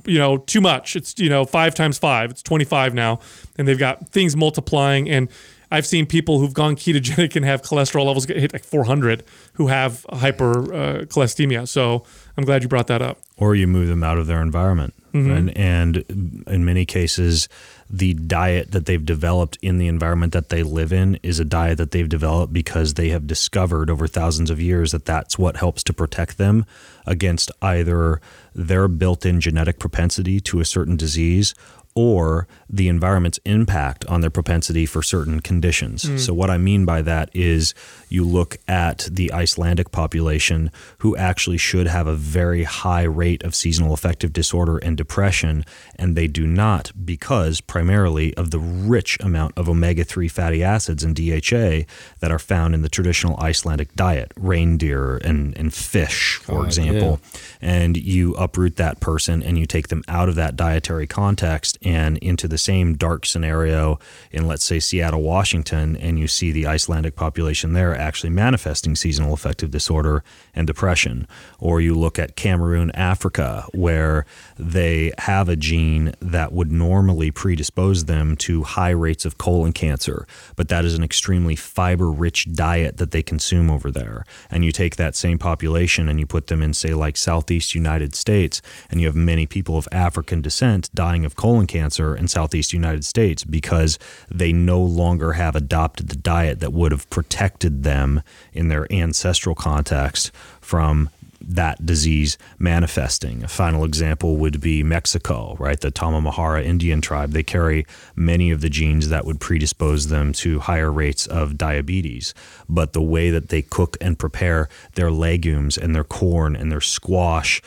you 0.06 0.20
know 0.20 0.38
too 0.38 0.60
much. 0.60 0.96
It's 0.96 1.18
you 1.18 1.30
know 1.30 1.46
five 1.46 1.74
times 1.74 1.98
five. 1.98 2.32
It's 2.32 2.44
twenty 2.44 2.66
five 2.66 2.94
now, 2.94 3.20
and 3.58 3.68
they've 3.68 3.80
got 3.80 4.10
things 4.10 4.36
multiplying. 4.36 5.10
And 5.10 5.30
I've 5.72 5.86
seen 5.86 6.06
people 6.06 6.40
who've 6.40 6.54
gone 6.54 6.76
ketogenic 6.84 7.36
and 7.36 7.46
have 7.46 7.62
cholesterol 7.62 8.06
levels 8.06 8.26
get 8.26 8.38
hit 8.38 8.54
like 8.54 8.66
four 8.66 8.84
hundred 8.84 9.24
who 9.54 9.68
have 9.68 10.06
hyper 10.10 10.74
uh. 10.74 11.66
So 11.66 12.04
I'm 12.38 12.46
glad 12.46 12.62
you 12.62 12.70
brought 12.70 12.88
that 12.88 13.02
up. 13.02 13.18
or 13.36 13.56
you 13.56 13.68
move 13.68 13.88
them 13.88 14.04
out 14.04 14.18
of 14.18 14.28
their 14.28 14.42
environment. 14.42 14.94
Mm-hmm. 15.14 15.32
And, 15.32 15.58
and 15.58 16.44
in 16.48 16.66
many 16.66 16.86
cases, 16.86 17.50
the 17.90 18.14
diet 18.14 18.72
that 18.72 18.86
they've 18.86 19.04
developed 19.04 19.58
in 19.62 19.78
the 19.78 19.88
environment 19.88 20.34
that 20.34 20.50
they 20.50 20.62
live 20.62 20.92
in 20.94 21.16
is 21.24 21.40
a 21.40 21.46
diet 21.46 21.78
that 21.78 21.92
they've 21.92 22.10
developed 22.10 22.54
because 22.54 22.96
they 22.96 23.10
have 23.10 23.26
discovered 23.26 23.90
over 23.90 24.06
thousands 24.08 24.50
of 24.50 24.62
years 24.62 24.92
that 24.92 25.06
that's 25.06 25.40
what 25.40 25.58
helps 25.58 25.84
to 25.84 25.94
protect 25.94 26.38
them 26.38 26.66
against 27.06 27.50
either 27.62 28.22
their 28.54 28.88
built 28.88 29.26
in 29.26 29.40
genetic 29.40 29.80
propensity 29.80 30.40
to 30.42 30.60
a 30.60 30.66
certain 30.66 30.98
disease 30.98 31.56
or 31.98 32.48
the 32.70 32.88
environment's 32.89 33.39
impact 33.43 34.06
on 34.06 34.22
their 34.22 34.30
propensity 34.30 34.86
for 34.86 35.02
certain 35.02 35.39
conditions. 35.39 36.04
Mm. 36.04 36.20
So, 36.20 36.32
what 36.32 36.52
I 36.52 36.60
mean 36.60 36.86
by 36.86 37.02
that 37.02 37.32
is 37.34 37.74
you 38.08 38.24
look 38.24 38.58
at 38.68 39.10
the 39.12 39.34
Icelandic 39.34 39.91
population 39.91 40.70
who 41.00 41.18
actually 41.18 41.58
should 41.58 41.88
have 41.88 42.06
a 42.06 42.14
very 42.14 42.66
high 42.66 43.02
rate 43.02 43.43
of 43.43 43.56
seasonal 43.56 43.93
affective 43.93 44.32
disorder 44.32 44.78
and 44.78 44.95
depression, 44.95 45.66
and 45.95 46.16
they 46.16 46.28
do 46.28 46.45
not 46.45 46.91
because 47.04 47.62
primarily 47.62 48.32
of 48.36 48.52
the 48.52 48.60
rich 48.60 49.18
amount 49.22 49.58
of 49.58 49.68
omega 49.68 50.04
3 50.04 50.28
fatty 50.28 50.64
acids 50.64 51.04
and 51.04 51.16
DHA 51.16 51.91
that 52.20 52.32
are 52.32 52.38
found 52.38 52.76
in 52.76 52.84
the 52.84 52.89
traditional 52.89 53.39
Icelandic 53.39 53.95
diet, 53.95 54.32
reindeer 54.38 55.18
and, 55.18 55.58
and 55.58 55.74
fish, 55.74 56.36
for 56.43 56.64
example. 56.64 57.20
And 57.60 57.98
you 57.98 58.36
uproot 58.36 58.76
that 58.76 59.00
person 59.00 59.41
and 59.41 59.58
you 59.58 59.66
take 59.66 59.88
them 59.88 60.04
out 60.08 60.30
of 60.30 60.36
that 60.36 60.56
dietary 60.56 61.08
context 61.08 61.80
and 61.88 62.18
into 62.18 62.50
the 62.50 62.58
same 62.58 62.96
dark 62.96 63.26
scenario 63.26 63.98
in, 64.30 64.46
let's 64.46 64.66
say, 64.66 64.78
Seattle, 64.78 65.22
Washington, 65.22 65.96
and 65.96 66.20
you 66.20 66.28
see 66.28 66.52
the 66.52 66.68
Icelandic 66.68 67.16
population 67.16 67.72
there 67.72 67.98
actually 67.98 68.30
manifesting 68.30 68.94
seasonal 68.94 69.34
affective 69.34 69.72
disorder 69.72 70.22
and 70.54 70.68
depression. 70.68 71.26
Or 71.60 71.80
you 71.80 71.96
look 71.96 72.20
at 72.20 72.36
Cameroon, 72.36 72.92
Africa, 72.92 73.66
where 73.74 74.26
they 74.60 75.14
have 75.20 75.48
a 75.48 75.56
gene 75.56 76.14
that 76.20 76.52
would 76.52 76.74
normally 76.74 77.32
predispose 77.32 78.04
them 78.04 78.36
to 78.36 78.64
high 78.64 78.90
rates 78.90 79.24
of 79.24 79.38
colon 79.38 79.72
cancer, 79.72 80.28
but 80.58 80.68
that 80.68 80.84
is 80.84 80.94
an 80.94 81.04
extremely 81.06 81.56
fiber 81.56 82.12
rich 82.12 82.52
diet 82.52 82.98
that 82.98 83.12
they 83.12 83.24
consume 83.24 83.72
over 83.72 83.92
there. 83.92 84.26
And 84.52 84.66
you 84.66 84.74
take 84.74 84.98
that 84.98 85.16
same 85.16 85.38
population 85.38 86.10
and 86.10 86.20
you 86.20 86.26
put 86.26 86.48
them 86.48 86.62
in, 86.62 86.74
say, 86.74 86.94
like 86.94 87.16
Southeast 87.16 87.74
United 87.74 88.14
States, 88.14 88.62
and 88.92 89.00
you 89.00 89.08
have 89.08 89.16
many 89.16 89.46
people 89.46 89.78
of 89.78 89.88
African 89.94 90.42
descent 90.42 90.90
dying 90.94 91.24
of 91.24 91.38
colon 91.38 91.66
cancer 91.66 91.76
cancer 91.78 92.15
in 92.15 92.28
Southeast 92.28 92.73
United 92.73 93.05
States 93.05 93.43
because 93.43 93.99
they 94.30 94.51
no 94.51 94.82
longer 94.82 95.34
have 95.34 95.55
adopted 95.55 96.09
the 96.09 96.15
diet 96.15 96.59
that 96.59 96.73
would 96.73 96.91
have 96.91 97.09
protected 97.09 97.84
them 97.84 98.21
in 98.53 98.67
their 98.67 98.91
ancestral 98.91 99.55
context 99.55 100.32
from 100.59 101.09
that 101.39 101.86
disease 101.86 102.38
manifesting. 102.57 103.43
A 103.43 103.47
final 103.47 103.84
example 103.84 104.38
would 104.38 104.59
be 104.59 104.84
Mexico, 104.84 105.55
right? 105.59 105.80
The 105.80 105.91
Tarahumara 105.91 106.63
Indian 106.63 106.99
tribe. 106.99 107.32
They 107.32 107.43
carry 107.43 107.86
many 108.15 108.51
of 108.51 108.61
the 108.61 108.69
genes 108.69 109.09
that 109.09 109.25
would 109.25 109.39
predispose 109.39 110.07
them 110.07 110.34
to 110.34 110.59
higher 110.59 110.91
rates 110.91 111.28
of 111.28 111.57
diabetes. 111.57 112.34
But 112.67 112.93
the 112.93 113.03
way 113.03 113.30
that 113.30 113.49
they 113.49 113.61
cook 113.61 113.97
and 114.01 114.17
prepare 114.17 114.67
their 114.95 115.11
legumes 115.11 115.78
and 115.78 115.95
their 115.95 116.03
corn 116.03 116.55
and 116.55 116.71
their 116.71 116.82
squash 116.82 117.61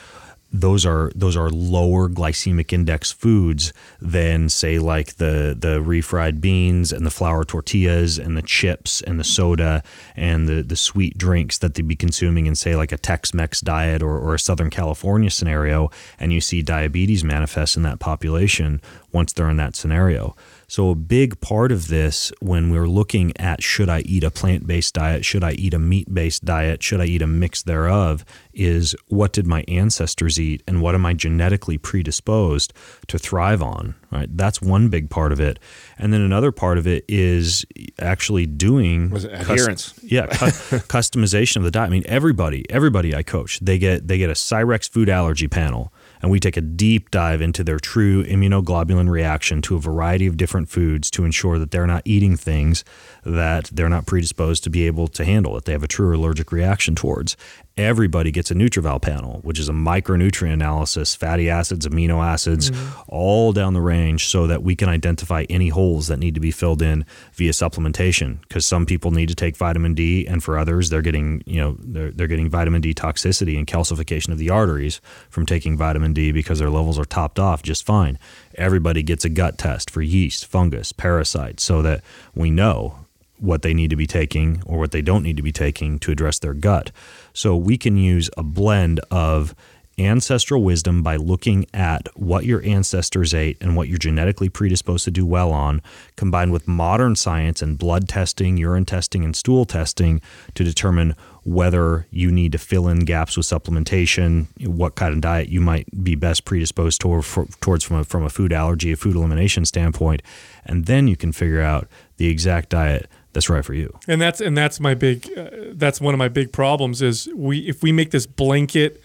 those 0.53 0.85
are 0.85 1.13
those 1.15 1.37
are 1.37 1.49
lower 1.51 2.09
glycemic 2.09 2.73
index 2.73 3.13
foods 3.13 3.73
than 4.01 4.49
say 4.49 4.79
like 4.79 5.17
the 5.17 5.57
the 5.59 5.79
refried 5.81 6.41
beans 6.41 6.93
and 6.93 7.07
the 7.07 7.11
flour 7.11 7.45
tortillas 7.45 8.19
and 8.19 8.37
the 8.37 8.43
chips 8.43 9.01
and 9.03 9.21
the 9.21 9.25
soda 9.25 9.83
and 10.17 10.49
the 10.49 10.63
the 10.63 10.77
sweet 10.77 11.17
drinks 11.17 11.59
that 11.59 11.75
they'd 11.75 11.87
be 11.87 11.97
consuming 11.97 12.47
in 12.47 12.55
say 12.55 12.75
like 12.75 12.93
a 12.93 12.99
Tex-Mex 12.99 13.61
diet 13.61 14.03
or, 14.03 14.19
or 14.19 14.35
a 14.35 14.39
Southern 14.39 14.71
California 14.71 15.31
scenario 15.31 15.91
and 16.19 16.33
you 16.33 16.41
see 16.41 16.63
diabetes 16.63 17.23
manifest 17.23 17.77
in 17.77 17.83
that 17.85 18.01
population 18.01 18.81
once 19.13 19.33
they're 19.33 19.51
in 19.51 19.57
that 19.57 19.77
scenario. 19.77 20.35
So, 20.71 20.91
a 20.91 20.95
big 20.95 21.41
part 21.41 21.73
of 21.73 21.89
this 21.89 22.33
when 22.39 22.71
we're 22.71 22.87
looking 22.87 23.33
at 23.41 23.61
should 23.61 23.89
I 23.89 24.03
eat 24.03 24.23
a 24.23 24.31
plant 24.31 24.69
based 24.69 24.95
diet, 24.95 25.25
should 25.25 25.43
I 25.43 25.51
eat 25.55 25.75
a 25.75 25.81
meat 25.81 26.15
based 26.15 26.45
diet, 26.45 26.81
should 26.81 27.01
I 27.01 27.07
eat 27.07 27.23
a 27.23 27.27
mix 27.27 27.61
thereof, 27.61 28.25
is 28.55 28.95
what 29.09 29.33
did 29.33 29.49
my 29.49 29.65
ancestors 29.67 30.39
eat 30.39 30.63
and 30.69 30.81
what 30.81 30.95
am 30.95 31.05
I 31.05 31.13
genetically 31.13 31.77
predisposed 31.77 32.73
to 33.09 33.19
thrive 33.19 33.63
on, 33.63 33.97
right? 34.13 34.29
That's 34.37 34.63
one 34.63 34.91
big 34.91 35.11
part 35.11 35.33
of 35.33 35.41
it. 35.41 35.59
And 35.99 36.13
then 36.13 36.21
another 36.21 36.53
part 36.53 36.79
of 36.79 36.87
it 36.87 37.05
is 37.09 37.67
actually 37.99 38.47
doing 38.47 39.13
adherence? 39.13 39.93
yeah, 40.05 40.27
cu- 40.27 40.77
customization 40.87 41.57
of 41.57 41.65
the 41.65 41.73
diet. 41.73 41.89
I 41.89 41.91
mean, 41.91 42.05
everybody, 42.07 42.65
everybody 42.71 43.13
I 43.13 43.25
coach, 43.25 43.59
they 43.59 43.77
get 43.77 44.07
they 44.07 44.19
get 44.19 44.31
a 44.31 44.35
Cyrex 44.35 44.89
food 44.89 45.09
allergy 45.09 45.49
panel 45.49 45.93
and 46.23 46.31
we 46.31 46.41
take 46.41 46.57
a 46.57 46.61
deep 46.61 47.11
dive 47.11 47.41
into 47.41 47.65
their 47.65 47.79
true 47.79 48.25
immunoglobulin 48.25 49.09
reaction 49.09 49.63
to 49.63 49.77
a 49.77 49.81
variety 49.81 50.27
of 50.27 50.37
different 50.37 50.69
foods 50.69 51.11
to 51.11 51.25
ensure 51.25 51.59
that 51.59 51.71
they're 51.71 51.87
not 51.87 52.03
eating 52.05 52.37
things 52.37 52.85
that 53.25 53.71
they're 53.73 53.89
not 53.89 54.07
predisposed 54.07 54.65
to 54.65 54.71
be 54.71 54.87
able 54.87 55.09
to 55.09 55.25
handle, 55.25 55.55
that 55.55 55.65
they 55.65 55.73
have 55.73 55.83
a 55.83 55.89
true 55.89 56.17
allergic 56.17 56.53
reaction 56.53 56.95
towards. 56.95 57.37
Everybody 57.77 58.31
gets 58.31 58.51
a 58.51 58.55
NutrEval 58.55 59.01
panel, 59.01 59.41
which 59.43 59.59
is 59.59 59.69
a 59.69 59.73
micronutrient 59.73 60.53
analysis, 60.53 61.15
fatty 61.15 61.49
acids, 61.49 61.87
amino 61.87 62.23
acids, 62.23 62.71
mm-hmm. 62.71 63.01
all 63.09 63.53
down 63.53 63.73
the 63.73 63.81
range 63.81 64.27
so 64.27 64.47
that 64.47 64.63
we 64.63 64.77
can 64.77 64.89
identify 64.89 65.47
any 65.49 65.69
holes 65.69 66.09
that 66.09 66.19
need 66.19 66.35
to 66.35 66.41
be 66.41 66.51
filled 66.51 66.83
in 66.83 67.07
via 67.33 67.53
supplementation. 67.53 68.41
Because 68.43 68.67
some 68.67 68.85
people 68.85 69.13
need 69.13 69.29
to 69.31 69.35
take 69.35 69.57
vitamin 69.57 69.95
D, 69.95 70.27
and 70.27 70.43
for 70.43 70.59
others, 70.59 70.91
they're 70.91 71.01
getting, 71.01 71.43
you 71.47 71.61
know, 71.61 71.77
they're, 71.79 72.11
they're 72.11 72.27
getting 72.27 72.51
vitamin 72.51 72.83
D 72.83 72.93
toxicity 72.93 73.57
and 73.57 73.67
calcification 73.67 74.29
of 74.29 74.39
the 74.39 74.51
arteries 74.51 75.01
from 75.31 75.47
taking 75.47 75.77
vitamin 75.79 76.13
D 76.13 76.33
because 76.33 76.59
their 76.59 76.71
levels 76.71 76.99
are 76.99 77.07
topped 77.07 77.39
off 77.39 77.63
just 77.63 77.87
fine. 77.87 78.19
Everybody 78.57 79.03
gets 79.03 79.25
a 79.25 79.31
gut 79.31 79.57
test 79.57 79.91
for 79.91 80.03
yeast, 80.03 80.45
fungus, 80.45 80.93
parasites, 80.93 81.63
so 81.63 81.81
that 81.83 82.03
we 82.35 82.51
know 82.51 83.00
what 83.41 83.63
they 83.63 83.75
need 83.75 83.91
to 83.91 83.97
be 83.97 84.07
taking 84.07 84.63
or 84.67 84.79
what 84.79 84.93
they 84.93 85.03
don't 85.03 85.23
need 85.23 85.37
to 85.37 85.43
be 85.43 85.53
taking 85.53 85.99
to 85.99 86.13
address 86.13 86.39
their 86.39 86.55
gut. 86.55 86.91
So 87.33 87.57
we 87.57 87.77
can 87.79 87.97
use 87.97 88.31
a 88.37 88.43
blend 88.43 89.01
of 89.11 89.55
ancestral 89.99 90.63
wisdom 90.63 91.03
by 91.03 91.17
looking 91.17 91.67
at 91.75 92.09
what 92.17 92.45
your 92.45 92.63
ancestors 92.65 93.35
ate 93.35 93.59
and 93.61 93.77
what 93.77 93.89
you're 93.89 93.99
genetically 93.99 94.49
predisposed 94.49 95.05
to 95.05 95.11
do 95.11 95.27
well 95.27 95.53
on, 95.53 95.83
combined 96.17 96.53
with 96.53 96.67
modern 96.67 97.15
science 97.15 97.61
and 97.61 97.79
blood 97.79 98.09
testing, 98.09 98.57
urine 98.57 98.85
testing, 98.85 99.25
and 99.25 99.37
stool 99.37 99.65
testing 99.65 100.21
to 100.55 100.65
determine 100.65 101.15
whether 101.43 102.07
you 102.11 102.31
need 102.31 102.53
to 102.53 102.59
fill 102.59 102.89
in 102.89 103.01
gaps 103.01 103.37
with 103.37 103.47
supplementation, 103.47 104.47
what 104.67 104.95
kind 104.95 105.15
of 105.15 105.21
diet 105.21 105.49
you 105.49 105.61
might 105.61 105.87
be 106.05 106.15
best 106.15 106.45
predisposed 106.45 107.01
toward, 107.01 107.25
towards 107.61 107.85
from 107.85 107.99
a, 107.99 108.05
from 108.05 108.25
a 108.25 108.31
food 108.31 108.53
allergy, 108.53 108.93
a 108.93 108.97
food 108.97 109.17
elimination 109.17 109.65
standpoint, 109.65 110.23
and 110.65 110.87
then 110.87 111.09
you 111.09 111.17
can 111.17 111.33
figure 111.33 111.63
out 111.63 111.89
the 112.17 112.29
exact 112.29 112.69
diet 112.71 113.09
that's 113.33 113.49
right 113.49 113.65
for 113.65 113.75
you. 113.75 113.97
and 114.09 114.21
that's 114.21 114.41
and 114.41 114.57
that's 114.57 114.81
my 114.81 114.95
big 114.95 115.29
uh, 115.37 115.51
that's 115.73 116.01
one 116.01 116.15
of 116.15 116.19
my 116.19 116.29
big 116.29 116.53
problems 116.53 117.03
is 117.03 117.29
we 117.35 117.61
if 117.61 117.83
we 117.83 117.93
make 117.93 118.11
this 118.11 118.27
blanket 118.27 119.03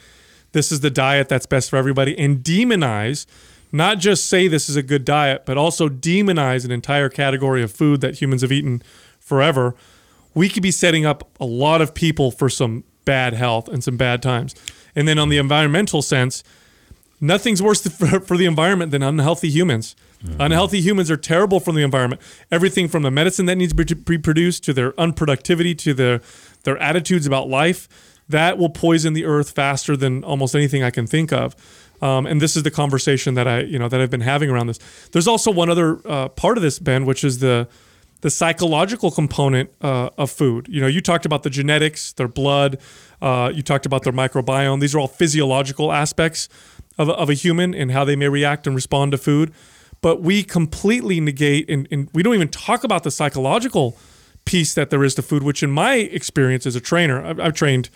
this 0.52 0.72
is 0.72 0.80
the 0.80 0.90
diet 0.90 1.30
that's 1.30 1.46
best 1.46 1.70
for 1.70 1.78
everybody 1.78 2.18
and 2.18 2.40
demonize 2.40 3.26
not 3.72 4.00
just 4.00 4.28
say 4.28 4.48
this 4.48 4.70
is 4.70 4.76
a 4.76 4.84
good 4.84 5.06
diet 5.06 5.46
but 5.46 5.58
also 5.58 5.90
demonize 5.90 6.66
an 6.66 6.72
entire 6.72 7.10
category 7.10 7.62
of 7.62 7.72
food 7.72 8.02
that 8.02 8.22
humans 8.22 8.42
have 8.42 8.52
eaten 8.52 8.82
forever 9.20 9.76
we 10.34 10.50
could 10.50 10.64
be 10.64 10.72
setting 10.72 11.06
up 11.06 11.30
a 11.40 11.46
lot 11.46 11.82
of 11.82 11.94
people 11.94 12.32
for 12.32 12.50
some 12.50 12.84
bad 13.06 13.34
health 13.34 13.68
and 13.68 13.84
some 13.84 13.98
bad 13.98 14.22
times 14.22 14.56
and 14.96 15.08
then 15.08 15.20
on 15.20 15.30
the 15.30 15.38
environmental 15.38 16.02
sense 16.02 16.44
nothing's 17.22 17.62
worse 17.62 17.86
for, 17.98 18.20
for 18.20 18.38
the 18.38 18.46
environment 18.46 18.92
than 18.92 19.04
unhealthy 19.04 19.50
humans. 19.50 19.96
Unhealthy 20.40 20.82
humans 20.82 21.10
are 21.10 21.18
terrible 21.18 21.60
for 21.60 21.72
the 21.72 21.82
environment. 21.82 22.22
Everything 22.52 22.88
from 22.88 23.04
the 23.04 23.12
medicine 23.12 23.46
that 23.46 23.56
needs 23.56 23.74
to 23.74 23.96
be 23.96 24.18
produced 24.18 24.64
to 24.66 24.74
their 24.74 24.92
unproductivity 24.94 25.78
to 25.80 25.94
their 25.94 26.22
their 26.64 26.78
attitudes 26.80 27.26
about 27.26 27.48
life 27.48 27.88
that 28.28 28.58
will 28.58 28.70
poison 28.70 29.14
the 29.14 29.26
earth 29.26 29.52
faster 29.52 29.96
than 29.96 30.24
almost 30.24 30.56
anything 30.56 30.84
I 30.84 30.90
can 30.90 31.08
think 31.08 31.32
of. 31.32 31.56
Um, 32.02 32.26
and 32.26 32.42
this 32.42 32.56
is 32.56 32.64
the 32.64 32.72
conversation 32.72 33.36
that 33.36 33.48
I 33.48 33.62
you 33.62 33.80
know 33.80 33.88
that 33.88 34.02
I've 34.02 34.10
been 34.10 34.22
having 34.22 34.50
around 34.50 34.68
this. 34.68 34.80
There's 35.12 35.28
also 35.28 35.52
one 35.52 35.70
other 35.70 36.00
uh, 36.06 36.30
part 36.30 36.58
of 36.58 36.64
this, 36.64 36.80
Ben, 36.80 37.06
which 37.06 37.24
is 37.24 37.40
the 37.40 37.68
the 38.22 38.30
psychological 38.30 39.12
component 39.12 39.70
uh, 39.82 40.10
of 40.18 40.32
food. 40.32 40.68
You 40.70 40.82
know, 40.82 40.88
you 40.88 41.00
talked 41.00 41.26
about 41.26 41.44
the 41.44 41.50
genetics, 41.50 42.14
their 42.14 42.28
blood. 42.28 42.80
Uh, 43.22 43.52
you 43.54 43.62
talked 43.62 43.86
about 43.86 44.04
their 44.04 44.14
microbiome. 44.14 44.82
These 44.82 44.96
are 44.96 45.00
all 45.00 45.08
physiological 45.08 45.92
aspects 45.94 46.50
of 46.98 47.10
of 47.10 47.30
a 47.30 47.34
human 47.34 47.74
and 47.74 47.92
how 47.92 48.04
they 48.04 48.16
may 48.16 48.28
react 48.28 48.68
and 48.68 48.76
respond 48.76 49.14
to 49.14 49.18
food. 49.18 49.54
But 50.06 50.22
we 50.22 50.44
completely 50.44 51.20
negate 51.20 51.68
and, 51.68 51.88
and 51.90 52.10
we 52.14 52.22
don't 52.22 52.36
even 52.36 52.50
talk 52.50 52.84
about 52.84 53.02
the 53.02 53.10
psychological 53.10 53.98
piece 54.46 54.76
that 54.76 54.92
there 54.92 55.04
is 55.04 55.16
to 55.16 55.24
food, 55.24 55.42
which 55.42 55.64
in 55.64 55.72
my 55.72 55.96
experience 55.96 56.68
as 56.68 56.76
a 56.76 56.80
trainer, 56.80 57.26
I've, 57.26 57.40
I've 57.40 57.54
trained 57.56 57.90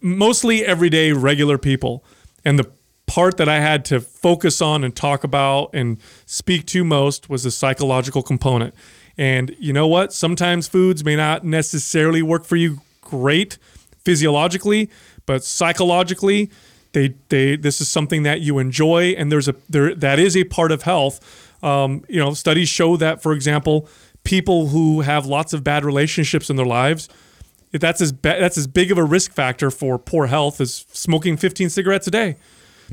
mostly 0.00 0.64
everyday 0.64 1.12
regular 1.12 1.58
people. 1.58 2.04
And 2.44 2.58
the 2.58 2.72
part 3.06 3.36
that 3.36 3.48
I 3.48 3.60
had 3.60 3.84
to 3.84 4.00
focus 4.00 4.60
on 4.60 4.82
and 4.82 4.96
talk 4.96 5.22
about 5.22 5.70
and 5.72 5.98
speak 6.26 6.66
to 6.66 6.82
most 6.82 7.30
was 7.30 7.44
the 7.44 7.52
psychological 7.52 8.24
component. 8.24 8.74
And 9.16 9.54
you 9.60 9.72
know 9.72 9.86
what? 9.86 10.12
Sometimes 10.12 10.66
foods 10.66 11.04
may 11.04 11.14
not 11.14 11.44
necessarily 11.44 12.22
work 12.22 12.44
for 12.44 12.56
you 12.56 12.80
great 13.00 13.58
physiologically, 14.04 14.90
but 15.24 15.44
psychologically, 15.44 16.50
they 16.92 17.14
they 17.28 17.56
this 17.56 17.80
is 17.80 17.88
something 17.88 18.22
that 18.22 18.40
you 18.40 18.58
enjoy, 18.58 19.14
and 19.18 19.30
there's 19.30 19.48
a 19.48 19.54
there 19.68 19.94
that 19.94 20.18
is 20.18 20.36
a 20.36 20.44
part 20.44 20.72
of 20.72 20.82
health. 20.82 21.48
Um, 21.62 22.04
you 22.08 22.18
know, 22.18 22.34
studies 22.34 22.68
show 22.68 22.96
that, 22.96 23.22
for 23.22 23.32
example, 23.32 23.88
people 24.24 24.68
who 24.68 25.00
have 25.02 25.26
lots 25.26 25.52
of 25.52 25.62
bad 25.62 25.84
relationships 25.84 26.50
in 26.50 26.56
their 26.56 26.66
lives, 26.66 27.08
that's 27.72 28.00
as 28.00 28.12
ba- 28.12 28.38
that's 28.40 28.58
as 28.58 28.66
big 28.66 28.90
of 28.90 28.98
a 28.98 29.04
risk 29.04 29.32
factor 29.32 29.70
for 29.70 29.98
poor 29.98 30.26
health 30.26 30.60
as 30.60 30.86
smoking 30.92 31.36
15 31.36 31.70
cigarettes 31.70 32.06
a 32.06 32.10
day. 32.10 32.36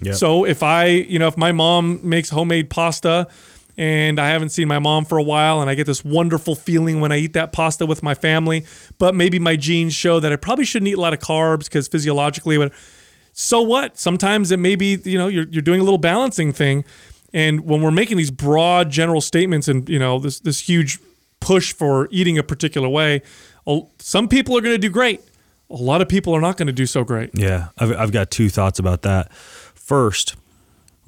Yep. 0.02 0.16
So 0.16 0.46
if 0.46 0.64
I, 0.64 0.86
you 0.86 1.20
know, 1.20 1.28
if 1.28 1.38
my 1.38 1.52
mom 1.52 2.00
makes 2.08 2.30
homemade 2.30 2.70
pasta 2.70 3.28
and 3.78 4.20
I 4.20 4.30
haven't 4.30 4.50
seen 4.50 4.68
my 4.68 4.80
mom 4.80 5.06
for 5.06 5.18
a 5.18 5.24
while 5.24 5.62
and 5.62 5.70
I 5.70 5.76
get 5.76 5.88
this 5.88 6.06
wonderful 6.06 6.56
feeling 6.56 7.02
when 7.02 7.12
I 7.12 7.18
eat 7.18 7.34
that 7.34 7.52
pasta 7.52 7.86
with 7.86 8.02
my 8.02 8.14
family, 8.14 8.66
but 8.98 9.16
maybe 9.16 9.40
my 9.40 9.56
genes 9.56 9.94
show 9.94 10.20
that 10.20 10.32
I 10.32 10.36
probably 10.38 10.66
shouldn't 10.66 10.88
eat 10.88 10.98
a 10.98 11.02
lot 11.02 11.14
of 11.14 11.20
carbs 11.20 11.66
because 11.66 11.88
physiologically, 11.88 12.58
but 12.58 12.72
so 13.42 13.62
what? 13.62 13.98
Sometimes 13.98 14.52
it 14.52 14.60
may 14.60 14.76
be, 14.76 15.00
you 15.06 15.18
know, 15.18 15.30
you're, 15.30 15.48
you're 15.48 15.62
doing 15.62 15.80
a 15.80 15.84
little 15.86 15.98
balancing 15.98 16.52
thing. 16.52 16.84
And 17.34 17.62
when 17.62 17.82
we're 17.82 17.90
making 17.90 18.18
these 18.18 18.32
broad 18.32 18.90
general 18.90 19.22
statements 19.22 19.70
and, 19.70 19.88
you 19.88 19.98
know, 19.98 20.20
this, 20.20 20.42
this 20.42 20.60
huge 20.60 21.00
push 21.40 21.72
for 21.72 22.10
eating 22.12 22.38
a 22.38 22.44
particular 22.44 22.90
way, 22.90 23.22
some 24.00 24.28
people 24.28 24.58
are 24.58 24.62
going 24.62 24.76
to 24.76 24.78
do 24.78 24.90
great. 24.90 25.22
A 25.70 25.76
lot 25.76 26.02
of 26.02 26.10
people 26.10 26.36
are 26.36 26.42
not 26.42 26.58
going 26.58 26.68
to 26.68 26.74
do 26.74 26.86
so 26.86 27.06
great. 27.06 27.30
Yeah, 27.34 27.70
I've, 27.78 27.96
I've 27.98 28.12
got 28.12 28.30
two 28.30 28.50
thoughts 28.50 28.78
about 28.78 29.04
that. 29.04 29.32
First, 29.34 30.36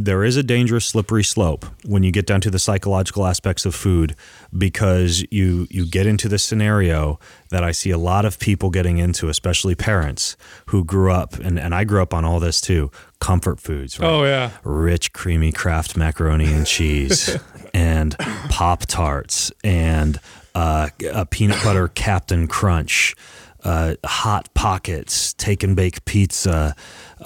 there 0.06 0.24
is 0.24 0.36
a 0.36 0.43
dangerous 0.43 0.86
slippery 0.86 1.24
slope 1.24 1.66
when 1.86 2.02
you 2.02 2.12
get 2.12 2.26
down 2.26 2.41
to 2.41 2.49
the 2.49 2.58
psychological 2.58 3.28
aspects 3.28 3.66
of 3.66 3.76
food 3.76 4.16
because 4.58 5.24
you 5.32 5.68
you 5.70 5.86
get 5.86 6.08
into 6.08 6.28
this 6.28 6.43
scenario 6.43 7.20
that 7.49 7.64
I 7.64 7.72
see 7.72 7.91
a 7.91 7.97
lot 7.97 8.26
of 8.26 8.39
people 8.39 8.70
getting 8.70 8.97
into, 8.97 9.30
especially 9.30 9.76
parents 9.76 10.36
who 10.68 10.84
grew 10.84 11.12
up 11.12 11.36
and, 11.36 11.60
and 11.60 11.76
I 11.76 11.84
grew 11.84 12.02
up 12.02 12.14
on 12.14 12.26
all 12.26 12.39
this 12.39 12.62
too, 12.62 12.89
comfort 13.20 13.60
foods, 13.60 13.99
right? 13.99 14.10
Oh, 14.10 14.24
yeah. 14.24 14.52
Rich, 14.64 15.14
creamy 15.14 15.52
Kraft 15.52 15.95
macaroni 15.95 16.52
and 16.52 16.66
cheese 16.66 17.38
and 17.74 18.18
Pop 18.49 18.86
Tarts 18.88 19.52
and 19.64 20.20
uh, 20.56 20.89
a 21.14 21.26
peanut 21.26 21.64
butter 21.64 21.88
Captain 21.89 22.47
Crunch, 22.47 23.16
uh, 23.64 23.95
hot 24.04 24.52
pockets, 24.54 25.34
take 25.34 25.64
and 25.64 25.76
bake 25.76 26.04
pizza, 26.06 26.76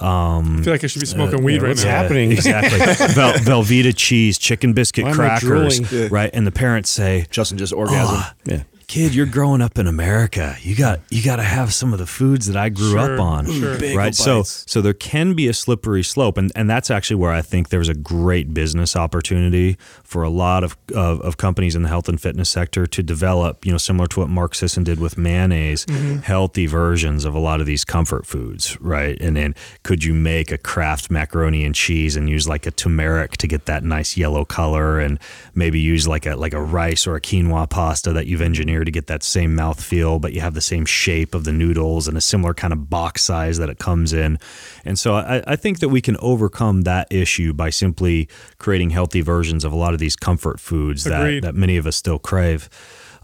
Um, 0.00 0.58
I 0.60 0.62
feel 0.62 0.72
like 0.74 0.84
I 0.84 0.86
should 0.88 1.00
be 1.00 1.06
smoking 1.06 1.42
weed 1.42 1.58
uh, 1.58 1.62
right 1.62 1.68
what's 1.70 1.84
now. 1.84 1.90
happening? 1.90 2.32
Exactly. 2.32 2.78
Vel- 3.14 3.32
Velveeta 3.62 3.94
cheese, 3.96 4.38
chicken 4.38 4.72
biscuit 4.72 5.04
Why 5.04 5.12
crackers, 5.12 6.10
right? 6.10 6.30
And 6.32 6.46
the 6.46 6.52
parents 6.52 6.90
say, 6.90 7.26
Justin 7.30 7.56
just 7.58 7.72
orgasm. 7.72 8.22
Yeah. 8.44 8.62
Kid, 8.86 9.14
you're 9.14 9.26
growing 9.26 9.60
up 9.60 9.78
in 9.78 9.86
America. 9.86 10.56
You 10.60 10.76
got 10.76 11.00
you 11.10 11.22
got 11.22 11.36
to 11.36 11.42
have 11.42 11.74
some 11.74 11.92
of 11.92 11.98
the 11.98 12.06
foods 12.06 12.46
that 12.46 12.56
I 12.56 12.68
grew 12.68 12.92
Sure, 12.92 13.14
up 13.14 13.20
on, 13.20 13.46
sure. 13.46 13.78
Bagel 13.78 13.98
right? 13.98 14.14
So 14.14 14.38
bites. 14.38 14.64
so 14.68 14.80
there 14.80 14.92
can 14.92 15.34
be 15.34 15.48
a 15.48 15.54
slippery 15.54 16.02
slope, 16.02 16.38
and 16.38 16.52
and 16.54 16.70
that's 16.70 16.90
actually 16.90 17.16
where 17.16 17.32
I 17.32 17.42
think 17.42 17.68
there's 17.70 17.88
a 17.88 17.94
great 17.94 18.54
business 18.54 18.94
opportunity 18.96 19.76
for 20.04 20.22
a 20.22 20.30
lot 20.30 20.64
of 20.64 20.76
of, 20.94 21.20
of 21.20 21.36
companies 21.36 21.74
in 21.74 21.82
the 21.82 21.88
health 21.88 22.08
and 22.08 22.20
fitness 22.20 22.48
sector 22.48 22.86
to 22.86 23.02
develop, 23.02 23.66
you 23.66 23.72
know, 23.72 23.78
similar 23.78 24.06
to 24.08 24.20
what 24.20 24.28
Mark 24.28 24.54
Sisson 24.54 24.84
did 24.84 25.00
with 25.00 25.18
mayonnaise, 25.18 25.84
mm-hmm. 25.86 26.18
healthy 26.18 26.66
versions 26.66 27.24
of 27.24 27.34
a 27.34 27.40
lot 27.40 27.60
of 27.60 27.66
these 27.66 27.84
comfort 27.84 28.26
foods, 28.26 28.80
right? 28.80 29.20
And 29.20 29.36
then 29.36 29.54
could 29.82 30.04
you 30.04 30.14
make 30.14 30.52
a 30.52 30.58
Kraft 30.58 31.10
macaroni 31.10 31.64
and 31.64 31.74
cheese 31.74 32.16
and 32.16 32.28
use 32.28 32.46
like 32.46 32.66
a 32.66 32.70
turmeric 32.70 33.32
to 33.38 33.46
get 33.46 33.66
that 33.66 33.82
nice 33.82 34.16
yellow 34.16 34.44
color, 34.44 35.00
and 35.00 35.18
maybe 35.54 35.80
use 35.80 36.06
like 36.06 36.26
a 36.26 36.36
like 36.36 36.54
a 36.54 36.62
rice 36.62 37.06
or 37.06 37.16
a 37.16 37.20
quinoa 37.20 37.68
pasta 37.68 38.12
that 38.12 38.26
you've 38.26 38.42
engineered 38.42 38.75
to 38.84 38.90
get 38.90 39.06
that 39.06 39.22
same 39.22 39.54
mouth 39.54 39.82
feel, 39.82 40.18
but 40.18 40.32
you 40.32 40.40
have 40.40 40.54
the 40.54 40.60
same 40.60 40.84
shape 40.84 41.34
of 41.34 41.44
the 41.44 41.52
noodles 41.52 42.08
and 42.08 42.16
a 42.16 42.20
similar 42.20 42.54
kind 42.54 42.72
of 42.72 42.88
box 42.90 43.22
size 43.22 43.58
that 43.58 43.68
it 43.68 43.78
comes 43.78 44.12
in. 44.12 44.38
And 44.84 44.98
so 44.98 45.14
I, 45.14 45.42
I 45.46 45.56
think 45.56 45.80
that 45.80 45.88
we 45.88 46.00
can 46.00 46.16
overcome 46.20 46.82
that 46.82 47.06
issue 47.10 47.52
by 47.52 47.70
simply 47.70 48.28
creating 48.58 48.90
healthy 48.90 49.20
versions 49.20 49.64
of 49.64 49.72
a 49.72 49.76
lot 49.76 49.94
of 49.94 50.00
these 50.00 50.16
comfort 50.16 50.60
foods 50.60 51.04
that, 51.04 51.42
that 51.42 51.54
many 51.54 51.76
of 51.76 51.86
us 51.86 51.96
still 51.96 52.18
crave. 52.18 52.68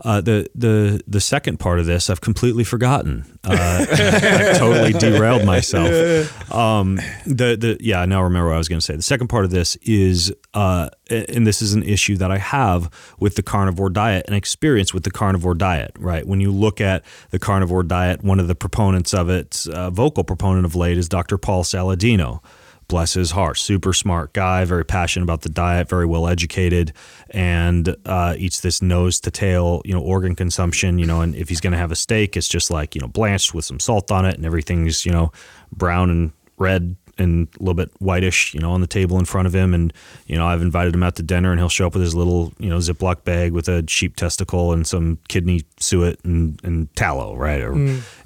Uh, 0.04 0.20
the 0.20 0.48
the 0.54 1.00
the 1.06 1.20
second 1.20 1.58
part 1.58 1.78
of 1.78 1.86
this 1.86 2.10
I've 2.10 2.20
completely 2.20 2.64
forgotten. 2.64 3.38
Uh, 3.44 3.86
I 3.88 4.54
totally 4.58 4.92
derailed 4.92 5.44
myself. 5.44 6.52
Um, 6.52 6.96
the 7.24 7.56
the 7.56 7.76
yeah, 7.80 8.00
I 8.00 8.06
now 8.06 8.22
remember 8.22 8.48
what 8.48 8.56
I 8.56 8.58
was 8.58 8.68
going 8.68 8.80
to 8.80 8.84
say. 8.84 8.96
The 8.96 9.02
second 9.02 9.28
part 9.28 9.44
of 9.44 9.52
this 9.52 9.76
is, 9.76 10.34
uh, 10.54 10.90
and 11.08 11.46
this 11.46 11.62
is 11.62 11.72
an 11.72 11.84
issue 11.84 12.16
that 12.16 12.32
I 12.32 12.38
have 12.38 12.90
with 13.20 13.36
the 13.36 13.42
carnivore 13.42 13.90
diet 13.90 14.24
and 14.26 14.34
experience 14.34 14.92
with 14.92 15.04
the 15.04 15.10
carnivore 15.12 15.54
diet. 15.54 15.92
Right, 15.98 16.26
when 16.26 16.40
you 16.40 16.50
look 16.50 16.80
at 16.80 17.04
the 17.30 17.38
carnivore 17.38 17.84
diet, 17.84 18.24
one 18.24 18.40
of 18.40 18.48
the 18.48 18.56
proponents 18.56 19.14
of 19.14 19.30
it, 19.30 19.66
uh, 19.72 19.90
vocal 19.90 20.24
proponent 20.24 20.66
of 20.66 20.74
late, 20.74 20.98
is 20.98 21.08
Dr. 21.08 21.38
Paul 21.38 21.62
Saladino 21.62 22.40
bless 22.88 23.14
his 23.14 23.30
heart, 23.30 23.58
super 23.58 23.92
smart 23.92 24.32
guy, 24.32 24.64
very 24.64 24.84
passionate 24.84 25.24
about 25.24 25.42
the 25.42 25.48
diet, 25.48 25.88
very 25.88 26.06
well 26.06 26.28
educated, 26.28 26.92
and 27.30 27.96
uh, 28.06 28.34
eats 28.38 28.60
this 28.60 28.82
nose 28.82 29.20
to 29.20 29.30
tail, 29.30 29.82
you 29.84 29.94
know, 29.94 30.00
organ 30.00 30.34
consumption, 30.34 30.98
you 30.98 31.06
know, 31.06 31.20
and 31.20 31.34
if 31.34 31.48
he's 31.48 31.60
going 31.60 31.72
to 31.72 31.78
have 31.78 31.92
a 31.92 31.96
steak, 31.96 32.36
it's 32.36 32.48
just 32.48 32.70
like, 32.70 32.94
you 32.94 33.00
know, 33.00 33.08
blanched 33.08 33.54
with 33.54 33.64
some 33.64 33.80
salt 33.80 34.10
on 34.10 34.24
it 34.24 34.36
and 34.36 34.44
everything's, 34.44 35.06
you 35.06 35.12
know, 35.12 35.32
brown 35.72 36.10
and 36.10 36.32
red 36.58 36.96
and 37.18 37.48
a 37.56 37.62
little 37.62 37.74
bit 37.74 37.90
whitish, 37.98 38.54
you 38.54 38.60
know, 38.60 38.72
on 38.72 38.80
the 38.80 38.86
table 38.86 39.18
in 39.18 39.24
front 39.24 39.46
of 39.46 39.54
him. 39.54 39.74
And, 39.74 39.92
you 40.26 40.36
know, 40.36 40.46
I've 40.46 40.62
invited 40.62 40.94
him 40.94 41.02
out 41.02 41.16
to 41.16 41.22
dinner 41.22 41.50
and 41.50 41.60
he'll 41.60 41.68
show 41.68 41.86
up 41.86 41.92
with 41.92 42.02
his 42.02 42.14
little, 42.14 42.52
you 42.58 42.70
know, 42.70 42.78
Ziploc 42.78 43.24
bag 43.24 43.52
with 43.52 43.68
a 43.68 43.84
sheep 43.86 44.16
testicle 44.16 44.72
and 44.72 44.86
some 44.86 45.18
kidney 45.28 45.62
suet 45.78 46.18
and, 46.24 46.58
and 46.64 46.94
tallow, 46.96 47.36
right? 47.36 47.60
Or, 47.60 47.74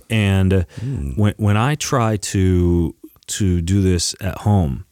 And 0.09 0.53
uh, 0.55 0.65
when, 1.17 1.35
when 1.37 1.57
I 1.57 1.75
try 1.75 2.17
to, 2.17 2.95
to 3.29 3.61
do 3.61 3.83
this 3.83 4.15
at 4.21 4.39
home, 4.39 4.87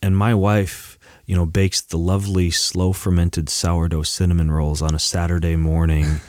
and 0.00 0.16
my 0.16 0.34
wife, 0.34 0.98
you 1.26 1.36
know, 1.36 1.46
bakes 1.46 1.80
the 1.80 1.98
lovely 1.98 2.50
slow 2.50 2.92
fermented 2.92 3.48
sourdough 3.48 4.02
cinnamon 4.02 4.50
rolls 4.50 4.82
on 4.82 4.94
a 4.94 4.98
Saturday 4.98 5.56
morning, 5.56 6.20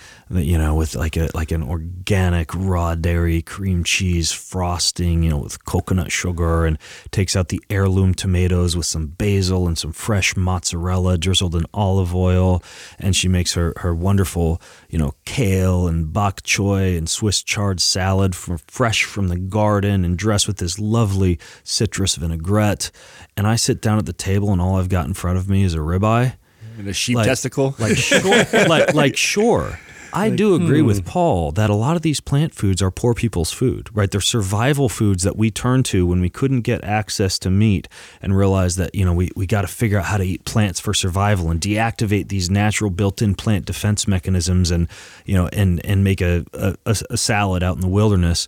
you 0.42 0.58
know, 0.58 0.76
with 0.76 0.96
like 0.96 1.16
a 1.18 1.30
like 1.34 1.52
an 1.52 1.64
organic 1.64 2.54
raw 2.56 2.96
dairy 2.96 3.42
cream 3.42 3.84
cheese 3.84 4.32
frosting, 4.32 5.24
you 5.24 5.30
know, 5.30 5.38
with 5.38 5.64
coconut 5.66 6.12
sugar, 6.12 6.66
and 6.66 6.78
takes 7.12 7.36
out 7.36 7.50
the 7.50 7.62
heirloom 7.70 8.14
tomatoes 8.14 8.76
with 8.76 8.86
some 8.86 9.08
basil 9.08 9.68
and 9.68 9.78
some 9.78 9.92
fresh 9.92 10.36
mozzarella 10.36 11.18
drizzled 11.18 11.56
in 11.56 11.66
olive 11.74 12.14
oil, 12.16 12.64
and 13.00 13.16
she 13.16 13.28
makes 13.28 13.54
her 13.54 13.74
her 13.78 13.94
wonderful, 13.94 14.62
you 14.90 14.98
know, 14.98 15.14
kale 15.26 15.88
and 15.88 16.14
bok 16.14 16.42
choy 16.44 16.98
and 16.98 17.10
Swiss 17.10 17.44
chard 17.44 17.82
salad 17.82 18.36
from 18.36 18.58
fresh 18.68 19.04
from 19.04 19.28
the 19.28 19.38
garden 19.38 20.06
and 20.06 20.18
dressed 20.18 20.48
with 20.48 20.58
this 20.58 20.80
lovely 20.80 21.40
citrus 21.64 22.16
vinaigrette. 22.16 22.92
And 23.36 23.48
I 23.48 23.56
sit 23.56 23.82
down 23.82 23.98
at 24.00 24.06
the 24.06 24.14
table 24.14 24.52
and 24.52 24.62
all 24.62 24.76
I've 24.78 24.90
got 24.90 25.06
in 25.06 25.14
front 25.14 25.38
of 25.38 25.50
me 25.50 25.64
is 25.64 25.74
a 25.74 25.80
ribeye. 25.80 26.34
And 26.78 26.88
a 26.88 26.94
sheep 26.94 27.18
Like- 27.18 27.28
testicle. 27.28 27.76
Like 27.78 27.96
sure, 27.98 28.46
like 28.68 28.94
like 28.96 29.16
sure. 29.18 29.80
I 30.14 30.30
do 30.30 30.56
agree 30.56 30.82
with 30.82 31.00
hmm. 31.00 31.10
Paul 31.10 31.52
that 31.54 31.70
a 31.70 31.76
lot 31.76 31.96
of 31.96 32.02
these 32.02 32.20
plant 32.20 32.54
foods 32.54 32.82
are 32.82 32.92
poor 32.92 33.14
people's 33.14 33.52
food, 33.52 33.90
right? 33.94 34.10
They're 34.10 34.22
survival 34.22 34.90
foods 34.90 35.24
that 35.24 35.36
we 35.36 35.52
turn 35.52 35.84
to 35.84 36.06
when 36.06 36.22
we 36.22 36.30
couldn't 36.30 36.62
get 36.62 36.84
access 36.84 37.40
to 37.40 37.50
meat 37.50 37.88
and 38.22 38.38
realize 38.38 38.76
that, 38.76 38.94
you 38.94 39.06
know, 39.06 39.14
we, 39.14 39.32
we 39.36 39.46
got 39.46 39.62
to 39.62 39.68
figure 39.68 40.00
out 40.00 40.06
how 40.06 40.18
to 40.18 40.24
eat 40.24 40.46
plants 40.46 40.80
for 40.80 40.94
survival 40.94 41.50
and 41.50 41.60
deactivate 41.60 42.30
these 42.30 42.50
natural 42.50 42.90
built-in 42.90 43.36
plant 43.36 43.66
defense 43.66 44.08
mechanisms 44.08 44.72
and, 44.72 44.88
you 45.26 45.36
know, 45.36 45.50
and, 45.52 45.84
and 45.86 46.04
make 46.04 46.22
a, 46.22 46.46
a, 46.54 46.76
a 46.86 47.18
salad 47.18 47.64
out 47.64 47.76
in 47.76 47.82
the 47.82 47.88
wilderness. 47.88 48.48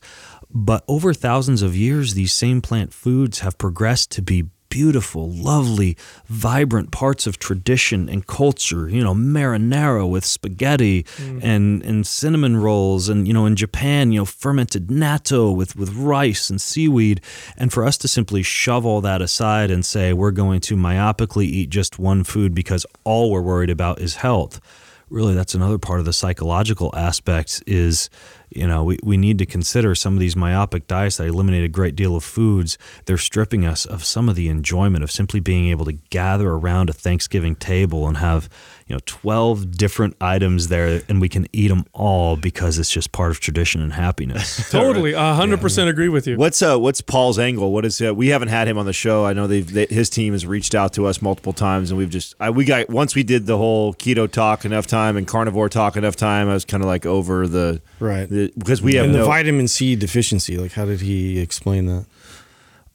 But 0.51 0.85
over 0.87 1.13
thousands 1.13 1.61
of 1.61 1.75
years, 1.75 2.13
these 2.13 2.31
same 2.31 2.61
plant 2.61 2.93
foods 2.93 3.39
have 3.39 3.57
progressed 3.57 4.11
to 4.11 4.21
be 4.21 4.45
beautiful, 4.75 5.29
lovely, 5.31 5.95
vibrant 6.25 6.91
parts 6.91 7.25
of 7.25 7.39
tradition 7.39 8.09
and 8.09 8.27
culture. 8.27 8.89
You 8.89 9.01
know, 9.05 9.13
marinara 9.13 10.05
with 10.05 10.25
spaghetti 10.25 11.03
mm-hmm. 11.03 11.39
and 11.41 11.81
and 11.81 12.05
cinnamon 12.05 12.57
rolls, 12.57 13.07
and 13.07 13.25
you 13.25 13.33
know, 13.33 13.45
in 13.45 13.55
Japan, 13.55 14.11
you 14.11 14.19
know, 14.19 14.25
fermented 14.25 14.87
natto 14.87 15.55
with 15.55 15.77
with 15.77 15.93
rice 15.93 16.49
and 16.49 16.59
seaweed. 16.59 17.21
And 17.55 17.71
for 17.71 17.85
us 17.85 17.97
to 17.99 18.09
simply 18.09 18.43
shove 18.43 18.85
all 18.85 18.99
that 18.99 19.21
aside 19.21 19.71
and 19.71 19.85
say 19.85 20.11
we're 20.11 20.31
going 20.31 20.59
to 20.61 20.75
myopically 20.75 21.45
eat 21.45 21.69
just 21.69 21.97
one 21.97 22.25
food 22.25 22.53
because 22.53 22.85
all 23.05 23.31
we're 23.31 23.41
worried 23.41 23.69
about 23.69 24.01
is 24.01 24.15
health. 24.15 24.59
Really, 25.09 25.35
that's 25.35 25.55
another 25.55 25.77
part 25.77 25.99
of 25.99 26.05
the 26.05 26.11
psychological 26.11 26.93
aspect 26.93 27.63
is 27.65 28.09
you 28.55 28.67
know, 28.67 28.83
we, 28.83 28.97
we 29.03 29.17
need 29.17 29.37
to 29.39 29.45
consider 29.45 29.93
some 29.95 30.13
of 30.13 30.19
these 30.19 30.35
myopic 30.35 30.87
diets 30.87 31.17
that 31.17 31.27
eliminate 31.27 31.63
a 31.63 31.69
great 31.69 31.95
deal 31.95 32.15
of 32.15 32.23
foods. 32.23 32.77
They're 33.05 33.17
stripping 33.17 33.65
us 33.65 33.85
of 33.85 34.05
some 34.05 34.29
of 34.29 34.35
the 34.35 34.47
enjoyment 34.47 35.03
of 35.03 35.11
simply 35.11 35.39
being 35.39 35.67
able 35.67 35.85
to 35.85 35.93
gather 35.93 36.49
around 36.49 36.89
a 36.89 36.93
Thanksgiving 36.93 37.55
table 37.55 38.07
and 38.07 38.17
have, 38.17 38.49
you 38.87 38.95
know, 38.95 38.99
12 39.07 39.71
different 39.71 40.15
items 40.21 40.67
there 40.67 41.01
and 41.09 41.19
we 41.19 41.27
can 41.27 41.47
eat 41.51 41.69
them 41.69 41.85
all 41.91 42.37
because 42.37 42.77
it's 42.77 42.91
just 42.91 43.11
part 43.11 43.31
of 43.31 43.39
tradition 43.39 43.81
and 43.81 43.93
happiness. 43.93 44.69
Totally, 44.71 45.13
a 45.13 45.33
hundred 45.33 45.59
percent 45.59 45.89
agree 45.89 46.07
with 46.07 46.27
you. 46.27 46.37
What's 46.37 46.61
uh 46.61 46.77
what's 46.77 47.01
Paul's 47.01 47.39
angle? 47.39 47.71
What 47.71 47.83
is 47.83 47.99
uh, 47.99 48.13
we 48.13 48.27
haven't 48.27 48.49
had 48.49 48.67
him 48.67 48.77
on 48.77 48.85
the 48.85 48.93
show. 48.93 49.25
I 49.25 49.33
know 49.33 49.47
they've 49.47 49.71
they, 49.71 49.87
his 49.87 50.07
team 50.11 50.33
has 50.33 50.45
reached 50.45 50.75
out 50.75 50.93
to 50.93 51.07
us 51.07 51.19
multiple 51.19 51.51
times, 51.51 51.89
and 51.89 51.97
we've 51.97 52.11
just 52.11 52.35
I, 52.39 52.51
we 52.51 52.63
got 52.63 52.87
once 52.89 53.15
we 53.15 53.23
did 53.23 53.47
the 53.47 53.57
whole 53.57 53.95
keto 53.95 54.31
talk 54.31 54.65
enough 54.65 54.85
time 54.85 55.17
and 55.17 55.27
carnivore 55.27 55.67
talk 55.67 55.97
enough 55.97 56.15
time. 56.15 56.47
I 56.47 56.53
was 56.53 56.63
kind 56.65 56.83
of 56.83 56.87
like 56.87 57.07
over 57.07 57.47
the 57.47 57.81
Right. 57.99 58.29
the, 58.29 58.53
because 58.55 58.83
we 58.83 58.95
have 58.95 59.05
and 59.05 59.13
no 59.13 59.21
the 59.21 59.25
vitamin 59.25 59.67
C 59.67 59.95
deficiency, 59.95 60.57
like 60.59 60.73
how 60.73 60.85
did 60.85 61.01
he 61.01 61.39
explain 61.39 61.87
that? 61.87 62.05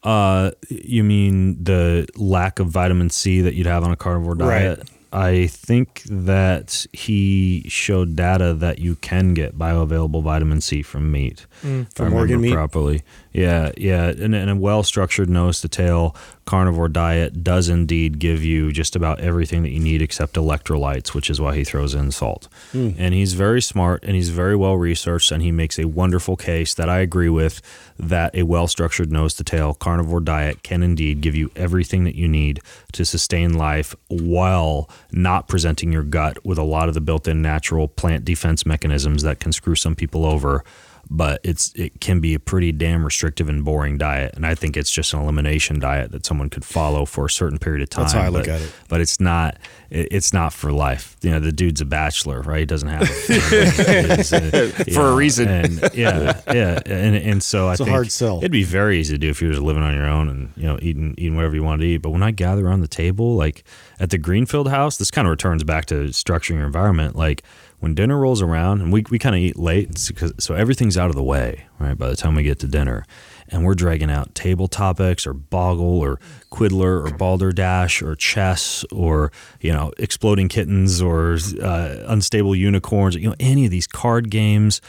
Uh, 0.05 0.53
you 0.69 1.03
mean 1.03 1.63
the 1.63 2.07
lack 2.17 2.61
of 2.61 2.69
vitamin 2.69 3.11
C 3.11 3.41
that 3.41 3.55
you'd 3.55 3.67
have 3.67 3.83
on 3.83 3.91
a 3.91 3.97
carnivore 3.97 4.37
diet? 4.37 4.79
Right. 4.79 4.89
I 5.13 5.49
think 5.49 6.03
that 6.05 6.87
he 6.93 7.65
showed 7.69 8.15
data 8.15 8.55
that 8.55 8.79
you 8.79 8.95
can 8.97 9.35
get 9.35 9.59
bioavailable 9.59 10.23
vitamin 10.23 10.61
C 10.61 10.83
from 10.83 11.11
meat. 11.11 11.47
Mm. 11.63 11.87
I 11.87 11.89
From 11.95 12.15
organ 12.15 12.41
meat? 12.41 12.53
properly. 12.53 13.03
Yeah, 13.33 13.73
yeah. 13.77 14.09
And, 14.09 14.35
and 14.35 14.51
a 14.51 14.57
well 14.57 14.83
structured 14.83 15.29
nose 15.29 15.61
to 15.63 15.69
tail 15.69 16.15
carnivore 16.51 16.89
diet 16.89 17.45
does 17.45 17.69
indeed 17.69 18.19
give 18.19 18.43
you 18.43 18.73
just 18.73 18.97
about 18.97 19.21
everything 19.21 19.63
that 19.63 19.71
you 19.71 19.79
need 19.79 20.03
except 20.03 20.35
electrolytes, 20.35 21.15
which 21.15 21.31
is 21.31 21.41
why 21.41 21.55
he 21.55 21.63
throws 21.63 21.95
in 21.95 22.11
salt. 22.11 22.49
Hmm. 22.73 22.91
And 22.99 23.15
he's 23.15 23.35
very 23.35 23.63
smart 23.63 24.03
and 24.03 24.17
he's 24.17 24.31
very 24.31 24.57
well 24.57 24.77
researched 24.77 25.31
and 25.31 25.45
he 25.45 25.53
makes 25.53 25.79
a 25.79 25.87
wonderful 25.87 26.35
case 26.35 26.75
that 26.75 26.89
I 26.89 26.99
agree 26.99 27.29
with 27.29 27.63
that 28.01 28.35
a 28.35 28.43
well 28.43 28.67
structured 28.67 29.13
nose 29.13 29.35
to 29.35 29.45
tail 29.45 29.75
carnivore 29.75 30.19
diet 30.19 30.65
can 30.65 30.83
indeed 30.83 31.21
give 31.21 31.37
you 31.37 31.53
everything 31.55 32.03
that 32.03 32.17
you 32.17 32.27
need 32.27 32.59
to 32.95 33.05
sustain 33.05 33.55
life 33.55 33.95
while 34.09 34.91
not 35.13 35.47
presenting 35.47 35.93
your 35.93 36.03
gut 36.03 36.45
with 36.45 36.59
a 36.59 36.65
lot 36.65 36.89
of 36.89 36.95
the 36.95 37.01
built 37.01 37.29
in 37.29 37.41
natural 37.41 37.87
plant 37.87 38.25
defense 38.25 38.67
mechanisms 38.67 39.23
that 39.23 39.39
can 39.39 39.53
screw 39.53 39.77
some 39.77 39.95
people 39.95 40.27
over 40.27 40.65
but 41.11 41.41
it's 41.43 41.73
it 41.75 42.01
can 42.01 42.21
be 42.21 42.35
a 42.35 42.39
pretty 42.39 42.71
damn 42.73 43.05
restrictive 43.05 43.49
and 43.49 43.65
boring 43.65 43.99
diet 43.99 44.33
and 44.37 44.47
i 44.47 44.55
think 44.55 44.77
it's 44.77 44.91
just 44.93 45.13
an 45.13 45.21
elimination 45.21 45.81
diet 45.81 46.13
that 46.13 46.25
someone 46.25 46.49
could 46.49 46.65
follow 46.65 47.05
for 47.05 47.27
a 47.27 47.31
certain 47.31 47.59
period 47.59 47.83
of 47.83 47.91
time 47.91 48.05
That's 48.05 48.13
how 48.15 48.23
I 48.23 48.29
look 48.29 48.45
but, 48.47 48.49
at 48.51 48.61
it. 48.63 48.73
but 48.89 49.01
it's 49.01 49.19
not 49.21 49.57
it, 49.91 50.09
it's 50.13 50.33
not 50.33 50.53
for 50.53 50.71
life 50.73 51.17
you 51.23 51.31
know 51.31 51.41
the 51.41 51.53
dude's 51.53 51.81
a 51.81 51.85
bachelor, 51.85 52.41
right? 52.43 52.61
He 52.61 52.67
doesn't 52.67 52.89
have 52.89 53.03
a 53.03 53.05
uh, 53.05 54.85
For 54.95 55.09
a 55.09 55.15
reason. 55.15 55.49
And 55.49 55.91
yeah, 55.95 56.41
yeah, 56.47 56.79
and 56.87 57.17
and 57.17 57.43
so 57.43 57.69
I 57.69 57.75
a 57.75 57.77
think 57.77 57.91
hard 57.91 58.11
sell. 58.11 58.39
it'd 58.39 58.51
be 58.53 58.63
very 58.65 58.99
easy 58.99 59.15
to 59.15 59.19
do 59.19 59.29
if 59.29 59.43
you 59.43 59.49
were 59.49 59.55
just 59.55 59.65
living 59.65 59.83
on 59.83 59.95
your 59.95 60.07
own 60.07 60.29
and 60.29 60.53
you 60.57 60.65
know 60.65 60.79
eating 60.81 61.15
eating 61.19 61.37
whatever 61.37 61.55
you 61.55 61.63
wanted 61.63 61.83
to 61.83 61.89
eat. 61.89 61.99
But 61.99 62.11
when 62.11 62.23
I 62.23 62.31
gather 62.31 62.67
around 62.67 62.81
the 62.81 62.89
table, 62.89 63.35
like 63.35 63.65
at 63.99 64.11
the 64.11 64.19
Greenfield 64.19 64.69
House, 64.71 64.97
this 64.97 65.11
kind 65.11 65.27
of 65.27 65.31
returns 65.31 65.65
back 65.65 65.87
to 65.87 65.95
structuring 66.07 66.57
your 66.57 66.67
environment. 66.67 67.17
Like 67.17 67.43
when 67.81 67.95
dinner 67.95 68.19
rolls 68.19 68.41
around, 68.43 68.81
and 68.81 68.93
we 68.93 69.05
we 69.11 69.19
kind 69.19 69.35
of 69.35 69.41
eat 69.41 69.59
late, 69.59 69.91
it's 69.91 70.11
'cause- 70.11 70.33
so 70.39 70.55
everything's 70.55 70.97
out 70.97 71.11
of 71.11 71.17
the 71.17 71.23
way, 71.23 71.65
right? 71.79 71.97
By 71.99 72.09
the 72.09 72.17
time 72.17 72.35
we 72.35 72.43
get 72.43 72.59
to 72.61 72.67
dinner, 72.67 73.05
and 73.49 73.65
we're 73.65 73.75
dragging 73.75 74.11
out 74.11 74.35
table 74.35 74.69
topics 74.69 75.27
or 75.27 75.33
Boggle 75.35 75.99
or 75.99 76.21
Quiddler 76.51 77.03
or 77.05 77.11
Balderdash 77.11 78.03
or 78.03 78.15
chess 78.15 78.85
or 78.93 79.33
you 79.61 79.73
know 79.73 79.93
exploding 79.99 80.49
kittens 80.49 81.01
or 81.03 81.37
uh, 81.63 81.97
unstable 82.07 82.55
unicorns, 82.55 83.17
you 83.17 83.29
know 83.29 83.35
any 83.41 83.65
of 83.65 83.71
these 83.71 83.87
card 83.87 84.31
games. 84.31 84.81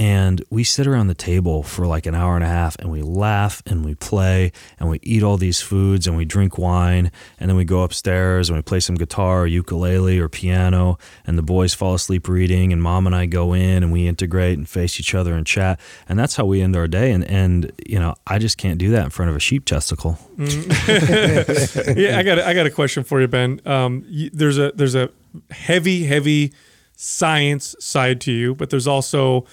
And 0.00 0.44
we 0.48 0.62
sit 0.62 0.86
around 0.86 1.08
the 1.08 1.14
table 1.14 1.64
for 1.64 1.84
like 1.84 2.06
an 2.06 2.14
hour 2.14 2.36
and 2.36 2.44
a 2.44 2.48
half 2.48 2.76
and 2.78 2.88
we 2.88 3.02
laugh 3.02 3.62
and 3.66 3.84
we 3.84 3.96
play 3.96 4.52
and 4.78 4.88
we 4.88 5.00
eat 5.02 5.24
all 5.24 5.36
these 5.36 5.60
foods 5.60 6.06
and 6.06 6.16
we 6.16 6.24
drink 6.24 6.56
wine. 6.56 7.10
And 7.40 7.50
then 7.50 7.56
we 7.56 7.64
go 7.64 7.82
upstairs 7.82 8.48
and 8.48 8.56
we 8.56 8.62
play 8.62 8.78
some 8.78 8.94
guitar 8.94 9.42
or 9.42 9.46
ukulele 9.48 10.20
or 10.20 10.28
piano. 10.28 10.98
And 11.26 11.36
the 11.36 11.42
boys 11.42 11.74
fall 11.74 11.94
asleep 11.94 12.28
reading. 12.28 12.72
And 12.72 12.80
mom 12.80 13.06
and 13.08 13.16
I 13.16 13.26
go 13.26 13.52
in 13.52 13.82
and 13.82 13.90
we 13.90 14.06
integrate 14.06 14.56
and 14.56 14.68
face 14.68 15.00
each 15.00 15.16
other 15.16 15.34
and 15.34 15.44
chat. 15.44 15.80
And 16.08 16.16
that's 16.16 16.36
how 16.36 16.44
we 16.44 16.62
end 16.62 16.76
our 16.76 16.86
day. 16.86 17.10
And, 17.10 17.24
and 17.24 17.72
you 17.84 17.98
know, 17.98 18.14
I 18.24 18.38
just 18.38 18.56
can't 18.56 18.78
do 18.78 18.92
that 18.92 19.04
in 19.04 19.10
front 19.10 19.30
of 19.30 19.36
a 19.36 19.40
sheep 19.40 19.64
testicle. 19.64 20.16
yeah, 20.38 22.18
I 22.18 22.22
got 22.22 22.38
a, 22.38 22.46
I 22.46 22.54
got 22.54 22.66
a 22.66 22.70
question 22.70 23.02
for 23.02 23.20
you, 23.20 23.26
Ben. 23.26 23.60
Um, 23.66 24.06
there's 24.32 24.58
a 24.58 24.70
there's 24.76 24.94
a 24.94 25.10
heavy 25.50 26.04
heavy 26.04 26.52
science 26.94 27.74
side 27.80 28.20
to 28.20 28.32
you, 28.32 28.54
but 28.54 28.70
there's 28.70 28.86
also 28.86 29.44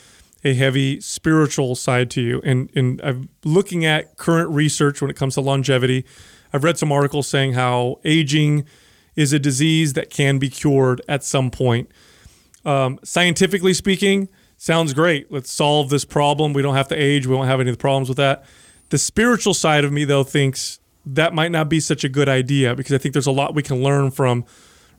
a 0.46 0.54
heavy 0.54 1.02
spiritual 1.02 1.76
side 1.76 2.10
to 2.12 2.22
you. 2.22 2.42
And 2.46 2.70
and 2.76 3.02
I'm 3.04 3.30
looking 3.44 3.84
at 3.84 4.16
current 4.16 4.50
research 4.52 5.02
when 5.02 5.10
it 5.10 5.18
comes 5.18 5.34
to 5.34 5.42
longevity. 5.42 6.06
I've 6.54 6.64
read 6.64 6.78
some 6.78 6.92
articles 6.92 7.28
saying 7.28 7.54
how 7.54 8.00
aging 8.06 8.66
is 9.16 9.34
a 9.34 9.40
disease 9.40 9.94
that 9.94 10.10
can 10.10 10.38
be 10.38 10.50
cured 10.50 11.02
at 11.10 11.24
some 11.24 11.50
point. 11.50 11.90
Um, 12.64 13.00
scientifically 13.04 13.74
speaking, 13.74 14.30
sounds 14.58 14.94
great. 14.94 15.32
Let's 15.32 15.52
solve 15.52 15.90
this 15.90 16.06
problem. 16.06 16.54
We 16.54 16.62
don't 16.62 16.76
have 16.76 16.88
to 16.90 16.96
age. 16.96 17.26
We 17.26 17.36
won't 17.36 17.48
have 17.48 17.60
any 17.60 17.72
of 17.72 17.78
the 17.78 17.82
problems 17.82 18.08
with 18.08 18.18
that. 18.18 18.46
The 18.90 18.98
spiritual 18.98 19.54
side 19.54 19.84
of 19.84 19.92
me, 19.92 20.06
though, 20.06 20.24
thinks 20.24 20.80
that 21.06 21.34
might 21.34 21.52
not 21.52 21.70
be 21.70 21.80
such 21.80 22.04
a 22.04 22.10
good 22.10 22.30
idea 22.30 22.76
because 22.76 22.94
I 22.94 22.98
think 22.98 23.14
there's 23.14 23.28
a 23.28 23.32
lot 23.32 23.56
we 23.56 23.64
can 23.64 23.82
learn 23.82 24.12
from 24.12 24.46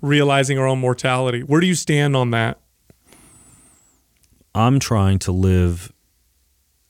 realizing 0.01 0.59
our 0.59 0.67
own 0.67 0.81
mortality. 0.81 1.43
Where 1.43 1.61
do 1.61 1.67
you 1.67 1.75
stand 1.75 2.17
on 2.17 2.31
that? 2.31 2.59
I'm 4.57 4.79
trying 4.79 5.19
to 5.19 5.33
live 5.33 5.93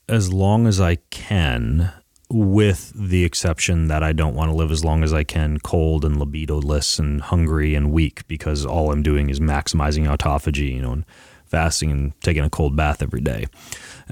as 0.08 0.32
long 0.32 0.68
as 0.68 0.80
I 0.80 0.98
can, 1.10 1.92
with 2.30 2.92
the 2.94 3.24
exception 3.24 3.88
that 3.88 4.04
I 4.04 4.12
don't 4.12 4.36
want 4.36 4.52
to 4.52 4.56
live 4.56 4.70
as 4.70 4.84
long 4.84 5.02
as 5.02 5.12
I 5.12 5.24
can 5.24 5.58
cold 5.58 6.04
and 6.04 6.14
libidoless 6.14 7.00
and 7.00 7.20
hungry 7.20 7.74
and 7.74 7.90
weak 7.90 8.24
because 8.28 8.64
all 8.64 8.92
I'm 8.92 9.02
doing 9.02 9.30
is 9.30 9.40
maximizing 9.40 10.06
autophagy, 10.06 10.76
you 10.76 10.80
know, 10.80 10.92
and 10.92 11.04
fasting 11.46 11.90
and 11.90 12.12
taking 12.20 12.44
a 12.44 12.50
cold 12.50 12.76
bath 12.76 13.02
every 13.02 13.20
day. 13.20 13.46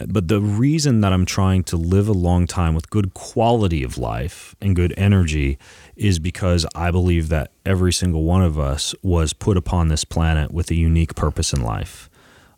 But 0.05 0.27
the 0.27 0.41
reason 0.41 1.01
that 1.03 1.13
I'm 1.13 1.25
trying 1.25 1.63
to 1.65 1.77
live 1.77 2.09
a 2.09 2.13
long 2.13 2.49
time 2.49 2.75
with 2.75 2.91
good 2.91 3.15
quality 3.15 3.85
of 3.85 3.99
life 3.99 4.57
and 4.61 4.75
good 4.75 4.93
energy 4.97 5.59
is 5.95 6.19
because 6.19 6.67
I 6.75 6.91
believe 6.91 7.29
that 7.29 7.53
every 7.65 7.93
single 7.93 8.25
one 8.25 8.43
of 8.43 8.59
us 8.59 8.97
was 9.01 9.33
put 9.33 9.57
upon 9.57 9.87
this 9.87 10.03
planet 10.03 10.51
with 10.51 10.73
a 10.73 10.75
unique 10.75 11.15
purpose 11.15 11.53
in 11.53 11.63
life 11.63 12.11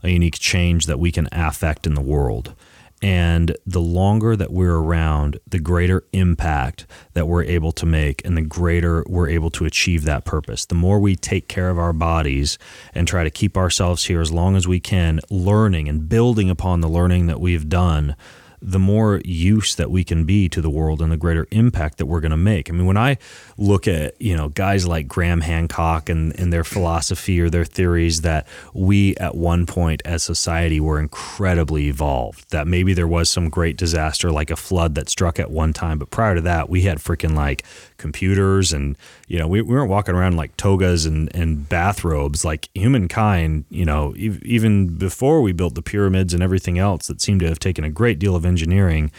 a 0.07 0.11
unique 0.13 0.39
change 0.39 0.87
that 0.87 0.99
we 0.99 1.13
can 1.13 1.29
affect 1.33 1.87
in 1.87 1.95
the 1.95 2.01
world. 2.01 2.55
And 3.03 3.55
the 3.67 3.81
longer 3.81 4.37
that 4.37 4.51
we're 4.51 4.77
around, 4.77 5.39
the 5.47 5.59
greater 5.59 6.05
impact 6.13 6.87
that 7.13 7.29
we're 7.29 7.45
able 7.45 7.73
to 7.73 7.85
make 7.85 8.25
and 8.25 8.37
the 8.37 8.43
greater 8.43 9.05
we're 9.07 9.29
able 9.29 9.51
to 9.51 9.67
achieve 9.67 10.05
that 10.05 10.25
purpose. 10.25 10.65
The 10.65 10.75
more 10.75 10.99
we 10.99 11.15
take 11.15 11.47
care 11.47 11.69
of 11.69 11.79
our 11.79 11.93
bodies 11.93 12.57
and 12.95 13.07
try 13.07 13.23
to 13.23 13.31
keep 13.31 13.57
ourselves 13.57 14.07
here 14.07 14.23
as 14.23 14.33
long 14.33 14.57
as 14.57 14.67
we 14.67 14.81
can, 14.81 15.21
learning 15.29 15.91
and 15.91 16.09
building 16.09 16.49
upon 16.49 16.81
the 16.81 16.89
learning 16.89 17.27
that 17.27 17.41
we've 17.41 17.69
done, 17.69 18.17
the 18.63 18.79
more 18.79 19.21
use 19.25 19.75
that 19.75 19.91
we 19.91 20.03
can 20.03 20.25
be 20.25 20.49
to 20.49 20.63
the 20.63 20.71
world 20.71 21.03
and 21.03 21.13
the 21.13 21.17
greater 21.19 21.47
impact 21.51 21.99
that 21.99 22.07
we're 22.07 22.21
going 22.21 22.31
to 22.31 22.37
make. 22.37 22.71
I 22.71 22.73
mean, 22.73 22.87
when 22.87 22.97
I 22.97 23.19
look 23.59 23.89
at, 23.89 24.21
you 24.21 24.37
know, 24.37 24.51
guys 24.51 24.87
like 24.87 25.09
Graham 25.09 25.41
Hancock 25.41 26.09
and, 26.09 26.39
and 26.39 26.53
their 26.53 26.65
philosophy 26.65 27.41
or 27.41 27.49
their 27.49 27.65
theories 27.65 28.21
that 28.21 28.47
we 28.75 29.17
at 29.17 29.35
one 29.35 29.65
point 29.65 30.03
as 30.05 30.23
society 30.23 30.79
were 30.79 31.01
incredibly 31.01 31.89
evolved, 31.89 32.51
that 32.51 32.67
maybe 32.67 32.93
there 32.93 33.09
was 33.09 33.31
some 33.31 33.49
great 33.49 33.77
disaster 33.77 34.31
like 34.31 34.51
a 34.51 34.57
flood 34.57 34.95
that 34.95 35.09
struck 35.09 35.39
at 35.39 35.51
one 35.51 35.73
time, 35.73 35.99
but 35.99 36.11
prior 36.11 36.35
to 36.35 36.41
that, 36.43 36.69
we 36.69 36.83
had 36.83 36.99
freaking 36.99 37.35
like 37.35 37.65
computers 37.97 38.73
and, 38.73 38.97
you 39.27 39.39
know, 39.39 39.49
we, 39.49 39.63
we 39.63 39.75
weren't 39.75 39.91
walking 39.91 40.15
around 40.15 40.37
like 40.37 40.57
togas 40.57 41.07
and, 41.07 41.35
and 41.35 41.69
bathrobes 41.69 42.45
like 42.45 42.69
humankind, 42.75 43.65
you 43.71 43.85
know, 43.85 44.11
ev- 44.19 44.43
even 44.43 44.97
before 44.99 45.41
we 45.41 45.53
built 45.53 45.75
the 45.75 45.83
pyramids 45.83 46.35
and 46.35 46.43
everything 46.43 46.79
else 46.79 47.07
that 47.07 47.23
seemed 47.23 47.41
to 47.41 47.49
have 47.49 47.59
taken 47.59 47.85
a 47.85 47.91
great 47.91 48.19
deal 48.19 48.37
of 48.37 48.45
engineering 48.45 49.11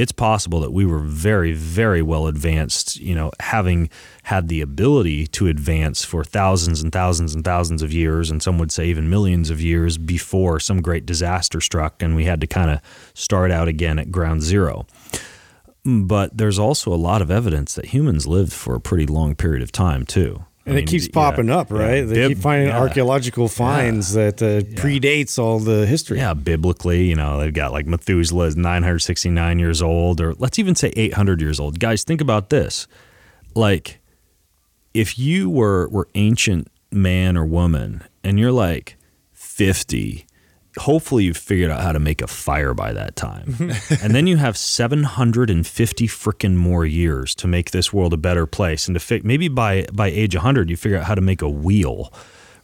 it's 0.00 0.12
possible 0.12 0.60
that 0.60 0.72
we 0.72 0.86
were 0.86 1.00
very, 1.00 1.52
very 1.52 2.00
well 2.00 2.26
advanced, 2.26 2.98
you 2.98 3.14
know, 3.14 3.30
having 3.38 3.90
had 4.22 4.48
the 4.48 4.62
ability 4.62 5.26
to 5.26 5.46
advance 5.46 6.02
for 6.06 6.24
thousands 6.24 6.82
and 6.82 6.90
thousands 6.90 7.34
and 7.34 7.44
thousands 7.44 7.82
of 7.82 7.92
years, 7.92 8.30
and 8.30 8.42
some 8.42 8.58
would 8.58 8.72
say 8.72 8.86
even 8.86 9.10
millions 9.10 9.50
of 9.50 9.60
years 9.60 9.98
before 9.98 10.58
some 10.58 10.80
great 10.80 11.04
disaster 11.04 11.60
struck, 11.60 12.02
and 12.02 12.16
we 12.16 12.24
had 12.24 12.40
to 12.40 12.46
kind 12.46 12.70
of 12.70 12.80
start 13.12 13.50
out 13.50 13.68
again 13.68 13.98
at 13.98 14.10
ground 14.10 14.40
zero. 14.40 14.86
But 15.84 16.34
there's 16.34 16.58
also 16.58 16.94
a 16.94 16.96
lot 16.96 17.20
of 17.20 17.30
evidence 17.30 17.74
that 17.74 17.86
humans 17.86 18.26
lived 18.26 18.54
for 18.54 18.74
a 18.74 18.80
pretty 18.80 19.04
long 19.04 19.34
period 19.34 19.62
of 19.62 19.70
time, 19.70 20.06
too. 20.06 20.46
And 20.70 20.76
I 20.76 20.82
it 20.82 20.82
mean, 20.82 20.86
keeps 20.86 21.06
yeah, 21.06 21.12
popping 21.12 21.50
up, 21.50 21.70
yeah. 21.70 21.76
right? 21.78 22.02
They 22.02 22.14
Bib- 22.14 22.28
keep 22.30 22.38
finding 22.38 22.68
yeah. 22.68 22.78
archaeological 22.78 23.48
finds 23.48 24.12
that 24.12 24.40
uh, 24.40 24.60
predates 24.80 25.36
all 25.36 25.58
the 25.58 25.84
history. 25.84 26.18
Yeah, 26.18 26.34
biblically, 26.34 27.04
you 27.06 27.16
know, 27.16 27.40
they've 27.40 27.52
got 27.52 27.72
like 27.72 27.86
Methuselah 27.86 28.46
is 28.46 28.56
969 28.56 29.58
years 29.58 29.82
old, 29.82 30.20
or 30.20 30.34
let's 30.34 30.60
even 30.60 30.76
say 30.76 30.92
800 30.94 31.40
years 31.40 31.58
old. 31.58 31.80
Guys, 31.80 32.04
think 32.04 32.20
about 32.20 32.50
this. 32.50 32.86
Like, 33.56 33.98
if 34.94 35.18
you 35.18 35.50
were 35.50 35.88
were 35.88 36.06
ancient 36.14 36.68
man 36.92 37.36
or 37.36 37.44
woman, 37.44 38.04
and 38.22 38.38
you're 38.38 38.52
like 38.52 38.96
50, 39.32 40.24
hopefully 40.78 41.24
you've 41.24 41.36
figured 41.36 41.70
out 41.70 41.82
how 41.82 41.92
to 41.92 41.98
make 41.98 42.22
a 42.22 42.26
fire 42.26 42.74
by 42.74 42.92
that 42.92 43.16
time, 43.16 43.56
and 44.02 44.14
then 44.14 44.26
you 44.26 44.36
have 44.36 44.56
750 44.56 46.06
freaking 46.08 46.54
more 46.56 46.86
years 46.86 47.34
to 47.36 47.46
make 47.46 47.70
this 47.70 47.92
world 47.92 48.12
a 48.12 48.16
better 48.16 48.46
place, 48.46 48.86
and 48.88 48.94
to 48.94 49.00
fi- 49.00 49.22
maybe 49.24 49.48
by 49.48 49.86
by 49.92 50.08
age 50.08 50.34
100 50.34 50.70
you 50.70 50.76
figure 50.76 50.98
out 50.98 51.04
how 51.04 51.14
to 51.14 51.20
make 51.20 51.42
a 51.42 51.48
wheel 51.48 52.12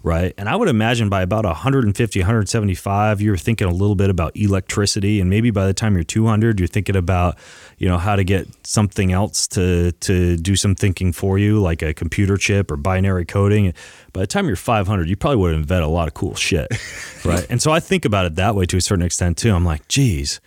right? 0.06 0.32
And 0.38 0.48
I 0.48 0.54
would 0.54 0.68
imagine 0.68 1.08
by 1.08 1.22
about 1.22 1.44
150, 1.44 2.20
175, 2.20 3.20
you're 3.20 3.36
thinking 3.36 3.66
a 3.66 3.72
little 3.72 3.96
bit 3.96 4.08
about 4.08 4.36
electricity, 4.36 5.20
and 5.20 5.28
maybe 5.28 5.50
by 5.50 5.66
the 5.66 5.74
time 5.74 5.94
you're 5.94 6.04
200, 6.04 6.60
you're 6.60 6.68
thinking 6.68 6.94
about, 6.94 7.36
you 7.78 7.88
know, 7.88 7.98
how 7.98 8.14
to 8.14 8.22
get 8.22 8.46
something 8.64 9.10
else 9.10 9.48
to 9.48 9.90
to 9.92 10.36
do 10.36 10.54
some 10.54 10.76
thinking 10.76 11.12
for 11.12 11.38
you, 11.38 11.60
like 11.60 11.82
a 11.82 11.92
computer 11.92 12.36
chip 12.36 12.70
or 12.70 12.76
binary 12.76 13.24
coding. 13.24 13.74
By 14.12 14.20
the 14.20 14.28
time 14.28 14.46
you're 14.46 14.54
500, 14.54 15.08
you 15.08 15.16
probably 15.16 15.38
would 15.38 15.50
have 15.50 15.62
invented 15.62 15.88
a 15.88 15.90
lot 15.90 16.06
of 16.06 16.14
cool 16.14 16.36
shit, 16.36 16.68
right? 17.24 17.44
and 17.50 17.60
so 17.60 17.72
I 17.72 17.80
think 17.80 18.04
about 18.04 18.26
it 18.26 18.36
that 18.36 18.54
way 18.54 18.64
to 18.66 18.76
a 18.76 18.80
certain 18.80 19.04
extent 19.04 19.38
too. 19.38 19.52
I'm 19.52 19.64
like, 19.64 19.88
geez. 19.88 20.40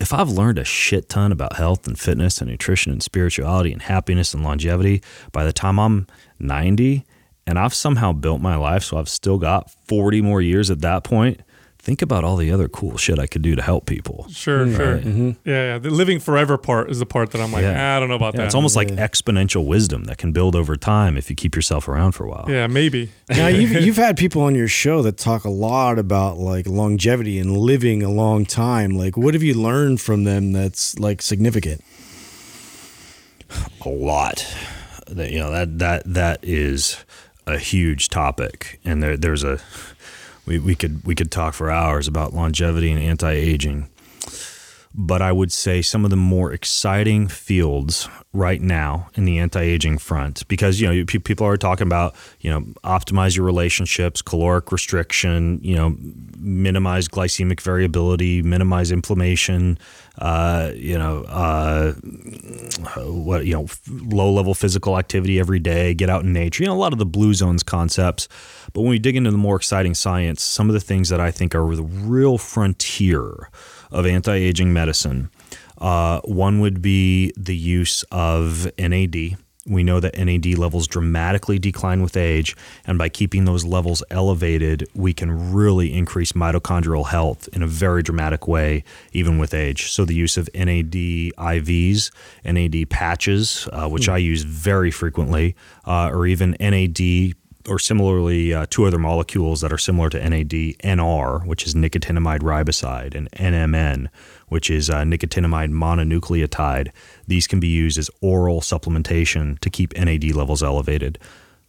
If 0.00 0.12
I've 0.12 0.28
learned 0.28 0.58
a 0.58 0.64
shit 0.64 1.08
ton 1.08 1.32
about 1.32 1.56
health 1.56 1.88
and 1.88 1.98
fitness 1.98 2.40
and 2.40 2.48
nutrition 2.48 2.92
and 2.92 3.02
spirituality 3.02 3.72
and 3.72 3.82
happiness 3.82 4.32
and 4.32 4.44
longevity, 4.44 5.02
by 5.32 5.44
the 5.44 5.52
time 5.52 5.80
I'm 5.80 6.06
90, 6.38 7.04
and 7.48 7.58
I've 7.58 7.74
somehow 7.74 8.12
built 8.12 8.40
my 8.40 8.54
life 8.56 8.82
so 8.84 8.96
I've 8.98 9.08
still 9.08 9.38
got 9.38 9.70
40 9.88 10.20
more 10.22 10.40
years 10.42 10.70
at 10.70 10.80
that 10.82 11.02
point, 11.02 11.40
think 11.80 12.02
about 12.02 12.22
all 12.24 12.36
the 12.36 12.50
other 12.52 12.68
cool 12.68 12.96
shit 12.98 13.18
I 13.18 13.26
could 13.26 13.40
do 13.42 13.56
to 13.56 13.62
help 13.62 13.86
people. 13.86 14.26
Sure, 14.28 14.70
sure. 14.70 14.96
Yeah, 14.98 15.32
yeah. 15.44 15.78
The 15.78 15.88
living 15.90 16.20
forever 16.20 16.58
part 16.58 16.90
is 16.90 16.98
the 16.98 17.06
part 17.06 17.30
that 17.30 17.40
I'm 17.40 17.50
like, 17.52 17.62
Yeah. 17.62 17.76
"Ah, 17.78 17.96
I 17.96 18.00
don't 18.00 18.08
know 18.10 18.16
about 18.16 18.34
Yeah, 18.34 18.40
that. 18.40 18.46
it's 18.46 18.54
almost 18.54 18.76
like 18.76 18.88
exponential 18.88 19.64
wisdom 19.64 20.04
that 20.04 20.18
can 20.18 20.32
build 20.32 20.54
over 20.54 20.76
time 20.76 21.16
if 21.16 21.30
you 21.30 21.36
keep 21.36 21.56
yourself 21.56 21.88
around 21.88 22.12
for 22.12 22.24
a 22.24 22.28
while. 22.28 22.44
yeah, 22.48 22.66
maybe. 22.66 23.10
Now 23.30 23.46
you've 23.58 23.72
you've 23.84 23.96
had 23.96 24.16
people 24.18 24.42
on 24.42 24.54
your 24.54 24.68
show 24.68 25.00
that 25.02 25.16
talk 25.16 25.44
a 25.44 25.50
lot 25.50 25.98
about 25.98 26.36
like 26.36 26.66
longevity 26.66 27.38
and 27.38 27.56
living 27.56 28.02
a 28.02 28.10
long 28.10 28.44
time. 28.44 28.90
Like, 28.98 29.16
what 29.16 29.32
have 29.34 29.42
you 29.42 29.54
learned 29.54 30.00
from 30.02 30.24
them 30.24 30.52
that's 30.52 30.98
like 30.98 31.22
significant? 31.22 31.80
a 33.84 33.88
lot. 33.88 34.44
That 35.06 35.30
you 35.32 35.38
know 35.38 35.50
that 35.52 35.78
that 35.78 36.02
that 36.14 36.40
is 36.42 37.02
a 37.48 37.58
huge 37.58 38.08
topic, 38.08 38.78
and 38.84 39.02
there, 39.02 39.16
there's 39.16 39.42
a 39.42 39.58
we, 40.46 40.58
we 40.58 40.74
could 40.74 41.04
we 41.04 41.14
could 41.14 41.30
talk 41.30 41.54
for 41.54 41.70
hours 41.70 42.06
about 42.08 42.34
longevity 42.34 42.90
and 42.92 43.00
anti 43.00 43.32
aging. 43.32 43.88
but 44.94 45.22
I 45.22 45.32
would 45.32 45.52
say 45.52 45.82
some 45.82 46.04
of 46.04 46.10
the 46.10 46.16
more 46.16 46.52
exciting 46.52 47.28
fields 47.28 48.08
right 48.32 48.60
now 48.60 49.08
in 49.14 49.24
the 49.24 49.38
anti-aging 49.38 49.98
front 49.98 50.46
because 50.48 50.80
you 50.80 50.86
know 50.86 51.04
people 51.06 51.46
are 51.46 51.56
talking 51.56 51.86
about 51.86 52.14
you 52.40 52.50
know 52.50 52.60
optimize 52.84 53.36
your 53.36 53.46
relationships 53.46 54.20
caloric 54.22 54.70
restriction 54.70 55.58
you 55.62 55.74
know 55.74 55.96
minimize 56.38 57.08
glycemic 57.08 57.60
variability 57.60 58.42
minimize 58.42 58.90
inflammation 58.92 59.78
uh, 60.18 60.72
you 60.74 60.98
know 60.98 61.22
uh, 61.24 61.92
what 63.04 63.46
you 63.46 63.54
know 63.54 63.66
low 63.88 64.32
level 64.32 64.54
physical 64.54 64.98
activity 64.98 65.38
every 65.38 65.58
day 65.58 65.94
get 65.94 66.10
out 66.10 66.22
in 66.22 66.32
nature 66.32 66.62
you 66.62 66.68
know 66.68 66.74
a 66.74 66.78
lot 66.78 66.92
of 66.92 66.98
the 66.98 67.06
blue 67.06 67.34
zones 67.34 67.62
concepts 67.62 68.28
but 68.72 68.80
when 68.80 68.90
we 68.90 68.98
dig 68.98 69.16
into 69.16 69.30
the 69.30 69.38
more 69.38 69.56
exciting 69.56 69.94
science 69.94 70.42
some 70.42 70.68
of 70.68 70.74
the 70.74 70.80
things 70.80 71.08
that 71.08 71.20
I 71.20 71.30
think 71.30 71.54
are 71.54 71.74
the 71.74 71.82
real 71.82 72.38
frontier 72.38 73.50
of 73.90 74.06
anti-aging 74.06 74.72
medicine 74.72 75.30
uh, 75.80 76.20
one 76.24 76.60
would 76.60 76.82
be 76.82 77.32
the 77.36 77.56
use 77.56 78.02
of 78.10 78.68
NAD. 78.78 79.36
We 79.68 79.84
know 79.84 80.00
that 80.00 80.18
NAD 80.18 80.58
levels 80.58 80.86
dramatically 80.86 81.58
decline 81.58 82.02
with 82.02 82.16
age, 82.16 82.56
and 82.86 82.98
by 82.98 83.08
keeping 83.08 83.44
those 83.44 83.64
levels 83.64 84.02
elevated, 84.10 84.88
we 84.94 85.12
can 85.12 85.52
really 85.52 85.92
increase 85.92 86.32
mitochondrial 86.32 87.06
health 87.06 87.48
in 87.52 87.62
a 87.62 87.66
very 87.66 88.02
dramatic 88.02 88.48
way, 88.48 88.84
even 89.12 89.38
with 89.38 89.54
age. 89.54 89.90
So, 89.90 90.04
the 90.04 90.14
use 90.14 90.36
of 90.36 90.48
NAD 90.54 90.92
IVs, 90.92 92.10
NAD 92.44 92.90
patches, 92.90 93.68
uh, 93.72 93.88
which 93.88 94.08
I 94.08 94.18
use 94.18 94.42
very 94.42 94.90
frequently, 94.90 95.54
uh, 95.84 96.10
or 96.10 96.26
even 96.26 96.56
NAD 96.58 97.34
or 97.68 97.78
similarly 97.78 98.54
uh, 98.54 98.66
two 98.70 98.86
other 98.86 98.98
molecules 98.98 99.60
that 99.60 99.72
are 99.72 99.78
similar 99.78 100.08
to 100.10 100.18
NAD, 100.18 100.50
NR, 100.50 101.46
which 101.46 101.66
is 101.66 101.74
nicotinamide 101.74 102.40
riboside, 102.40 103.14
and 103.14 103.30
NMN, 103.32 104.08
which 104.48 104.70
is 104.70 104.88
uh, 104.88 105.02
nicotinamide 105.02 105.70
mononucleotide. 105.70 106.90
These 107.28 107.46
can 107.46 107.60
be 107.60 107.68
used 107.68 107.96
as 107.98 108.10
oral 108.20 108.60
supplementation 108.60 109.58
to 109.60 109.70
keep 109.70 109.96
NAD 109.96 110.34
levels 110.34 110.62
elevated. 110.62 111.18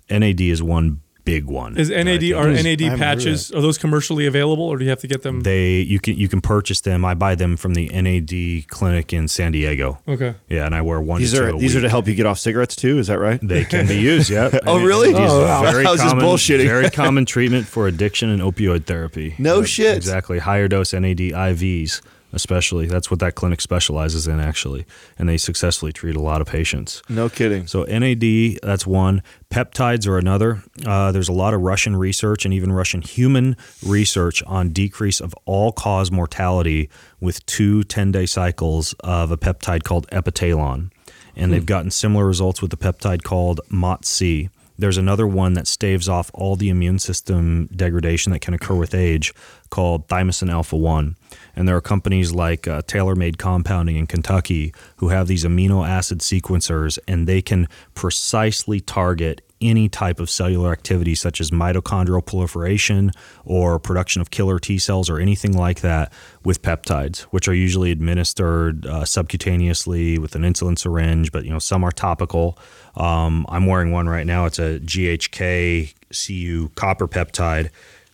NAD 0.10 0.42
is 0.42 0.64
one 0.64 1.02
big 1.26 1.46
one. 1.46 1.78
Is 1.78 1.90
NAD 1.92 2.32
are 2.34 2.50
is- 2.50 2.64
NAD 2.64 2.98
patches 2.98 3.52
are 3.52 3.62
those 3.62 3.78
commercially 3.78 4.26
available 4.26 4.64
or 4.64 4.78
do 4.78 4.84
you 4.86 4.90
have 4.90 5.02
to 5.02 5.08
get 5.08 5.22
them? 5.22 5.42
they 5.42 5.82
you 5.82 6.00
can 6.00 6.16
you 6.18 6.28
can 6.28 6.42
purchase 6.42 6.82
them. 6.82 7.06
I 7.06 7.14
buy 7.14 7.36
them 7.36 7.56
from 7.58 7.76
the 7.76 7.88
NAD 7.90 8.68
clinic 8.70 9.14
in 9.14 9.28
San 9.28 9.52
Diego. 9.52 10.00
okay. 10.08 10.34
Yeah, 10.48 10.66
and 10.66 10.74
I 10.74 10.82
wear 10.82 11.00
one. 11.00 11.20
These 11.22 11.34
to 11.34 11.44
are 11.44 11.52
two 11.52 11.58
a 11.58 11.60
these 11.60 11.76
are 11.76 11.82
to 11.82 11.90
help 11.90 12.08
you 12.08 12.16
get 12.16 12.26
off 12.26 12.40
cigarettes 12.40 12.76
too. 12.76 12.98
Is 12.98 13.08
that 13.08 13.20
right? 13.20 13.40
They 13.44 13.64
can 13.66 13.86
be 13.86 13.98
used, 14.00 14.30
yeah. 14.32 14.50
Oh, 14.66 14.82
really? 14.84 15.12
NAD 15.14 15.24
is 15.24 15.32
Oh, 15.32 15.42
wow. 15.44 15.62
Very 15.72 15.86
I 15.86 15.92
was 15.92 16.00
just 16.00 16.12
common, 16.16 16.26
bullshitting. 16.26 16.66
very 16.66 16.90
common 17.04 17.26
treatment 17.26 17.68
for 17.68 17.88
addiction 17.88 18.30
and 18.30 18.42
opioid 18.42 18.86
therapy. 18.86 19.36
No 19.38 19.58
Yep, 19.60 19.68
shit. 19.68 19.98
Exactly. 19.98 20.40
Higher 20.40 20.68
dose 20.68 20.94
NAD 20.94 21.18
IVs, 21.20 22.02
especially. 22.34 22.86
That's 22.88 23.10
what 23.10 23.20
that 23.20 23.36
clinic 23.36 23.62
specializes 23.62 24.28
in, 24.28 24.40
actually. 24.40 24.86
And 25.18 25.28
they 25.28 25.38
successfully 25.38 25.92
treat 25.92 26.16
a 26.16 26.22
lot 26.22 26.42
of 26.42 26.48
patients. 26.48 27.02
No 27.10 27.30
kidding. 27.30 27.68
So 27.68 27.84
NAD, 27.84 28.60
that's 28.62 28.86
one. 28.86 29.22
Peptides 29.50 30.08
are 30.08 30.18
another. 30.18 30.64
Uh, 30.86 31.12
there's 31.12 31.30
a 31.30 31.34
lot 31.34 31.54
of 31.54 31.62
Russian 31.62 31.96
research 31.96 32.46
and 32.46 32.54
even 32.54 32.72
Russian 32.72 33.02
human 33.02 33.58
research 33.86 34.44
on 34.44 34.70
decrease 34.70 35.20
of 35.20 35.34
all 35.46 35.72
cause 35.72 36.12
mortality 36.12 36.90
with 37.20 37.46
two 37.46 37.84
10 37.84 38.12
day 38.12 38.26
cycles 38.26 38.94
of 39.00 39.32
a 39.32 39.38
peptide 39.38 39.84
called 39.84 40.08
epitalon. 40.10 40.92
And 41.36 41.54
they've 41.54 41.66
gotten 41.66 41.90
similar 41.90 42.26
results 42.26 42.62
with 42.62 42.70
the 42.70 42.78
peptide 42.78 43.24
called 43.24 43.62
MOTS-c. 43.70 44.50
There's 44.78 44.98
another 44.98 45.28
one 45.28 45.54
that 45.54 45.68
staves 45.68 46.08
off 46.08 46.32
all 46.34 46.56
the 46.56 46.70
immune 46.70 47.00
system 47.00 47.68
degradation 47.68 48.32
that 48.32 48.40
can 48.40 48.54
occur 48.54 48.76
with 48.76 48.96
age 48.96 49.34
called 49.70 50.08
thymosin 50.08 50.50
alpha 50.50 50.78
1. 50.78 51.16
And 51.60 51.68
there 51.68 51.76
are 51.76 51.82
companies 51.82 52.32
like 52.32 52.70
uh, 52.70 52.84
Tailor 52.88 53.16
Made 53.16 53.38
Compounding 53.38 53.98
in 53.98 54.08
Kentucky 54.08 54.74
who 54.96 55.10
have 55.10 55.28
these 55.28 55.44
amino 55.44 55.86
acid 55.86 56.20
sequencers 56.20 56.98
and 57.06 57.28
they 57.28 57.42
can 57.42 57.68
precisely 57.96 58.80
target 58.80 59.42
any 59.60 59.90
type 59.90 60.22
of 60.22 60.30
cellular 60.30 60.72
activity, 60.72 61.16
such 61.16 61.42
as 61.42 61.52
mitochondrial 61.52 62.26
proliferation 62.26 63.12
or 63.44 63.78
production 63.78 64.22
of 64.22 64.32
killer 64.32 64.58
T 64.58 64.78
cells 64.78 65.10
or 65.10 65.20
anything 65.20 65.52
like 65.52 65.82
that, 65.82 66.14
with 66.46 66.62
peptides, 66.62 67.24
which 67.24 67.50
are 67.50 67.54
usually 67.54 67.92
administered 67.92 68.86
uh, 68.86 69.02
subcutaneously 69.02 70.18
with 70.18 70.36
an 70.36 70.44
insulin 70.44 70.80
syringe, 70.80 71.34
but 71.34 71.44
you 71.44 71.50
know 71.50 71.60
some 71.60 71.84
are 71.84 71.92
topical. 71.92 72.58
Um, 72.96 73.46
I'm 73.50 73.66
wearing 73.66 73.92
one 73.92 74.08
right 74.08 74.26
now. 74.26 74.46
It's 74.46 74.60
a 74.60 74.80
GHK 74.80 75.94
CU 76.10 76.70
copper 76.76 77.10
peptide 77.10 77.70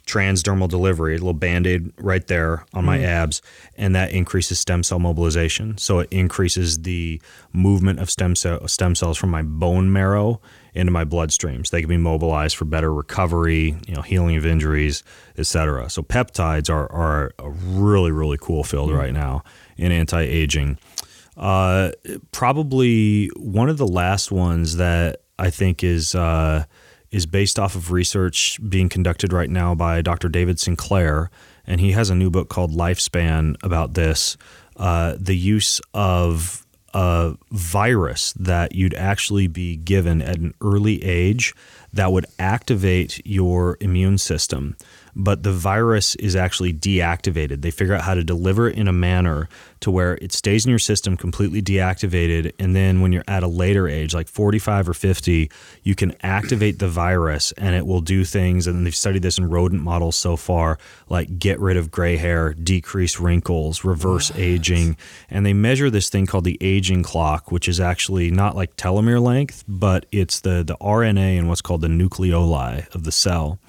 transdermal 0.06 0.70
delivery, 0.70 1.14
a 1.14 1.18
little 1.18 1.34
band-aid 1.34 1.92
right 1.98 2.26
there 2.28 2.66
on 2.74 2.86
my 2.86 3.02
abs, 3.02 3.42
and 3.76 3.96
that 3.96 4.12
increases 4.12 4.60
stem 4.60 4.84
cell 4.84 5.00
mobilization. 5.00 5.78
So 5.78 6.00
it 6.00 6.10
increases 6.12 6.80
the 6.84 7.22
movement 7.54 8.00
of 8.00 8.10
stem 8.10 8.36
cell 8.36 8.68
stem 8.68 8.96
cells 8.96 9.18
from 9.18 9.32
my 9.32 9.42
bone 9.42 9.92
marrow 9.92 10.40
into 10.74 10.92
my 10.92 11.06
bloodstreams. 11.06 11.70
They 11.72 11.82
can 11.82 11.90
be 11.90 11.98
mobilized 11.98 12.56
for 12.56 12.66
better 12.66 12.94
recovery, 12.94 13.76
you 13.88 13.96
know, 13.96 14.02
healing 14.02 14.36
of 14.36 14.46
injuries, 14.46 15.04
etc. 15.38 15.90
So 15.90 16.04
peptides 16.04 16.70
are 16.70 16.92
are 16.92 17.34
a 17.40 17.50
really 17.50 18.12
really 18.12 18.38
cool 18.40 18.64
field 18.64 18.92
right 18.92 19.14
now 19.14 19.44
in 19.78 19.92
anti-aging. 19.92 20.78
Uh, 21.36 21.92
probably 22.32 23.28
one 23.36 23.70
of 23.70 23.78
the 23.78 23.88
last 23.88 24.32
ones 24.32 24.78
that 24.78 25.22
I 25.38 25.50
think 25.50 25.84
is 25.84 26.16
uh, 26.16 26.66
is 27.12 27.26
based 27.26 27.60
off 27.60 27.76
of 27.76 27.92
research 27.92 28.60
being 28.68 28.90
conducted 28.90 29.32
right 29.32 29.50
now 29.50 29.76
by 29.76 30.02
Dr. 30.02 30.30
David 30.30 30.60
Sinclair, 30.60 31.30
and 31.66 31.80
he 31.80 31.92
has 31.92 32.10
a 32.10 32.16
new 32.16 32.30
book 32.30 32.50
called 32.50 32.72
Lifespan 32.72 33.56
about 33.64 33.94
this. 33.94 34.38
Uh, 34.76 35.16
the 35.18 35.38
use 35.38 35.80
of 35.94 36.66
a 36.94 37.36
virus 37.52 38.34
that 38.34 38.74
you'd 38.74 38.94
actually 38.94 39.48
be 39.48 39.76
given 39.76 40.22
at 40.22 40.38
an 40.38 40.54
early 40.62 41.04
age 41.04 41.54
that 41.92 42.12
would 42.12 42.26
activate 42.40 43.22
your 43.26 43.78
immune 43.82 44.18
system. 44.18 44.78
But 45.16 45.44
the 45.44 45.52
virus 45.52 46.16
is 46.16 46.36
actually 46.36 46.74
deactivated. 46.74 47.62
They 47.62 47.72
figure 47.72 47.94
out 47.94 48.02
how 48.02 48.16
to 48.16 48.24
deliver 48.24 48.70
it 48.70 48.78
in 48.78 48.88
a 48.88 48.94
manner 48.94 49.48
to 49.80 49.92
where 49.92 50.16
it 50.16 50.32
stays 50.32 50.66
in 50.66 50.70
your 50.70 50.80
system 50.80 51.16
completely 51.16 51.62
deactivated. 51.62 52.54
And 52.60 52.76
then 52.76 53.02
when 53.02 53.12
you're 53.12 53.24
at 53.28 53.44
a 53.44 53.48
later 53.48 53.88
age, 53.88 54.14
like 54.14 54.28
45 54.28 54.90
or 54.90 54.94
50, 54.94 55.52
you 55.84 55.96
can 55.96 56.16
activate 56.22 56.80
the 56.80 56.90
virus 56.90 57.52
and 57.54 57.76
it 57.76 57.86
will 57.86 58.02
do 58.02 58.26
things. 58.26 58.68
And 58.68 58.86
they've 58.86 58.96
studied 58.96 59.22
this 59.22 59.38
in 59.38 59.50
rodent 59.50 59.84
models 59.84 60.16
so 60.16 60.38
far, 60.38 60.80
like 61.08 61.40
get 61.40 61.60
rid 61.60 61.78
of 61.78 61.92
gray 61.92 62.18
hair, 62.18 62.54
decrease 62.54 63.20
wrinkles, 63.20 63.84
reverse 63.84 64.32
aging. 64.36 64.98
And 65.30 65.46
they 65.46 65.54
measure 65.54 65.90
this 65.90 66.10
thing 66.10 66.26
called 66.26 66.46
the 66.46 66.58
aging 66.62 67.04
clock, 67.04 67.52
which 67.52 67.68
is 67.68 67.80
actually 67.80 68.32
not 68.32 68.56
like 68.56 68.76
telomere 68.78 69.22
length, 69.22 69.64
but 69.68 70.06
it's 70.12 70.40
the, 70.40 70.64
the 70.64 70.78
RNA 70.78 71.38
and 71.38 71.48
what's 71.48 71.62
called 71.62 71.82
the 71.82 71.88
nucleoli 71.88 72.88
of 72.94 73.04
the 73.04 73.12
cell. 73.12 73.60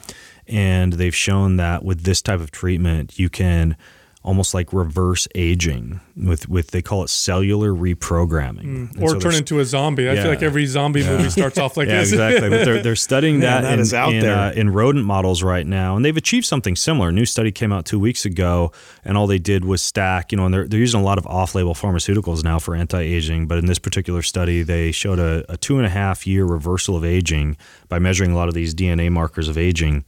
And 0.48 0.94
they've 0.94 1.14
shown 1.14 1.56
that 1.56 1.84
with 1.84 2.02
this 2.02 2.22
type 2.22 2.40
of 2.40 2.50
treatment, 2.50 3.18
you 3.18 3.28
can 3.28 3.76
almost 4.22 4.54
like 4.54 4.72
reverse 4.72 5.28
aging 5.36 6.00
with, 6.16 6.48
with 6.48 6.72
they 6.72 6.82
call 6.82 7.04
it 7.04 7.08
cellular 7.08 7.70
reprogramming. 7.72 8.64
And 8.64 9.00
Or 9.00 9.10
so 9.10 9.20
turn 9.20 9.34
into 9.36 9.60
a 9.60 9.64
zombie. 9.64 10.08
I 10.08 10.14
Yeah. 10.14 10.22
feel 10.22 10.30
like 10.32 10.42
every 10.42 10.66
zombie 10.66 11.04
movie 11.04 11.30
starts 11.30 11.58
off 11.58 11.76
like 11.76 11.86
yeah, 11.88 12.00
this. 12.00 12.10
exactly. 12.10 12.48
But 12.50 12.64
they're, 12.64 12.82
they're 12.82 12.96
studying 12.96 13.38
Man, 13.38 13.62
that, 13.62 13.68
that 13.68 13.74
in, 13.74 13.78
is 13.80 13.94
out 13.94 14.12
in, 14.12 14.20
there. 14.22 14.36
Uh, 14.36 14.50
in 14.50 14.70
rodent 14.70 15.04
models 15.04 15.44
right 15.44 15.64
now, 15.64 15.94
and 15.94 16.04
they've 16.04 16.16
achieved 16.16 16.44
something 16.44 16.74
similar. 16.74 17.10
A 17.10 17.12
new 17.12 17.24
study 17.24 17.52
came 17.52 17.72
out 17.72 17.86
two 17.86 18.00
weeks 18.00 18.24
ago, 18.24 18.72
and 19.04 19.16
all 19.16 19.28
they 19.28 19.38
did 19.38 19.64
was 19.64 19.80
stack, 19.80 20.32
you 20.32 20.38
know, 20.38 20.46
and 20.46 20.52
they're, 20.52 20.66
they're 20.66 20.80
using 20.80 21.00
a 21.00 21.04
lot 21.04 21.18
of 21.18 21.26
off-label 21.28 21.74
pharmaceuticals 21.74 22.42
now 22.42 22.58
for 22.58 22.74
anti-aging. 22.74 23.46
But 23.46 23.58
in 23.58 23.66
this 23.66 23.78
particular 23.78 24.22
study, 24.22 24.64
they 24.64 24.90
showed 24.90 25.20
a, 25.20 25.44
a 25.48 25.56
two 25.56 25.76
and 25.76 25.86
a 25.86 25.90
half 25.90 26.26
year 26.26 26.44
reversal 26.44 26.96
of 26.96 27.04
aging 27.04 27.56
by 27.88 28.00
measuring 28.00 28.32
a 28.32 28.36
lot 28.36 28.48
of 28.48 28.54
these 28.54 28.74
DNA 28.74 29.08
markers 29.12 29.46
of 29.48 29.56
aging. 29.56 30.04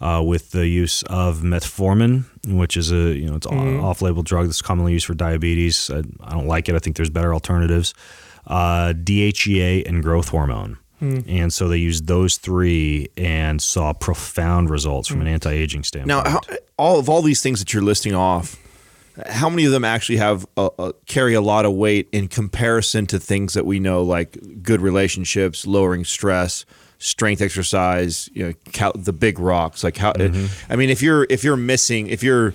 Uh, 0.00 0.22
with 0.22 0.52
the 0.52 0.66
use 0.66 1.02
of 1.10 1.40
metformin, 1.40 2.24
which 2.46 2.74
is 2.74 2.90
a 2.90 3.14
you 3.14 3.28
know 3.28 3.36
it's 3.36 3.46
an 3.46 3.52
mm-hmm. 3.52 3.84
off-label 3.84 4.22
drug 4.22 4.46
that's 4.46 4.62
commonly 4.62 4.94
used 4.94 5.04
for 5.04 5.12
diabetes. 5.12 5.90
I, 5.90 5.98
I 6.22 6.30
don't 6.30 6.46
like 6.46 6.70
it. 6.70 6.74
I 6.74 6.78
think 6.78 6.96
there's 6.96 7.10
better 7.10 7.34
alternatives. 7.34 7.92
Uh, 8.46 8.94
DHEA 8.94 9.86
and 9.86 10.02
growth 10.02 10.30
hormone. 10.30 10.78
Hmm. 11.00 11.20
And 11.26 11.52
so 11.52 11.68
they 11.68 11.78
used 11.78 12.06
those 12.06 12.36
three 12.36 13.08
and 13.16 13.60
saw 13.60 13.92
profound 13.92 14.70
results 14.70 15.08
from 15.08 15.20
an 15.20 15.26
hmm. 15.26 15.34
anti-aging 15.34 15.82
standpoint. 15.84 16.24
Now, 16.24 16.30
how, 16.30 16.40
all 16.78 16.98
of 16.98 17.08
all 17.08 17.22
these 17.22 17.42
things 17.42 17.58
that 17.58 17.72
you're 17.72 17.82
listing 17.82 18.14
off, 18.14 18.56
how 19.26 19.48
many 19.48 19.64
of 19.64 19.72
them 19.72 19.84
actually 19.84 20.18
have 20.18 20.46
a, 20.56 20.70
a, 20.78 20.92
carry 21.06 21.34
a 21.34 21.40
lot 21.40 21.64
of 21.64 21.72
weight 21.72 22.08
in 22.12 22.28
comparison 22.28 23.06
to 23.06 23.18
things 23.18 23.54
that 23.54 23.64
we 23.64 23.80
know, 23.80 24.02
like 24.02 24.38
good 24.62 24.80
relationships, 24.80 25.66
lowering 25.66 26.04
stress, 26.04 26.66
strength 27.00 27.42
exercise, 27.42 28.28
you 28.32 28.46
know, 28.46 28.52
cal- 28.72 28.92
the 28.94 29.12
big 29.12 29.40
rocks? 29.40 29.82
Like 29.82 29.96
how? 29.96 30.12
I 30.68 30.76
mean, 30.76 30.90
if 30.90 31.02
you're 31.02 31.26
if 31.28 31.42
you're 31.42 31.56
missing, 31.56 32.06
if 32.06 32.22
you're 32.22 32.54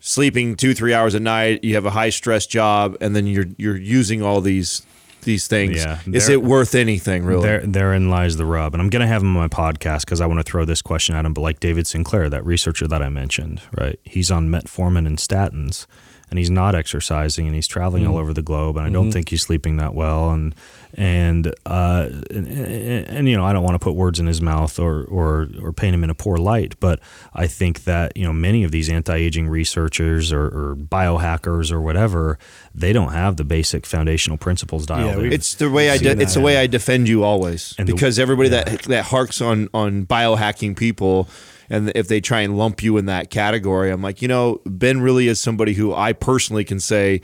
sleeping 0.00 0.56
two 0.56 0.74
three 0.74 0.92
hours 0.92 1.14
a 1.14 1.20
night, 1.20 1.62
you 1.62 1.76
have 1.76 1.86
a 1.86 1.90
high 1.90 2.10
stress 2.10 2.46
job, 2.46 2.96
and 3.00 3.14
then 3.14 3.28
you're 3.28 3.46
you're 3.56 3.76
using 3.76 4.22
all 4.22 4.40
these 4.40 4.84
these 5.22 5.46
things. 5.46 5.76
Yeah, 5.76 6.00
is 6.12 6.28
it 6.28 6.42
worth 6.42 6.74
anything 6.74 7.24
really? 7.24 7.42
There, 7.42 7.60
therein 7.60 8.10
lies 8.10 8.36
the 8.36 8.46
rub. 8.46 8.74
And 8.74 8.82
I'm 8.82 8.90
going 8.90 9.02
to 9.02 9.06
have 9.06 9.22
him 9.22 9.36
on 9.36 9.42
my 9.42 9.48
podcast 9.48 10.00
because 10.00 10.20
I 10.20 10.26
want 10.26 10.40
to 10.40 10.50
throw 10.50 10.64
this 10.64 10.82
question 10.82 11.14
at 11.14 11.24
him. 11.24 11.32
But 11.32 11.42
like 11.42 11.60
David 11.60 11.86
Sinclair, 11.86 12.28
that 12.28 12.44
researcher 12.44 12.88
that 12.88 13.02
I 13.02 13.08
mentioned, 13.08 13.62
right? 13.78 14.00
He's 14.02 14.30
on 14.32 14.48
metformin 14.48 15.06
and 15.06 15.18
statins. 15.18 15.86
and 16.32 16.38
he's 16.38 16.50
not 16.50 16.74
exercising 16.74 17.46
and 17.46 17.54
he's 17.54 17.68
traveling 17.68 18.04
mm-hmm. 18.04 18.12
all 18.12 18.18
over 18.18 18.32
the 18.32 18.40
globe 18.40 18.78
and 18.78 18.86
I 18.86 18.88
don't 18.88 19.04
mm-hmm. 19.04 19.12
think 19.12 19.28
he's 19.28 19.42
sleeping 19.42 19.76
that 19.76 19.94
well 19.94 20.30
and 20.30 20.54
and 20.94 21.54
uh 21.64 22.08
and, 22.30 22.46
and, 22.46 23.08
and, 23.08 23.28
you 23.28 23.36
know 23.36 23.44
I 23.44 23.52
don't 23.52 23.62
want 23.64 23.74
to 23.74 23.78
put 23.78 23.94
words 23.94 24.20
in 24.20 24.26
his 24.26 24.42
mouth 24.42 24.78
or 24.78 25.04
or 25.04 25.48
or 25.62 25.72
paint 25.72 25.94
him 25.94 26.04
in 26.04 26.10
a 26.10 26.14
poor 26.14 26.36
light 26.36 26.78
but 26.80 27.00
I 27.32 27.46
think 27.46 27.84
that 27.84 28.16
you 28.16 28.24
know 28.24 28.32
many 28.32 28.62
of 28.62 28.72
these 28.72 28.90
anti-aging 28.90 29.48
researchers 29.48 30.32
or, 30.32 30.44
or 30.44 30.76
biohackers 30.76 31.72
or 31.72 31.80
whatever 31.80 32.38
they 32.74 32.92
don't 32.92 33.12
have 33.12 33.36
the 33.36 33.44
basic 33.44 33.86
foundational 33.86 34.36
principles 34.36 34.86
dialed 34.86 35.18
Yeah, 35.18 35.26
in. 35.26 35.32
It's 35.32 35.54
the 35.54 35.70
way 35.70 35.90
I 35.90 35.96
seen 35.96 36.16
de- 36.18 36.22
it's 36.22 36.34
the 36.34 36.40
way 36.40 36.58
I 36.58 36.66
defend 36.66 37.08
you 37.08 37.22
always. 37.24 37.74
And 37.78 37.88
the- 37.88 37.92
because 37.94 38.18
everybody 38.18 38.50
that 38.50 38.82
that 38.82 39.06
harks 39.06 39.40
on 39.40 39.68
on 39.72 40.06
biohacking 40.06 40.76
people 40.76 41.28
and 41.70 41.90
if 41.94 42.06
they 42.06 42.20
try 42.20 42.42
and 42.42 42.58
lump 42.58 42.82
you 42.82 42.98
in 42.98 43.06
that 43.06 43.30
category, 43.30 43.90
I'm 43.90 44.02
like, 44.02 44.20
you 44.20 44.28
know, 44.28 44.60
Ben 44.66 45.00
really 45.00 45.26
is 45.28 45.40
somebody 45.40 45.72
who 45.72 45.94
I 45.94 46.12
personally 46.12 46.64
can 46.64 46.80
say 46.80 47.22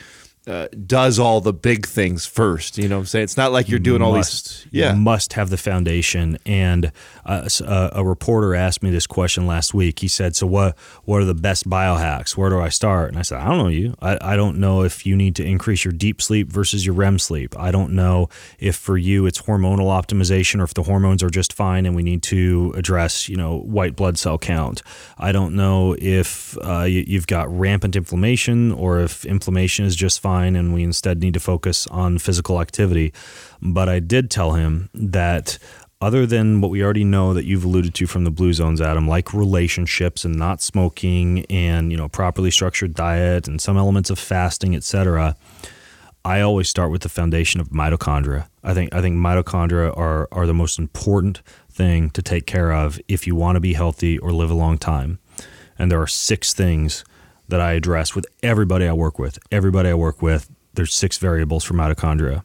uh, 0.49 0.69
does 0.87 1.19
all 1.19 1.41
the 1.41 1.53
big 1.53 1.87
things 1.87 2.27
first. 2.27 2.79
You 2.79 2.89
know 2.89 2.97
what 2.97 3.01
I'm 3.01 3.07
saying? 3.07 3.25
It's 3.25 3.37
not 3.37 3.53
like 3.53 3.69
you're 3.69 3.79
doing 3.79 4.03
all 4.03 4.15
must, 4.15 4.65
these. 4.65 4.67
Yeah. 4.73 4.93
you 4.95 4.99
must 4.99 5.35
have 5.35 5.51
the 5.51 5.57
foundation. 5.59 6.39
And 6.47 6.91
uh, 7.27 7.43
s- 7.45 7.61
uh, 7.61 7.91
a 7.93 8.05
reporter 8.05 8.55
asked 8.55 8.83
me 8.83 8.91
this 8.91 9.07
question 9.07 9.47
last 9.47 9.75
week. 9.75 9.99
He 9.99 10.09
said, 10.09 10.35
"So 10.35 10.47
what? 10.47 10.79
What 11.05 11.21
are 11.21 11.27
the 11.27 11.35
best 11.35 11.69
biohacks? 11.69 12.37
Where 12.37 12.49
do 12.49 12.61
I 12.61 12.71
start?" 12.71 13.11
And 13.11 13.19
I 13.19 13.23
said, 13.23 13.41
"I 13.41 13.49
don't 13.49 13.59
know 13.59 13.69
you. 13.69 13.95
I, 14.01 14.19
I 14.21 14.37
don't 14.37 14.59
know 14.59 14.83
if 14.83 15.05
you 15.05 15.17
need 15.17 15.37
to 15.37 15.45
increase 15.45 15.85
your 15.85 15.93
deep 15.93 16.23
sleep 16.23 16.51
versus 16.51 16.87
your 16.87 16.95
REM 16.95 17.19
sleep. 17.19 17.55
I 17.59 17.71
don't 17.71 17.93
know 17.93 18.29
if 18.59 18.77
for 18.77 18.97
you 18.97 19.27
it's 19.27 19.43
hormonal 19.43 19.89
optimization 19.89 20.61
or 20.61 20.65
if 20.65 20.75
the 20.75 20.85
hormones 20.85 21.23
are 21.23 21.31
just 21.31 21.53
fine 21.53 21.85
and 21.85 21.95
we 21.95 22.03
need 22.03 22.23
to 22.25 22.73
address, 22.77 23.29
you 23.29 23.37
know, 23.37 23.59
white 23.59 23.97
blood 23.97 24.17
cell 24.19 24.39
count. 24.39 24.83
I 25.19 25.33
don't 25.33 25.55
know 25.55 25.95
if 25.99 26.57
uh, 26.65 26.85
you, 26.85 27.05
you've 27.07 27.27
got 27.27 27.51
rampant 27.51 27.97
inflammation 27.97 28.73
or 28.73 29.01
if 29.01 29.25
inflammation 29.27 29.85
is 29.85 29.95
just 29.95 30.21
fine 30.21 30.38
and 30.47 30.75
we 30.75 30.83
instead 30.83 31.21
need 31.21 31.35
to 31.35 31.41
focus 31.41 31.87
on 31.89 32.19
physical 32.19 32.61
activity. 32.61 33.13
But 33.61 33.89
I 33.89 34.01
did 34.01 34.31
tell 34.31 34.53
him 34.53 34.91
that 34.95 35.59
other 36.01 36.27
than 36.27 36.61
what 36.61 36.71
we 36.71 36.83
already 36.83 37.05
know 37.05 37.35
that 37.35 37.45
you've 37.45 37.65
alluded 37.65 37.95
to 37.95 38.07
from 38.07 38.25
the 38.25 38.31
blue 38.31 38.53
zones, 38.53 38.81
Adam, 38.81 39.09
like 39.09 39.35
relationships 39.35 40.25
and 40.25 40.37
not 40.37 40.63
smoking 40.63 41.45
and, 41.47 41.91
you 41.91 41.97
know, 41.97 42.09
properly 42.09 42.51
structured 42.51 42.95
diet 42.95 43.49
and 43.49 43.61
some 43.61 43.77
elements 43.77 44.11
of 44.11 44.19
fasting, 44.19 44.77
etc. 44.77 45.35
I 46.25 46.41
always 46.41 46.69
start 46.69 46.91
with 46.91 47.03
the 47.03 47.09
foundation 47.09 47.61
of 47.61 47.71
mitochondria. 47.71 48.49
I 48.63 48.75
think 48.75 48.95
I 48.95 49.01
think 49.01 49.17
mitochondria 49.17 49.97
are 49.97 50.29
are 50.31 50.47
the 50.47 50.55
most 50.55 50.79
important 50.79 51.43
thing 51.71 52.11
to 52.11 52.23
take 52.23 52.47
care 52.47 52.73
of 52.73 53.01
if 53.09 53.27
you 53.27 53.35
want 53.35 53.57
to 53.57 53.61
be 53.61 53.73
healthy 53.73 54.19
or 54.19 54.33
live 54.33 54.51
a 54.51 54.55
long 54.55 54.79
time. 54.79 55.19
And 55.79 55.91
there 55.91 56.01
are 56.01 56.09
six 56.09 56.53
things 56.53 57.05
that 57.49 57.61
I 57.61 57.73
address 57.73 58.15
with 58.15 58.27
everybody 58.43 58.87
I 58.87 58.93
work 58.93 59.19
with. 59.19 59.39
Everybody 59.51 59.89
I 59.89 59.95
work 59.95 60.23
with, 60.23 60.51
there's 60.75 60.95
six 60.95 61.19
variables 61.19 61.65
for 61.65 61.75
mitochondria. 61.75 62.45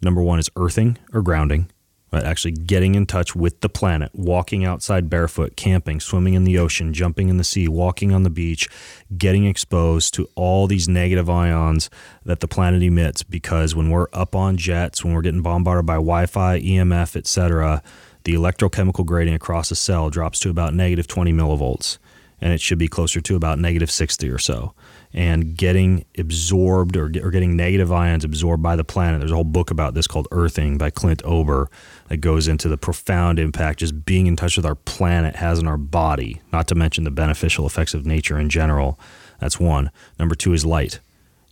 Number 0.00 0.22
one 0.22 0.38
is 0.38 0.50
earthing 0.56 0.98
or 1.12 1.22
grounding, 1.22 1.70
right? 2.12 2.24
Actually 2.24 2.52
getting 2.52 2.94
in 2.94 3.06
touch 3.06 3.36
with 3.36 3.60
the 3.60 3.68
planet, 3.68 4.10
walking 4.14 4.64
outside 4.64 5.08
barefoot, 5.08 5.56
camping, 5.56 6.00
swimming 6.00 6.34
in 6.34 6.44
the 6.44 6.58
ocean, 6.58 6.92
jumping 6.92 7.28
in 7.28 7.36
the 7.36 7.44
sea, 7.44 7.68
walking 7.68 8.12
on 8.12 8.22
the 8.22 8.30
beach, 8.30 8.68
getting 9.16 9.46
exposed 9.46 10.14
to 10.14 10.28
all 10.34 10.66
these 10.66 10.88
negative 10.88 11.30
ions 11.30 11.88
that 12.24 12.40
the 12.40 12.48
planet 12.48 12.82
emits. 12.82 13.22
Because 13.22 13.76
when 13.76 13.90
we're 13.90 14.08
up 14.12 14.34
on 14.34 14.56
jets, 14.56 15.04
when 15.04 15.14
we're 15.14 15.22
getting 15.22 15.42
bombarded 15.42 15.86
by 15.86 15.94
Wi 15.94 16.26
Fi, 16.26 16.60
EMF, 16.60 17.14
etc., 17.14 17.82
the 18.24 18.34
electrochemical 18.34 19.04
gradient 19.04 19.36
across 19.36 19.70
a 19.72 19.76
cell 19.76 20.08
drops 20.08 20.38
to 20.40 20.50
about 20.50 20.74
negative 20.74 21.08
20 21.08 21.32
millivolts 21.32 21.98
and 22.42 22.52
it 22.52 22.60
should 22.60 22.78
be 22.78 22.88
closer 22.88 23.20
to 23.20 23.36
about 23.36 23.60
negative 23.60 23.90
60 23.90 24.28
or 24.28 24.38
so. 24.38 24.74
And 25.14 25.56
getting 25.56 26.04
absorbed 26.18 26.96
or, 26.96 27.04
or 27.04 27.30
getting 27.30 27.54
negative 27.54 27.92
ions 27.92 28.24
absorbed 28.24 28.62
by 28.62 28.74
the 28.74 28.84
planet. 28.84 29.20
There's 29.20 29.30
a 29.30 29.36
whole 29.36 29.44
book 29.44 29.70
about 29.70 29.94
this 29.94 30.08
called 30.08 30.26
Earthing 30.32 30.76
by 30.76 30.90
Clint 30.90 31.22
Ober 31.24 31.70
that 32.08 32.16
goes 32.16 32.48
into 32.48 32.68
the 32.68 32.76
profound 32.76 33.38
impact 33.38 33.78
just 33.78 34.04
being 34.04 34.26
in 34.26 34.34
touch 34.34 34.56
with 34.56 34.66
our 34.66 34.74
planet 34.74 35.36
has 35.36 35.60
on 35.60 35.68
our 35.68 35.76
body, 35.76 36.42
not 36.52 36.66
to 36.68 36.74
mention 36.74 37.04
the 37.04 37.10
beneficial 37.12 37.64
effects 37.64 37.94
of 37.94 38.04
nature 38.04 38.38
in 38.38 38.48
general. 38.48 38.98
That's 39.38 39.60
one. 39.60 39.92
Number 40.18 40.34
two 40.34 40.52
is 40.52 40.66
light. 40.66 40.98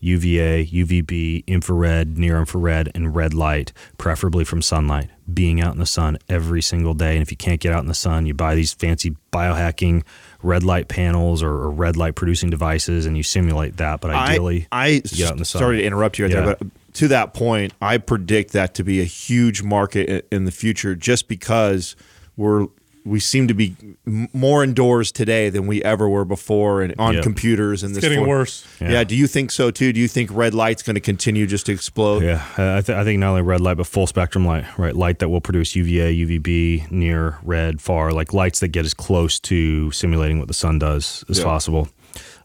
UVA, 0.01 0.65
UVB, 0.65 1.47
infrared, 1.47 2.19
near 2.19 2.39
infrared, 2.39 2.91
and 2.95 3.15
red 3.15 3.35
light, 3.35 3.73
preferably 3.99 4.45
from 4.45 4.63
sunlight. 4.63 5.11
Being 5.33 5.61
out 5.61 5.75
in 5.75 5.79
the 5.79 5.87
sun 5.87 6.19
every 6.29 6.63
single 6.63 6.95
day. 6.95 7.13
And 7.13 7.23
if 7.23 7.31
you 7.31 7.37
can't 7.37 7.61
get 7.61 7.73
out 7.73 7.81
in 7.81 7.87
the 7.87 7.95
sun, 7.95 8.27
you 8.27 8.35
buy 8.35 8.55
these 8.55 8.73
fancy 8.73 9.15
biohacking 9.33 10.03
red 10.43 10.63
light 10.63 10.89
panels 10.89 11.43
or, 11.43 11.51
or 11.51 11.71
red 11.71 11.97
light 11.97 12.15
producing 12.15 12.51
devices 12.51 13.07
and 13.07 13.17
you 13.17 13.23
simulate 13.23 13.77
that. 13.77 14.01
But 14.01 14.11
ideally, 14.13 14.67
I, 14.73 14.85
I 14.85 14.87
you 14.89 15.01
get 15.03 15.27
out 15.27 15.33
in 15.33 15.39
the 15.39 15.45
sun. 15.45 15.61
sorry 15.61 15.79
to 15.79 15.85
interrupt 15.85 16.19
you 16.19 16.25
right 16.25 16.33
Yeah. 16.35 16.41
there, 16.47 16.57
but 16.57 16.67
to 16.95 17.09
that 17.09 17.35
point, 17.35 17.73
I 17.81 17.99
predict 17.99 18.53
that 18.53 18.75
to 18.75 18.85
be 18.85 19.01
a 19.01 19.05
huge 19.05 19.63
market 19.63 20.27
in 20.33 20.45
the 20.47 20.51
future, 20.51 20.95
just 20.97 21.29
because 21.29 21.95
we're 22.37 22.67
we 23.05 23.19
seem 23.19 23.49
to 23.49 23.55
be 23.55 23.75
more 24.07 24.63
indoors 24.63 25.11
today 25.11 25.49
than 25.49 25.67
we 25.67 25.83
ever 25.83 26.09
were 26.09 26.25
before, 26.25 26.83
and 26.83 26.95
on 26.99 27.15
Yep. 27.15 27.23
computers 27.23 27.83
and 27.83 27.95
this 27.95 28.03
getting 28.03 28.19
form- 28.19 28.29
worse. 28.29 28.67
Yeah. 28.81 28.91
Yeah. 28.91 29.05
do 29.05 29.17
you 29.17 29.27
think 29.27 29.51
so 29.51 29.71
too? 29.71 29.93
Do 29.93 30.01
you 30.01 30.09
think 30.09 30.31
red 30.33 30.53
light's 30.55 30.83
going 30.83 30.95
to 30.97 31.01
continue 31.01 31.47
just 31.47 31.67
to 31.67 31.73
explode? 31.73 32.23
Yeah, 32.23 32.43
I, 32.59 32.81
th- 32.83 32.97
I 32.97 33.05
think 33.05 33.19
not 33.21 33.31
only 33.31 33.43
red 33.43 33.61
light, 33.61 33.79
but 33.79 33.87
full 33.87 34.07
spectrum 34.07 34.45
light, 34.45 34.65
right? 34.79 34.95
Light 34.95 35.19
that 35.21 35.29
will 35.31 35.41
produce 35.41 35.75
UVA, 35.77 36.13
UVB, 36.15 36.91
near, 36.91 37.39
red, 37.43 37.81
far, 37.81 38.13
like 38.13 38.33
lights 38.35 38.61
that 38.61 38.69
get 38.69 38.85
as 38.85 38.93
close 38.95 39.39
to 39.41 39.91
simulating 39.93 40.39
what 40.39 40.49
the 40.49 40.55
sun 40.55 40.79
does 40.79 41.25
as 41.31 41.39
Yeah. 41.39 41.45
possible. 41.45 41.89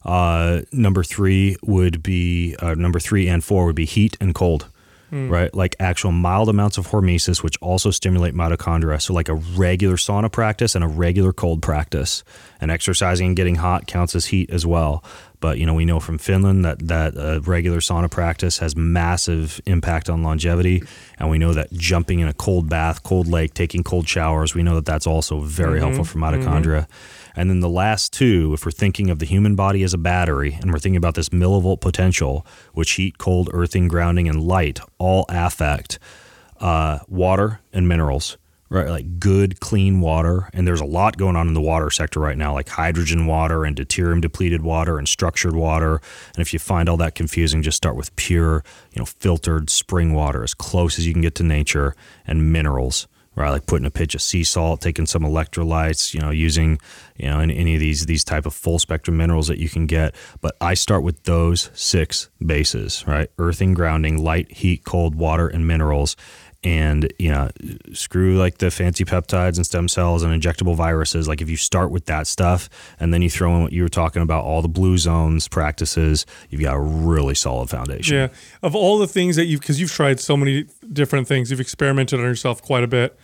Uh, 0.06 0.61
number 0.72 1.03
three 1.03 1.57
would 1.64 2.03
be 2.03 2.56
uh, 2.60 2.76
number 2.76 2.99
three 2.99 3.27
and 3.27 3.44
four 3.44 3.65
would 3.65 3.76
be 3.76 3.86
heat 3.86 4.15
and 4.22 4.36
cold, 4.36 4.68
right? 5.29 5.53
Like 5.53 5.75
actual 5.79 6.11
mild 6.11 6.49
amounts 6.49 6.77
of 6.77 6.87
hormesis, 6.87 7.43
which 7.43 7.57
also 7.61 7.91
stimulate 7.91 8.33
mitochondria. 8.33 9.01
So 9.01 9.13
like 9.13 9.29
a 9.29 9.35
regular 9.35 9.95
sauna 9.95 10.31
practice 10.31 10.75
and 10.75 10.83
a 10.83 10.87
regular 10.87 11.33
cold 11.33 11.61
practice, 11.61 12.23
and 12.61 12.71
exercising 12.71 13.27
and 13.27 13.35
getting 13.35 13.55
hot 13.55 13.87
counts 13.87 14.15
as 14.15 14.27
heat 14.27 14.49
as 14.49 14.65
well. 14.65 15.03
But 15.39 15.59
you 15.59 15.65
know 15.65 15.73
we 15.73 15.85
know 15.85 15.99
from 15.99 16.17
Finland 16.17 16.65
that 16.65 16.87
that 16.87 17.17
uh, 17.17 17.41
regular 17.41 17.79
sauna 17.79 18.09
practice 18.09 18.57
has 18.59 18.75
massive 18.75 19.61
impact 19.65 20.09
on 20.09 20.23
longevity, 20.23 20.81
and 21.19 21.29
we 21.29 21.37
know 21.37 21.53
that 21.53 21.71
jumping 21.73 22.19
in 22.19 22.27
a 22.27 22.33
cold 22.33 22.69
bath, 22.69 23.03
cold 23.03 23.27
lake, 23.27 23.53
taking 23.53 23.83
cold 23.83 24.07
showers, 24.07 24.55
we 24.55 24.63
know 24.63 24.75
that 24.75 24.85
that's 24.85 25.07
also 25.07 25.39
very 25.41 25.79
helpful 25.79 26.03
for 26.05 26.19
mitochondria. 26.19 26.87
And 27.36 27.49
then 27.49 27.60
the 27.60 27.70
last 27.70 28.14
two, 28.14 28.53
if 28.53 28.66
we're 28.66 28.72
thinking 28.72 29.10
of 29.10 29.20
the 29.20 29.26
human 29.26 29.56
body 29.56 29.84
as 29.84 29.94
a 29.94 29.98
battery 29.98 30.57
and 30.62 30.72
we're 30.72 30.80
thinking 30.80 30.98
about 30.98 31.16
this 31.16 31.30
millivolt 31.30 31.82
potential, 31.82 32.45
which 32.74 32.91
heat, 32.91 33.18
cold, 33.18 33.49
earthing, 33.53 33.88
grounding, 33.88 34.30
and 34.30 34.44
light 34.44 34.80
all 34.98 35.26
affect 35.30 35.99
uh, 36.60 36.99
water 37.07 37.60
and 37.74 37.88
minerals, 37.88 38.38
right? 38.70 38.90
Like 38.90 39.20
good, 39.20 39.60
clean 39.60 39.99
water. 39.99 40.49
And 40.53 40.68
there's 40.68 40.82
a 40.82 40.86
lot 40.86 41.18
going 41.18 41.36
on 41.36 41.48
in 41.48 41.53
the 41.53 41.62
water 41.62 41.90
sector 41.90 42.20
right 42.20 42.38
now, 42.38 42.53
like 42.53 42.70
hydrogen 42.70 43.26
water 43.26 43.66
and 43.66 43.76
deuterium 43.76 44.22
depleted 44.22 44.62
water 44.62 44.98
and 44.98 45.07
structured 45.07 45.56
water. 45.56 46.02
And 46.36 46.41
if 46.41 46.53
you 46.53 46.60
find 46.60 46.88
all 46.88 46.98
that 46.98 47.16
confusing, 47.16 47.62
just 47.62 47.78
start 47.78 47.95
with 47.95 48.16
pure, 48.16 48.64
you 48.94 48.99
know, 48.99 49.06
filtered 49.06 49.70
spring 49.70 50.14
water 50.14 50.44
as 50.44 50.53
close 50.53 50.98
as 50.98 51.06
you 51.06 51.14
can 51.14 51.22
get 51.22 51.36
to 51.36 51.44
nature 51.44 51.95
and 52.26 52.52
minerals 52.53 53.07
right? 53.36 53.49
Like 53.49 53.66
putting 53.66 53.86
a 53.86 53.91
pinch 53.91 54.16
of 54.16 54.22
sea 54.22 54.44
salt, 54.44 54.82
taking 54.82 55.06
some 55.06 55.24
electrolytes, 55.24 56.14
you 56.14 56.22
know, 56.22 56.32
using, 56.32 56.80
you 57.18 57.28
know, 57.28 57.40
any, 57.40 57.56
any 57.57 57.74
of 57.76 57.80
these 57.80 58.06
these 58.06 58.24
type 58.24 58.45
of 58.45 58.53
full 58.53 58.80
spectrum 58.80 59.18
minerals 59.18 59.48
that 59.48 59.57
you 59.57 59.70
can 59.70 59.86
get. 59.86 60.16
But 60.41 60.56
I 60.62 60.74
start 60.74 61.03
with 61.03 61.24
those 61.24 61.70
six 61.74 62.30
bases, 62.44 63.03
right? 63.07 63.30
Earthing, 63.38 63.74
grounding, 63.74 64.24
light, 64.24 64.52
heat, 64.52 64.84
cold, 64.86 65.16
water, 65.16 65.48
and 65.48 65.68
minerals. 65.68 66.16
And 66.64 67.14
you 67.20 67.30
know, 67.30 67.49
screw 67.94 68.40
like 68.40 68.57
the 68.57 68.72
fancy 68.72 69.06
peptides 69.06 69.57
and 69.57 69.66
stem 69.68 69.88
cells 69.88 70.24
and 70.24 70.41
injectable 70.41 70.76
viruses. 70.76 71.28
Like 71.28 71.40
if 71.40 71.48
you 71.48 71.57
start 71.57 71.91
with 71.91 72.07
that 72.07 72.26
stuff 72.26 72.70
and 72.99 73.14
then 73.14 73.22
you 73.22 73.30
throw 73.30 73.56
in 73.56 73.62
what 73.62 73.72
you 73.72 73.84
were 73.84 73.90
talking 73.90 74.24
about, 74.24 74.45
all 74.45 74.64
the 74.64 74.68
blue 74.68 74.98
zones 74.98 75.48
practices, 75.48 76.26
you've 76.49 76.62
got 76.62 76.76
a 76.76 76.80
really 76.80 77.36
solid 77.36 77.70
foundation. 77.70 78.16
Yeah. 78.16 78.28
Of 78.64 78.74
all 78.74 78.98
the 78.98 79.06
things 79.06 79.36
that 79.36 79.45
you've, 79.45 79.60
because 79.60 79.80
you've 79.80 79.91
tried 79.91 80.20
so 80.20 80.36
many 80.36 80.66
different 80.91 81.28
things, 81.28 81.52
you've 81.52 81.60
experimented 81.60 82.20
on 82.20 82.26
yourself 82.26 82.64
quite 82.64 82.84
a 82.84 82.88
bit. 82.88 83.16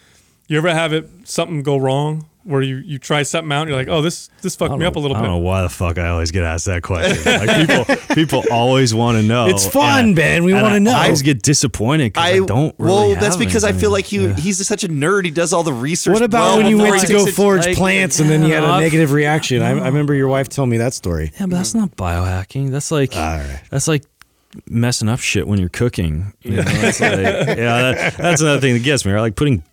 You 0.47 0.57
ever 0.57 0.73
have 0.73 0.91
it 0.93 1.09
something 1.25 1.63
go 1.63 1.77
wrong 1.77 2.27
where 2.43 2.61
you 2.63 2.77
you 2.77 2.97
try 2.97 3.21
something 3.21 3.51
out 3.51 3.61
and 3.61 3.69
you're 3.69 3.77
like, 3.77 3.87
oh, 3.87 4.01
this 4.01 4.29
this 4.41 4.55
fucked 4.55 4.71
me 4.71 4.79
don't 4.79 4.87
up 4.87 4.95
a 4.95 4.99
little 4.99 5.15
I 5.15 5.19
bit. 5.21 5.27
don't 5.27 5.35
know 5.37 5.47
why 5.47 5.61
the 5.61 5.69
fuck 5.69 5.97
I 5.99 6.09
always 6.09 6.31
get 6.31 6.43
asked 6.43 6.65
that 6.65 6.81
question. 6.81 7.23
Like 7.23 7.67
people, 7.67 7.95
people 8.15 8.43
always 8.51 8.93
want 8.95 9.17
to 9.19 9.23
know. 9.23 9.45
It's 9.47 9.67
fun, 9.67 10.05
and- 10.05 10.15
Ben. 10.15 10.43
We 10.43 10.53
want 10.53 10.73
to 10.73 10.79
know. 10.79 10.91
I 10.91 11.03
always 11.05 11.21
get 11.21 11.43
disappointed 11.43 12.13
because 12.13 12.25
I, 12.25 12.39
don't. 12.45 12.75
Really 12.79 12.91
well, 12.91 13.09
have 13.11 13.19
that's 13.21 13.37
because 13.37 13.63
I 13.63 13.73
feel 13.73 13.91
like 13.91 14.05
he 14.05 14.25
Yeah. 14.25 14.35
he's 14.35 14.65
such 14.67 14.83
a 14.83 14.89
nerd. 14.89 15.25
He 15.25 15.31
does 15.31 15.53
all 15.53 15.61
the 15.63 15.71
research. 15.71 16.13
What 16.15 16.23
about 16.23 16.41
well 16.41 16.57
when 16.57 16.65
you 16.67 16.77
went 16.79 16.99
to 17.01 17.07
go 17.07 17.19
takes 17.19 17.29
it- 17.29 17.35
forage 17.35 17.65
like, 17.67 17.77
plants 17.77 18.19
and 18.19 18.29
then 18.29 18.43
you 18.43 18.53
had 18.53 18.63
a 18.63 18.79
negative 18.79 19.11
reaction? 19.11 19.61
I, 19.61 19.69
I 19.69 19.85
remember 19.87 20.15
your 20.15 20.27
wife 20.27 20.49
telling 20.49 20.71
me 20.71 20.77
that 20.77 20.93
story. 20.95 21.31
Yeah, 21.39 21.45
but 21.45 21.57
that's 21.57 21.75
not 21.75 21.95
biohacking. 21.95 22.71
That's 22.71 22.91
like 22.91 23.15
All 23.15 23.21
right. 23.37 23.61
that's 23.69 23.87
like 23.87 24.03
messing 24.67 25.07
up 25.09 25.19
shit 25.19 25.47
when 25.47 25.59
you're 25.59 25.69
cooking. 25.69 26.33
You 26.41 26.57
know, 26.57 26.63
it's 26.65 26.99
like, 26.99 27.11
yeah, 27.21 27.91
that, 27.93 28.17
that's 28.17 28.41
another 28.41 28.59
thing 28.59 28.73
that 28.73 28.83
gets 28.83 29.05
me. 29.05 29.11
Right? 29.11 29.21
Like 29.21 29.35
putting 29.35 29.63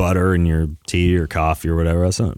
butter 0.00 0.34
in 0.34 0.46
your 0.46 0.68
tea 0.86 1.16
or 1.16 1.26
coffee 1.26 1.68
or 1.68 1.76
whatever. 1.76 2.02
That's 2.04 2.18
not 2.20 2.36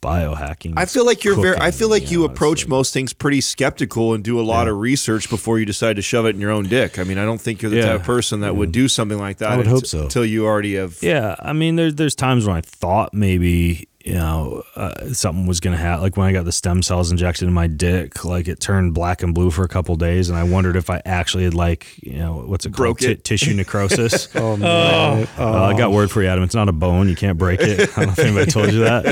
biohacking. 0.00 0.74
I 0.76 0.86
feel 0.86 1.06
like 1.06 1.22
you're 1.24 1.40
very. 1.40 1.56
I 1.58 1.70
feel 1.70 1.88
like 1.88 2.10
you 2.10 2.20
know, 2.20 2.24
it's 2.26 2.32
approach 2.34 2.66
most 2.66 2.92
things 2.92 3.12
pretty 3.12 3.40
skeptical 3.40 4.14
and 4.14 4.24
do 4.24 4.40
a 4.40 4.42
lot 4.42 4.66
of 4.68 4.76
research 4.78 5.30
before 5.30 5.58
you 5.58 5.64
decide 5.66 5.96
to 5.96 6.02
shove 6.02 6.26
it 6.26 6.34
in 6.34 6.40
your 6.40 6.50
own 6.50 6.64
dick. 6.64 6.98
I 6.98 7.04
mean, 7.04 7.18
I 7.18 7.24
don't 7.24 7.40
think 7.40 7.62
you're 7.62 7.70
the 7.70 7.76
Yeah. 7.78 7.86
type 7.86 8.00
of 8.00 8.06
person 8.06 8.40
that 8.40 8.56
would 8.56 8.72
do 8.72 8.88
something 8.88 9.18
like 9.18 9.38
that. 9.38 9.50
I 9.52 9.56
would 9.56 9.66
unt- 9.66 9.74
hope 9.74 9.86
so. 9.86 10.02
Until 10.02 10.24
you 10.24 10.44
already 10.46 10.74
have. 10.74 10.98
Yeah, 11.02 11.36
I 11.38 11.52
mean, 11.52 11.76
there's 11.76 11.94
there's 11.94 12.14
times 12.14 12.46
when 12.46 12.56
I 12.56 12.60
thought 12.62 13.14
maybe 13.14 13.86
you 14.04 14.14
know 14.14 14.62
uh, 14.76 15.12
something 15.12 15.46
was 15.46 15.60
gonna 15.60 15.76
happen. 15.76 16.02
Like 16.02 16.16
when 16.16 16.26
I 16.26 16.32
got 16.32 16.44
the 16.44 16.52
stem 16.52 16.82
cells 16.82 17.10
injected 17.10 17.46
in 17.48 17.54
my 17.54 17.66
dick, 17.66 18.24
like 18.24 18.48
it 18.48 18.60
turned 18.60 18.94
black 18.94 19.22
and 19.22 19.34
blue 19.34 19.50
for 19.50 19.62
a 19.64 19.68
couple 19.68 19.94
days, 19.96 20.28
and 20.28 20.38
I 20.38 20.44
wondered 20.44 20.76
if 20.76 20.90
I 20.90 21.00
actually 21.04 21.44
had 21.44 21.54
like 21.54 21.86
you 22.02 22.18
know 22.18 22.42
what's 22.46 22.66
it 22.66 22.70
Broke 22.70 22.98
called 23.00 23.10
it. 23.12 23.24
tissue 23.24 23.54
necrosis. 23.54 24.28
Oh 24.42 24.56
man. 24.56 25.28
Uh, 25.38 25.62
I 25.64 25.76
got 25.76 25.92
word 25.92 26.10
for 26.10 26.22
you, 26.22 26.28
Adam. 26.28 26.42
It's 26.44 26.54
not 26.54 26.68
a 26.68 26.72
bone. 26.72 27.08
You 27.08 27.14
can't 27.16 27.38
break 27.38 27.60
it. 27.60 27.80
I 27.96 28.04
don't 28.04 28.06
know 28.06 28.12
if 28.12 28.18
anybody 28.18 28.50
told 28.50 28.72
you 28.72 28.80
that, 28.80 29.04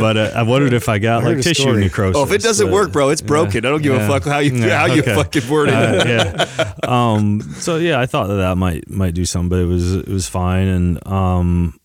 but 0.00 0.16
uh, 0.16 0.30
I 0.34 0.42
wondered 0.42 0.72
if 0.74 0.88
I 0.88 0.98
got 0.98 1.22
heard 1.22 1.36
like 1.36 1.44
tissue 1.44 1.62
story. 1.62 1.80
necrosis. 1.80 2.16
Oh, 2.16 2.24
if 2.24 2.32
it 2.32 2.42
doesn't 2.42 2.66
but- 2.66 2.72
work, 2.72 2.92
bro, 2.92 3.08
it's 3.10 3.22
broken. 3.22 3.64
I 3.66 3.70
don't 3.70 3.82
give 3.82 3.94
Yeah. 3.94 4.04
a 4.04 4.08
fuck 4.08 4.24
how 4.24 4.38
you 4.38 4.52
Yeah, 4.54 4.78
how 4.78 4.86
you 4.94 5.02
fucking 5.02 5.48
word 5.48 5.68
it. 5.70 5.74
Uh, 5.74 6.04
yeah. 6.06 6.72
Um, 6.86 7.40
so 7.56 7.76
yeah, 7.76 7.98
I 8.00 8.06
thought 8.06 8.28
that 8.28 8.36
that 8.36 8.56
might 8.56 8.88
might 8.88 9.14
do 9.14 9.24
something, 9.24 9.48
but 9.48 9.58
it 9.58 9.66
was 9.66 9.94
it 9.94 10.08
was 10.08 10.28
fine. 10.28 10.66
And 10.68 11.06
um, 11.06 11.78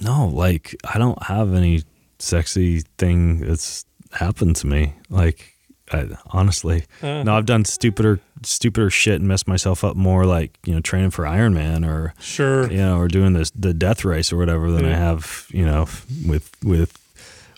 no, 0.00 0.28
like 0.28 0.76
I 0.84 0.98
don't 0.98 1.20
have 1.24 1.54
any 1.54 1.82
sexy 2.18 2.80
thing 2.98 3.40
that's 3.40 3.84
happened 4.12 4.56
to 4.56 4.66
me. 4.66 4.94
Like 5.10 5.54
I, 5.92 6.08
honestly, 6.26 6.84
no, 7.02 7.36
I've 7.36 7.46
done 7.46 7.64
stupider 7.64 8.20
stupider 8.42 8.90
shit 8.90 9.16
and 9.20 9.28
messed 9.28 9.46
myself 9.48 9.84
up 9.84 9.96
more. 9.96 10.24
Like 10.26 10.58
you 10.64 10.74
know, 10.74 10.80
training 10.80 11.10
for 11.10 11.24
Ironman 11.24 11.86
or 11.86 12.12
Sure. 12.20 12.70
you 12.70 12.78
know, 12.78 12.98
or 12.98 13.08
doing 13.08 13.32
this 13.34 13.50
the 13.50 13.72
death 13.74 14.04
race 14.04 14.32
or 14.32 14.36
whatever 14.36 14.70
than 14.70 14.84
I 14.84 14.96
have 14.96 15.46
you 15.50 15.64
know 15.64 15.82
with 16.26 16.50
with 16.64 16.98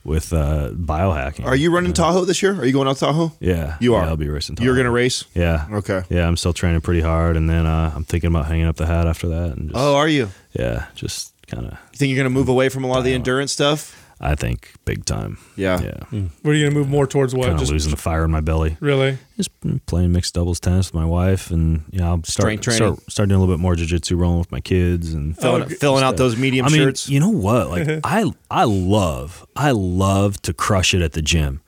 with 0.05 0.33
uh, 0.33 0.71
biohacking. 0.75 1.45
Are 1.45 1.57
you 1.57 1.75
running 1.75 1.93
Tahoe 1.93 2.25
this 2.25 2.43
year? 2.43 2.55
Are 2.59 2.65
you 2.65 2.73
going 2.73 2.89
out 2.89 2.97
Tahoe? 2.97 3.33
Yeah, 3.41 3.77
You 3.81 3.93
yeah, 3.93 3.99
are. 3.99 4.05
I'll 4.05 4.17
be 4.17 4.29
racing. 4.29 4.57
You're 4.61 4.77
gonna 4.77 4.91
race. 4.93 5.25
Yeah. 5.35 5.67
Okay. 5.71 6.03
Yeah, 6.09 6.27
I'm 6.27 6.37
still 6.37 6.53
training 6.55 6.81
pretty 6.83 7.01
hard, 7.03 7.37
and 7.37 7.49
then 7.51 7.67
uh, 7.67 7.93
I'm 7.95 8.05
thinking 8.05 8.29
about 8.29 8.47
hanging 8.47 8.67
up 8.67 8.77
the 8.77 8.87
hat 8.87 9.07
after 9.07 9.29
that. 9.29 9.57
And 9.57 9.69
just, 9.71 9.79
Oh, 9.79 9.97
are 9.97 10.09
you? 10.09 10.31
yeah, 10.53 10.87
just 10.95 11.35
kind 11.47 11.67
of. 11.67 11.73
You 11.73 11.97
think 11.99 12.11
you're 12.11 12.19
gonna 12.19 12.31
move 12.35 12.49
away 12.49 12.69
from 12.71 12.85
a 12.85 12.87
lot 12.87 12.99
of 12.99 13.05
the 13.05 13.13
endurance 13.13 13.53
stuff? 13.53 13.95
I 14.21 14.35
think 14.35 14.73
big 14.85 15.05
time. 15.05 15.39
Yeah. 15.57 15.81
Yeah, 15.81 16.05
hmm. 16.11 16.27
What 16.43 16.51
are 16.51 16.55
you 16.55 16.67
gonna 16.67 16.75
move 16.79 16.89
more 16.89 17.07
towards? 17.07 17.35
What? 17.35 17.45
kind 17.45 17.55
of 17.55 17.61
Just 17.61 17.71
losing 17.73 17.91
the 17.93 17.97
fire 17.97 18.25
in 18.25 18.31
my 18.33 18.41
belly. 18.41 18.77
really? 18.81 19.19
Just 19.37 19.51
playing 19.87 20.13
mixed 20.13 20.35
doubles 20.35 20.59
tennis 20.59 20.89
with 20.89 20.95
my 21.01 21.05
wife, 21.05 21.51
and 21.53 21.85
you 21.93 22.01
know, 22.01 22.07
I'll 22.07 22.25
start 22.25 22.45
Strength 22.47 22.63
training. 22.63 22.77
start, 22.97 23.11
start 23.13 23.29
doing 23.29 23.37
a 23.37 23.41
little 23.41 23.55
bit 23.55 23.61
more 23.61 23.75
jujitsu 23.77 24.19
rolling 24.19 24.41
with 24.41 24.51
my 24.51 24.61
kids, 24.61 25.15
and 25.15 25.39
Filling, 25.39 25.63
Oh, 25.63 25.67
g- 25.69 25.75
filling 25.77 26.03
out 26.03 26.17
those 26.17 26.37
medium 26.37 26.67
I 26.67 26.71
mean, 26.71 26.79
shirts. 26.81 27.09
you 27.09 27.21
know 27.21 27.29
what? 27.31 27.71
Like 27.71 28.01
I 28.05 28.25
I 28.51 28.65
love 28.65 29.47
I 29.55 29.71
love 29.71 30.43
to 30.43 30.53
crush 30.53 30.95
it 30.95 31.03
at 31.03 31.13
the 31.13 31.23
gym. 31.23 31.61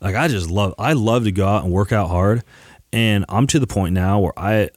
Like 0.00 0.14
I 0.16 0.28
just 0.28 0.48
love 0.50 0.74
I 0.78 0.94
love 0.94 1.24
to 1.24 1.32
go 1.32 1.46
out 1.46 1.64
and 1.64 1.72
work 1.72 1.92
out 1.92 2.08
hard. 2.08 2.42
And 2.90 3.26
I'm 3.28 3.46
to 3.48 3.58
the 3.58 3.66
point 3.66 3.92
now 3.92 4.18
where 4.20 4.32
I 4.38 4.70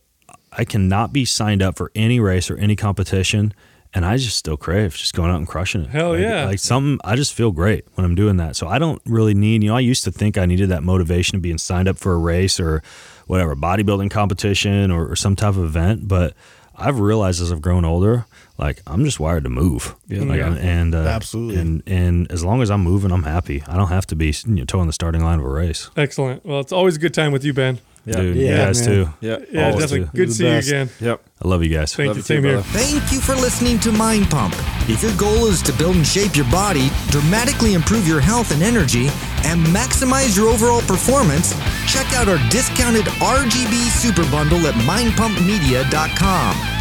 I 0.51 0.65
cannot 0.65 1.13
be 1.13 1.23
signed 1.23 1.61
up 1.61 1.77
for 1.77 1.91
any 1.95 2.19
race 2.19 2.51
or 2.51 2.57
any 2.57 2.75
competition 2.75 3.53
and 3.93 4.05
I 4.05 4.18
just 4.18 4.38
still 4.38 4.57
crave 4.57 4.95
just 4.95 5.13
going 5.13 5.30
out 5.31 5.38
and 5.38 5.47
crushing 5.47 5.81
it. 5.81 5.89
Hell 5.89 6.11
Like- 6.11 6.22
yeah. 6.22 6.45
Like 6.45 6.59
something 6.59 6.99
I 7.03 7.15
just 7.15 7.34
feel 7.34 7.51
great 7.51 7.85
when 7.95 8.05
I'm 8.05 8.15
doing 8.15 8.38
that. 8.38 8.55
So 8.55 8.68
I 8.68 8.80
don't 8.80 9.01
really 9.05 9.34
need, 9.34 9.63
you 9.63 9.69
know, 9.69 9.76
I 9.76 9.81
used 9.81 10.03
to 10.05 10.11
think 10.11 10.38
I 10.38 10.45
needed 10.45 10.69
that 10.69 10.84
motivation 10.84 11.35
of 11.35 11.41
being 11.41 11.57
signed 11.57 11.88
up 11.88 11.97
for 11.97 12.13
a 12.13 12.18
race 12.18 12.59
or 12.59 12.81
whatever, 13.27 13.55
bodybuilding 13.55 14.09
competition 14.11 14.91
or, 14.91 15.07
or 15.11 15.15
some 15.15 15.35
type 15.35 15.55
of 15.55 15.63
event, 15.63 16.07
but 16.07 16.34
I've 16.77 16.99
realized 16.99 17.41
as 17.41 17.51
I've 17.51 17.61
grown 17.61 17.85
older, 17.85 18.26
like 18.57 18.81
I'm 18.88 19.03
just 19.05 19.19
wired 19.19 19.43
to 19.43 19.49
move. 19.49 19.95
Like, 20.09 20.39
Yeah. 20.39 20.53
and 20.55 20.95
uh, 20.95 20.99
Absolutely. 20.99 21.59
And 21.61 21.84
and 21.85 22.31
as 22.31 22.43
long 22.43 22.61
as 22.61 22.72
I'm 22.72 22.81
moving, 22.81 23.11
I'm 23.11 23.23
happy. 23.23 23.61
I 23.68 23.76
don't 23.76 23.89
have 23.89 24.07
to 24.07 24.15
be 24.15 24.34
you 24.47 24.55
know, 24.55 24.65
toe 24.65 24.80
on 24.80 24.88
the 24.88 24.93
starting 24.93 25.23
line 25.23 25.39
of 25.39 25.45
a 25.45 25.49
race. 25.49 25.89
Excellent. 25.97 26.45
Well, 26.45 26.59
it's 26.59 26.72
always 26.72 26.95
a 26.95 26.99
good 26.99 27.13
time 27.13 27.31
with 27.31 27.43
you, 27.43 27.53
Ben. 27.53 27.80
Dude, 28.06 28.36
you 28.36 28.45
Yeah, 28.48 28.57
guys 28.65 28.80
man. 28.80 28.88
too. 28.90 29.10
yeah. 29.22 29.38
Yeah, 29.52 29.65
Always 29.68 29.86
definitely. 29.86 29.99
do. 29.99 30.06
Good 30.18 30.18
to 30.18 30.26
the 30.28 30.34
see 30.34 30.48
you 30.48 30.57
again. 30.57 30.90
Yep. 30.99 31.22
I 31.44 31.48
love 31.48 31.64
you 31.64 31.69
guys. 31.69 31.94
Thank 31.95 32.07
Love 32.07 32.18
you. 32.18 32.22
you 32.22 32.26
Same 32.26 32.44
here. 32.44 32.61
Thank 32.61 33.11
you 33.11 33.19
for 33.19 33.36
listening 33.36 33.80
to 33.80 33.91
Mind 33.91 34.30
Pump. 34.30 34.56
If 34.90 35.02
your 35.03 35.15
goal 35.18 35.45
is 35.48 35.61
to 35.64 35.73
build 35.73 35.95
and 35.95 36.06
shape 36.06 36.36
your 36.36 36.49
body, 36.52 36.90
dramatically 37.10 37.73
improve 37.76 38.07
your 38.07 38.19
health 38.19 38.52
and 38.52 38.61
energy, 38.64 39.07
and 39.44 39.64
maximize 39.68 40.36
your 40.36 40.49
overall 40.49 40.82
performance, 40.82 41.53
check 41.88 42.11
out 42.14 42.28
our 42.28 42.38
discounted 42.49 43.06
RGB 43.22 43.90
Super 43.91 44.23
Bundle 44.32 44.65
at 44.68 44.73
mindpumpmedia.com. 44.76 46.80